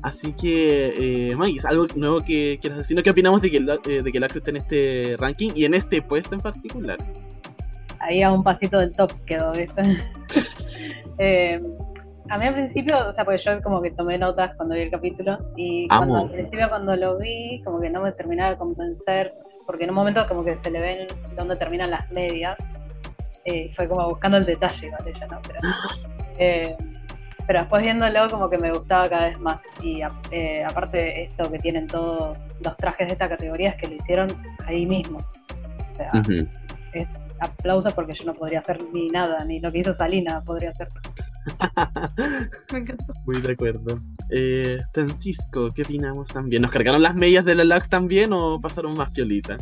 Así 0.00 0.32
que, 0.32 1.30
eh, 1.30 1.36
Maggie, 1.36 1.60
¿algo 1.64 1.86
nuevo 1.94 2.24
que 2.24 2.58
quieras 2.62 2.78
decir? 2.78 2.96
¿Qué 3.02 3.10
opinamos 3.10 3.42
de 3.42 3.50
que, 3.50 3.58
eh, 3.58 4.02
de 4.02 4.12
que 4.12 4.18
Lax 4.18 4.36
esté 4.36 4.48
en 4.48 4.56
este 4.56 5.16
ranking 5.18 5.50
y 5.54 5.66
en 5.66 5.74
este 5.74 6.00
puesto 6.00 6.34
en 6.34 6.40
particular? 6.40 6.96
Ahí 8.00 8.22
a 8.22 8.32
un 8.32 8.42
pasito 8.42 8.78
del 8.78 8.92
top 8.94 9.12
quedó, 9.26 9.52
¿viste? 9.52 9.82
Eh, 11.22 11.60
a 12.30 12.38
mí 12.38 12.46
al 12.46 12.54
principio, 12.54 12.96
o 13.10 13.12
sea, 13.12 13.24
porque 13.26 13.42
yo 13.44 13.60
como 13.62 13.82
que 13.82 13.90
tomé 13.90 14.16
notas 14.16 14.56
cuando 14.56 14.74
vi 14.74 14.82
el 14.82 14.90
capítulo 14.90 15.36
y 15.54 15.86
cuando, 15.88 16.14
al 16.16 16.30
principio 16.30 16.68
cuando 16.70 16.96
lo 16.96 17.18
vi, 17.18 17.60
como 17.62 17.78
que 17.78 17.90
no 17.90 18.00
me 18.00 18.12
terminaba 18.12 18.52
de 18.52 18.56
convencer, 18.56 19.34
porque 19.66 19.84
en 19.84 19.90
un 19.90 19.96
momento 19.96 20.26
como 20.28 20.42
que 20.42 20.56
se 20.62 20.70
le 20.70 20.80
ven 20.80 21.06
dónde 21.36 21.56
terminan 21.56 21.90
las 21.90 22.10
medias, 22.10 22.56
eh, 23.44 23.70
fue 23.76 23.86
como 23.86 24.08
buscando 24.08 24.38
el 24.38 24.46
detalle 24.46 24.86
igual 24.86 25.02
ella, 25.06 25.26
¿no? 25.30 25.40
Pero, 25.46 25.58
eh, 26.38 26.76
pero 27.46 27.58
después 27.60 27.82
viéndolo 27.82 28.28
como 28.30 28.48
que 28.48 28.56
me 28.56 28.70
gustaba 28.72 29.06
cada 29.10 29.28
vez 29.28 29.38
más 29.40 29.58
y 29.82 30.00
a- 30.00 30.12
eh, 30.30 30.64
aparte 30.64 31.24
esto 31.24 31.50
que 31.50 31.58
tienen 31.58 31.86
todos 31.86 32.38
los 32.64 32.76
trajes 32.78 33.08
de 33.08 33.12
esta 33.12 33.28
categoría 33.28 33.70
es 33.70 33.76
que 33.76 33.88
lo 33.88 33.94
hicieron 33.96 34.28
ahí 34.66 34.86
mismo. 34.86 35.18
O 35.18 35.96
sea, 35.96 36.10
aplausos 37.40 37.92
porque 37.94 38.12
yo 38.18 38.24
no 38.24 38.34
podría 38.34 38.60
hacer 38.60 38.82
ni 38.92 39.08
nada, 39.08 39.44
ni 39.44 39.60
lo 39.60 39.72
que 39.72 39.78
hizo 39.78 39.94
Salina 39.94 40.42
podría 40.42 40.70
hacer. 40.70 40.88
Me 42.72 42.78
encantó. 42.78 43.12
Muy 43.26 43.40
de 43.40 43.52
acuerdo. 43.52 43.98
Eh, 44.30 44.78
Francisco, 44.92 45.72
¿qué 45.74 45.82
opinamos 45.82 46.28
también? 46.28 46.62
¿Nos 46.62 46.70
cargaron 46.70 47.02
las 47.02 47.14
medias 47.14 47.44
de 47.44 47.54
la 47.54 47.64
Lax 47.64 47.88
también 47.88 48.32
o 48.32 48.60
pasaron 48.60 48.94
más 48.96 49.10
piolita? 49.10 49.58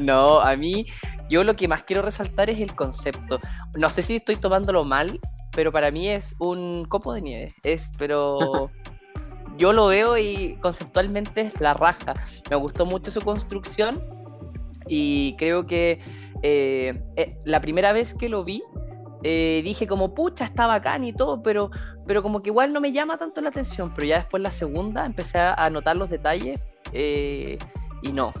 No, 0.00 0.40
a 0.40 0.56
mí, 0.56 0.86
yo 1.28 1.44
lo 1.44 1.54
que 1.54 1.68
más 1.68 1.82
quiero 1.84 2.02
resaltar 2.02 2.50
es 2.50 2.60
el 2.60 2.74
concepto. 2.74 3.38
No 3.76 3.88
sé 3.90 4.02
si 4.02 4.16
estoy 4.16 4.36
tomándolo 4.36 4.84
mal, 4.84 5.20
pero 5.54 5.70
para 5.70 5.90
mí 5.90 6.08
es 6.08 6.34
un 6.38 6.84
copo 6.86 7.12
de 7.12 7.22
nieve. 7.22 7.54
Es, 7.62 7.90
pero 7.96 8.70
yo 9.56 9.72
lo 9.72 9.86
veo 9.86 10.18
y 10.18 10.56
conceptualmente 10.60 11.42
es 11.42 11.60
la 11.60 11.74
raja. 11.74 12.14
Me 12.50 12.56
gustó 12.56 12.86
mucho 12.86 13.10
su 13.10 13.20
construcción 13.20 14.02
y 14.88 15.36
creo 15.38 15.66
que 15.66 16.00
eh, 16.44 17.02
eh, 17.16 17.36
la 17.44 17.60
primera 17.60 17.92
vez 17.92 18.14
que 18.14 18.28
lo 18.28 18.44
vi, 18.44 18.62
eh, 19.22 19.62
dije 19.64 19.86
como, 19.86 20.14
pucha, 20.14 20.44
está 20.44 20.66
bacán 20.66 21.02
y 21.02 21.14
todo, 21.14 21.42
pero, 21.42 21.70
pero 22.06 22.22
como 22.22 22.42
que 22.42 22.50
igual 22.50 22.72
no 22.74 22.80
me 22.80 22.92
llama 22.92 23.16
tanto 23.16 23.40
la 23.40 23.48
atención. 23.48 23.92
Pero 23.94 24.06
ya 24.06 24.18
después 24.18 24.42
la 24.42 24.50
segunda 24.50 25.06
empecé 25.06 25.38
a 25.38 25.70
notar 25.70 25.96
los 25.96 26.10
detalles 26.10 26.60
eh, 26.92 27.58
y 28.02 28.12
no. 28.12 28.32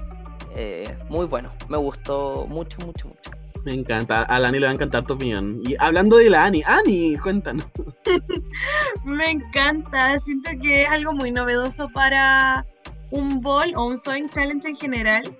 eh, 0.54 0.94
muy 1.08 1.26
bueno, 1.26 1.50
me 1.68 1.78
gustó 1.78 2.46
mucho, 2.48 2.78
mucho, 2.86 3.08
mucho. 3.08 3.30
Me 3.64 3.72
encanta. 3.72 4.24
A 4.24 4.38
Lani 4.38 4.58
le 4.58 4.66
va 4.66 4.72
a 4.72 4.74
encantar 4.74 5.06
tu 5.06 5.14
opinión. 5.14 5.60
Y 5.64 5.74
hablando 5.78 6.18
de 6.18 6.28
la 6.28 6.44
Ani, 6.44 6.62
Ani, 6.66 7.16
cuéntanos. 7.16 7.64
Me 9.04 9.30
encanta, 9.30 10.18
siento 10.20 10.50
que 10.60 10.82
es 10.82 10.88
algo 10.90 11.14
muy 11.14 11.30
novedoso 11.30 11.88
para 11.88 12.64
un 13.10 13.40
bol 13.40 13.72
o 13.76 13.86
un 13.86 13.96
sewing 13.96 14.28
challenge 14.28 14.68
en 14.68 14.76
general, 14.76 15.36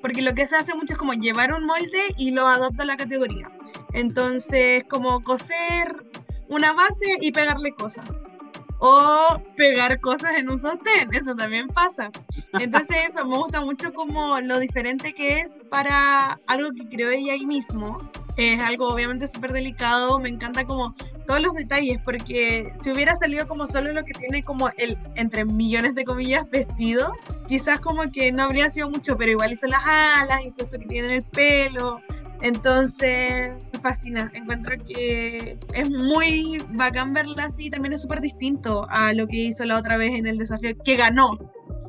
porque 0.00 0.22
lo 0.22 0.34
que 0.34 0.46
se 0.46 0.56
hace 0.56 0.74
mucho 0.74 0.94
es 0.94 0.98
como 0.98 1.14
llevar 1.14 1.52
un 1.52 1.64
molde 1.64 2.14
y 2.16 2.30
lo 2.30 2.46
adopta 2.46 2.84
la 2.84 2.96
categoría. 2.96 3.50
Entonces, 3.92 4.84
como 4.88 5.22
coser 5.22 6.04
una 6.48 6.72
base 6.72 7.16
y 7.20 7.32
pegarle 7.32 7.72
cosas. 7.72 8.06
O 8.80 9.42
pegar 9.56 9.98
cosas 10.00 10.36
en 10.36 10.48
un 10.48 10.58
sostén, 10.58 11.12
eso 11.12 11.34
también 11.34 11.66
pasa. 11.68 12.10
Entonces 12.60 12.96
eso, 13.08 13.26
me 13.26 13.36
gusta 13.36 13.60
mucho 13.60 13.92
como 13.92 14.40
lo 14.40 14.60
diferente 14.60 15.14
que 15.14 15.40
es 15.40 15.62
para 15.68 16.38
algo 16.46 16.70
que 16.72 16.88
creó 16.88 17.10
ella 17.10 17.32
ahí 17.32 17.44
mismo. 17.44 17.98
Es 18.36 18.62
algo 18.62 18.88
obviamente 18.88 19.26
súper 19.26 19.52
delicado, 19.52 20.20
me 20.20 20.28
encanta 20.28 20.64
como 20.64 20.94
todos 21.28 21.42
los 21.42 21.52
detalles, 21.52 22.00
porque 22.02 22.72
si 22.74 22.90
hubiera 22.90 23.14
salido 23.14 23.46
como 23.46 23.66
solo 23.66 23.92
lo 23.92 24.02
que 24.02 24.14
tiene 24.14 24.42
como 24.42 24.70
el, 24.78 24.96
entre 25.14 25.44
millones 25.44 25.94
de 25.94 26.04
comillas, 26.04 26.48
vestido, 26.48 27.12
quizás 27.46 27.80
como 27.80 28.10
que 28.10 28.32
no 28.32 28.44
habría 28.44 28.70
sido 28.70 28.88
mucho, 28.88 29.14
pero 29.18 29.32
igual 29.32 29.52
hizo 29.52 29.66
las 29.66 29.82
alas, 29.86 30.40
hizo 30.46 30.62
esto 30.62 30.78
que 30.78 30.86
tiene 30.86 31.08
en 31.08 31.14
el 31.16 31.24
pelo, 31.24 32.00
entonces 32.40 33.52
me 33.74 33.78
fascina, 33.78 34.30
encuentro 34.32 34.74
que 34.86 35.58
es 35.74 35.90
muy 35.90 36.64
bacán 36.70 37.12
verla 37.12 37.44
así, 37.44 37.68
también 37.68 37.92
es 37.92 38.00
súper 38.00 38.22
distinto 38.22 38.86
a 38.88 39.12
lo 39.12 39.26
que 39.26 39.36
hizo 39.36 39.66
la 39.66 39.76
otra 39.76 39.98
vez 39.98 40.14
en 40.14 40.26
el 40.26 40.38
desafío, 40.38 40.70
que 40.82 40.96
ganó. 40.96 41.38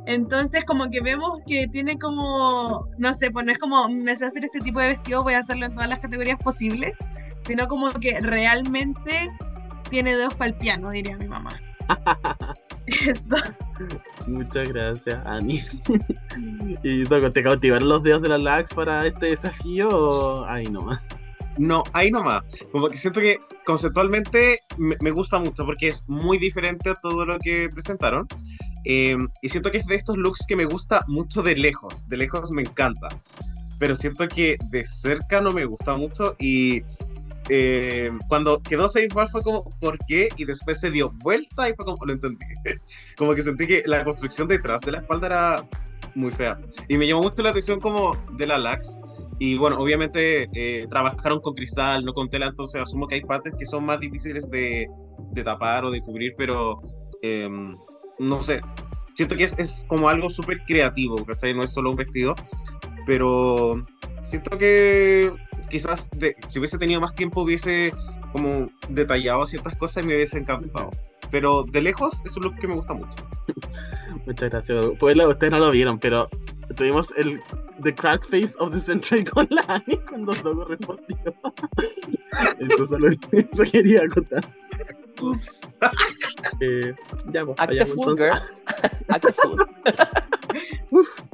Entonces 0.06 0.66
como 0.66 0.90
que 0.90 1.00
vemos 1.00 1.40
que 1.48 1.70
tiene 1.70 1.98
como, 1.98 2.86
no 2.98 3.14
sé, 3.14 3.32
pues 3.32 3.46
no 3.46 3.54
es 3.54 3.58
como, 3.58 3.88
me 3.88 4.18
sé 4.18 4.26
hacer 4.26 4.44
este 4.44 4.60
tipo 4.60 4.82
de 4.82 4.90
vestido, 4.90 5.24
voy 5.24 5.36
a 5.36 5.40
hacerlo 5.40 5.68
en 5.68 5.74
todas 5.74 5.88
las 5.88 6.00
categorías 6.00 6.40
posibles, 6.40 6.98
sino 7.46 7.68
como 7.68 7.92
que 7.92 8.20
realmente 8.22 9.30
tiene 9.90 10.16
dedos 10.16 10.36
para 10.36 10.52
el 10.52 10.58
piano, 10.58 10.92
diría 10.92 11.18
mi 11.18 11.28
mamá. 11.28 11.60
Eso. 12.86 13.38
Muchas 14.28 14.70
gracias, 14.70 15.26
Ani. 15.26 15.60
¿Y 16.84 17.06
te 17.06 17.44
cautivaron 17.44 17.90
los 17.90 18.04
dedos 18.04 18.22
de 18.22 18.30
la 18.30 18.38
Lax 18.38 18.74
para 18.74 19.06
este 19.06 19.28
desafío 19.28 19.90
o 19.90 20.46
ahí 20.46 20.68
nomás? 20.68 21.00
No, 21.58 21.84
ahí 21.94 22.10
nomás. 22.10 22.44
Como 22.72 22.90
que 22.90 22.98
siento 22.98 23.20
que 23.20 23.40
conceptualmente 23.66 24.60
me, 24.78 24.96
me 25.02 25.12
gusta 25.12 25.40
mucho 25.40 25.66
porque 25.66 25.90
es 25.90 26.04
muy 26.08 26.38
diferente 26.38 26.90
a 26.90 26.96
todo 26.96 27.26
lo 27.26 27.38
que 27.40 27.70
presentaron. 27.70 28.28
Eh, 28.86 29.18
y 29.42 29.50
siento 29.50 29.70
que 29.72 29.80
es 29.80 29.86
de 29.86 29.96
estos 29.96 30.18
looks 30.18 30.46
que 30.48 30.56
me 30.56 30.66
gusta 30.66 31.04
mucho 31.08 31.42
de 31.44 31.56
lejos. 31.56 32.08
De 32.08 32.18
lejos 32.18 32.50
me 32.52 32.62
encanta. 32.62 33.10
Pero 33.78 33.96
siento 33.96 34.28
que 34.28 34.58
de 34.70 34.86
cerca 34.86 35.42
no 35.42 35.52
me 35.52 35.66
gusta 35.66 35.96
mucho. 35.96 36.36
Y 36.40 36.82
eh, 37.50 38.12
cuando 38.28 38.62
quedó 38.62 38.88
safe 38.88 39.10
fue 39.32 39.42
como, 39.42 39.64
¿por 39.80 39.98
qué? 40.08 40.30
Y 40.38 40.46
después 40.46 40.80
se 40.80 40.92
dio 40.92 41.12
vuelta 41.24 41.70
y 41.70 41.74
fue 41.74 41.86
como, 41.86 42.06
lo 42.06 42.14
entendí. 42.14 42.46
como 43.18 43.34
que 43.34 43.42
sentí 43.42 43.68
que 43.68 43.84
la 43.86 44.04
construcción 44.04 44.48
detrás 44.48 44.82
de 44.82 44.92
la 44.94 45.00
espalda 45.00 45.28
era 45.28 45.68
muy 46.16 46.32
fea. 46.32 46.60
Y 46.88 46.98
me 46.98 47.08
llamó 47.08 47.24
mucho 47.24 47.42
la 47.42 47.50
atención 47.50 47.80
como 47.80 48.16
de 48.38 48.48
la 48.48 48.58
Lax. 48.58 49.00
Y 49.40 49.58
bueno, 49.58 49.80
obviamente 49.80 50.50
eh, 50.54 50.86
trabajaron 50.90 51.40
con 51.40 51.54
cristal, 51.54 52.04
no 52.04 52.14
con 52.14 52.30
tela, 52.30 52.48
entonces 52.48 52.82
asumo 52.82 53.08
que 53.08 53.16
hay 53.16 53.22
partes 53.22 53.54
que 53.58 53.66
son 53.66 53.86
más 53.86 54.00
difíciles 54.00 54.50
de, 54.50 54.88
de 55.32 55.44
tapar 55.44 55.86
o 55.86 55.92
de 55.92 56.02
cubrir, 56.02 56.34
pero 56.38 56.82
em, 57.22 57.76
no 58.20 58.42
sé. 58.42 58.62
Siento 59.16 59.36
que 59.36 59.46
es, 59.46 59.58
es 59.58 59.86
como 59.88 60.10
algo 60.10 60.30
súper 60.30 60.62
creativo, 60.66 61.26
¿cachai? 61.26 61.54
No 61.54 61.64
es 61.64 61.72
solo 61.72 61.92
un 61.92 61.96
vestido, 61.96 62.36
pero 63.06 63.82
Siento 64.30 64.58
que 64.58 65.32
quizás 65.70 66.10
de- 66.12 66.36
si 66.48 66.60
hubiese 66.60 66.78
tenido 66.78 67.00
más 67.02 67.14
tiempo 67.16 67.42
hubiese 67.42 67.94
como 68.32 68.70
detallado 68.90 69.46
ciertas 69.46 69.78
cosas 69.78 70.04
y 70.04 70.08
me 70.08 70.16
hubiese 70.16 70.38
encantado. 70.40 70.90
Pero 71.32 71.64
de 71.64 71.82
lejos 71.82 72.14
es 72.26 72.36
un 72.38 72.44
look 72.44 72.56
que 72.60 72.68
me 72.68 72.76
gusta 72.76 72.94
mucho. 72.94 73.16
Muchas 74.26 74.50
gracias. 74.50 74.86
Pues 75.00 75.16
ustedes 75.18 75.52
no 75.52 75.60
lo 75.60 75.72
vieron, 75.72 76.00
pero 76.00 76.28
tuvimos 76.76 77.08
el 77.18 77.40
The 77.84 77.94
Crack 77.94 78.26
Face 78.30 78.54
of 78.60 78.74
the 78.74 78.82
Century 78.82 79.24
con 79.24 79.48
la 79.52 79.64
Ani 79.68 79.98
cuando 80.10 80.34
Dogo 80.34 80.66
respondió. 80.66 81.18
Eso 82.60 82.86
solo 82.86 83.10
eso 83.32 83.64
quería 83.72 84.08
contar. 84.10 84.46
Ups. 85.22 85.62
Eh, 86.62 86.94
ya, 87.32 87.46
pues, 87.46 87.58
Act 87.60 87.62
a 87.62 87.66
vayamos 87.68 87.96
fool, 87.96 88.10
entonces. 88.12 88.28
girl. 88.28 88.92
Act 89.08 89.26
a 89.26 89.34
fool. 89.34 89.68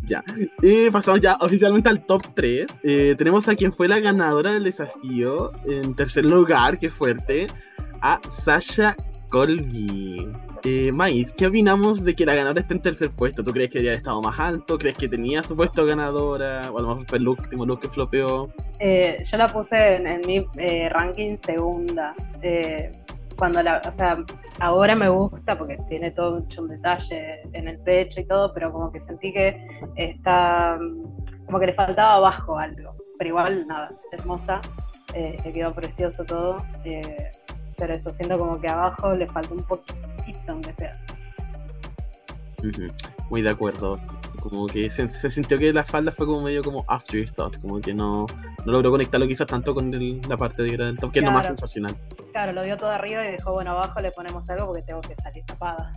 Ya. 0.08 0.24
Y 0.62 0.90
pasamos 0.92 1.22
ya 1.22 1.38
oficialmente 1.42 1.90
al 1.90 2.06
top 2.06 2.22
3. 2.36 2.68
Eh, 2.84 3.16
tenemos 3.18 3.48
a 3.48 3.56
quien 3.56 3.74
fue 3.74 3.88
la 3.88 4.00
ganadora 4.00 4.54
del 4.54 4.64
desafío. 4.64 5.52
En 5.66 5.96
tercer 5.96 6.26
lugar, 6.26 6.78
que 6.78 6.90
fuerte, 6.92 7.48
a 8.02 8.20
Sasha 8.30 8.96
Colby. 9.30 10.32
Eh, 10.64 10.92
Mais, 10.92 11.32
¿qué 11.34 11.46
opinamos 11.48 12.04
de 12.04 12.16
que 12.16 12.26
la 12.26 12.34
ganadora 12.34 12.62
esté 12.62 12.74
en 12.74 12.82
tercer 12.82 13.12
puesto? 13.12 13.44
¿Tú 13.44 13.52
crees 13.52 13.70
que 13.70 13.80
debería 13.80 13.92
haber 13.92 14.00
estado 14.00 14.22
más 14.22 14.40
alto? 14.40 14.78
¿Crees 14.80 14.98
que 14.98 15.08
tenía 15.08 15.44
su 15.44 15.56
puesto 15.56 15.86
ganadora? 15.86 16.72
O 16.72 16.80
a 16.80 16.82
lo 16.82 16.88
mejor 16.90 17.06
fue 17.08 17.18
el 17.20 17.28
último 17.28 17.66
look 17.66 17.82
que 17.82 17.90
flopeó. 17.90 18.50
Eh, 18.80 19.24
yo 19.32 19.38
la 19.38 19.48
puse 19.48 19.96
en, 19.96 20.08
en 20.08 20.22
mi 20.26 20.38
eh, 20.58 20.90
ranking 20.90 21.38
segunda. 21.46 22.16
Eh, 22.42 22.92
cuando 23.38 23.62
la, 23.62 23.82
o 23.86 23.98
sea, 23.98 24.18
ahora 24.60 24.96
me 24.96 25.10
gusta 25.10 25.58
porque 25.58 25.78
tiene 25.90 26.12
todo 26.12 26.40
mucho 26.40 26.62
un 26.62 26.70
detalle 26.70 27.42
en 27.54 27.68
el 27.68 27.80
pecho 27.80 28.20
y 28.20 28.26
todo, 28.26 28.54
pero 28.54 28.72
como 28.72 28.92
que 28.92 29.02
sentí 29.02 29.34
que 29.34 29.68
está, 29.96 30.78
como 31.46 31.60
que 31.60 31.68
le 31.68 31.74
faltaba 31.74 32.16
abajo 32.16 32.58
algo. 32.58 32.96
Pero 33.18 33.30
igual, 33.30 33.66
nada, 33.68 33.90
hermosa, 34.12 34.62
eh, 35.14 35.38
quedó 35.54 35.74
precioso 35.74 36.24
todo. 36.26 36.58
eh, 36.84 37.32
pero 37.78 37.94
eso, 37.94 38.12
siento 38.12 38.38
como 38.38 38.60
que 38.60 38.70
abajo 38.70 39.14
le 39.14 39.28
falta 39.28 39.54
un 39.54 39.64
poquito, 39.64 40.40
aunque 40.48 40.74
sea. 40.74 40.94
Muy 43.30 43.42
de 43.42 43.50
acuerdo. 43.50 44.00
Como 44.36 44.68
que 44.68 44.90
se, 44.90 45.10
se 45.10 45.30
sintió 45.30 45.58
que 45.58 45.72
la 45.74 45.84
falda 45.84 46.12
fue 46.12 46.26
como 46.26 46.42
medio 46.42 46.62
como 46.64 46.84
afterthought, 46.88 47.60
como 47.62 47.80
que 47.82 47.94
no, 47.94 48.26
no 48.66 48.72
logró 48.72 48.92
conectarlo 48.92 49.28
quizás 49.28 49.48
tanto 49.48 49.74
con 49.74 49.94
el- 49.94 50.22
la 50.28 50.38
parte 50.38 50.64
de 50.64 50.76
del 50.78 50.98
top, 50.98 51.12
que 51.12 51.20
es 51.20 51.26
lo 51.26 51.32
más 51.32 51.46
sensacional. 51.48 51.96
Claro, 52.32 52.52
lo 52.52 52.64
dio 52.64 52.76
todo 52.78 52.90
arriba 52.90 53.28
y 53.28 53.34
dijo, 53.34 53.54
bueno, 53.54 53.72
abajo 53.72 54.00
le 54.02 54.12
ponemos 54.12 54.48
algo 54.50 54.68
porque 54.68 54.82
tengo 54.84 55.02
que 55.02 55.16
salir 55.16 55.46
tapada. 55.46 55.94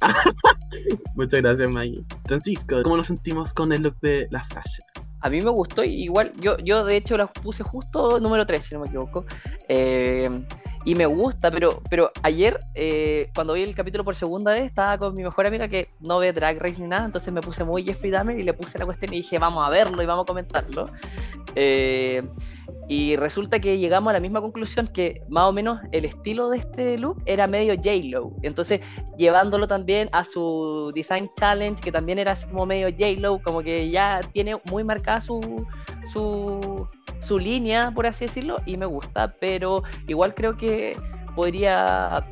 Muchas 1.16 1.40
gracias, 1.40 1.70
Maggie. 1.70 2.04
Francisco, 2.24 2.82
¿cómo 2.82 2.96
nos 2.96 3.06
sentimos 3.06 3.52
con 3.52 3.72
el 3.72 3.82
look 3.82 3.98
de 4.00 4.28
la 4.30 4.42
Sasha? 4.44 4.82
A 5.20 5.30
mí 5.30 5.40
me 5.40 5.50
gustó, 5.50 5.84
y 5.84 6.02
igual 6.02 6.32
yo, 6.40 6.56
yo 6.58 6.84
de 6.84 6.96
hecho 6.96 7.16
la 7.16 7.26
puse 7.28 7.62
justo 7.62 8.18
número 8.18 8.44
3, 8.44 8.64
si 8.64 8.74
no 8.74 8.80
me 8.80 8.86
equivoco. 8.88 9.24
Eh, 9.68 10.44
y 10.84 10.94
me 10.94 11.06
gusta, 11.06 11.50
pero, 11.50 11.80
pero 11.88 12.10
ayer, 12.22 12.60
eh, 12.74 13.30
cuando 13.34 13.54
vi 13.54 13.62
el 13.62 13.74
capítulo 13.74 14.04
por 14.04 14.14
segunda 14.16 14.52
vez, 14.52 14.64
estaba 14.64 14.98
con 14.98 15.14
mi 15.14 15.22
mejor 15.22 15.46
amiga 15.46 15.68
que 15.68 15.88
no 16.00 16.18
ve 16.18 16.32
Drag 16.32 16.58
Race 16.58 16.80
ni 16.80 16.88
nada, 16.88 17.04
entonces 17.04 17.32
me 17.32 17.40
puse 17.40 17.64
muy 17.64 17.84
Jeffrey 17.84 18.10
Dahmer 18.10 18.38
y 18.38 18.42
le 18.42 18.52
puse 18.52 18.78
la 18.78 18.84
cuestión 18.84 19.12
y 19.12 19.18
dije, 19.18 19.38
vamos 19.38 19.64
a 19.64 19.70
verlo 19.70 20.02
y 20.02 20.06
vamos 20.06 20.24
a 20.24 20.26
comentarlo. 20.26 20.90
Eh, 21.54 22.22
y 22.88 23.16
resulta 23.16 23.60
que 23.60 23.78
llegamos 23.78 24.10
a 24.10 24.14
la 24.14 24.20
misma 24.20 24.40
conclusión 24.40 24.86
que 24.88 25.22
más 25.28 25.44
o 25.44 25.52
menos 25.52 25.80
el 25.92 26.04
estilo 26.04 26.50
de 26.50 26.58
este 26.58 26.98
look 26.98 27.22
era 27.26 27.46
medio 27.46 27.74
J-Lo. 27.74 28.32
Entonces, 28.42 28.80
llevándolo 29.16 29.68
también 29.68 30.08
a 30.12 30.24
su 30.24 30.92
Design 30.94 31.30
Challenge, 31.38 31.80
que 31.80 31.92
también 31.92 32.18
era 32.18 32.34
como 32.50 32.66
medio 32.66 32.88
J-Lo, 32.90 33.40
como 33.42 33.62
que 33.62 33.88
ya 33.90 34.20
tiene 34.32 34.56
muy 34.70 34.84
marcada 34.84 35.20
su, 35.20 35.40
su, 36.12 36.88
su 37.22 37.38
línea, 37.38 37.92
por 37.94 38.06
así 38.06 38.26
decirlo, 38.26 38.56
y 38.66 38.76
me 38.76 38.86
gusta, 38.86 39.32
pero 39.40 39.82
igual 40.06 40.34
creo 40.34 40.56
que 40.56 40.96
podría 41.34 42.24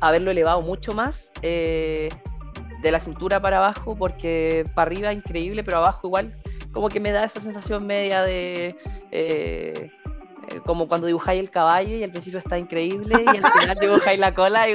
haberlo 0.00 0.30
elevado 0.30 0.62
mucho 0.62 0.94
más 0.94 1.30
eh, 1.42 2.08
de 2.82 2.92
la 2.92 3.00
cintura 3.00 3.40
para 3.40 3.58
abajo, 3.58 3.96
porque 3.96 4.64
para 4.74 4.90
arriba 4.90 5.12
increíble, 5.12 5.64
pero 5.64 5.78
abajo 5.78 6.06
igual 6.06 6.32
como 6.72 6.88
que 6.88 7.00
me 7.00 7.10
da 7.10 7.24
esa 7.24 7.40
sensación 7.40 7.86
media 7.86 8.22
de... 8.22 8.76
eh, 9.10 9.90
eh, 10.48 10.60
como 10.64 10.88
cuando 10.88 11.06
dibujáis 11.06 11.38
el 11.38 11.50
caballo 11.50 11.94
y 11.96 12.02
al 12.02 12.10
principio 12.10 12.38
está 12.38 12.58
increíble 12.58 13.24
y 13.24 13.28
al 13.28 13.52
final 13.52 13.78
dibujáis 13.80 14.18
la 14.18 14.34
cola 14.34 14.68
y 14.68 14.74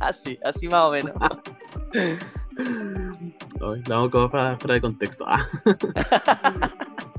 así, 0.00 0.38
así 0.44 0.68
más 0.68 0.84
o 0.84 0.90
menos. 0.90 1.14
Ay, 3.60 3.82
vamos 3.88 4.10
como 4.10 4.30
para, 4.30 4.58
fuera 4.58 4.74
de 4.74 4.80
contexto. 4.80 5.24
Ah. 5.26 5.46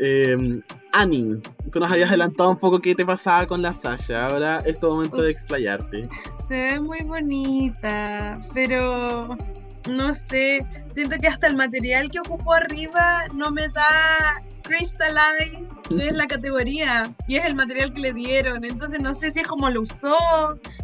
Eh, 0.00 0.60
Annie, 0.92 1.40
tú 1.70 1.80
nos 1.80 1.90
habías 1.90 2.08
adelantado 2.08 2.50
un 2.50 2.58
poco 2.58 2.80
qué 2.80 2.94
te 2.94 3.04
pasaba 3.04 3.46
con 3.46 3.62
la 3.62 3.74
Sasha. 3.74 4.26
Ahora 4.26 4.62
es 4.64 4.78
tu 4.80 4.88
momento 4.88 5.22
de 5.22 5.30
explayarte. 5.30 6.08
Se 6.48 6.54
ve 6.54 6.80
muy 6.80 7.00
bonita, 7.00 8.40
pero 8.54 9.36
no 9.88 10.14
sé, 10.14 10.58
siento 10.92 11.16
que 11.18 11.28
hasta 11.28 11.46
el 11.46 11.56
material 11.56 12.10
que 12.10 12.20
ocupó 12.20 12.54
arriba 12.54 13.24
no 13.34 13.50
me 13.50 13.68
da 13.68 14.42
Crystallize, 14.62 15.68
es 15.90 16.12
la 16.12 16.26
categoría 16.26 17.14
y 17.28 17.36
es 17.36 17.44
el 17.44 17.54
material 17.54 17.92
que 17.92 18.00
le 18.00 18.12
dieron, 18.14 18.64
entonces 18.64 19.00
no 19.00 19.14
sé 19.14 19.30
si 19.30 19.40
es 19.40 19.46
como 19.46 19.68
lo 19.68 19.82
usó, 19.82 20.16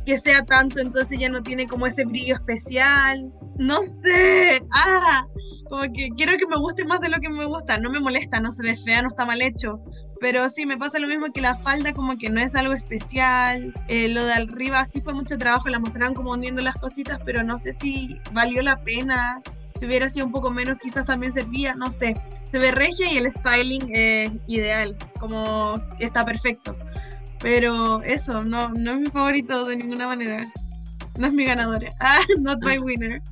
que 0.04 0.18
sea 0.18 0.44
tanto, 0.44 0.80
entonces 0.80 1.18
ya 1.18 1.30
no 1.30 1.42
tiene 1.42 1.66
como 1.66 1.86
ese 1.86 2.04
brillo 2.04 2.34
especial, 2.34 3.32
no 3.56 3.82
sé, 3.82 4.62
ah, 4.72 5.26
como 5.68 5.82
que 5.92 6.10
quiero 6.16 6.36
que 6.36 6.46
me 6.46 6.56
guste 6.56 6.84
más 6.84 7.00
de 7.00 7.08
lo 7.08 7.20
que 7.20 7.30
me 7.30 7.46
gusta, 7.46 7.78
no 7.78 7.90
me 7.90 8.00
molesta, 8.00 8.40
no 8.40 8.52
se 8.52 8.62
ve 8.62 8.76
fea, 8.76 9.02
no 9.02 9.08
está 9.08 9.24
mal 9.24 9.40
hecho, 9.40 9.82
pero 10.20 10.48
sí, 10.50 10.66
me 10.66 10.76
pasa 10.76 10.98
lo 10.98 11.08
mismo 11.08 11.32
que 11.32 11.40
la 11.40 11.56
falda, 11.56 11.94
como 11.94 12.18
que 12.18 12.28
no 12.28 12.40
es 12.40 12.54
algo 12.54 12.74
especial. 12.74 13.72
Eh, 13.88 14.08
lo 14.08 14.24
de 14.24 14.34
arriba 14.34 14.84
sí 14.84 15.00
fue 15.00 15.14
mucho 15.14 15.38
trabajo, 15.38 15.68
la 15.70 15.78
mostraron 15.78 16.14
como 16.14 16.32
hundiendo 16.32 16.60
las 16.60 16.74
cositas, 16.74 17.20
pero 17.24 17.42
no 17.42 17.56
sé 17.58 17.72
si 17.72 18.20
valió 18.32 18.62
la 18.62 18.82
pena. 18.82 19.42
Si 19.76 19.86
hubiera 19.86 20.10
sido 20.10 20.26
un 20.26 20.32
poco 20.32 20.50
menos, 20.50 20.78
quizás 20.78 21.06
también 21.06 21.32
servía, 21.32 21.74
no 21.74 21.90
sé. 21.90 22.14
Se 22.50 22.58
ve 22.58 22.70
regia 22.70 23.10
y 23.10 23.16
el 23.16 23.30
styling 23.30 23.90
es 23.94 24.32
ideal, 24.46 24.94
como 25.18 25.80
está 25.98 26.24
perfecto. 26.24 26.76
Pero 27.40 28.02
eso, 28.02 28.44
no, 28.44 28.68
no 28.68 28.92
es 28.92 28.98
mi 28.98 29.06
favorito 29.06 29.64
de 29.64 29.76
ninguna 29.76 30.06
manera. 30.06 30.52
No 31.18 31.28
es 31.28 31.32
mi 31.32 31.46
ganadora. 31.46 31.94
Ah, 32.00 32.20
not 32.40 32.62
my 32.62 32.76
winner. 32.76 33.22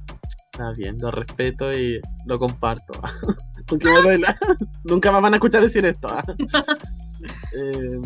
Está 0.53 0.73
bien, 0.73 0.99
lo 0.99 1.11
respeto 1.11 1.73
y 1.73 2.01
lo 2.25 2.39
comparto. 2.39 2.95
Porque 3.69 3.89
me 3.89 4.01
duela. 4.03 4.39
Nunca 4.85 5.13
más 5.13 5.23
van 5.23 5.35
a 5.35 5.37
escuchar 5.37 5.63
decir 5.63 5.85
esto. 5.85 6.09
ah. 6.11 6.23
Eh, 7.53 8.01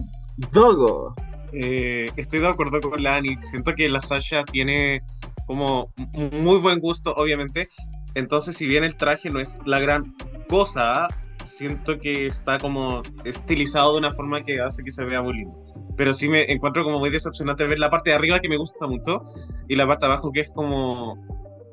Dogo. 0.52 1.14
Eh, 1.52 2.10
estoy 2.16 2.40
de 2.40 2.48
acuerdo 2.48 2.80
con 2.80 3.02
la 3.02 3.16
Ani. 3.16 3.36
Siento 3.36 3.74
que 3.74 3.88
la 3.88 4.00
Sasha 4.00 4.42
tiene 4.44 5.02
como 5.46 5.92
muy 6.14 6.58
buen 6.58 6.80
gusto, 6.80 7.12
obviamente. 7.14 7.68
Entonces, 8.14 8.56
si 8.56 8.66
bien 8.66 8.84
el 8.84 8.96
traje 8.96 9.28
no 9.28 9.38
es 9.38 9.58
la 9.66 9.78
gran 9.80 10.14
cosa, 10.48 11.08
siento 11.44 11.98
que 11.98 12.26
está 12.26 12.58
como 12.58 13.02
estilizado 13.24 13.92
de 13.92 13.98
una 13.98 14.12
forma 14.12 14.42
que 14.42 14.60
hace 14.60 14.82
que 14.82 14.92
se 14.92 15.04
vea 15.04 15.22
muy 15.22 15.34
lindo. 15.34 15.56
Pero 15.96 16.14
sí 16.14 16.28
me 16.28 16.50
encuentro 16.50 16.84
como 16.84 16.98
muy 16.98 17.10
decepcionante 17.10 17.66
ver 17.66 17.78
la 17.78 17.90
parte 17.90 18.10
de 18.10 18.16
arriba 18.16 18.40
que 18.40 18.48
me 18.48 18.56
gusta 18.56 18.86
mucho 18.86 19.22
y 19.68 19.76
la 19.76 19.86
parte 19.86 20.06
de 20.06 20.12
abajo 20.12 20.32
que 20.32 20.40
es 20.40 20.50
como 20.54 21.16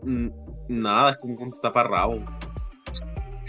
mm, 0.03 0.27
nada, 0.67 1.11
es 1.11 1.17
como 1.17 1.35
un 1.35 1.53
taparrabo. 1.61 2.19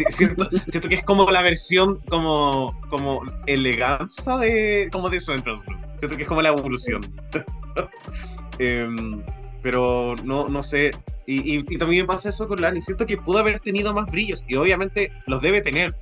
Sí, 0.09 0.13
siento, 0.17 0.49
siento 0.71 0.89
que 0.89 0.95
es 0.97 1.05
como 1.05 1.31
la 1.31 1.43
versión 1.43 2.01
como, 2.09 2.79
como 2.89 3.23
eleganza 3.47 4.39
de 4.39 4.89
como 4.93 5.09
de 5.11 5.21
look. 5.45 5.63
Siento 5.99 6.17
que 6.17 6.23
es 6.23 6.29
como 6.29 6.43
la 6.43 6.49
evolución. 6.51 7.03
Em, 8.59 9.23
pero 9.63 10.17
no, 10.25 10.49
no 10.49 10.63
sé. 10.63 10.91
Y, 11.27 11.57
y- 11.59 11.65
y 11.69 11.79
también 11.79 12.07
pasa 12.07 12.29
eso 12.29 12.47
con 12.49 12.61
Lani. 12.61 12.83
Siento 12.83 13.07
que 13.07 13.17
pudo 13.17 13.39
haber 13.39 13.61
tenido 13.61 13.95
más 13.95 14.11
brillos. 14.11 14.45
Y 14.49 14.57
obviamente 14.57 15.13
los 15.27 15.41
debe 15.43 15.61
tener. 15.61 15.95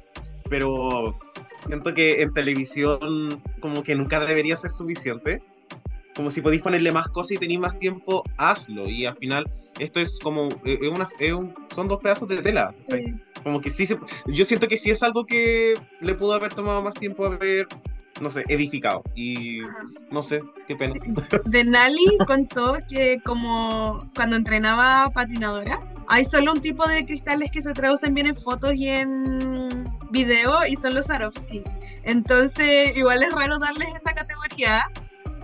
Pero 0.49 1.17
siento 1.55 1.93
que 1.95 2.23
en 2.23 2.33
televisión 2.33 3.43
como 3.61 3.83
que 3.83 3.95
nunca 3.95 4.21
debería 4.21 4.57
ser 4.57 4.71
suficiente. 4.71 5.43
Como 6.17 6.31
si 6.33 6.41
podéis 6.41 6.63
ponerle 6.63 6.91
más 6.91 7.07
cosas 7.09 7.33
y 7.33 7.37
tenéis 7.39 7.61
más 7.61 7.79
tiempo, 7.79 8.25
hazlo. 8.39 8.89
Y 8.89 9.07
al 9.07 9.15
final 9.17 9.49
esto 9.79 10.01
es 10.01 10.19
como... 10.21 10.49
eh, 10.65 10.79
es 10.83 10.89
una, 10.89 11.09
es 11.21 11.33
un- 11.33 11.55
son 11.75 11.87
dos 11.87 12.01
pedazos 12.01 12.29
de 12.29 12.43
tela. 12.43 12.75
Sí. 12.89 13.15
Como 13.49 13.63
que 13.63 13.71
sí 13.71 13.87
se, 13.87 13.99
yo 14.27 14.45
siento 14.45 14.69
que 14.69 14.77
sí 14.77 14.91
es 14.91 15.03
algo 15.03 15.25
que 15.25 15.73
le 16.03 16.15
pudo 16.15 16.35
haber 16.35 16.53
tomado 16.53 16.83
más 16.83 16.93
tiempo 16.93 17.25
haber, 17.25 17.67
no 18.21 18.29
sé, 18.29 18.45
edificado. 18.47 19.03
Y 19.15 19.63
Ajá. 19.63 19.79
no 20.11 20.23
sé, 20.23 20.43
qué 20.67 20.77
pena. 20.77 20.97
Denali 21.47 22.19
contó 22.27 22.77
que 22.91 23.23
como 23.25 24.07
cuando 24.15 24.37
entrenaba 24.37 25.11
patinadoras, 25.15 25.83
hay 26.09 26.27
solo 26.27 26.53
un 26.53 26.61
tipo 26.61 26.87
de 26.87 27.07
cristales 27.07 27.51
que 27.51 27.63
se 27.63 27.73
traducen 27.73 28.13
bien 28.13 28.27
en 28.27 28.37
fotos 28.37 28.75
y 28.75 28.91
en 28.91 29.83
video 30.11 30.67
y 30.69 30.77
son 30.77 30.95
los 30.95 31.07
Swarovski. 31.07 31.63
Entonces, 32.03 32.95
igual 32.95 33.23
es 33.23 33.33
raro 33.33 33.59
darles 33.59 33.89
esa 33.97 34.13
categoría 34.13 34.91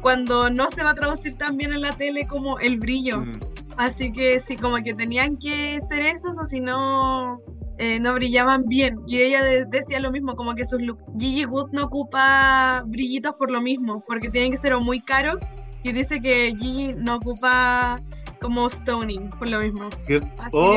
cuando 0.02 0.50
no 0.50 0.70
se 0.70 0.84
va 0.84 0.90
a 0.90 0.94
traducir 0.94 1.38
tan 1.38 1.56
bien 1.56 1.72
en 1.72 1.80
la 1.80 1.96
tele 1.96 2.26
como 2.26 2.58
el 2.58 2.78
brillo. 2.78 3.22
Mm, 3.22 3.32
Así 3.76 4.12
que 4.12 4.38
sí, 4.40 4.56
como 4.56 4.76
que 4.82 4.94
tenían 4.94 5.36
que 5.36 5.80
ser 5.88 6.02
esos 6.02 6.38
o 6.38 6.46
si 6.46 6.60
no, 6.60 7.40
eh, 7.78 7.98
no 8.00 8.14
brillaban 8.14 8.64
bien. 8.66 8.98
Y 9.06 9.20
ella 9.22 9.42
de- 9.42 9.64
decía 9.66 10.00
lo 10.00 10.10
mismo, 10.10 10.34
como 10.36 10.54
que 10.54 10.64
sus 10.66 10.80
looks. 10.80 11.02
Gigi 11.18 11.44
Wood 11.46 11.70
no 11.72 11.84
ocupa 11.84 12.82
brillitos 12.86 13.34
por 13.34 13.50
lo 13.50 13.60
mismo, 13.60 14.02
porque 14.06 14.30
tienen 14.30 14.50
que 14.52 14.58
ser 14.58 14.72
o 14.74 14.80
muy 14.80 15.00
caros. 15.00 15.42
Y 15.82 15.92
dice 15.92 16.20
que 16.20 16.54
Gigi 16.58 16.94
no 16.94 17.16
ocupa 17.16 18.00
como 18.40 18.68
stoning, 18.70 19.30
por 19.30 19.48
lo 19.48 19.58
mismo. 19.60 19.88
¿Cierto? 19.98 20.28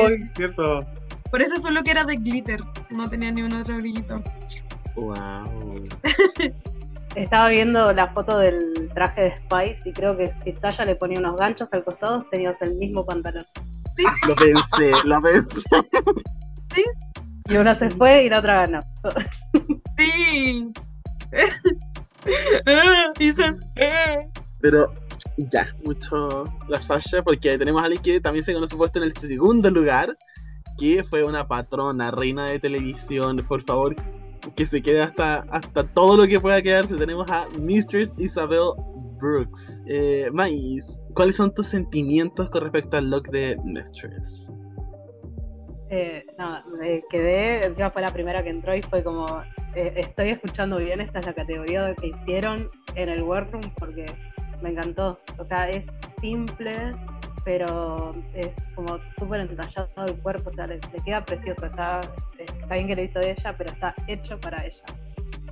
¡Ay, 0.06 0.14
es. 0.14 0.34
cierto! 0.34 0.86
Por 1.30 1.42
eso 1.42 1.60
su 1.60 1.70
look 1.70 1.86
era 1.88 2.04
de 2.04 2.16
glitter, 2.16 2.60
no 2.90 3.08
tenía 3.08 3.30
ni 3.30 3.42
un 3.42 3.54
otro 3.54 3.76
brillito. 3.76 4.22
Wow. 4.96 5.84
Estaba 7.14 7.48
viendo 7.48 7.92
la 7.92 8.08
foto 8.12 8.38
del 8.38 8.90
traje 8.94 9.20
de 9.22 9.36
Spice 9.36 9.80
y 9.88 9.92
creo 9.92 10.16
que 10.16 10.28
si 10.44 10.52
Sasha 10.54 10.84
le 10.84 10.94
ponía 10.94 11.18
unos 11.18 11.36
ganchos 11.36 11.68
al 11.72 11.84
costado, 11.84 12.24
tenías 12.30 12.56
el 12.62 12.76
mismo 12.76 13.04
pantalón. 13.04 13.44
Lo 14.26 14.36
pensé, 14.36 14.92
lo 15.04 15.20
pensé. 15.20 15.68
Y 17.48 17.56
una 17.56 17.78
se 17.78 17.90
fue 17.90 18.24
y 18.24 18.28
la 18.28 18.40
otra 18.40 18.66
ganó. 18.66 18.80
Sí. 19.96 20.72
Ah, 22.66 23.12
Ethan, 23.18 23.58
ah. 23.80 24.18
Pero 24.60 24.92
ya, 25.36 25.74
mucho 25.84 26.44
la 26.68 26.80
Sasha, 26.80 27.22
porque 27.22 27.56
tenemos 27.58 27.80
a 27.80 27.86
alguien 27.86 28.02
que 28.02 28.20
también 28.20 28.44
se 28.44 28.52
conoce 28.52 28.76
puesto 28.76 28.98
en 28.98 29.04
el 29.04 29.16
segundo 29.16 29.70
lugar, 29.70 30.14
que 30.78 31.04
fue 31.04 31.24
una 31.24 31.48
patrona, 31.48 32.10
reina 32.10 32.46
de 32.46 32.58
televisión. 32.58 33.36
Por 33.48 33.62
favor, 33.62 33.96
que 34.56 34.66
se 34.66 34.82
quede 34.82 35.02
hasta, 35.02 35.40
hasta 35.50 35.84
todo 35.84 36.16
lo 36.16 36.26
que 36.26 36.40
pueda 36.40 36.62
quedarse. 36.62 36.96
Tenemos 36.96 37.30
a 37.30 37.48
Mistress 37.58 38.10
Isabel 38.18 38.72
Brooks. 39.18 39.82
Eh, 39.86 40.28
Mais, 40.32 40.98
¿cuáles 41.14 41.36
son 41.36 41.54
tus 41.54 41.68
sentimientos 41.68 42.50
con 42.50 42.62
respecto 42.62 42.96
al 42.96 43.10
look 43.10 43.30
de 43.30 43.56
Mistress? 43.64 44.52
Eh, 45.90 46.26
no, 46.38 46.60
me 46.78 47.02
quedé, 47.10 47.64
encima 47.64 47.90
fue 47.90 48.02
la 48.02 48.12
primera 48.12 48.42
que 48.42 48.50
entró 48.50 48.74
y 48.74 48.82
fue 48.82 49.02
como, 49.02 49.42
eh, 49.74 49.94
estoy 49.96 50.30
escuchando 50.30 50.76
bien, 50.76 51.00
esta 51.00 51.20
es 51.20 51.26
la 51.26 51.32
categoría 51.32 51.94
que 51.94 52.08
hicieron 52.08 52.68
en 52.94 53.08
el 53.08 53.22
workroom 53.22 53.62
porque 53.78 54.06
me 54.60 54.70
encantó. 54.70 55.18
O 55.38 55.44
sea, 55.44 55.68
es 55.70 55.84
simple, 56.20 56.94
pero 57.44 58.14
es 58.34 58.50
como 58.74 58.98
súper 59.18 59.40
entallado 59.40 59.88
el 60.06 60.18
cuerpo, 60.20 60.50
o 60.50 60.54
sea, 60.54 60.66
le, 60.66 60.78
queda 61.04 61.24
precioso. 61.24 61.66
Está, 61.66 62.00
está 62.38 62.74
bien 62.74 62.86
que 62.88 62.96
lo 62.96 63.02
hizo 63.02 63.20
ella, 63.20 63.54
pero 63.56 63.70
está 63.70 63.94
hecho 64.06 64.38
para 64.38 64.64
ella. 64.64 64.82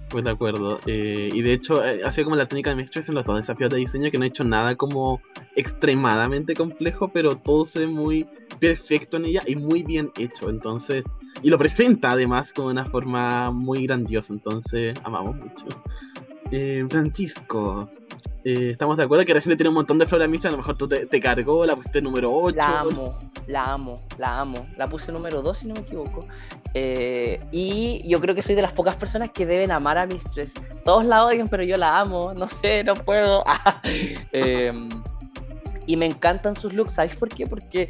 Pues 0.08 0.24
de 0.24 0.30
acuerdo. 0.30 0.78
eh, 0.86 1.30
y 1.32 1.42
de 1.42 1.52
hecho, 1.52 1.84
eh, 1.84 2.02
ha 2.04 2.12
sido 2.12 2.26
como 2.26 2.36
la 2.36 2.46
técnica 2.46 2.70
de 2.70 2.76
Mistress 2.76 3.08
en 3.08 3.16
los 3.16 3.24
dos 3.24 3.36
desafíos 3.36 3.70
de 3.70 3.78
diseño, 3.78 4.10
que 4.10 4.18
no 4.18 4.24
ha 4.24 4.28
hecho 4.28 4.44
nada 4.44 4.76
como 4.76 5.20
extremadamente 5.56 6.54
complejo, 6.54 7.08
pero 7.12 7.36
todo 7.36 7.64
se 7.64 7.80
ve 7.80 7.86
muy 7.88 8.26
perfecto 8.60 9.16
en 9.16 9.26
ella 9.26 9.42
y 9.46 9.56
muy 9.56 9.82
bien 9.82 10.12
hecho. 10.16 10.48
Entonces, 10.48 11.02
y 11.42 11.50
lo 11.50 11.58
presenta 11.58 12.12
además 12.12 12.52
con 12.52 12.66
una 12.66 12.84
forma 12.84 13.50
muy 13.50 13.86
grandiosa. 13.86 14.32
Entonces, 14.32 14.94
amamos 15.02 15.36
mucho. 15.36 15.66
Eh, 16.50 16.86
Francisco, 16.88 17.90
eh, 18.44 18.70
estamos 18.70 18.96
de 18.96 19.02
acuerdo 19.02 19.24
que 19.24 19.34
recién 19.34 19.56
tiene 19.56 19.68
un 19.68 19.74
montón 19.74 19.98
de 19.98 20.06
flores 20.06 20.26
a 20.26 20.28
Mistress. 20.28 20.52
A 20.52 20.56
lo 20.56 20.58
mejor 20.58 20.76
tú 20.76 20.88
te, 20.88 21.06
te 21.06 21.20
cargó, 21.20 21.66
la 21.66 21.74
pusiste 21.74 22.00
número 22.00 22.32
8. 22.32 22.56
La 22.56 22.80
amo, 22.80 23.18
la 23.46 23.72
amo, 23.72 24.02
la 24.18 24.40
amo. 24.40 24.66
La 24.76 24.86
puse 24.86 25.10
número 25.12 25.42
2, 25.42 25.58
si 25.58 25.66
no 25.66 25.74
me 25.74 25.80
equivoco. 25.80 26.26
Eh, 26.74 27.40
y 27.50 28.06
yo 28.06 28.20
creo 28.20 28.34
que 28.34 28.42
soy 28.42 28.54
de 28.54 28.62
las 28.62 28.72
pocas 28.72 28.96
personas 28.96 29.30
que 29.30 29.46
deben 29.46 29.70
amar 29.70 29.98
a 29.98 30.06
Mistress. 30.06 30.52
Todos 30.84 31.04
la 31.04 31.24
odian, 31.24 31.48
pero 31.48 31.62
yo 31.62 31.76
la 31.76 31.98
amo. 31.98 32.34
No 32.34 32.48
sé, 32.48 32.84
no 32.84 32.94
puedo. 32.94 33.42
Eh, 34.32 34.72
y 35.86 35.96
me 35.96 36.06
encantan 36.06 36.54
sus 36.54 36.72
looks. 36.72 36.92
¿Sabes 36.92 37.16
por 37.16 37.28
qué? 37.28 37.46
Porque 37.46 37.88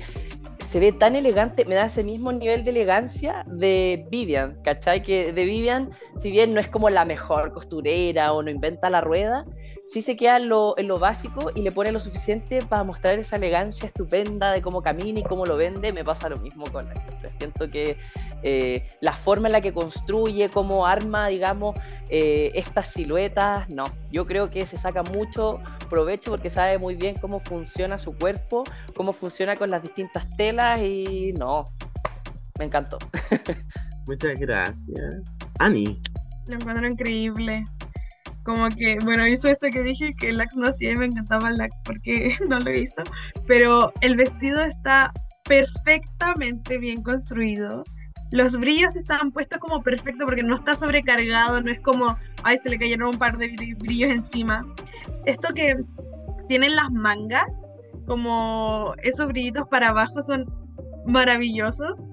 se 0.64 0.80
ve 0.80 0.92
tan 0.92 1.16
elegante, 1.16 1.64
me 1.64 1.74
da 1.74 1.86
ese 1.86 2.04
mismo 2.04 2.32
nivel 2.32 2.64
de 2.64 2.70
elegancia 2.70 3.44
de 3.46 4.06
Vivian, 4.10 4.60
¿cachai? 4.62 5.02
Que 5.02 5.32
de 5.32 5.44
Vivian, 5.44 5.90
si 6.16 6.30
bien 6.30 6.54
no 6.54 6.60
es 6.60 6.68
como 6.68 6.90
la 6.90 7.04
mejor 7.04 7.52
costurera 7.52 8.32
o 8.32 8.42
no 8.42 8.50
inventa 8.50 8.90
la 8.90 9.00
rueda, 9.00 9.46
sí 9.86 10.02
se 10.02 10.16
queda 10.16 10.36
en 10.36 10.48
lo, 10.48 10.76
en 10.76 10.88
lo 10.88 10.98
básico 10.98 11.52
y 11.54 11.62
le 11.62 11.70
pone 11.70 11.92
lo 11.92 12.00
suficiente 12.00 12.60
para 12.62 12.82
mostrar 12.82 13.18
esa 13.18 13.36
elegancia 13.36 13.86
estupenda 13.86 14.52
de 14.52 14.60
cómo 14.60 14.82
camina 14.82 15.20
y 15.20 15.22
cómo 15.22 15.46
lo 15.46 15.56
vende. 15.56 15.92
Me 15.92 16.04
pasa 16.04 16.28
lo 16.28 16.36
mismo 16.38 16.64
con 16.72 16.86
la 16.86 16.94
Express. 16.94 17.34
Siento 17.34 17.70
que 17.70 17.96
eh, 18.42 18.84
la 19.00 19.12
forma 19.12 19.48
en 19.48 19.52
la 19.52 19.60
que 19.60 19.72
construye, 19.72 20.48
cómo 20.48 20.86
arma, 20.86 21.28
digamos, 21.28 21.78
eh, 22.08 22.50
estas 22.54 22.88
siluetas, 22.88 23.68
no. 23.68 23.84
Yo 24.10 24.26
creo 24.26 24.50
que 24.50 24.66
se 24.66 24.76
saca 24.76 25.02
mucho 25.02 25.60
provecho 25.88 26.30
porque 26.32 26.50
sabe 26.50 26.78
muy 26.78 26.96
bien 26.96 27.14
cómo 27.20 27.38
funciona 27.38 27.98
su 27.98 28.12
cuerpo, 28.16 28.64
cómo 28.94 29.12
funciona 29.12 29.56
con 29.56 29.70
las 29.70 29.82
distintas 29.82 30.28
telas 30.36 30.80
y 30.80 31.32
no. 31.34 31.64
Me 32.58 32.64
encantó. 32.64 32.98
Muchas 34.06 34.38
gracias. 34.40 35.22
Ani, 35.58 36.00
Lo 36.46 36.54
encuentro 36.56 36.86
increíble. 36.86 37.64
Como 38.46 38.68
que, 38.68 38.96
bueno, 39.04 39.26
hizo 39.26 39.48
eso 39.48 39.66
que 39.72 39.82
dije 39.82 40.14
que 40.14 40.32
Lax 40.32 40.54
no 40.56 40.68
hacía 40.68 40.92
y 40.92 40.96
me 40.96 41.06
encantaba 41.06 41.50
Lax 41.50 41.74
porque 41.84 42.36
no 42.48 42.60
lo 42.60 42.72
hizo. 42.72 43.02
Pero 43.48 43.92
el 44.00 44.16
vestido 44.16 44.62
está 44.62 45.12
perfectamente 45.48 46.78
bien 46.78 47.02
construido. 47.02 47.84
Los 48.30 48.56
brillos 48.58 48.96
están 48.96 49.32
puestos 49.32 49.58
como 49.58 49.82
perfecto 49.82 50.24
porque 50.24 50.42
no 50.44 50.56
está 50.56 50.74
sobrecargado, 50.76 51.60
no 51.60 51.70
es 51.70 51.80
como, 51.80 52.16
ay, 52.44 52.56
se 52.58 52.70
le 52.70 52.78
cayeron 52.78 53.10
un 53.10 53.18
par 53.18 53.36
de 53.36 53.50
bri- 53.52 53.76
brillos 53.78 54.10
encima. 54.10 54.64
Esto 55.24 55.48
que 55.54 55.76
tienen 56.48 56.74
las 56.76 56.90
mangas, 56.92 57.46
como 58.06 58.94
esos 59.02 59.26
brillitos 59.28 59.66
para 59.68 59.88
abajo 59.88 60.22
son 60.22 60.44
maravillosos. 61.06 62.04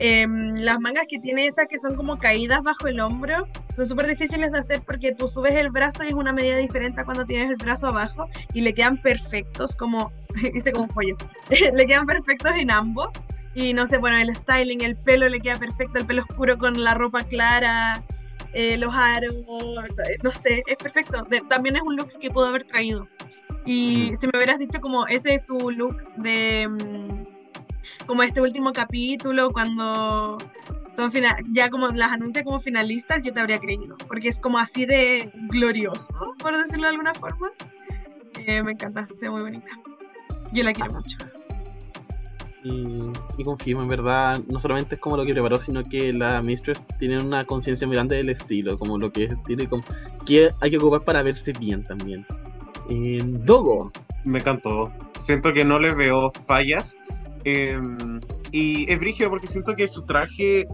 Em, 0.00 0.54
las 0.56 0.78
mangas 0.78 1.06
que 1.08 1.18
tiene 1.18 1.46
estas 1.46 1.66
que 1.66 1.78
son 1.78 1.96
como 1.96 2.18
caídas 2.18 2.62
bajo 2.62 2.86
el 2.86 3.00
hombro 3.00 3.48
son 3.74 3.86
súper 3.86 4.06
difíciles 4.06 4.52
de 4.52 4.58
hacer 4.58 4.80
porque 4.86 5.12
tú 5.12 5.26
subes 5.26 5.54
el 5.54 5.70
brazo 5.70 6.04
y 6.04 6.08
es 6.08 6.14
una 6.14 6.32
medida 6.32 6.56
diferente 6.56 7.00
a 7.00 7.04
cuando 7.04 7.24
tienes 7.24 7.50
el 7.50 7.56
brazo 7.56 7.88
abajo 7.88 8.28
y 8.54 8.60
le 8.60 8.72
quedan 8.74 9.00
perfectos 9.02 9.74
como, 9.74 10.12
hice 10.54 10.70
como 10.72 10.84
un 10.84 10.90
pollo, 10.90 11.16
le 11.74 11.86
quedan 11.86 12.06
perfectos 12.06 12.52
en 12.56 12.70
ambos 12.70 13.12
y 13.54 13.72
no 13.74 13.86
sé, 13.86 13.98
bueno, 13.98 14.16
el 14.18 14.34
styling, 14.36 14.82
el 14.82 14.94
pelo 14.96 15.28
le 15.28 15.40
queda 15.40 15.58
perfecto, 15.58 15.98
el 15.98 16.06
pelo 16.06 16.22
oscuro 16.22 16.58
con 16.58 16.84
la 16.84 16.94
ropa 16.94 17.24
clara, 17.24 18.04
eh, 18.52 18.76
los 18.76 18.94
aros, 18.94 19.34
eh, 19.34 20.16
no 20.22 20.30
sé, 20.30 20.62
es 20.66 20.76
perfecto. 20.76 21.24
De- 21.24 21.40
también 21.48 21.74
es 21.74 21.82
un 21.82 21.96
look 21.96 22.08
que 22.20 22.30
puedo 22.30 22.46
haber 22.46 22.64
traído. 22.64 23.08
Y 23.66 24.12
si 24.18 24.26
me 24.28 24.32
hubieras 24.36 24.58
dicho 24.60 24.80
como 24.80 25.06
ese 25.08 25.34
es 25.34 25.46
su 25.46 25.70
look 25.70 25.96
de 26.16 26.68
mm, 26.68 27.37
como 28.06 28.22
este 28.22 28.40
último 28.40 28.72
capítulo, 28.72 29.50
cuando 29.52 30.38
son 30.94 31.12
fina- 31.12 31.36
ya 31.52 31.68
como 31.70 31.88
las 31.88 32.12
anuncia 32.12 32.42
como 32.44 32.60
finalistas, 32.60 33.22
yo 33.22 33.32
te 33.32 33.40
habría 33.40 33.58
creído, 33.58 33.96
porque 34.06 34.28
es 34.28 34.40
como 34.40 34.58
así 34.58 34.86
de 34.86 35.30
glorioso, 35.50 36.34
por 36.38 36.56
decirlo 36.56 36.84
de 36.84 36.90
alguna 36.90 37.14
forma. 37.14 37.50
Eh, 38.46 38.62
me 38.62 38.72
encanta, 38.72 39.06
se 39.16 39.26
ve 39.26 39.30
muy 39.30 39.42
bonita. 39.42 39.68
Yo 40.52 40.64
la 40.64 40.72
quiero 40.72 40.92
mucho. 40.92 41.18
y, 42.64 43.12
y 43.38 43.44
confirmo, 43.44 43.82
en 43.82 43.88
verdad, 43.88 44.40
no 44.50 44.58
solamente 44.58 44.96
es 44.96 45.00
como 45.00 45.16
lo 45.16 45.24
que 45.24 45.32
preparó, 45.32 45.58
sino 45.60 45.84
que 45.84 46.12
la 46.12 46.42
Mistress 46.42 46.84
tiene 46.98 47.18
una 47.22 47.44
conciencia 47.44 47.86
muy 47.86 47.94
grande 47.96 48.16
del 48.16 48.30
estilo, 48.30 48.78
como 48.78 48.98
lo 48.98 49.12
que 49.12 49.24
es 49.24 49.32
estilo 49.32 49.62
y 49.62 49.66
como 49.68 49.82
que 50.26 50.50
hay 50.60 50.70
que 50.70 50.78
ocupar 50.78 51.02
para 51.02 51.22
verse 51.22 51.52
bien 51.52 51.84
también. 51.84 52.26
Eh, 52.90 53.22
Dogo, 53.24 53.92
Me 54.24 54.40
encantó. 54.40 54.92
Siento 55.22 55.52
que 55.52 55.64
no 55.64 55.78
le 55.78 55.94
veo 55.94 56.30
fallas. 56.30 56.96
Eh, 57.48 57.80
y 58.52 58.90
es 58.90 58.98
brígido 58.98 59.30
porque 59.30 59.46
siento 59.46 59.74
que 59.74 59.88
su 59.88 60.04
traje 60.04 60.66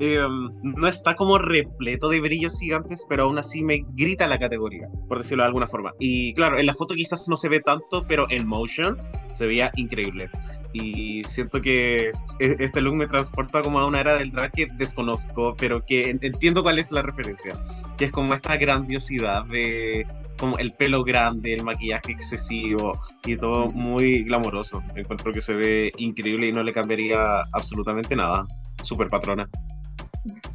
eh, 0.00 0.18
no 0.62 0.88
está 0.88 1.14
como 1.14 1.38
repleto 1.38 2.08
de 2.08 2.20
brillos 2.20 2.58
gigantes, 2.58 3.04
pero 3.08 3.24
aún 3.24 3.38
así 3.38 3.62
me 3.62 3.84
grita 3.90 4.26
la 4.26 4.38
categoría, 4.38 4.88
por 5.08 5.18
decirlo 5.18 5.42
de 5.44 5.48
alguna 5.48 5.66
forma. 5.66 5.92
Y 5.98 6.34
claro, 6.34 6.58
en 6.58 6.66
la 6.66 6.74
foto 6.74 6.94
quizás 6.94 7.28
no 7.28 7.36
se 7.36 7.48
ve 7.48 7.60
tanto, 7.60 8.04
pero 8.08 8.26
en 8.30 8.46
motion 8.46 8.98
se 9.34 9.46
veía 9.46 9.70
increíble. 9.76 10.30
Y 10.72 11.24
siento 11.24 11.60
que 11.60 12.10
e- 12.38 12.56
este 12.58 12.80
look 12.80 12.94
me 12.94 13.06
transporta 13.06 13.62
como 13.62 13.78
a 13.78 13.86
una 13.86 14.00
era 14.00 14.14
del 14.14 14.30
drag 14.32 14.52
que 14.52 14.66
desconozco, 14.66 15.54
pero 15.58 15.84
que 15.84 16.10
en- 16.10 16.18
entiendo 16.22 16.62
cuál 16.62 16.78
es 16.78 16.90
la 16.90 17.02
referencia. 17.02 17.52
Que 17.98 18.06
es 18.06 18.12
como 18.12 18.34
esta 18.34 18.56
grandiosidad 18.56 19.44
de 19.46 20.06
como 20.38 20.58
el 20.58 20.72
pelo 20.72 21.04
grande, 21.04 21.54
el 21.54 21.62
maquillaje 21.62 22.10
excesivo 22.12 22.92
y 23.24 23.36
todo 23.36 23.70
muy 23.70 24.24
glamoroso. 24.24 24.82
Encuentro 24.96 25.32
que 25.32 25.40
se 25.40 25.54
ve 25.54 25.92
increíble 25.98 26.48
y 26.48 26.52
no 26.52 26.62
le 26.64 26.72
cambiaría 26.72 27.42
absolutamente 27.52 28.16
nada. 28.16 28.46
Super 28.82 29.08
patrona. 29.08 29.48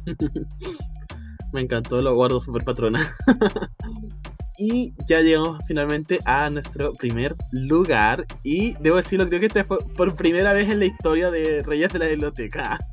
me 1.52 1.60
encantó, 1.62 2.00
lo 2.00 2.14
guardo 2.14 2.40
super 2.40 2.64
patrona. 2.64 3.10
y 4.58 4.92
ya 5.08 5.20
llegamos 5.20 5.58
finalmente 5.66 6.18
a 6.24 6.50
nuestro 6.50 6.92
primer 6.94 7.36
lugar. 7.52 8.26
Y 8.42 8.74
debo 8.80 8.96
decirlo, 8.96 9.28
creo 9.28 9.40
que 9.40 9.46
este 9.46 9.64
fue 9.64 9.78
por 9.96 10.14
primera 10.16 10.52
vez 10.52 10.68
en 10.68 10.80
la 10.80 10.86
historia 10.86 11.30
de 11.30 11.62
Reyes 11.62 11.92
de 11.92 11.98
la 11.98 12.06
Biblioteca. 12.06 12.78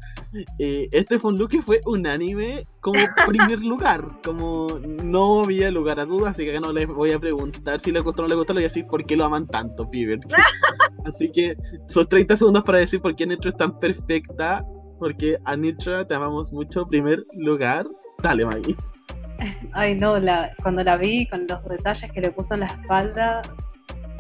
Eh, 0.60 0.90
este 0.92 1.18
fue 1.18 1.32
un 1.32 1.38
look 1.38 1.52
que 1.52 1.62
fue 1.62 1.80
unánime 1.86 2.68
como 2.82 3.00
primer 3.26 3.64
lugar. 3.64 4.06
Como 4.22 4.68
no 4.82 5.44
había 5.44 5.72
lugar 5.72 5.98
a 5.98 6.06
dudas, 6.06 6.32
así 6.32 6.44
que 6.44 6.52
acá 6.52 6.60
no 6.60 6.74
les 6.74 6.90
voy 6.90 7.14
a 7.14 7.20
preguntar 7.20 7.80
si 7.80 7.94
les 7.94 8.04
gustó 8.04 8.22
o 8.22 8.26
no 8.26 8.28
les 8.28 8.38
gustó, 8.40 8.52
les 8.52 8.58
voy 8.58 8.64
a 8.66 8.68
decir 8.68 8.86
por 8.86 9.06
qué 9.06 9.16
lo 9.16 9.24
aman 9.24 9.48
tanto, 9.48 9.90
Piver. 9.90 10.20
Así 11.06 11.32
que 11.32 11.56
sus 11.88 12.10
30 12.10 12.36
segundos 12.36 12.64
para 12.64 12.80
decir 12.80 13.00
por 13.00 13.16
qué 13.16 13.26
Netro 13.26 13.50
es 13.50 13.56
tan 13.56 13.80
perfecta 13.80 14.66
porque 15.00 15.38
Anitra 15.46 16.06
te 16.06 16.16
amamos 16.16 16.52
mucho. 16.52 16.86
Primer 16.86 17.24
lugar, 17.38 17.88
dale, 18.22 18.46
Maggie. 18.46 18.76
Ay, 19.74 19.96
no, 19.96 20.18
la, 20.20 20.52
cuando 20.62 20.84
la 20.84 20.98
vi 20.98 21.28
con 21.28 21.46
los 21.48 21.64
detalles 21.66 22.12
que 22.12 22.22
le 22.22 22.32
puso 22.32 22.54
en 22.54 22.62
la 22.62 22.68
espalda, 22.68 23.42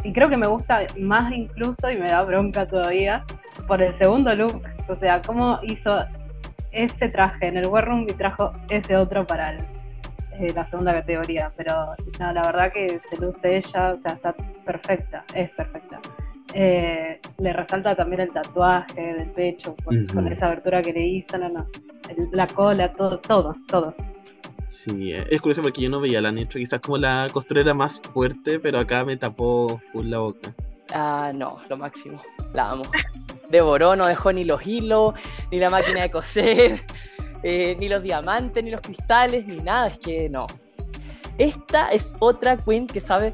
y 0.03 0.13
creo 0.13 0.29
que 0.29 0.37
me 0.37 0.47
gusta 0.47 0.81
más 0.99 1.31
incluso, 1.31 1.89
y 1.89 1.97
me 1.97 2.07
da 2.07 2.23
bronca 2.23 2.67
todavía, 2.67 3.23
por 3.67 3.81
el 3.81 3.97
segundo 3.97 4.35
look. 4.35 4.61
O 4.87 4.95
sea, 4.97 5.21
cómo 5.21 5.59
hizo 5.63 5.97
ese 6.71 7.09
traje 7.09 7.47
en 7.47 7.57
el 7.57 7.67
War 7.67 7.85
Room 7.85 8.05
y 8.07 8.13
trajo 8.13 8.51
ese 8.69 8.95
otro 8.97 9.25
para 9.25 9.51
el, 9.53 9.57
eh, 10.39 10.51
la 10.53 10.67
segunda 10.67 10.93
categoría. 10.93 11.51
Pero 11.57 11.95
no, 12.19 12.33
la 12.33 12.41
verdad 12.43 12.71
que 12.71 12.99
se 13.09 13.17
luce 13.19 13.57
ella, 13.57 13.93
o 13.93 13.97
sea, 13.99 14.11
está 14.13 14.35
perfecta, 14.65 15.23
es 15.33 15.49
perfecta. 15.51 15.99
Eh, 16.53 17.19
le 17.39 17.53
resalta 17.53 17.95
también 17.95 18.21
el 18.21 18.31
tatuaje 18.31 19.01
del 19.13 19.29
pecho, 19.31 19.75
con, 19.83 20.27
esa 20.31 20.45
abertura 20.45 20.81
que 20.81 20.93
le 20.93 21.05
hizo, 21.05 21.37
no, 21.37 21.49
no. 21.49 21.65
El- 22.09 22.29
la 22.31 22.45
cola, 22.47 22.91
todo, 22.93 23.17
todo, 23.19 23.55
todo. 23.67 23.95
Sí, 24.75 25.13
eh, 25.13 25.25
es 25.29 25.41
curioso 25.41 25.61
porque 25.61 25.81
yo 25.81 25.89
no 25.89 26.01
veía 26.01 26.21
la 26.21 26.29
Anitra, 26.29 26.59
quizás 26.59 26.81
como 26.81 26.97
la 26.97 27.29
costurera 27.31 27.73
más 27.73 28.01
fuerte, 28.13 28.59
pero 28.59 28.77
acá 28.77 29.05
me 29.05 29.15
tapó 29.15 29.81
full 29.91 30.09
la 30.09 30.19
boca. 30.19 30.53
Ah, 30.93 31.31
no, 31.33 31.55
lo 31.69 31.77
máximo. 31.77 32.21
La 32.53 32.71
amo. 32.71 32.83
Devoró, 33.49 33.95
no 33.95 34.05
dejó 34.05 34.33
ni 34.33 34.43
los 34.43 34.67
hilos, 34.67 35.13
ni 35.49 35.59
la 35.59 35.69
máquina 35.69 36.01
de 36.01 36.11
coser, 36.11 36.81
eh, 37.43 37.77
ni 37.79 37.87
los 37.87 38.03
diamantes, 38.03 38.63
ni 38.63 38.69
los 38.69 38.81
cristales, 38.81 39.45
ni 39.47 39.57
nada. 39.57 39.87
Es 39.87 39.97
que 39.97 40.29
no. 40.29 40.45
Esta 41.37 41.89
es 41.89 42.13
otra 42.19 42.57
queen 42.57 42.85
que 42.85 42.99
sabe 42.99 43.33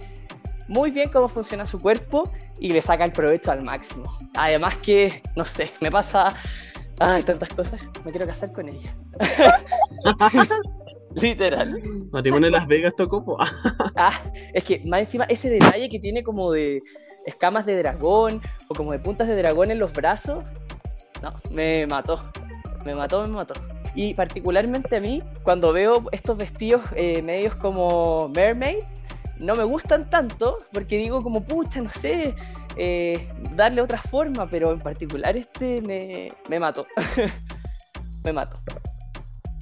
muy 0.67 0.91
bien 0.91 1.09
cómo 1.09 1.27
funciona 1.27 1.65
su 1.65 1.79
cuerpo 1.79 2.23
y 2.59 2.71
le 2.71 2.83
saca 2.83 3.03
el 3.03 3.13
provecho 3.13 3.51
al 3.51 3.63
máximo. 3.63 4.03
Además 4.35 4.77
que, 4.77 5.23
no 5.35 5.45
sé, 5.45 5.71
me 5.81 5.89
pasa... 5.89 6.35
Ay, 6.99 7.23
tantas 7.23 7.49
cosas. 7.49 7.81
Me 8.05 8.11
quiero 8.11 8.27
casar 8.27 8.53
con 8.53 8.69
ella. 8.69 8.95
Literal. 11.15 11.81
Matrimonio 12.11 12.47
en 12.47 12.53
Las 12.53 12.67
Vegas 12.67 12.93
tocó. 12.95 13.37
Ah, 13.95 14.19
es 14.53 14.63
que 14.63 14.81
más 14.85 15.01
encima 15.01 15.25
ese 15.25 15.49
detalle 15.49 15.89
que 15.89 15.99
tiene 15.99 16.23
como 16.23 16.51
de 16.51 16.81
escamas 17.25 17.65
de 17.65 17.77
dragón 17.77 18.41
o 18.67 18.73
como 18.73 18.91
de 18.93 18.99
puntas 18.99 19.27
de 19.27 19.35
dragón 19.35 19.69
en 19.69 19.79
los 19.79 19.93
brazos, 19.93 20.43
no, 21.21 21.33
me 21.51 21.85
mató. 21.87 22.19
Me 22.85 22.95
mató, 22.95 23.21
me 23.27 23.35
mató. 23.35 23.53
Y 23.93 24.13
particularmente 24.13 24.95
a 24.95 25.01
mí, 25.01 25.21
cuando 25.43 25.73
veo 25.73 26.05
estos 26.11 26.37
vestidos 26.37 26.81
eh, 26.95 27.21
medios 27.21 27.53
como 27.55 28.29
mermaid, 28.29 28.83
no 29.37 29.55
me 29.55 29.63
gustan 29.63 30.09
tanto 30.09 30.59
porque 30.71 30.97
digo 30.97 31.21
como, 31.21 31.43
pucha, 31.43 31.81
no 31.81 31.91
sé, 31.91 32.33
eh, 32.77 33.27
darle 33.55 33.81
otra 33.81 34.01
forma, 34.01 34.47
pero 34.49 34.71
en 34.71 34.79
particular 34.79 35.35
este 35.35 35.81
me, 35.81 36.31
me 36.49 36.59
mató. 36.59 36.87
me 38.23 38.33
mató. 38.33 38.57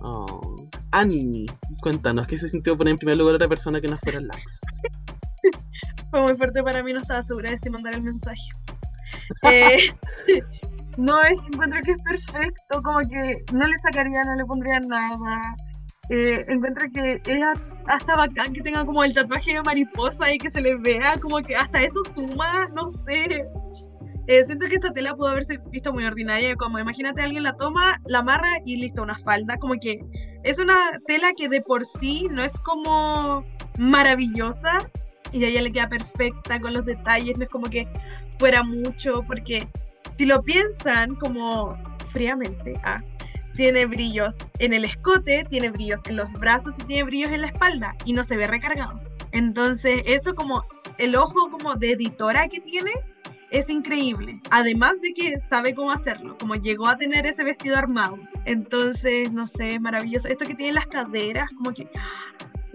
Oh. 0.02 0.59
Animi, 0.92 1.46
cuéntanos, 1.82 2.28
¿qué 2.28 2.38
se 2.38 2.50
sintió 2.50 2.78
poner 2.78 2.92
en 2.92 2.98
primer 2.98 3.18
lugar 3.18 3.34
a 3.34 3.38
otra 3.38 3.48
persona 3.48 3.80
que 3.80 3.88
no 3.88 3.98
fuera 4.00 4.20
Lax? 4.20 4.62
Fue 6.12 6.22
muy 6.22 6.36
fuerte 6.36 6.64
para 6.64 6.82
mí, 6.82 6.94
no 6.94 7.00
estaba 7.00 7.22
segura 7.22 7.52
de 7.52 7.58
si 7.58 7.70
mandar 7.70 7.94
el 7.94 8.02
mensaje. 8.02 8.42
Eh, 9.44 9.94
no, 10.98 11.22
es 11.22 11.40
encuentro 11.52 11.80
que 11.84 11.92
es 11.92 12.02
perfecto, 12.02 12.82
como 12.82 13.00
que 13.00 13.44
no 13.54 13.68
le 13.68 13.78
sacaría, 13.78 14.22
no 14.24 14.36
le 14.36 14.46
pondría 14.46 14.80
nada. 14.80 15.56
Eh, 16.10 16.44
encuentro 16.48 16.88
que 16.92 17.22
ella 17.28 17.54
hasta 17.86 18.16
bacán 18.16 18.52
que 18.52 18.62
tenga 18.62 18.84
como 18.84 19.04
el 19.04 19.14
tatuaje 19.14 19.54
de 19.54 19.62
mariposa 19.62 20.34
y 20.34 20.40
que 20.40 20.50
se 20.50 20.62
le 20.62 20.76
vea, 20.76 21.20
como 21.20 21.38
que 21.42 21.56
hasta 21.56 21.84
eso 21.84 22.04
suma, 22.04 22.68
no 22.74 22.90
sé. 22.90 23.46
Eh, 24.30 24.46
siento 24.46 24.68
que 24.68 24.76
esta 24.76 24.94
tela 24.94 25.16
pudo 25.16 25.30
haberse 25.30 25.58
visto 25.72 25.92
muy 25.92 26.06
ordinaria, 26.06 26.56
como 26.56 26.78
imagínate 26.78 27.24
alguien 27.24 27.42
la 27.42 27.54
toma, 27.54 28.00
la 28.06 28.20
amarra 28.20 28.60
y 28.64 28.78
listo, 28.78 29.02
una 29.02 29.18
falda, 29.18 29.58
como 29.58 29.74
que 29.74 30.00
es 30.44 30.60
una 30.60 30.76
tela 31.08 31.34
que 31.36 31.50
de 31.50 31.62
por 31.62 31.84
sí 31.84 32.28
no 32.30 32.44
es 32.44 32.56
como 32.60 33.44
maravillosa, 33.80 34.88
y 35.32 35.44
a 35.46 35.48
ella 35.48 35.64
le 35.64 35.72
queda 35.72 35.90
perfecta 35.90 36.62
con 36.62 36.74
los 36.74 36.86
detalles, 36.86 37.40
no 37.40 37.46
es 37.46 37.50
como 37.50 37.72
que 37.72 37.88
fuera 38.38 38.62
mucho, 38.62 39.24
porque 39.26 39.68
si 40.12 40.28
lo 40.28 40.44
piensan 40.44 41.16
como 41.16 41.76
fríamente, 42.12 42.76
ah, 42.84 43.02
tiene 43.56 43.88
brillos 43.88 44.38
en 44.60 44.74
el 44.74 44.86
escote, 44.86 45.44
tiene 45.50 45.72
brillos 45.72 46.02
en 46.06 46.18
los 46.18 46.32
brazos 46.34 46.76
y 46.78 46.84
tiene 46.84 47.02
brillos 47.02 47.32
en 47.32 47.42
la 47.42 47.48
espalda 47.48 47.96
y 48.06 48.14
no 48.14 48.24
se 48.24 48.38
ve 48.38 48.46
recargado. 48.46 49.02
Entonces, 49.32 50.04
eso 50.06 50.36
como 50.36 50.64
el 51.00 51.16
ojo 51.16 51.50
como 51.50 51.74
de 51.74 51.94
editora 51.94 52.48
que 52.48 52.60
tiene 52.60 52.92
es 53.52 53.70
increíble. 53.70 54.42
Además 54.52 55.02
de 55.02 55.14
que 55.14 55.40
sabe 55.40 55.74
cómo 55.74 55.92
hacerlo, 55.92 56.38
como 56.38 56.56
llegó 56.56 56.88
a 56.88 56.98
tener 56.98 57.26
ese 57.26 57.44
vestido 57.44 57.78
armado. 57.78 58.18
Entonces, 58.46 59.32
no 59.32 59.48
sé, 59.48 59.80
maravilloso. 59.80 60.28
Esto 60.28 60.46
que 60.46 60.56
tiene 60.56 60.74
las 60.74 60.88
caderas, 60.88 61.50
como 61.58 61.74
que, 61.74 61.90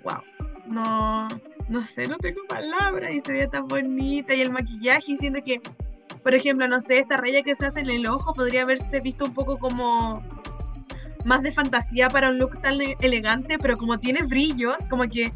wow, 0.03 0.23
no, 0.67 1.29
no 1.69 1.85
sé, 1.85 2.07
no 2.07 2.19
tengo 2.19 2.43
palabras 2.49 3.13
y 3.13 3.21
se 3.21 3.33
ve 3.33 3.49
tan 3.49 3.67
bonita 3.67 4.35
y 4.35 4.41
el 4.41 4.51
maquillaje 4.51 5.13
y 5.13 5.43
que, 5.43 5.61
por 6.23 6.35
ejemplo, 6.35 6.67
no 6.69 6.81
sé, 6.81 6.99
esta 6.99 7.17
raya 7.17 7.43
que 7.43 7.55
se 7.55 7.67
hace 7.67 7.81
en 7.81 7.91
el 7.91 8.07
ojo 8.07 8.35
podría 8.35 8.63
haberse 8.63 9.01
visto 9.01 9.27
un 9.27 9.35
poco 9.35 9.59
como 9.59 10.23
más 11.25 11.43
de 11.43 11.53
fantasía 11.53 12.09
para 12.09 12.31
un 12.31 12.39
look 12.39 12.61
tan 12.61 12.79
elegante, 13.01 13.59
pero 13.59 13.79
como 13.79 13.99
tiene 13.99 14.23
brillos, 14.23 14.77
como 14.91 15.09
que, 15.09 15.33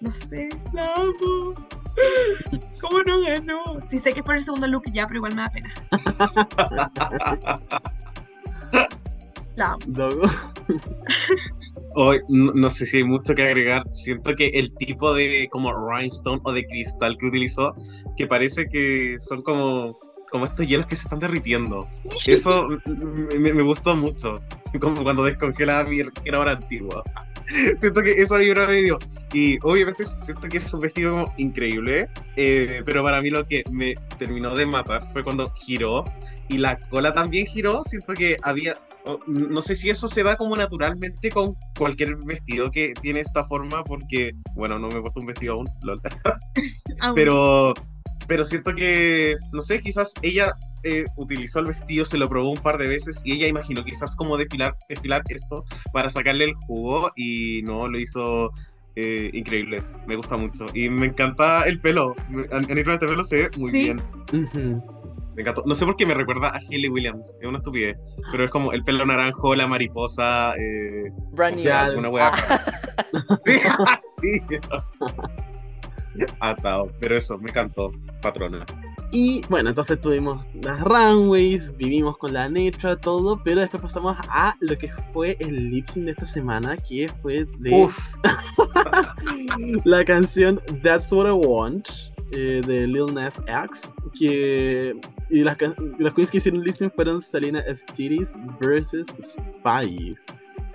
no 0.00 0.12
sé, 0.12 0.48
la 0.72 0.94
amo. 0.94 1.79
¿Cómo 2.80 3.02
no 3.02 3.20
ganó? 3.20 3.62
Sí 3.88 3.98
sé 3.98 4.12
que 4.12 4.20
es 4.20 4.26
por 4.26 4.36
el 4.36 4.42
segundo 4.42 4.66
look 4.66 4.84
ya, 4.92 5.06
pero 5.06 5.18
igual 5.18 5.34
me 5.34 5.42
da 5.42 5.48
pena. 5.48 5.74
La. 9.56 9.76
Hoy 11.96 12.20
no, 12.28 12.52
no 12.54 12.70
sé 12.70 12.86
si 12.86 12.98
hay 12.98 13.04
mucho 13.04 13.34
que 13.34 13.42
agregar. 13.42 13.82
Siento 13.92 14.34
que 14.34 14.48
el 14.48 14.74
tipo 14.76 15.12
de 15.12 15.48
como 15.50 15.72
rhinestone 15.72 16.40
o 16.44 16.52
de 16.52 16.66
cristal 16.66 17.16
que 17.18 17.26
utilizó, 17.26 17.74
que 18.16 18.26
parece 18.26 18.68
que 18.68 19.16
son 19.20 19.42
como, 19.42 19.96
como 20.30 20.44
estos 20.44 20.66
hielos 20.66 20.86
que 20.86 20.96
se 20.96 21.02
están 21.02 21.18
derritiendo. 21.18 21.88
Eso 22.26 22.68
me, 23.38 23.52
me 23.52 23.62
gustó 23.62 23.96
mucho. 23.96 24.40
Como 24.80 25.02
cuando 25.02 25.24
descongelaba 25.24 25.90
mi 25.90 26.00
ahora 26.32 26.52
antigua. 26.52 27.02
Siento 27.80 28.02
que 28.02 28.12
esa 28.12 28.36
vibra 28.38 28.66
me 28.66 28.82
dio. 28.82 28.98
Y 29.32 29.58
obviamente 29.62 30.04
siento 30.22 30.48
que 30.48 30.58
es 30.58 30.72
un 30.74 30.80
vestido 30.80 31.12
como 31.12 31.34
increíble. 31.36 32.08
eh, 32.36 32.82
pero 32.84 33.02
para 33.02 33.20
mí 33.20 33.30
lo 33.30 33.46
que 33.46 33.62
me 33.70 33.94
terminó 34.18 34.54
de 34.54 34.66
matar 34.66 35.10
fue 35.12 35.22
cuando 35.24 35.48
giró. 35.50 36.04
Y 36.48 36.58
la 36.58 36.76
cola 36.88 37.12
también 37.12 37.46
giró. 37.46 37.82
Siento 37.84 38.12
que 38.14 38.36
había 38.42 38.76
o- 39.06 39.18
no 39.26 39.62
sé 39.62 39.74
si 39.74 39.88
eso 39.88 40.08
se 40.08 40.22
da 40.22 40.36
como 40.36 40.54
naturalmente 40.56 41.30
con 41.30 41.54
cualquier 41.78 42.16
vestido 42.16 42.70
que 42.70 42.92
tiene 43.00 43.20
esta 43.20 43.44
forma, 43.44 43.82
porque, 43.82 44.32
bueno, 44.54 44.78
no 44.78 44.88
me 44.88 44.98
he 44.98 45.00
puesto 45.00 45.20
un 45.20 45.26
vestido 45.26 45.54
aún, 45.54 45.66
lol. 45.82 46.00
Aún. 47.00 47.14
pero, 47.14 47.72
pero 48.30 48.44
siento 48.44 48.72
que, 48.76 49.36
no 49.50 49.60
sé, 49.60 49.80
quizás 49.80 50.14
ella 50.22 50.54
eh, 50.84 51.04
utilizó 51.16 51.58
el 51.58 51.66
vestido, 51.66 52.04
se 52.04 52.16
lo 52.16 52.28
probó 52.28 52.52
un 52.52 52.58
par 52.58 52.78
de 52.78 52.86
veces 52.86 53.20
y 53.24 53.32
ella 53.32 53.48
imaginó 53.48 53.84
quizás 53.84 54.14
como 54.14 54.36
desfilar, 54.36 54.72
desfilar 54.88 55.22
esto 55.30 55.64
para 55.92 56.08
sacarle 56.10 56.44
el 56.44 56.54
jugo 56.54 57.10
y 57.16 57.62
no, 57.64 57.88
lo 57.88 57.98
hizo 57.98 58.52
eh, 58.94 59.30
increíble, 59.32 59.82
me 60.06 60.14
gusta 60.14 60.36
mucho. 60.36 60.66
Y 60.74 60.88
me 60.90 61.06
encanta 61.06 61.64
el 61.64 61.80
pelo, 61.80 62.14
Anitra, 62.52 62.94
este 62.94 63.08
pelo 63.08 63.24
se 63.24 63.36
ve 63.36 63.50
muy 63.56 63.72
Sí. 63.72 63.82
bien. 63.82 64.00
Me 65.34 65.42
encantó. 65.42 65.64
No 65.66 65.74
sé 65.74 65.84
por 65.84 65.96
qué 65.96 66.06
me 66.06 66.14
recuerda 66.14 66.50
a 66.50 66.58
Hayley 66.58 66.88
Williams. 66.88 67.34
Es 67.40 67.48
una 67.48 67.58
estupidez. 67.58 67.96
Pero 68.30 68.44
es 68.44 68.50
como 68.52 68.72
el 68.72 68.84
pelo 68.84 69.04
naranjo, 69.04 69.56
la 69.56 69.66
mariposa. 69.66 70.54
Eh... 70.56 71.10
Brand 71.32 71.58
o 71.58 71.62
sea, 71.62 71.90
una 71.96 72.08
wea. 72.10 72.32
Ah, 72.32 73.98
sí. 74.20 74.40
Atado. 76.40 76.92
Pero 77.00 77.16
eso, 77.16 77.38
me 77.38 77.50
encantó. 77.50 77.92
Patrona. 78.22 78.66
Y 79.12 79.42
bueno, 79.48 79.70
entonces 79.70 80.00
tuvimos 80.00 80.44
las 80.62 80.80
runways, 80.82 81.76
vivimos 81.76 82.16
con 82.18 82.32
la 82.32 82.48
Netra, 82.48 82.96
todo, 82.96 83.42
pero 83.42 83.60
después 83.60 83.82
pasamos 83.82 84.16
a 84.28 84.54
lo 84.60 84.78
que 84.78 84.88
fue 85.12 85.36
el 85.40 85.70
lip 85.70 85.86
sync 85.86 86.04
de 86.04 86.12
esta 86.12 86.26
semana, 86.26 86.76
que 86.76 87.10
fue 87.20 87.44
de 87.58 87.70
Uf. 87.72 88.16
la 89.84 90.04
canción 90.04 90.60
That's 90.84 91.10
What 91.10 91.26
I 91.26 91.32
Want 91.32 91.88
eh, 92.30 92.62
de 92.64 92.86
Lil 92.86 93.12
Nas 93.12 93.40
X, 93.48 93.92
que 94.16 94.94
y 95.28 95.42
las, 95.42 95.56
las 95.98 96.14
queens 96.14 96.30
que 96.30 96.38
hicieron 96.38 96.62
lip 96.62 96.76
sync 96.76 96.94
fueron 96.94 97.20
Selena 97.20 97.64
Stiris 97.76 98.36
versus 98.60 99.08
Spice. 99.18 100.22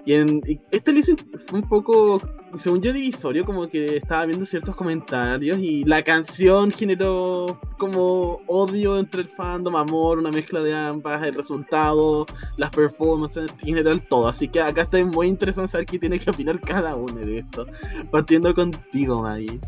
Y, 0.06 0.14
en, 0.14 0.42
este 0.72 1.04
sync 1.04 1.22
fue 1.48 1.60
un 1.60 1.68
poco, 1.68 2.22
según 2.58 2.82
yo, 2.82 2.94
divisorio, 2.94 3.44
como 3.44 3.68
que 3.68 3.98
estaba 3.98 4.26
viendo 4.26 4.46
ciertos 4.46 4.76
comentarios 4.76 5.58
y 5.58 5.84
la 5.84 6.04
canción 6.04 6.72
generó 6.72 7.60
como 7.78 8.42
odio 8.48 9.00
entre 9.00 9.22
el 9.22 9.30
fandom, 9.30 9.76
amor, 9.76 10.20
una 10.20 10.32
mezcla 10.32 10.62
de 10.62 10.76
ambas, 10.76 11.24
el 11.24 11.34
resultado, 11.34 12.26
las 12.58 12.70
performances, 12.70 13.52
en 13.52 13.58
general 13.58 14.08
todo. 14.08 14.28
Así 14.28 14.48
que 14.48 14.62
acá 14.62 14.84
estoy 14.84 15.04
muy 15.06 15.28
interesado 15.28 15.66
en 15.66 15.70
saber 15.70 15.86
qué 15.88 15.98
tiene 15.98 16.20
que 16.20 16.30
opinar 16.30 16.60
cada 16.62 16.96
uno 16.96 17.20
de 17.20 17.40
esto. 17.40 17.66
Partiendo 18.12 18.54
contigo, 18.54 19.24
Maggie. 19.24 19.60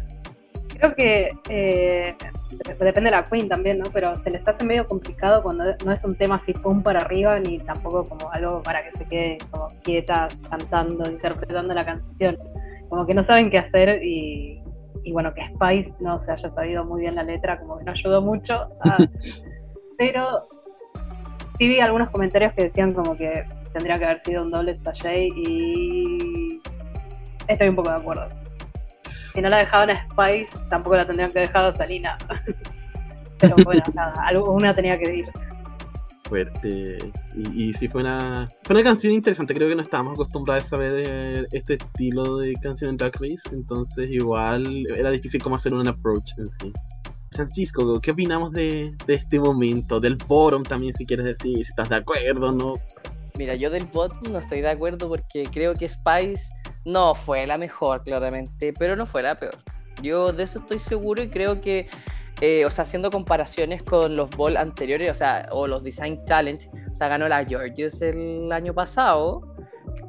Creo 0.78 0.96
que 0.96 1.32
eh, 1.50 2.16
depende 2.68 3.10
de 3.10 3.12
la 3.12 3.24
Queen 3.24 3.50
también, 3.50 3.80
¿no? 3.80 3.86
Pero 3.92 4.16
se 4.16 4.30
les 4.30 4.48
hace 4.48 4.64
medio 4.64 4.88
complicado 4.88 5.42
cuando 5.42 5.64
no 5.84 5.92
es 5.92 6.04
un 6.04 6.16
tema 6.16 6.36
así 6.36 6.54
pum 6.54 6.84
para 6.84 7.00
arriba, 7.00 7.40
ni 7.40 7.60
tampoco 7.60 8.08
como 8.08 8.32
algo 8.32 8.62
para 8.62 8.84
que 8.84 8.98
se 8.98 9.06
quede 9.08 9.38
como 9.50 9.70
quieta 9.84 10.28
cantando, 10.50 11.10
interpretando 11.10 11.74
la 11.74 11.86
canción. 11.86 12.38
Como 12.90 13.06
que 13.06 13.14
no 13.14 13.24
saben 13.24 13.50
qué 13.50 13.58
hacer 13.58 14.04
y, 14.04 14.62
y 15.04 15.12
bueno, 15.12 15.34
que 15.34 15.42
Spice 15.48 15.94
no 16.00 16.24
se 16.24 16.32
haya 16.32 16.50
sabido 16.52 16.86
muy 16.86 17.02
bien 17.02 17.16
la 17.16 17.24
letra, 17.24 17.60
como 17.60 17.80
que 17.80 17.86
no 17.86 17.92
ayudó 17.94 18.22
mucho. 18.22 18.70
pero 19.98 20.42
sí 21.58 21.68
vi 21.68 21.80
algunos 21.80 22.12
comentarios 22.12 22.54
que 22.54 22.66
decían 22.66 22.94
como 22.94 23.18
que 23.18 23.44
tendría 23.74 23.98
que 23.98 24.06
haber 24.06 24.22
sido 24.22 24.44
un 24.44 24.52
doble 24.52 24.78
sachet 24.84 25.32
y 25.36 26.62
estoy 27.48 27.70
un 27.70 27.76
poco 27.76 27.90
de 27.90 27.96
acuerdo. 27.96 28.47
Si 29.38 29.42
no 29.44 29.50
la 29.50 29.58
dejaban 29.58 29.92
a 29.92 29.96
Spice, 30.10 30.50
tampoco 30.68 30.96
la 30.96 31.06
tendrían 31.06 31.32
que 31.32 31.42
dejar 31.42 31.66
a 31.66 31.76
Salina. 31.76 32.18
Pero 33.40 33.54
bueno, 33.64 33.84
nada, 33.94 34.42
una 34.42 34.74
tenía 34.74 34.98
que 34.98 35.18
ir. 35.18 35.26
Fuerte. 36.24 36.98
Y, 37.36 37.70
y 37.70 37.74
sí 37.76 37.88
fue 37.88 38.02
una, 38.02 38.50
fue 38.64 38.76
una 38.78 38.84
canción 38.84 39.14
interesante. 39.14 39.54
Creo 39.54 39.70
que 39.70 39.76
no 39.76 39.84
estábamos 39.84 40.14
acostumbrados 40.14 40.74
a 40.74 40.78
ver 40.78 41.04
eh, 41.08 41.46
este 41.52 41.76
estilo 41.76 42.38
de 42.38 42.56
canción 42.64 42.90
en 42.90 42.98
Drag 42.98 43.14
Race. 43.14 43.44
Entonces, 43.52 44.10
igual 44.10 44.88
era 44.96 45.12
difícil 45.12 45.40
como 45.40 45.56
hacer 45.56 45.72
un 45.72 45.88
approach 45.88 46.32
en 46.40 46.50
sí. 46.50 46.74
Francisco, 47.34 48.02
¿qué 48.02 48.10
opinamos 48.10 48.52
de, 48.54 48.92
de 49.06 49.14
este 49.14 49.40
momento? 49.40 50.00
Del 50.00 50.16
bottom 50.16 50.64
también, 50.64 50.96
si 50.96 51.06
quieres 51.06 51.28
decir, 51.28 51.58
si 51.58 51.62
estás 51.62 51.90
de 51.90 51.98
acuerdo 51.98 52.50
o 52.50 52.52
no. 52.52 52.74
Mira, 53.38 53.54
yo 53.54 53.70
del 53.70 53.86
bottom 53.86 54.32
no 54.32 54.40
estoy 54.40 54.62
de 54.62 54.70
acuerdo 54.72 55.08
porque 55.08 55.48
creo 55.52 55.76
que 55.76 55.88
Spice 55.88 56.57
no 56.88 57.16
fue 57.16 57.46
la 57.46 57.58
mejor, 57.58 58.02
claramente, 58.04 58.74
pero 58.74 58.96
no 58.96 59.06
fue 59.06 59.22
la 59.22 59.38
peor. 59.38 59.58
Yo 60.02 60.32
de 60.32 60.44
eso 60.44 60.60
estoy 60.60 60.80
seguro 60.80 61.22
y 61.22 61.30
creo 61.30 61.60
que, 61.60 61.90
eh, 62.40 62.66
o 62.66 62.72
sea, 62.72 62.84
haciendo 62.84 63.12
comparaciones 63.12 63.84
con 63.84 64.16
los 64.16 64.30
Ball 64.32 64.56
anteriores, 64.56 65.12
o 65.12 65.14
sea, 65.14 65.50
o 65.52 65.68
los 65.68 65.84
Design 65.84 66.24
Challenge, 66.24 66.70
o 66.92 66.96
sea, 66.96 67.10
ganó 67.10 67.28
la 67.28 67.44
Georges 67.44 68.02
el 68.02 68.50
año 68.54 68.74
pasado 68.74 69.54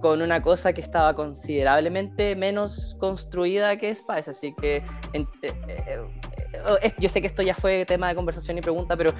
con 0.00 0.22
una 0.22 0.40
cosa 0.40 0.72
que 0.72 0.80
estaba 0.80 1.14
considerablemente 1.14 2.36
menos 2.36 2.96
construida 3.00 3.76
que 3.76 3.92
Spice, 3.92 4.30
así 4.30 4.54
que 4.54 4.76
eh, 5.14 5.24
eh, 5.42 6.92
yo 6.98 7.08
sé 7.08 7.20
que 7.20 7.26
esto 7.26 7.42
ya 7.42 7.56
fue 7.56 7.84
tema 7.86 8.08
de 8.08 8.14
conversación 8.14 8.56
y 8.56 8.60
pregunta, 8.60 8.96
pero 8.96 9.12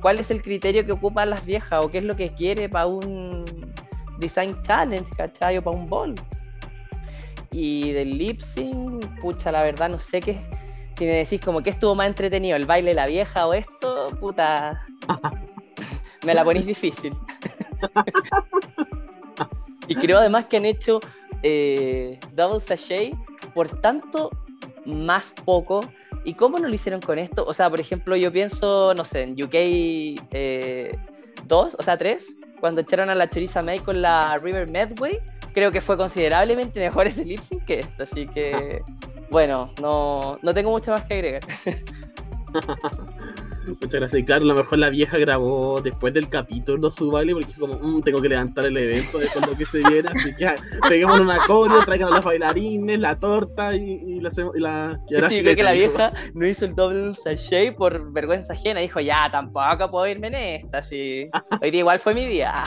¿cuál 0.00 0.18
es 0.18 0.30
el 0.30 0.42
criterio 0.42 0.86
que 0.86 0.92
ocupan 0.92 1.28
las 1.28 1.44
viejas 1.44 1.84
o 1.84 1.90
qué 1.90 1.98
es 1.98 2.04
lo 2.04 2.16
que 2.16 2.30
quiere 2.30 2.70
para 2.70 2.86
un 2.86 3.70
Design 4.18 4.56
Challenge, 4.62 5.10
¿cachai? 5.14 5.58
O 5.58 5.62
para 5.62 5.76
un 5.76 5.90
ball? 5.90 6.14
Y 7.52 7.92
del 7.92 8.16
lip 8.16 8.40
sync, 8.40 9.20
pucha, 9.20 9.52
la 9.52 9.62
verdad 9.62 9.90
no 9.90 10.00
sé 10.00 10.20
qué. 10.20 10.40
Si 10.96 11.04
me 11.04 11.12
decís 11.12 11.40
como 11.40 11.62
que 11.62 11.70
estuvo 11.70 11.94
más 11.94 12.06
entretenido, 12.06 12.56
el 12.56 12.66
baile 12.66 12.90
de 12.90 12.94
la 12.94 13.06
vieja 13.06 13.46
o 13.46 13.54
esto, 13.54 14.08
puta. 14.18 14.86
me 16.24 16.34
la 16.34 16.44
ponís 16.44 16.66
difícil. 16.66 17.14
y 19.88 19.94
creo 19.94 20.18
además 20.18 20.46
que 20.46 20.56
han 20.56 20.64
hecho 20.64 21.00
eh, 21.42 22.18
Double 22.34 22.60
Sachet 22.60 23.14
por 23.54 23.80
tanto 23.80 24.30
más 24.86 25.32
poco. 25.44 25.80
¿Y 26.24 26.34
cómo 26.34 26.58
no 26.58 26.68
lo 26.68 26.74
hicieron 26.74 27.00
con 27.00 27.18
esto? 27.18 27.44
O 27.44 27.52
sea, 27.52 27.68
por 27.68 27.80
ejemplo, 27.80 28.14
yo 28.16 28.32
pienso, 28.32 28.94
no 28.94 29.04
sé, 29.04 29.22
en 29.22 29.32
UK 29.32 29.42
2, 29.42 29.52
eh, 30.32 30.96
o 31.50 31.82
sea, 31.82 31.98
3, 31.98 32.36
cuando 32.60 32.82
echaron 32.82 33.10
a 33.10 33.16
la 33.16 33.28
Choriza 33.28 33.60
May 33.60 33.80
con 33.80 34.00
la 34.00 34.38
River 34.38 34.68
Medway 34.68 35.18
creo 35.52 35.70
que 35.70 35.80
fue 35.80 35.96
considerablemente 35.96 36.80
mejor 36.80 37.06
ese 37.06 37.24
lip 37.24 37.40
sync 37.40 37.64
que 37.64 37.80
esto, 37.80 38.02
así 38.02 38.26
que 38.26 38.82
bueno, 39.30 39.72
no, 39.80 40.38
no 40.42 40.54
tengo 40.54 40.70
mucho 40.70 40.90
más 40.90 41.04
que 41.04 41.14
agregar. 41.14 41.42
Muchas 43.66 43.94
gracias. 43.94 44.20
Y 44.20 44.24
claro, 44.24 44.44
a 44.44 44.48
lo 44.48 44.54
mejor 44.54 44.78
la 44.78 44.90
vieja 44.90 45.18
grabó 45.18 45.80
después 45.80 46.12
del 46.12 46.28
capítulo 46.28 46.90
su 46.90 47.10
baile 47.10 47.34
porque 47.34 47.52
como, 47.54 47.74
mmm, 47.74 48.02
tengo 48.02 48.20
que 48.20 48.28
levantar 48.28 48.66
el 48.66 48.76
evento 48.76 49.18
después 49.18 49.44
de 49.44 49.50
lo 49.50 49.56
que 49.56 49.66
se 49.66 49.78
viera. 49.88 50.10
Así 50.10 50.34
que 50.34 50.54
peguemos 50.88 51.20
una 51.20 51.38
coreo, 51.46 51.84
traigan 51.84 52.08
a 52.08 52.16
los 52.16 52.24
bailarines, 52.24 52.98
la 52.98 53.18
torta 53.18 53.74
y, 53.74 54.00
y 54.04 54.20
la. 54.20 54.32
Y 54.54 54.60
la 54.60 55.28
sí, 55.28 55.42
creo 55.42 55.56
que 55.56 55.62
la 55.62 55.72
vieja 55.72 56.12
no 56.34 56.46
hizo 56.46 56.64
el 56.64 56.74
double 56.74 57.14
sachet 57.14 57.76
por 57.76 58.12
vergüenza 58.12 58.52
ajena. 58.52 58.80
Dijo, 58.80 59.00
ya, 59.00 59.30
tampoco 59.30 59.90
puedo 59.90 60.06
irme 60.08 60.28
en 60.28 60.34
esta. 60.34 60.78
Así. 60.78 61.30
Hoy 61.62 61.70
día 61.70 61.80
igual 61.80 62.00
fue 62.00 62.14
mi 62.14 62.26
día. 62.26 62.64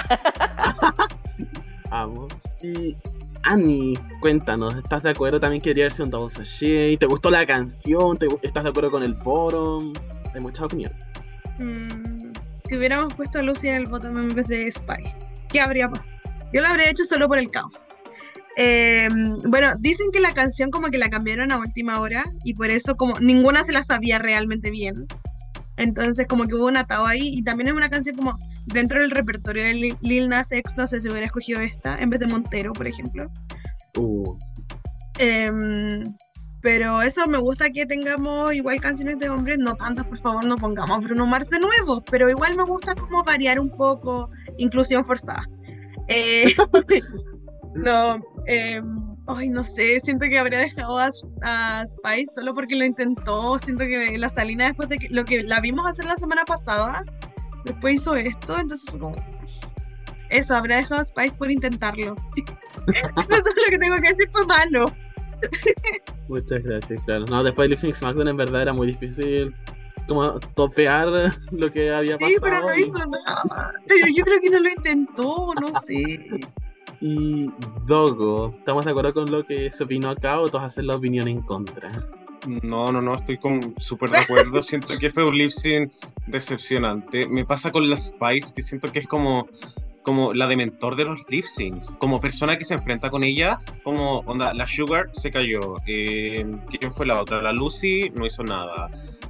Vamos. 1.98 2.28
Y 2.62 2.98
Ani, 3.44 3.98
cuéntanos, 4.20 4.76
¿estás 4.76 5.02
de 5.04 5.12
acuerdo? 5.12 5.40
También 5.40 5.62
quería 5.62 5.88
ver 5.88 6.02
un 6.02 6.10
double 6.10 6.30
sachet. 6.30 7.00
¿Te 7.00 7.06
gustó 7.06 7.32
la 7.32 7.46
canción? 7.46 8.20
¿Estás 8.42 8.66
de 8.66 8.70
acuerdo 8.72 8.92
con 8.92 9.02
el 9.02 9.14
bottom? 9.14 9.94
Hay 10.34 10.42
muchas 10.42 10.66
opiniones. 10.66 10.98
Mm, 11.58 12.34
si 12.66 12.76
hubiéramos 12.76 13.14
puesto 13.14 13.40
a 13.40 13.44
Lucy 13.44 13.70
en 13.70 13.76
el 13.76 13.86
bottom 13.86 14.18
en 14.18 14.36
vez 14.36 14.46
de 14.48 14.70
Spice, 14.70 15.30
¿qué 15.48 15.62
habría 15.62 15.88
pasado? 15.88 16.22
Yo 16.52 16.62
lo 16.62 16.68
habría 16.68 16.90
hecho 16.90 17.06
solo 17.06 17.30
por 17.30 17.40
el 17.40 17.50
caos. 17.50 17.88
Em, 18.58 19.40
bueno, 19.44 19.72
dicen 19.80 20.08
que 20.12 20.20
la 20.20 20.34
canción 20.34 20.72
como 20.72 20.90
que 20.90 20.98
la 20.98 21.10
cambiaron 21.10 21.54
a 21.54 21.60
última 21.60 22.02
hora 22.02 22.26
y 22.44 22.56
por 22.56 22.72
eso 22.72 22.98
como 22.98 23.18
ninguna 23.22 23.64
se 23.64 23.72
la 23.72 23.84
sabía 23.84 24.20
realmente 24.20 24.70
bien. 24.70 25.08
Entonces 25.78 26.28
como 26.28 26.44
que 26.44 26.56
hubo 26.56 26.68
un 26.68 26.76
atado 26.76 27.06
ahí 27.06 27.30
y 27.30 27.42
también 27.42 27.70
es 27.70 27.74
una 27.74 27.90
canción 27.90 28.18
como 28.18 28.38
dentro 28.66 29.00
del 29.00 29.12
repertorio 29.12 29.64
de 29.64 29.98
Lil 30.02 30.30
Nas 30.30 30.52
X, 30.52 30.76
no 30.78 30.88
sé 30.88 31.02
si 31.02 31.10
hubiera 31.10 31.26
escogido 31.26 31.62
esta 31.62 31.98
en 31.98 32.10
vez 32.10 32.20
de 32.20 32.28
Montero, 32.28 32.74
por 32.74 32.88
ejemplo. 32.88 33.30
Uh. 33.98 34.38
Em, 35.18 36.04
pero 36.62 37.02
eso 37.02 37.28
me 37.28 37.38
gusta 37.38 37.70
que 37.70 37.86
tengamos 37.86 38.54
igual 38.54 38.82
canciones 38.82 39.20
de 39.20 39.30
hombres, 39.30 39.60
no 39.60 39.76
tantas, 39.76 40.08
por 40.08 40.18
favor, 40.18 40.46
no 40.46 40.56
pongamos 40.56 41.04
Bruno 41.04 41.28
Mars 41.28 41.50
de 41.50 41.60
nuevo, 41.60 42.04
pero 42.10 42.30
igual 42.30 42.58
me 42.58 42.64
gusta 42.64 42.96
como 42.96 43.24
variar 43.24 43.60
un 43.60 43.70
poco, 43.70 44.30
inclusión 44.58 45.06
forzada. 45.06 45.48
Eh, 46.08 46.46
no, 47.76 48.20
eh, 48.48 48.82
ay, 49.28 49.50
no 49.50 49.64
sé, 49.64 50.00
siento 50.00 50.26
que 50.28 50.40
habría 50.40 50.60
dejado 50.60 50.98
a, 50.98 51.12
a, 51.44 51.86
Spice 51.86 52.34
solo 52.34 52.54
porque 52.54 52.76
lo 52.76 52.84
intentó, 52.86 53.60
siento 53.60 53.84
que 53.86 54.18
la 54.18 54.30
Salina 54.30 54.66
después 54.66 54.90
de 54.90 54.98
que, 54.98 55.10
lo 55.10 55.24
que 55.24 55.44
la 55.44 55.62
vimos 55.62 55.86
hacer 55.86 56.06
la 56.06 56.18
semana 56.18 56.46
pasada, 56.46 57.04
después 57.66 57.96
hizo 57.96 58.16
esto, 58.16 58.58
entonces 58.58 58.90
fue 58.90 59.00
como... 59.00 59.16
Eso, 60.30 60.56
habría 60.56 60.78
dejado 60.78 61.02
a 61.02 61.06
Spice 61.06 61.38
por 61.38 61.52
intentarlo. 61.52 62.16
Eso 62.88 63.10
es 63.18 63.44
lo 63.46 63.70
que 63.70 63.78
tengo 63.78 63.96
que 63.98 64.10
decir, 64.10 64.30
fue 64.32 64.46
malo. 64.46 64.86
Muchas 66.28 66.64
gracias, 66.64 67.02
claro. 67.04 67.26
No, 67.26 67.44
después 67.44 67.66
de 67.66 67.70
Lip 67.70 67.80
Sync 67.80 67.94
SmackDown 67.94 68.30
en 68.30 68.38
verdad 68.38 68.64
era 68.64 68.74
muy 68.74 68.88
difícil 68.88 69.54
como 70.08 70.40
topear 70.56 71.08
lo 71.52 71.72
que 71.72 71.92
había 71.92 72.18
pasado. 72.18 72.32
Sí, 72.34 72.40
pero 72.42 72.62
no 72.62 72.76
hizo 72.76 72.98
nada. 72.98 73.74
Pero 73.88 74.08
yo 74.14 74.24
creo 74.24 74.42
que 74.42 74.50
no 74.50 74.60
lo 74.60 74.70
intentó, 74.70 75.54
no 75.60 75.80
sé. 75.82 76.42
Y 77.02 77.52
Dogo, 77.86 78.56
¿estamos 78.58 78.86
de 78.86 78.92
acuerdo 78.92 79.14
con 79.14 79.30
lo 79.30 79.46
que 79.46 79.72
se 79.72 79.84
opinó 79.84 80.10
acá 80.10 80.40
o 80.40 80.50
todos 80.50 80.64
hacen 80.64 80.88
la 80.88 80.96
opinión 80.96 81.28
en 81.28 81.42
contra? 81.42 81.92
No, 82.46 82.92
no, 82.92 83.02
no, 83.02 83.16
estoy 83.16 83.40
súper 83.78 84.12
de 84.12 84.20
acuerdo. 84.20 84.62
siento 84.62 84.98
que 85.00 85.10
fue 85.10 85.26
un 85.26 85.38
lip 85.38 85.50
sync 85.50 85.92
decepcionante. 86.28 87.28
Me 87.28 87.46
pasa 87.46 87.72
con 87.72 87.90
la 87.90 87.96
Spice, 87.96 88.54
que 88.54 88.62
siento 88.62 88.92
que 88.92 89.00
es 89.00 89.08
como, 89.08 89.48
como 90.04 90.34
la 90.34 90.48
de 90.48 90.56
mentor 90.56 90.96
de 90.96 91.06
los 91.06 91.20
lip 91.30 91.46
syncs. 91.46 91.96
Como 91.98 92.20
persona 92.20 92.58
que 92.58 92.66
se 92.66 92.76
enfrenta 92.76 93.10
con 93.10 93.24
ella, 93.24 93.60
como, 93.84 94.20
onda, 94.20 94.54
la 94.54 94.68
Sugar 94.68 95.10
se 95.14 95.32
cayó. 95.32 95.76
Eh, 95.88 96.46
¿Quién 96.70 96.92
fue 96.92 97.06
la 97.06 97.22
otra? 97.22 97.42
La 97.42 97.52
Lucy 97.52 98.12
no 98.14 98.26
hizo 98.26 98.44
nada. 98.44 98.90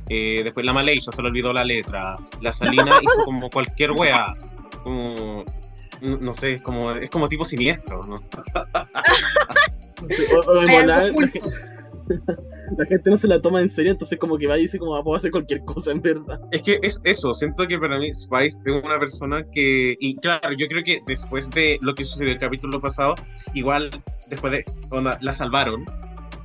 Eh, 0.10 0.42
después 0.44 0.66
la 0.66 0.74
Malaysia 0.74 1.12
se 1.12 1.22
le 1.22 1.30
olvidó 1.30 1.54
la 1.54 1.64
letra. 1.64 2.18
La 2.42 2.54
Salina 2.54 2.98
hizo 3.02 3.24
como 3.24 3.50
cualquier 3.50 3.92
wea. 3.92 4.36
Como, 4.84 5.46
no 6.02 6.34
sé, 6.34 6.56
es 6.56 6.62
como, 6.62 6.92
es 6.92 7.10
como 7.10 7.30
tipo 7.30 7.46
siniestro, 7.46 8.06
¿no? 8.06 8.16
o, 10.36 10.50
o 10.50 10.60
de 10.60 11.14
la, 12.78 12.86
gente 12.86 13.10
no 13.10 13.18
se 13.18 13.28
la 13.28 13.42
toma 13.42 13.62
en 13.62 13.70
serio, 13.70 13.92
entonces 13.92 14.18
como 14.18 14.38
que 14.38 14.48
va 14.48 14.58
y 14.58 14.64
dice 14.64 14.80
como, 14.80 14.96
ah, 14.96 15.04
puedo 15.04 15.18
hacer 15.18 15.32
cualquier 15.32 15.64
cosa 15.66 15.92
en 15.92 16.02
verdad. 16.02 16.40
Es 16.52 16.62
que 16.62 16.80
es 16.82 17.00
eso, 17.04 17.34
siento 17.34 17.68
que 17.68 17.78
para 17.78 17.98
mí 17.98 18.14
Spice 18.14 18.58
es 18.66 18.84
una 18.84 19.00
persona 19.00 19.44
que, 19.52 19.96
y 20.00 20.16
claro, 20.18 20.52
yo 20.58 20.68
creo 20.68 20.84
que 20.84 21.02
después 21.06 21.50
de 21.52 21.78
lo 21.82 21.96
que 21.96 22.04
sucedió 22.04 22.34
el 22.34 22.40
capítulo 22.40 22.80
pasado, 22.82 23.16
igual 23.54 23.90
después 24.28 24.54
de, 24.54 24.66
onda, 24.90 25.18
la 25.22 25.34
salvaron 25.34 25.86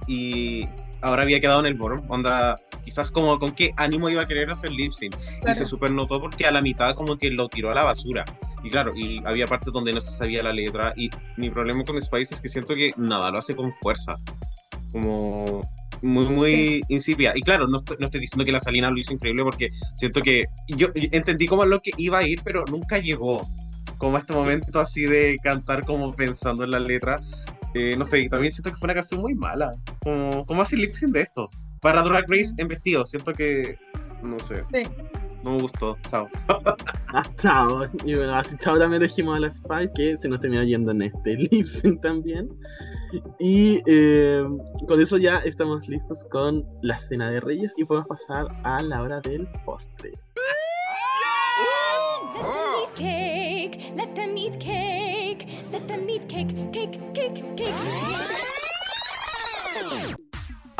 y 0.06 0.66
ahora 1.02 1.22
había 1.22 1.40
quedado 1.40 1.60
en 1.60 1.66
el 1.66 1.74
bottom, 1.74 2.02
onda, 2.08 2.58
quizás 2.84 3.10
como 3.10 3.38
con 3.38 3.52
qué 3.52 3.72
ánimo 3.76 4.08
iba 4.08 4.22
a 4.22 4.26
querer 4.26 4.50
hacer 4.50 4.70
lip 4.70 4.92
sync. 4.92 5.14
Claro. 5.40 5.52
Y 5.52 5.54
se 5.54 5.66
super 5.66 5.90
notó 5.90 6.20
porque 6.20 6.46
a 6.46 6.50
la 6.50 6.62
mitad 6.62 6.94
como 6.94 7.16
que 7.16 7.30
lo 7.30 7.48
tiró 7.48 7.70
a 7.70 7.74
la 7.74 7.84
basura. 7.84 8.24
Y 8.62 8.70
claro, 8.70 8.92
y 8.94 9.22
había 9.24 9.46
partes 9.46 9.72
donde 9.72 9.92
no 9.92 10.00
se 10.00 10.10
sabía 10.10 10.42
la 10.42 10.52
letra. 10.52 10.92
Y 10.96 11.10
mi 11.36 11.50
problema 11.50 11.84
con 11.84 12.00
Spice 12.00 12.34
es 12.34 12.40
que 12.40 12.48
siento 12.48 12.74
que 12.74 12.92
nada, 12.96 13.30
lo 13.30 13.38
hace 13.38 13.54
con 13.54 13.72
fuerza. 13.74 14.16
Como 14.92 15.60
muy, 16.02 16.26
muy 16.26 16.52
sí. 16.52 16.80
insípida. 16.88 17.32
Y 17.34 17.42
claro, 17.42 17.66
no 17.66 17.78
estoy, 17.78 17.96
no 18.00 18.06
estoy, 18.06 18.20
diciendo 18.20 18.44
que 18.44 18.52
la 18.52 18.60
Salina 18.60 18.90
lo 18.90 18.98
hizo 18.98 19.12
increíble 19.12 19.42
porque 19.42 19.70
siento 19.96 20.20
que 20.22 20.44
yo, 20.68 20.88
entendí 20.94 21.46
como 21.46 21.64
lo 21.64 21.80
que 21.80 21.92
iba 21.96 22.18
a 22.18 22.26
ir, 22.26 22.40
pero 22.44 22.64
nunca 22.66 22.98
llegó. 22.98 23.46
Como 23.98 24.16
a 24.16 24.20
este 24.20 24.32
momento 24.32 24.80
así 24.80 25.02
de 25.02 25.36
cantar 25.42 25.84
como 25.84 26.14
pensando 26.14 26.64
en 26.64 26.70
la 26.70 26.80
letra. 26.80 27.20
Eh, 27.74 27.94
no 27.96 28.04
sé, 28.04 28.28
también 28.28 28.52
siento 28.52 28.70
que 28.70 28.76
fue 28.76 28.86
una 28.86 28.94
canción 28.94 29.20
muy 29.20 29.34
mala. 29.34 29.74
Como, 30.02 30.44
¿Cómo 30.46 30.62
hace 30.62 30.76
lip 30.76 30.94
sync 30.94 31.12
de 31.12 31.22
esto? 31.22 31.50
para 31.80 32.02
Drag 32.02 32.24
Race 32.28 32.54
en 32.58 32.68
vestido. 32.68 33.04
Siento 33.06 33.32
que, 33.32 33.78
no 34.22 34.38
sé, 34.40 34.64
Sí. 34.72 34.82
No 35.42 35.52
me 35.52 35.62
gustó. 35.62 35.96
Chao. 36.10 36.28
Ah, 36.48 37.22
chao. 37.38 37.88
Y 38.04 38.14
bueno, 38.14 38.34
así 38.34 38.56
chao 38.58 38.78
también 38.78 39.02
elegimos 39.02 39.36
a 39.36 39.40
la 39.40 39.52
Spice, 39.52 39.92
que 39.94 40.18
se 40.18 40.28
nos 40.28 40.40
terminó 40.40 40.62
yendo 40.62 40.92
en 40.92 41.02
este 41.02 41.36
lip 41.50 41.64
sync 41.64 42.00
también. 42.00 42.48
Y 43.38 43.80
eh, 43.86 44.44
con 44.86 45.00
eso 45.00 45.16
ya 45.18 45.38
estamos 45.38 45.88
listos 45.88 46.24
con 46.30 46.64
la 46.82 46.96
cena 46.96 47.30
de 47.30 47.40
Reyes 47.40 47.74
y 47.76 47.84
podemos 47.84 48.08
pasar 48.08 48.46
a 48.64 48.82
la 48.82 49.02
hora 49.02 49.20
del 49.20 49.48
postre. 49.64 50.12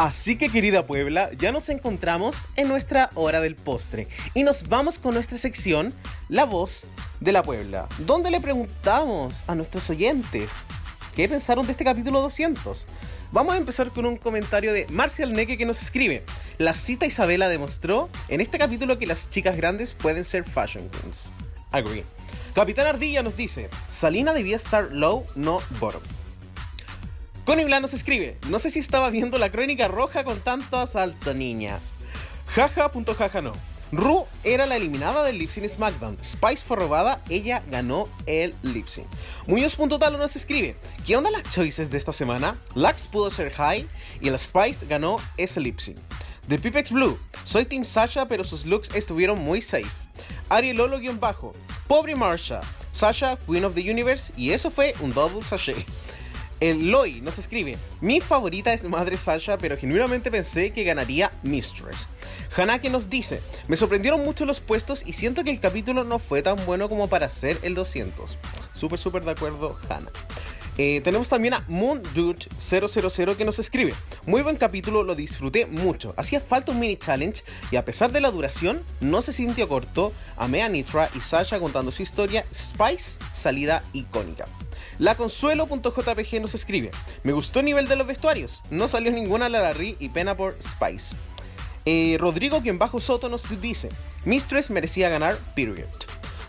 Así 0.01 0.36
que 0.36 0.48
querida 0.48 0.86
Puebla, 0.86 1.31
ya 1.36 1.52
nos 1.52 1.68
encontramos 1.68 2.48
en 2.56 2.68
nuestra 2.68 3.10
hora 3.16 3.43
del 3.43 3.55
postre 3.55 4.09
y 4.32 4.44
nos 4.44 4.66
vamos 4.66 4.98
con 4.98 5.12
nuestra 5.12 5.36
sección 5.36 5.93
La 6.31 6.47
voz 6.47 6.86
de 7.20 7.32
la 7.32 7.43
Puebla, 7.43 7.86
donde 7.98 8.31
le 8.31 8.40
preguntamos 8.40 9.35
a 9.47 9.55
nuestros 9.55 9.90
oyentes 9.90 10.48
qué 11.14 11.28
pensaron 11.28 11.66
de 11.66 11.72
este 11.72 11.85
capítulo 11.85 12.22
200. 12.22 12.86
Vamos 13.31 13.52
a 13.52 13.59
empezar 13.59 13.90
con 13.90 14.06
un 14.06 14.16
comentario 14.16 14.72
de 14.72 14.86
Marcial 14.89 15.35
Neque 15.35 15.59
que 15.59 15.66
nos 15.66 15.82
escribe. 15.82 16.24
La 16.56 16.72
cita 16.72 17.05
Isabela 17.05 17.51
demostró 17.51 18.09
en 18.28 18.40
este 18.40 18.56
capítulo 18.56 18.98
que 18.98 19.06
las 19.06 19.28
chicas 19.28 19.55
grandes 19.55 19.93
pueden 19.93 20.24
ser 20.24 20.44
fashion 20.44 20.89
queens. 20.89 21.35
Agree. 21.72 22.06
Capitán 22.55 22.86
Ardilla 22.86 23.22
nos 23.22 23.36
dice, 23.36 23.68
Salina 23.93 24.32
debía 24.32 24.56
estar 24.56 24.89
low, 24.93 25.27
no 25.35 25.60
bottom. 25.78 26.01
Connie 27.45 27.65
Blan 27.65 27.83
nos 27.83 27.95
escribe, 27.95 28.39
no 28.49 28.59
sé 28.59 28.71
si 28.71 28.79
estaba 28.79 29.11
viendo 29.11 29.39
la 29.39 29.51
crónica 29.51 29.89
roja 29.89 30.25
con 30.25 30.41
tanto 30.41 30.79
asalto, 30.79 31.35
niña. 31.35 31.81
Jaja, 32.55 32.91
jaja 33.17 33.41
no. 33.41 33.53
Ru 33.93 34.27
era 34.45 34.67
la 34.67 34.77
eliminada 34.77 35.25
del 35.25 35.39
lip 35.39 35.51
sync 35.51 35.69
SmackDown. 35.69 36.17
Spice 36.23 36.65
fue 36.65 36.77
robada, 36.77 37.21
ella 37.29 37.62
ganó 37.71 38.09
el 38.27 38.55
lip 38.62 38.87
sync. 38.87 39.07
Muñoz.talo 39.47 40.17
nos 40.17 40.37
escribe, 40.37 40.77
¿qué 41.05 41.17
onda 41.17 41.31
las 41.31 41.43
choices 41.51 41.91
de 41.91 41.99
esta 41.99 42.12
semana? 42.12 42.57
Lux 42.75 43.09
pudo 43.09 43.31
ser 43.31 43.51
high 43.53 43.89
y 44.21 44.31
la 44.31 44.39
Spice 44.39 44.87
ganó 44.87 45.17
ese 45.37 45.61
lip 45.61 45.81
sync. 45.81 45.99
The 46.49 46.59
Pipex 46.59 46.93
Blue, 46.93 47.19
soy 47.45 47.65
Team 47.65 47.85
Sasha 47.85 48.27
pero 48.27 48.45
sus 48.45 48.65
looks 48.65 48.95
estuvieron 48.95 49.39
muy 49.39 49.61
safe. 49.61 50.09
Ari 50.51 50.73
Lolo-bajo, 50.73 51.53
pobre 51.89 52.15
Marsha, 52.15 52.61
Sasha, 52.93 53.37
Queen 53.47 53.65
of 53.65 53.75
the 53.75 53.91
Universe 53.91 54.33
y 54.37 54.51
eso 54.51 54.71
fue 54.71 54.95
un 55.01 55.12
double 55.12 55.43
sachet. 55.43 55.85
Loi 56.61 57.23
nos 57.23 57.39
escribe, 57.39 57.78
mi 58.03 58.20
favorita 58.20 58.74
es 58.74 58.85
Madre 58.85 59.16
Sasha, 59.16 59.57
pero 59.57 59.78
genuinamente 59.78 60.31
pensé 60.31 60.70
que 60.70 60.85
ganaría 60.85 61.32
Mistress. 61.43 62.09
Hanake 62.55 62.91
nos 62.91 63.09
dice, 63.09 63.41
me 63.66 63.77
sorprendieron 63.77 64.23
mucho 64.24 64.45
los 64.45 64.61
puestos 64.61 65.03
y 65.07 65.15
siento 65.15 65.43
que 65.43 65.51
el 65.51 65.61
capítulo 65.61 66.05
no 66.05 66.19
fue 66.19 66.43
tan 66.43 66.65
bueno 66.66 66.91
como 66.91 67.09
para 67.09 67.31
ser 67.31 67.59
el 67.62 67.74
200. 67.74 68.37
Súper, 68.74 68.99
súper 68.99 69.24
de 69.24 69.31
acuerdo, 69.31 69.78
Hana. 69.89 70.11
Eh, 70.77 71.01
tenemos 71.03 71.28
también 71.28 71.55
a 71.55 71.66
MoonDude000 71.69 73.37
que 73.37 73.45
nos 73.45 73.59
escribe. 73.59 73.95
Muy 74.27 74.43
buen 74.43 74.57
capítulo, 74.57 75.03
lo 75.03 75.15
disfruté 75.15 75.66
mucho. 75.66 76.15
Hacía 76.16 76.41
falta 76.41 76.73
un 76.73 76.81
mini 76.81 76.97
challenge 76.97 77.43
y 77.70 77.77
a 77.77 77.85
pesar 77.85 78.12
de 78.12 78.20
la 78.20 78.31
duración, 78.31 78.82
no 79.01 79.23
se 79.23 79.32
sintió 79.32 79.69
corto. 79.69 80.12
Amé 80.37 80.62
a 80.62 80.69
Nitra 80.69 81.09
y 81.15 81.20
Sasha 81.20 81.59
contando 81.59 81.91
su 81.91 82.03
historia. 82.03 82.45
Spice, 82.53 83.19
salida 83.32 83.82
icónica. 83.93 84.47
La 85.01 85.14
Consuelo.jpg 85.14 86.43
nos 86.43 86.55
escribe. 86.55 86.90
Me 87.22 87.32
gustó 87.32 87.60
el 87.60 87.64
nivel 87.64 87.89
de 87.89 87.97
los 87.97 88.06
vestuarios. 88.06 88.62
No 88.70 88.86
salió 88.86 89.10
ninguna 89.10 89.48
Larry 89.48 89.97
y 89.98 90.10
pena 90.10 90.36
por 90.36 90.59
Spice. 90.60 91.16
Eh, 91.86 92.18
Rodrigo 92.20 92.60
bajo 92.74 93.01
Soto 93.01 93.31
nos 93.31 93.48
dice. 93.62 93.89
Mistress 94.27 94.70
merecía 94.70 95.09
ganar, 95.09 95.39
period. 95.56 95.89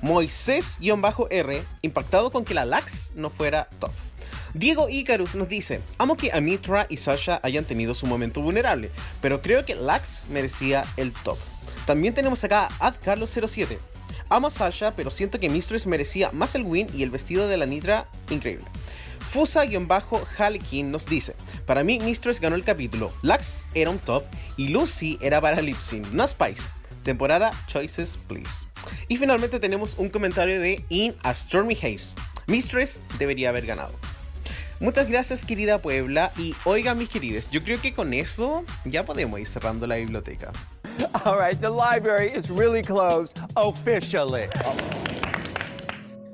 Moisés-R, 0.02 1.64
impactado 1.82 2.30
con 2.30 2.44
que 2.44 2.54
la 2.54 2.66
Lax 2.66 3.14
no 3.16 3.30
fuera 3.30 3.70
top. 3.80 3.92
Diego 4.54 4.90
Icarus 4.90 5.34
nos 5.36 5.48
dice, 5.48 5.80
amo 5.98 6.18
que 6.18 6.34
Amitra 6.34 6.88
y 6.90 6.98
Sasha 6.98 7.40
hayan 7.44 7.64
tenido 7.64 7.96
su 7.96 8.06
momento 8.06 8.42
vulnerable, 8.42 8.92
pero 9.22 9.42
creo 9.42 9.64
que 9.64 9.76
Lax 9.76 10.26
merecía 10.30 10.84
el 10.98 11.14
top. 11.14 11.38
También 11.86 12.14
tenemos 12.14 12.44
acá 12.44 12.68
a 12.80 12.94
Carlos07. 12.94 13.78
Amo 14.30 14.48
a 14.48 14.52
Sasha, 14.52 14.96
pero 14.96 15.12
siento 15.12 15.40
que 15.40 15.50
Mistress 15.50 15.88
merecía 15.88 16.32
más 16.32 16.56
el 16.56 16.64
win 16.64 16.88
y 16.94 17.04
el 17.04 17.10
vestido 17.10 17.48
de 17.48 17.58
la 17.58 17.66
Nitra, 17.66 18.08
increíble. 18.30 18.66
Fusa-Halekin 19.32 20.92
nos 20.92 21.06
dice, 21.06 21.36
para 21.66 21.84
mí 21.84 22.00
Mistress 22.00 22.42
ganó 22.42 22.56
el 22.56 22.64
capítulo, 22.64 23.14
Lax 23.22 23.68
era 23.74 23.90
un 23.90 24.00
top 24.00 24.24
y 24.58 24.70
Lucy 24.70 25.18
era 25.22 25.40
para 25.40 25.62
lip 25.62 25.80
sync, 25.80 26.08
no 26.12 26.28
Spice. 26.28 26.74
Temporada 27.04 27.52
Choices 27.68 28.20
Please. 28.28 28.68
Y 29.08 29.18
finalmente 29.18 29.60
tenemos 29.60 29.96
un 29.98 30.10
comentario 30.10 30.60
de 30.60 30.86
In 30.90 31.16
a 31.24 31.34
Stormy 31.34 31.76
Haze. 31.76 32.16
Mistress 32.48 33.02
debería 33.18 33.50
haber 33.50 33.66
ganado. 33.66 33.94
Muchas 34.80 35.08
gracias 35.08 35.46
querida 35.46 35.82
Puebla 35.82 36.32
y 36.38 36.56
oigan 36.64 36.98
mis 36.98 37.10
queridos, 37.10 37.50
yo 37.52 37.64
creo 37.64 37.80
que 37.80 37.94
con 37.94 38.14
eso 38.14 38.64
ya 38.84 39.06
podemos 39.06 39.40
ir 39.40 39.48
cerrando 39.48 39.86
la 39.86 39.98
biblioteca. 39.98 40.52
All 41.26 41.38
right, 41.38 41.60
the 41.60 41.70
library 41.70 42.30
is 42.30 42.50
really 42.50 42.82
closed 42.82 43.40
officially. 43.56 44.48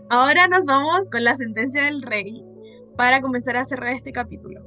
Ahora 0.09 0.47
nos 0.47 0.65
vamos 0.65 1.09
con 1.09 1.23
la 1.23 1.35
sentencia 1.35 1.83
del 1.83 2.01
rey 2.01 2.43
para 2.95 3.21
comenzar 3.21 3.57
a 3.57 3.65
cerrar 3.65 3.89
este 3.89 4.11
capítulo. 4.11 4.61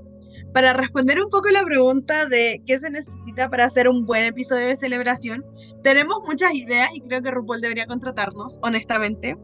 Para 0.53 0.73
responder 0.73 1.23
un 1.23 1.31
poco 1.31 1.49
la 1.51 1.65
pregunta 1.65 2.27
de 2.27 2.61
qué 2.67 2.79
se 2.79 2.91
necesita 2.91 3.49
para 3.49 3.65
hacer 3.65 3.89
un 3.89 4.05
buen 4.05 4.25
episodio 4.25 4.67
de 4.67 4.77
celebración, 4.77 5.45
tenemos 5.83 6.19
muchas 6.27 6.53
ideas 6.55 6.91
y 6.93 7.01
creo 7.01 7.23
que 7.23 7.31
RuPaul 7.31 7.61
debería 7.61 7.87
contratarnos, 7.87 8.59
honestamente. 8.63 9.37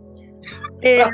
Eh, 0.82 1.04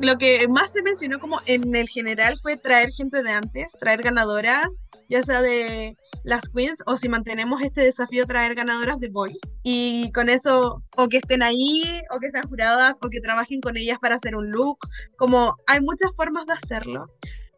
lo 0.00 0.18
que 0.18 0.46
más 0.48 0.72
se 0.72 0.82
mencionó 0.82 1.18
como 1.18 1.40
en 1.46 1.74
el 1.74 1.88
general 1.88 2.38
fue 2.42 2.56
traer 2.56 2.90
gente 2.90 3.22
de 3.22 3.30
antes, 3.30 3.72
traer 3.80 4.02
ganadoras, 4.02 4.68
ya 5.08 5.22
sea 5.22 5.40
de 5.40 5.96
las 6.24 6.48
queens 6.48 6.82
o 6.86 6.96
si 6.96 7.08
mantenemos 7.08 7.62
este 7.62 7.82
desafío 7.82 8.26
traer 8.26 8.56
ganadoras 8.56 8.98
de 8.98 9.08
Voice 9.08 9.56
y 9.62 10.10
con 10.12 10.28
eso 10.28 10.82
o 10.96 11.08
que 11.08 11.18
estén 11.18 11.42
ahí 11.42 11.82
o 12.10 12.18
que 12.18 12.30
sean 12.30 12.48
juradas 12.48 12.96
o 13.02 13.08
que 13.08 13.20
trabajen 13.20 13.60
con 13.60 13.76
ellas 13.76 13.98
para 14.00 14.16
hacer 14.16 14.34
un 14.34 14.50
look, 14.50 14.78
como 15.16 15.56
hay 15.66 15.80
muchas 15.80 16.10
formas 16.16 16.46
de 16.46 16.54
hacerlo. 16.54 17.06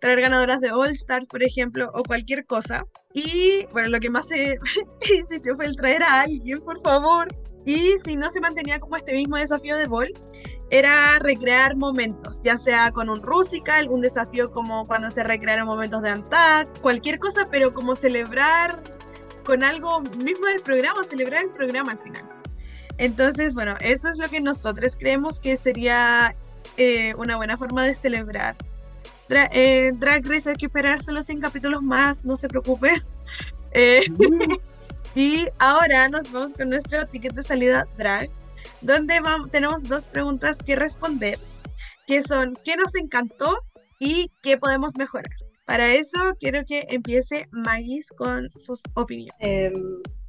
Traer 0.00 0.20
ganadoras 0.20 0.60
de 0.60 0.70
All 0.70 0.90
Stars, 0.90 1.26
por 1.26 1.42
ejemplo, 1.42 1.90
o 1.92 2.04
cualquier 2.04 2.46
cosa. 2.46 2.84
Y 3.14 3.66
bueno, 3.72 3.88
lo 3.88 3.98
que 3.98 4.10
más 4.10 4.28
se 4.28 4.56
insistió 5.18 5.56
fue 5.56 5.66
el 5.66 5.74
traer 5.74 6.04
a 6.04 6.20
alguien, 6.20 6.60
por 6.60 6.80
favor. 6.82 7.26
Y 7.64 7.94
si 8.04 8.16
no 8.16 8.30
se 8.30 8.40
mantenía 8.40 8.78
como 8.78 8.96
este 8.96 9.12
mismo 9.12 9.36
desafío 9.36 9.76
de 9.76 9.86
Ball, 9.86 10.12
era 10.70 11.18
recrear 11.18 11.76
momentos, 11.76 12.40
ya 12.42 12.58
sea 12.58 12.90
con 12.92 13.08
un 13.08 13.22
Rusical, 13.22 13.80
algún 13.80 14.02
desafío 14.02 14.50
como 14.50 14.86
cuando 14.86 15.10
se 15.10 15.24
recrearon 15.24 15.66
momentos 15.66 16.02
de 16.02 16.10
Antac, 16.10 16.80
cualquier 16.80 17.18
cosa, 17.18 17.48
pero 17.50 17.72
como 17.72 17.94
celebrar 17.94 18.82
con 19.44 19.64
algo 19.64 20.00
mismo 20.00 20.46
del 20.46 20.60
programa, 20.60 21.04
celebrar 21.04 21.44
el 21.44 21.50
programa 21.50 21.92
al 21.92 21.98
final. 22.00 22.28
Entonces, 22.98 23.54
bueno, 23.54 23.76
eso 23.80 24.08
es 24.10 24.18
lo 24.18 24.28
que 24.28 24.40
nosotros 24.40 24.96
creemos 24.98 25.40
que 25.40 25.56
sería 25.56 26.36
eh, 26.76 27.14
una 27.14 27.36
buena 27.36 27.56
forma 27.56 27.84
de 27.84 27.94
celebrar. 27.94 28.56
Dra 29.28 29.48
eh, 29.52 29.92
Drag 29.94 30.26
Race 30.26 30.50
hay 30.50 30.56
que 30.56 30.66
esperar 30.66 31.02
solo 31.02 31.22
100 31.22 31.40
capítulos 31.40 31.82
más, 31.82 32.24
no 32.24 32.36
se 32.36 32.48
preocupen. 32.48 33.02
Eh, 33.72 34.00
y 35.14 35.46
ahora 35.58 36.08
nos 36.08 36.32
vamos 36.32 36.54
con 36.54 36.70
nuestro 36.70 37.06
ticket 37.06 37.34
de 37.34 37.42
salida 37.42 37.86
drag 37.98 38.30
donde 38.80 39.20
vamos, 39.20 39.50
tenemos 39.50 39.84
dos 39.84 40.06
preguntas 40.06 40.58
que 40.58 40.76
responder, 40.76 41.38
que 42.06 42.22
son 42.22 42.54
¿qué 42.64 42.76
nos 42.76 42.94
encantó 42.94 43.58
y 43.98 44.30
qué 44.42 44.56
podemos 44.56 44.96
mejorar? 44.96 45.30
Para 45.66 45.92
eso 45.92 46.18
quiero 46.40 46.64
que 46.64 46.86
empiece 46.88 47.46
Magis 47.50 48.08
con 48.08 48.48
sus 48.56 48.82
opiniones. 48.94 49.34
Eh, 49.40 49.72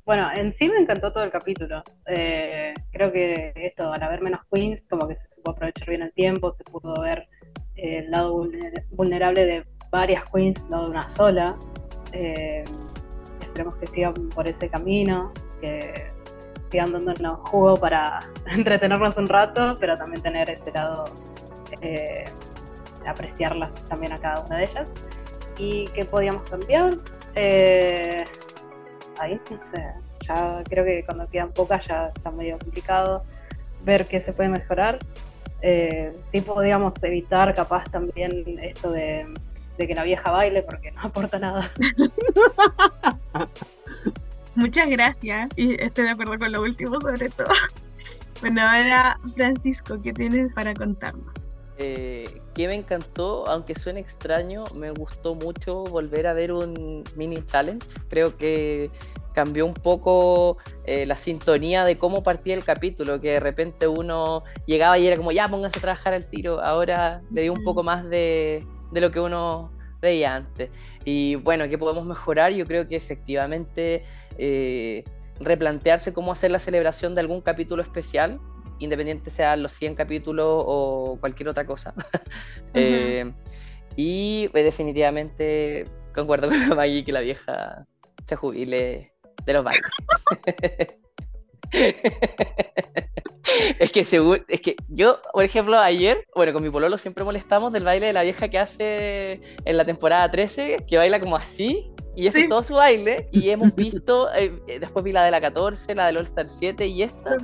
bueno, 0.06 0.28
en 0.36 0.54
sí 0.56 0.68
me 0.68 0.78
encantó 0.78 1.14
todo 1.14 1.24
el 1.24 1.32
capítulo. 1.32 1.82
Eh, 2.08 2.74
creo 2.92 3.12
que 3.12 3.54
esto, 3.56 3.94
al 3.94 4.02
haber 4.02 4.22
menos 4.22 4.42
queens, 4.52 4.82
como 4.90 5.08
que 5.08 5.16
se 5.16 5.28
pudo 5.36 5.54
aprovechar 5.54 5.88
bien 5.88 6.02
el 6.02 6.12
tiempo, 6.14 6.52
se 6.52 6.64
pudo 6.64 6.94
ver 7.02 7.28
el 7.76 8.10
lado 8.10 8.44
vulnerable 8.92 9.46
de 9.46 9.66
varias 9.92 10.24
queens, 10.30 10.62
no 10.70 10.84
de 10.84 10.90
una 10.90 11.16
sola. 11.16 11.58
Eh, 12.12 12.64
esperemos 13.40 13.78
que 13.78 13.88
sigan 13.88 14.14
por 14.36 14.48
ese 14.48 14.68
camino, 14.68 15.32
sigan 16.70 16.92
dándonos 16.92 17.40
jugo 17.50 17.76
para 17.78 18.20
entretenernos 18.48 19.18
un 19.18 19.28
rato, 19.28 19.78
pero 19.80 19.98
también 19.98 20.22
tener 20.22 20.50
ese 20.50 20.72
lado 20.72 21.06
eh, 21.82 22.26
apreciarlas 23.06 23.74
también 23.88 24.14
a 24.14 24.18
cada 24.18 24.42
una 24.46 24.58
de 24.58 24.64
ellas. 24.64 24.88
¿Y 25.58 25.86
qué 25.88 26.06
podíamos 26.06 26.50
cambiar? 26.50 26.94
Eh, 27.36 28.24
ahí, 29.20 29.40
no 29.52 29.60
sé, 29.74 29.86
ya 30.28 30.62
creo 30.64 30.86
que 30.86 31.04
cuando 31.06 31.28
quedan 31.28 31.52
pocas 31.52 31.86
ya 31.88 32.12
está 32.16 32.32
medio 32.32 32.58
complicado 32.58 33.24
ver 33.84 34.08
qué 34.08 34.22
se 34.22 34.34
puede 34.34 34.50
mejorar. 34.50 35.00
Eh, 35.62 36.16
sí 36.32 36.42
podíamos 36.42 36.94
evitar 37.04 37.54
capaz 37.54 37.84
también 37.92 38.46
esto 38.62 38.92
de, 38.92 39.26
de 39.78 39.88
que 39.88 39.96
la 39.96 40.04
vieja 40.04 40.32
baile 40.32 40.62
porque 40.62 40.92
no 40.92 41.02
aporta 41.04 41.40
nada. 41.40 41.72
Muchas 44.60 44.90
gracias. 44.90 45.50
Y 45.56 45.82
estoy 45.82 46.04
de 46.04 46.10
acuerdo 46.10 46.38
con 46.38 46.52
lo 46.52 46.62
último 46.62 47.00
sobre 47.02 47.30
todo. 47.30 47.48
Bueno, 48.42 48.62
ahora 48.62 49.20
Francisco, 49.36 50.00
¿qué 50.02 50.14
tienes 50.14 50.54
para 50.54 50.74
contarnos? 50.74 51.60
Eh, 51.78 52.40
que 52.54 52.68
me 52.70 52.76
encantó, 52.76 53.46
aunque 53.50 53.76
suene 53.76 54.00
extraño, 54.00 54.64
me 54.76 54.92
gustó 54.92 55.36
mucho 55.36 55.84
volver 55.84 56.26
a 56.26 56.32
ver 56.32 56.54
un 56.54 57.04
mini 57.18 57.46
challenge. 57.46 57.86
Creo 58.08 58.38
que 58.38 58.92
cambió 59.34 59.66
un 59.66 59.74
poco 59.74 60.58
eh, 60.86 61.06
la 61.06 61.18
sintonía 61.18 61.84
de 61.84 61.98
cómo 61.98 62.24
partía 62.24 62.54
el 62.54 62.64
capítulo, 62.64 63.20
que 63.20 63.32
de 63.32 63.40
repente 63.42 63.90
uno 63.90 64.42
llegaba 64.66 64.98
y 64.98 65.08
era 65.08 65.18
como, 65.18 65.34
ya, 65.34 65.50
pónganse 65.50 65.80
a 65.80 65.82
trabajar 65.82 66.14
al 66.14 66.30
tiro. 66.30 66.62
Ahora 66.62 67.22
le 67.32 67.42
dio 67.42 67.52
un 67.52 67.66
poco 67.66 67.84
más 67.84 68.10
de, 68.10 68.66
de 68.92 69.02
lo 69.02 69.12
que 69.12 69.20
uno 69.20 69.70
veía 70.02 70.36
antes. 70.36 70.70
Y 71.06 71.36
bueno, 71.36 71.68
¿qué 71.70 71.78
podemos 71.78 72.06
mejorar? 72.06 72.52
Yo 72.54 72.66
creo 72.66 72.88
que 72.88 72.96
efectivamente 72.96 74.04
eh, 74.38 75.04
replantearse 75.40 76.14
cómo 76.14 76.32
hacer 76.32 76.52
la 76.52 76.60
celebración 76.60 77.16
de 77.16 77.22
algún 77.22 77.42
capítulo 77.42 77.82
especial, 77.82 78.40
independiente 78.80 79.30
sean 79.30 79.64
los 79.64 79.72
100 79.74 79.96
capítulos 79.96 80.48
o 80.48 81.18
cualquier 81.20 81.50
otra 81.50 81.66
cosa. 81.66 81.94
Eh, 82.76 83.26
y 83.96 84.48
pues, 84.50 84.64
definitivamente 84.64 85.88
concuerdo 86.14 86.48
con 86.50 86.70
la 86.70 86.76
Maggie 86.76 87.04
que 87.04 87.12
la 87.12 87.22
vieja 87.22 87.88
se 88.28 88.36
jubile 88.36 89.12
de 89.44 89.54
los 89.54 89.64
bailes. 89.64 89.90
es 93.80 93.92
que 93.92 94.06
según, 94.06 94.44
es 94.48 94.62
que 94.62 94.76
yo, 94.88 95.20
por 95.34 95.44
ejemplo, 95.44 95.78
ayer, 95.80 96.26
bueno, 96.36 96.54
con 96.54 96.64
mi 96.64 96.70
pololo 96.70 96.98
siempre 96.98 97.24
molestamos 97.24 97.74
del 97.74 97.84
baile 97.84 98.08
de 98.08 98.14
la 98.14 98.24
vieja 98.24 98.50
que 98.50 98.60
hace 98.60 99.42
en 99.66 99.78
la 99.78 99.86
temporada 99.86 100.30
13, 100.30 100.86
que 100.88 100.98
baila 100.98 101.20
como 101.20 101.36
así, 101.36 101.92
y 102.16 102.28
ese 102.28 102.42
es 102.42 102.50
todo 102.50 102.64
su 102.64 102.74
baile, 102.74 103.30
y 103.32 103.50
hemos 103.50 103.74
visto, 103.76 104.34
eh, 104.36 104.60
eh, 104.68 104.80
después 104.80 105.06
vi 105.06 105.12
la 105.12 105.24
de 105.24 105.32
la 105.32 105.42
14, 105.42 105.96
la 105.96 106.08
del 106.08 106.18
All 106.18 106.26
Star 106.26 106.48
7 106.48 106.86
y 106.88 107.04
esta, 107.04 107.38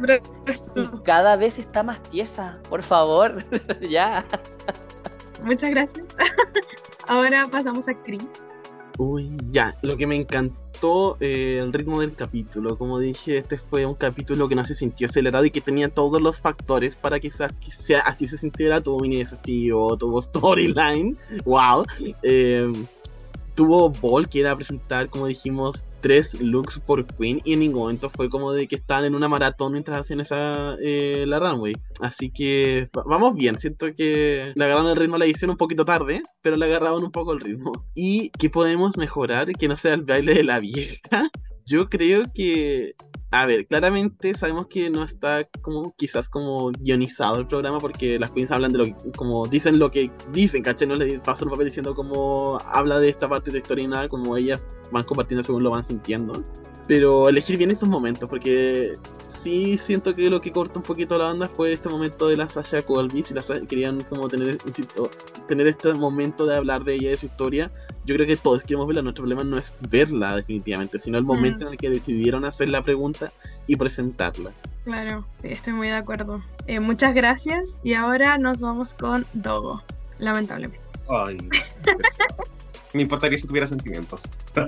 y 0.76 1.03
cada 1.03 1.35
vez 1.35 1.60
está 1.60 1.84
más 1.84 2.02
tiesa, 2.03 2.60
por 2.69 2.84
favor, 2.84 3.43
ya. 3.89 4.26
Muchas 5.43 5.69
gracias. 5.69 6.06
Ahora 7.07 7.45
pasamos 7.52 7.88
a 7.88 7.93
Chris. 8.03 8.55
Uy, 8.97 9.30
ya, 9.51 9.76
lo 9.81 9.97
que 9.97 10.07
me 10.07 10.15
encantó 10.15 11.17
eh, 11.19 11.59
el 11.61 11.73
ritmo 11.73 11.99
del 12.01 12.13
capítulo. 12.15 12.77
Como 12.77 12.99
dije, 12.99 13.38
este 13.38 13.57
fue 13.57 13.85
un 13.85 13.95
capítulo 13.95 14.47
que 14.47 14.55
no 14.55 14.63
se 14.63 14.73
sintió 14.76 15.07
acelerado 15.07 15.43
y 15.45 15.51
que 15.51 15.59
tenía 15.61 15.89
todos 15.89 16.22
los 16.22 16.39
factores 16.41 16.95
para 16.95 17.19
que, 17.19 17.30
sa- 17.31 17.49
que 17.49 17.72
sea, 17.72 18.01
así 18.01 18.27
se 18.27 18.38
sintiera. 18.38 18.81
Tuvo 18.81 18.99
mini 19.01 19.17
desafío, 19.17 19.97
tuvo 19.97 20.22
storyline, 20.22 21.17
wow. 21.45 21.85
Tuvo 23.56 23.90
Ball 23.90 24.27
que 24.30 24.41
era 24.41 24.56
presentar, 24.56 25.10
como 25.10 25.27
dijimos, 25.27 25.88
tres 26.02 26.40
looks 26.40 26.80
por 26.80 27.06
Queen 27.06 27.41
y 27.44 27.53
en 27.53 27.60
ningún 27.61 27.82
momento 27.84 28.10
fue 28.10 28.30
como 28.30 28.52
de 28.52 28.68
que 28.68 28.76
estaban 28.76 29.06
en 29.06 29.15
una 29.15 29.27
maratón 29.27 29.72
mientras 29.72 30.02
hacían 30.02 30.19
esa 30.19 30.76
eh, 30.82 31.23
la 31.27 31.40
runway. 31.40 31.76
Así 32.02 32.30
que 32.30 32.90
va- 32.95 33.03
vamos 33.07 33.36
bien, 33.36 33.57
siento 33.57 33.88
que 33.95 34.52
le 34.53 34.65
agarraron 34.65 34.91
el 34.91 34.98
ritmo 34.98 35.15
a 35.15 35.19
la 35.19 35.26
edición 35.26 35.49
un 35.52 35.57
poquito 35.57 35.86
tarde, 35.86 36.22
pero 36.41 36.57
le 36.57 36.65
agarraron 36.65 37.03
un 37.03 37.11
poco 37.11 37.34
el 37.34 37.40
ritmo. 37.40 37.72
¿Y 37.95 38.30
qué 38.32 38.49
podemos 38.49 38.98
mejorar? 38.98 39.52
Que 39.53 39.68
no 39.68 39.76
sea 39.76 39.94
el 39.94 40.03
baile 40.03 40.34
de 40.36 40.44
la 40.44 40.60
vieja. 40.60 41.30
Yo 41.65 41.89
creo 41.89 42.25
que 42.33 42.95
a 43.35 43.45
ver, 43.45 43.67
claramente 43.67 44.33
sabemos 44.33 44.67
que 44.67 44.89
no 44.89 45.03
está 45.03 45.45
como 45.61 45.93
quizás 45.97 46.29
como 46.29 46.71
guionizado 46.79 47.37
el 47.39 47.47
programa 47.47 47.79
porque 47.79 48.17
las 48.17 48.31
queens 48.31 48.49
hablan 48.49 48.71
de 48.71 48.77
lo 48.77 48.85
que, 48.85 48.95
como 49.17 49.45
dicen 49.45 49.77
lo 49.77 49.91
que 49.91 50.09
dicen, 50.31 50.63
¿cachai? 50.63 50.87
No 50.87 50.95
les 50.95 51.19
pasan 51.19 51.49
un 51.49 51.51
papel 51.51 51.65
diciendo 51.65 51.95
como 51.95 52.57
habla 52.65 52.99
de 52.99 53.09
esta 53.09 53.27
parte 53.27 53.51
de 53.51 53.57
la 53.57 53.61
historia 53.61 53.83
y 53.83 53.87
nada, 53.87 54.07
como 54.07 54.37
ellas 54.37 54.71
van 54.89 55.03
compartiendo 55.03 55.43
según 55.43 55.63
lo 55.63 55.71
van 55.71 55.83
sintiendo. 55.83 56.45
Pero 56.87 57.27
elegir 57.29 57.57
bien 57.57 57.71
esos 57.71 57.89
momentos, 57.89 58.29
porque 58.29 58.97
sí 59.27 59.77
siento 59.77 60.13
que 60.15 60.29
lo 60.29 60.39
que 60.39 60.51
corta 60.51 60.77
un 60.79 60.83
poquito 60.83 61.17
la 61.17 61.25
banda 61.25 61.47
fue 61.47 61.73
este 61.73 61.89
momento 61.89 62.27
de 62.27 62.37
la 62.37 62.47
Sasha 62.47 62.81
Colby, 62.83 63.23
si 63.23 63.33
la 63.33 63.41
Sasha- 63.41 63.65
querían 63.65 64.01
como 64.03 64.27
tener, 64.27 64.57
insisto, 64.67 65.09
tener 65.47 65.65
este 65.67 65.93
momento 65.95 66.45
de 66.45 66.55
hablar 66.55 66.83
de 66.83 66.93
ella 66.93 67.07
y 67.07 67.11
de 67.11 67.17
su 67.17 67.25
historia, 67.25 67.71
yo 68.05 68.13
creo 68.15 68.27
que 68.27 68.37
todos 68.37 68.63
queremos 68.63 68.85
verla, 68.87 69.01
nuestro 69.01 69.23
problema 69.23 69.43
no 69.43 69.57
es 69.57 69.73
verla 69.89 70.35
definitivamente, 70.35 70.99
sino 70.99 71.17
el 71.17 71.23
momento 71.23 71.65
en 71.65 71.71
el 71.73 71.77
que 71.77 71.89
decidieron 71.89 72.45
hacer 72.45 72.69
la 72.69 72.83
pregunta 72.83 73.33
y 73.65 73.75
presentarla. 73.77 74.51
Claro, 74.83 75.25
sí, 75.41 75.47
estoy 75.49 75.73
muy 75.73 75.87
de 75.87 75.95
acuerdo. 75.95 76.43
Eh, 76.67 76.79
muchas 76.79 77.15
gracias. 77.15 77.79
Y 77.83 77.95
ahora 77.95 78.37
nos 78.37 78.59
vamos 78.61 78.93
con 78.93 79.25
Dogo, 79.33 79.81
lamentablemente. 80.19 80.85
Ay, 81.09 81.37
me 82.95 83.01
importaría 83.01 83.38
si 83.38 83.45
tuviera 83.45 83.67
sentimientos. 83.67 84.22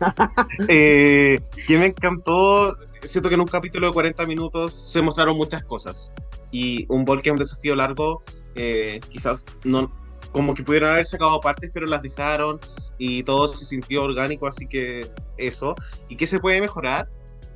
eh, 0.68 1.40
que 1.66 1.78
me 1.78 1.86
encantó. 1.86 2.76
Siento 3.04 3.28
que 3.28 3.36
en 3.36 3.40
un 3.40 3.46
capítulo 3.46 3.86
de 3.86 3.92
40 3.92 4.26
minutos 4.26 4.74
se 4.74 5.00
mostraron 5.00 5.36
muchas 5.36 5.64
cosas. 5.64 6.12
Y 6.50 6.84
un 6.88 7.04
bol 7.04 7.22
que 7.22 7.28
es 7.28 7.32
un 7.32 7.38
desafío 7.38 7.76
largo, 7.76 8.22
eh, 8.56 9.00
quizás 9.08 9.44
no. 9.64 9.90
Como 10.32 10.54
que 10.54 10.62
pudieron 10.62 10.90
haber 10.90 11.06
sacado 11.06 11.40
partes, 11.40 11.70
pero 11.72 11.86
las 11.86 12.02
dejaron 12.02 12.58
y 12.98 13.22
todo 13.22 13.46
se 13.48 13.64
sintió 13.64 14.02
orgánico, 14.02 14.46
así 14.48 14.66
que 14.66 15.08
eso. 15.36 15.76
¿Y 16.08 16.16
qué 16.16 16.26
se 16.26 16.40
puede 16.40 16.60
mejorar? 16.60 17.08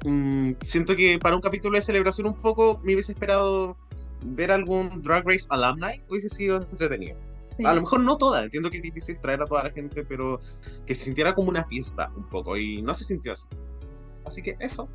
Mm, 0.05 0.53
siento 0.63 0.95
que 0.95 1.19
para 1.19 1.35
un 1.35 1.43
capítulo 1.43 1.77
de 1.77 1.83
celebración 1.83 2.29
un 2.29 2.37
poco 2.37 2.81
me 2.85 2.95
hubiese 2.95 3.13
esperado 3.13 3.77
ver 4.25 4.53
algún 4.53 5.03
Drag 5.03 5.27
Race 5.27 5.47
Alumni, 5.49 6.01
hubiese 6.09 6.29
sido 6.29 6.59
entretenido. 6.71 7.19
Sí. 7.57 7.65
A 7.65 7.75
lo 7.75 7.83
mejor 7.83 8.01
no 8.01 8.17
toda, 8.17 8.45
entiendo 8.45 8.71
que 8.71 8.79
es 8.79 8.83
difícil 8.83 9.21
traer 9.21 9.43
a 9.43 9.47
toda 9.47 9.65
la 9.65 9.71
gente, 9.71 10.05
pero 10.05 10.41
que 10.87 10.95
se 10.95 11.05
sintiera 11.05 11.35
como 11.35 11.51
una 11.51 11.65
fiesta 11.65 12.11
un 12.17 12.29
poco 12.29 12.57
y 12.57 12.83
no 12.83 12.95
se 12.95 13.05
sintió 13.05 13.33
así. 13.33 13.47
Así 14.25 14.43
que 14.43 14.57
eso. 14.61 14.89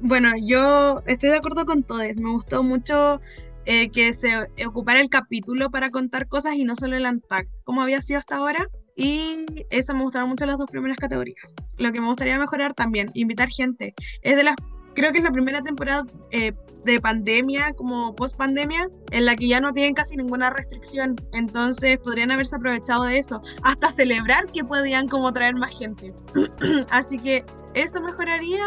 Bueno, 0.00 0.30
yo 0.40 1.02
estoy 1.06 1.30
de 1.30 1.36
acuerdo 1.36 1.66
con 1.66 1.82
todos. 1.82 2.16
Me 2.16 2.30
gustó 2.30 2.62
mucho 2.62 3.20
eh, 3.64 3.90
que 3.90 4.14
se 4.14 4.30
ocupara 4.66 5.00
el 5.00 5.08
capítulo 5.10 5.70
para 5.70 5.90
contar 5.90 6.28
cosas 6.28 6.54
y 6.54 6.64
no 6.64 6.76
solo 6.76 6.96
el 6.96 7.04
Unpack, 7.04 7.48
como 7.64 7.82
había 7.82 8.00
sido 8.00 8.20
hasta 8.20 8.36
ahora. 8.36 8.68
Y 8.96 9.44
eso 9.70 9.94
me 9.94 10.02
gustaron 10.02 10.28
mucho 10.28 10.46
las 10.46 10.58
dos 10.58 10.70
primeras 10.70 10.96
categorías. 10.98 11.54
Lo 11.76 11.92
que 11.92 12.00
me 12.00 12.06
gustaría 12.06 12.38
mejorar 12.38 12.74
también, 12.74 13.08
invitar 13.14 13.48
gente. 13.48 13.94
Es 14.22 14.36
de 14.36 14.42
las, 14.42 14.56
creo 14.98 15.12
que 15.12 15.18
es 15.18 15.24
la 15.24 15.30
primera 15.30 15.62
temporada 15.62 16.04
eh, 16.32 16.52
de 16.84 17.00
pandemia, 17.00 17.72
como 17.74 18.14
post 18.14 18.36
pandemia, 18.36 18.88
en 19.12 19.26
la 19.26 19.36
que 19.36 19.46
ya 19.46 19.60
no 19.60 19.72
tienen 19.72 19.94
casi 19.94 20.16
ninguna 20.16 20.50
restricción. 20.50 21.16
Entonces 21.32 21.98
podrían 21.98 22.30
haberse 22.30 22.56
aprovechado 22.56 23.04
de 23.04 23.18
eso, 23.18 23.40
hasta 23.62 23.92
celebrar 23.92 24.46
que 24.46 24.64
podían 24.64 25.08
como 25.08 25.32
traer 25.32 25.54
más 25.54 25.72
gente. 25.78 26.14
Así 26.90 27.18
que 27.18 27.44
eso 27.74 28.00
mejoraría 28.00 28.64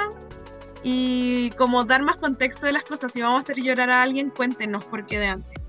y 0.83 1.49
como 1.57 1.83
dar 1.83 2.01
más 2.01 2.15
contexto 2.15 2.65
de 2.65 2.73
las 2.73 2.83
cosas. 2.83 3.11
Si 3.11 3.21
vamos 3.21 3.37
a 3.37 3.39
hacer 3.39 3.57
llorar 3.57 3.89
a 3.89 4.01
alguien, 4.01 4.29
cuéntenos 4.29 4.85
por 4.85 5.05
qué 5.05 5.19
de 5.19 5.27
antes. 5.27 5.60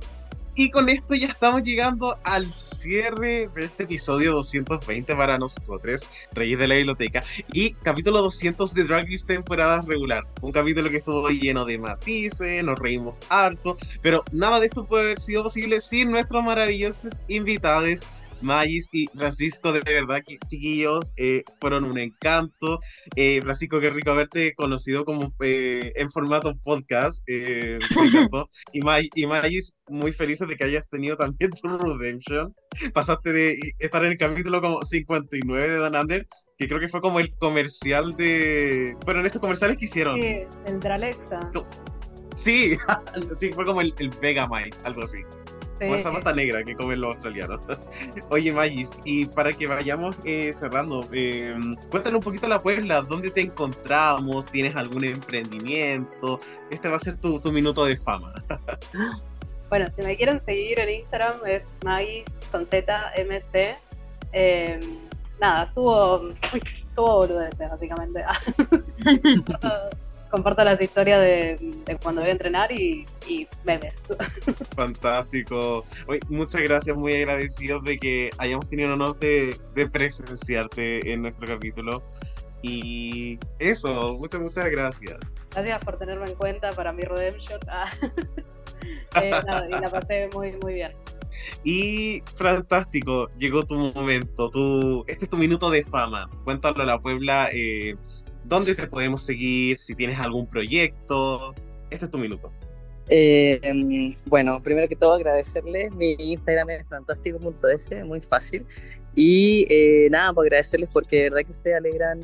Y 0.54 0.70
con 0.70 0.90
esto 0.90 1.14
ya 1.14 1.28
estamos 1.28 1.62
llegando 1.62 2.18
al 2.24 2.52
cierre 2.52 3.48
de 3.54 3.64
este 3.64 3.84
episodio 3.84 4.32
220 4.32 5.16
para 5.16 5.38
nosotros, 5.38 6.02
Reyes 6.32 6.58
de 6.58 6.68
la 6.68 6.74
Biblioteca, 6.74 7.24
y 7.54 7.72
capítulo 7.72 8.20
200 8.20 8.74
de 8.74 8.84
Drag 8.84 9.06
Race 9.08 9.24
temporada 9.26 9.82
regular. 9.86 10.26
Un 10.42 10.52
capítulo 10.52 10.90
que 10.90 10.98
estuvo 10.98 11.26
lleno 11.30 11.64
de 11.64 11.78
matices, 11.78 12.62
nos 12.62 12.78
reímos 12.78 13.14
harto, 13.30 13.78
pero 14.02 14.24
nada 14.30 14.60
de 14.60 14.66
esto 14.66 14.84
puede 14.84 15.04
haber 15.04 15.20
sido 15.20 15.44
posible 15.44 15.80
sin 15.80 16.10
nuestros 16.10 16.44
maravillosos 16.44 17.18
invitados. 17.28 18.04
Magis 18.42 18.88
y 18.92 19.06
Francisco, 19.08 19.72
de 19.72 19.80
verdad 19.80 20.20
chiquillos 20.48 21.12
eh, 21.16 21.42
fueron 21.60 21.84
un 21.84 21.98
encanto. 21.98 22.80
Eh, 23.16 23.40
Francisco, 23.42 23.80
qué 23.80 23.90
rico 23.90 24.10
haberte 24.10 24.54
conocido 24.54 25.04
como 25.04 25.32
eh, 25.40 25.92
en 25.96 26.10
formato 26.10 26.56
podcast. 26.62 27.22
eh. 27.26 27.78
Y, 28.72 28.80
May- 28.80 29.10
y 29.14 29.26
Magis, 29.26 29.74
muy 29.88 30.12
felices 30.12 30.48
de 30.48 30.56
que 30.56 30.64
hayas 30.64 30.88
tenido 30.88 31.16
también 31.16 31.50
tu 31.50 31.68
redemption. 31.68 32.54
Pasaste 32.92 33.32
de 33.32 33.58
estar 33.78 34.04
en 34.04 34.12
el 34.12 34.18
capítulo 34.18 34.60
como 34.60 34.82
59 34.82 35.68
de 35.68 35.76
Don 35.76 35.96
Under, 35.96 36.26
que 36.58 36.68
creo 36.68 36.80
que 36.80 36.88
fue 36.88 37.00
como 37.00 37.20
el 37.20 37.34
comercial 37.36 38.14
de. 38.16 38.96
Bueno, 39.04 39.20
en 39.20 39.26
estos 39.26 39.40
comerciales 39.40 39.76
que 39.78 39.84
hicieron. 39.84 40.20
Sí, 40.20 40.36
entre 40.66 40.92
Alexa. 40.92 41.40
Sí, 42.34 42.76
sí, 43.38 43.52
fue 43.52 43.64
como 43.66 43.80
el, 43.80 43.94
el 43.98 44.10
Vegamite, 44.20 44.76
algo 44.84 45.02
así. 45.04 45.18
Como 45.82 45.94
esa 45.96 46.10
Sí. 46.10 46.16
pata 46.16 46.32
negra 46.32 46.64
que 46.64 46.74
comen 46.74 47.00
los 47.00 47.14
australianos. 47.14 47.60
Oye, 48.30 48.52
Magis, 48.52 48.90
y 49.04 49.26
para 49.26 49.52
que 49.52 49.66
vayamos 49.66 50.16
eh, 50.24 50.52
cerrando, 50.52 51.06
eh, 51.12 51.54
cuéntale 51.90 52.16
un 52.16 52.22
poquito 52.22 52.46
a 52.46 52.48
la 52.48 52.62
Puebla, 52.62 53.02
¿dónde 53.02 53.30
te 53.30 53.40
encontramos? 53.42 54.46
¿Tienes 54.46 54.76
algún 54.76 55.04
emprendimiento? 55.04 56.40
Este 56.70 56.88
va 56.88 56.96
a 56.96 57.00
ser 57.00 57.16
tu, 57.18 57.38
tu 57.40 57.52
minuto 57.52 57.84
de 57.84 57.96
fama. 57.96 58.32
Bueno, 59.68 59.86
si 59.96 60.04
me 60.04 60.18
quieren 60.18 60.38
seguir 60.44 60.78
en 60.80 60.90
Instagram 61.00 61.36
es 61.46 61.62
Maggie 61.82 62.24
con 62.50 62.66
Z 62.66 63.12
MC. 63.16 63.74
Eh, 64.34 64.78
nada, 65.40 65.72
subo, 65.72 66.18
uy, 66.20 66.34
subo 66.94 67.20
boludeces 67.20 67.70
básicamente. 67.70 68.22
Comparto, 70.32 70.64
las 70.64 70.80
historias 70.80 71.20
de, 71.20 71.56
de 71.84 71.96
cuando 71.98 72.22
voy 72.22 72.30
a 72.30 72.32
entrenar 72.32 72.72
y, 72.72 73.04
y 73.28 73.46
memes. 73.64 73.94
Fantástico. 74.76 75.84
Oye, 76.08 76.20
muchas 76.28 76.62
gracias, 76.62 76.96
muy 76.96 77.14
agradecidos 77.14 77.84
de 77.84 77.96
que 77.98 78.30
hayamos 78.38 78.68
tenido 78.68 78.88
el 78.88 78.94
honor 78.94 79.18
de, 79.18 79.56
de 79.74 79.88
presenciarte 79.88 81.12
en 81.12 81.22
nuestro 81.22 81.46
capítulo. 81.46 82.02
Y 82.62 83.38
eso, 83.58 84.14
muchas, 84.18 84.40
muchas 84.40 84.70
gracias. 84.70 85.18
Gracias 85.50 85.84
por 85.84 85.98
tenerme 85.98 86.26
en 86.30 86.34
cuenta 86.36 86.70
para 86.70 86.92
mi 86.92 87.02
redemption. 87.02 87.60
Ah. 87.68 87.90
Eh, 89.14 89.30
nada, 89.30 89.68
y 89.68 89.70
la 89.70 89.88
pasé 89.88 90.28
muy, 90.34 90.52
muy 90.62 90.74
bien. 90.74 90.90
Y 91.64 92.22
fantástico, 92.34 93.28
llegó 93.38 93.64
tu 93.64 93.76
momento, 93.76 94.50
tu, 94.50 95.04
este 95.06 95.26
es 95.26 95.30
tu 95.30 95.36
minuto 95.36 95.70
de 95.70 95.84
fama. 95.84 96.28
Cuéntalo 96.44 96.82
a 96.82 96.86
la 96.86 96.98
Puebla, 96.98 97.48
eh, 97.52 97.94
dónde 98.44 98.74
te 98.74 98.86
podemos 98.86 99.22
seguir, 99.22 99.78
si 99.78 99.94
tienes 99.94 100.18
algún 100.18 100.46
proyecto. 100.46 101.54
Este 101.90 102.06
es 102.06 102.10
tu 102.10 102.18
minuto. 102.18 102.50
Eh, 103.08 104.16
bueno, 104.26 104.62
primero 104.62 104.88
que 104.88 104.96
todo 104.96 105.14
agradecerles, 105.14 105.92
mi 105.92 106.12
Instagram 106.18 106.70
es 106.70 106.86
fantástico.es, 106.88 108.04
muy 108.04 108.20
fácil. 108.20 108.64
Y 109.14 109.66
eh, 109.68 110.08
nada, 110.10 110.32
pues 110.32 110.46
agradecerles 110.46 110.88
porque 110.92 111.16
de 111.16 111.22
verdad 111.30 111.44
que 111.44 111.52
ustedes 111.52 111.76
alegran 111.76 112.20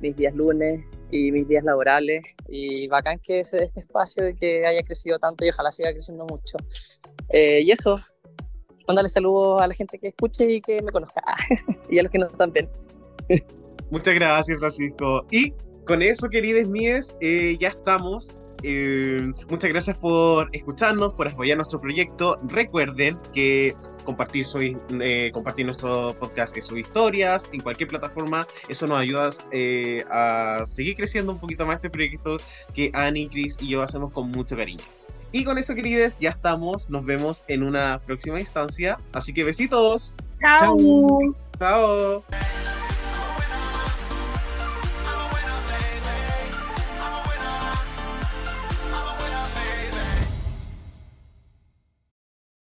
mis 0.00 0.16
días 0.16 0.34
lunes 0.34 0.84
y 1.10 1.30
mis 1.30 1.46
días 1.46 1.64
laborales. 1.64 2.22
Y 2.48 2.88
bacán 2.88 3.18
que 3.20 3.34
dé 3.34 3.40
este 3.40 3.80
espacio 3.80 4.24
que 4.40 4.66
haya 4.66 4.82
crecido 4.82 5.18
tanto 5.18 5.44
y 5.44 5.50
ojalá 5.50 5.70
siga 5.70 5.92
creciendo 5.92 6.24
mucho. 6.24 6.56
Eh, 7.28 7.60
y 7.62 7.70
eso, 7.70 8.00
mandarle 8.86 9.08
saludos 9.08 9.60
a 9.60 9.66
la 9.66 9.74
gente 9.74 9.98
que 9.98 10.08
escuche 10.08 10.50
y 10.50 10.60
que 10.60 10.82
me 10.82 10.90
conozca. 10.90 11.22
y 11.90 11.98
a 11.98 12.02
los 12.02 12.10
que 12.10 12.18
no 12.18 12.26
están 12.26 12.52
bien. 12.52 12.68
Muchas 13.90 14.14
gracias, 14.14 14.58
Francisco. 14.58 15.24
Y 15.30 15.52
con 15.86 16.02
eso, 16.02 16.28
queridas 16.28 16.68
mías, 16.68 17.16
eh, 17.20 17.56
ya 17.58 17.68
estamos. 17.68 18.38
Eh, 18.62 19.32
muchas 19.48 19.70
gracias 19.70 19.98
por 19.98 20.48
escucharnos, 20.52 21.14
por 21.14 21.28
apoyar 21.28 21.56
nuestro 21.56 21.80
proyecto. 21.80 22.38
Recuerden 22.44 23.18
que 23.32 23.74
compartir, 24.04 24.44
su, 24.44 24.58
eh, 24.58 25.30
compartir 25.32 25.66
nuestro 25.66 26.16
podcast 26.18 26.56
en 26.56 26.62
sus 26.62 26.78
historias, 26.78 27.48
en 27.52 27.60
cualquier 27.60 27.88
plataforma, 27.88 28.46
eso 28.68 28.86
nos 28.86 28.98
ayuda 28.98 29.30
eh, 29.52 30.04
a 30.10 30.64
seguir 30.66 30.96
creciendo 30.96 31.32
un 31.32 31.38
poquito 31.38 31.66
más 31.66 31.76
este 31.76 31.90
proyecto 31.90 32.38
que 32.74 32.90
Annie, 32.94 33.28
Chris 33.28 33.56
y 33.60 33.68
yo 33.68 33.82
hacemos 33.82 34.12
con 34.12 34.30
mucho 34.30 34.56
cariño. 34.56 34.84
Y 35.30 35.44
con 35.44 35.58
eso, 35.58 35.74
queridos, 35.74 36.16
ya 36.18 36.30
estamos. 36.30 36.88
Nos 36.88 37.04
vemos 37.04 37.44
en 37.48 37.62
una 37.62 38.00
próxima 38.06 38.40
instancia. 38.40 38.98
Así 39.12 39.34
que 39.34 39.44
besitos. 39.44 40.14
Chao. 40.40 41.34
Chao. 41.58 42.24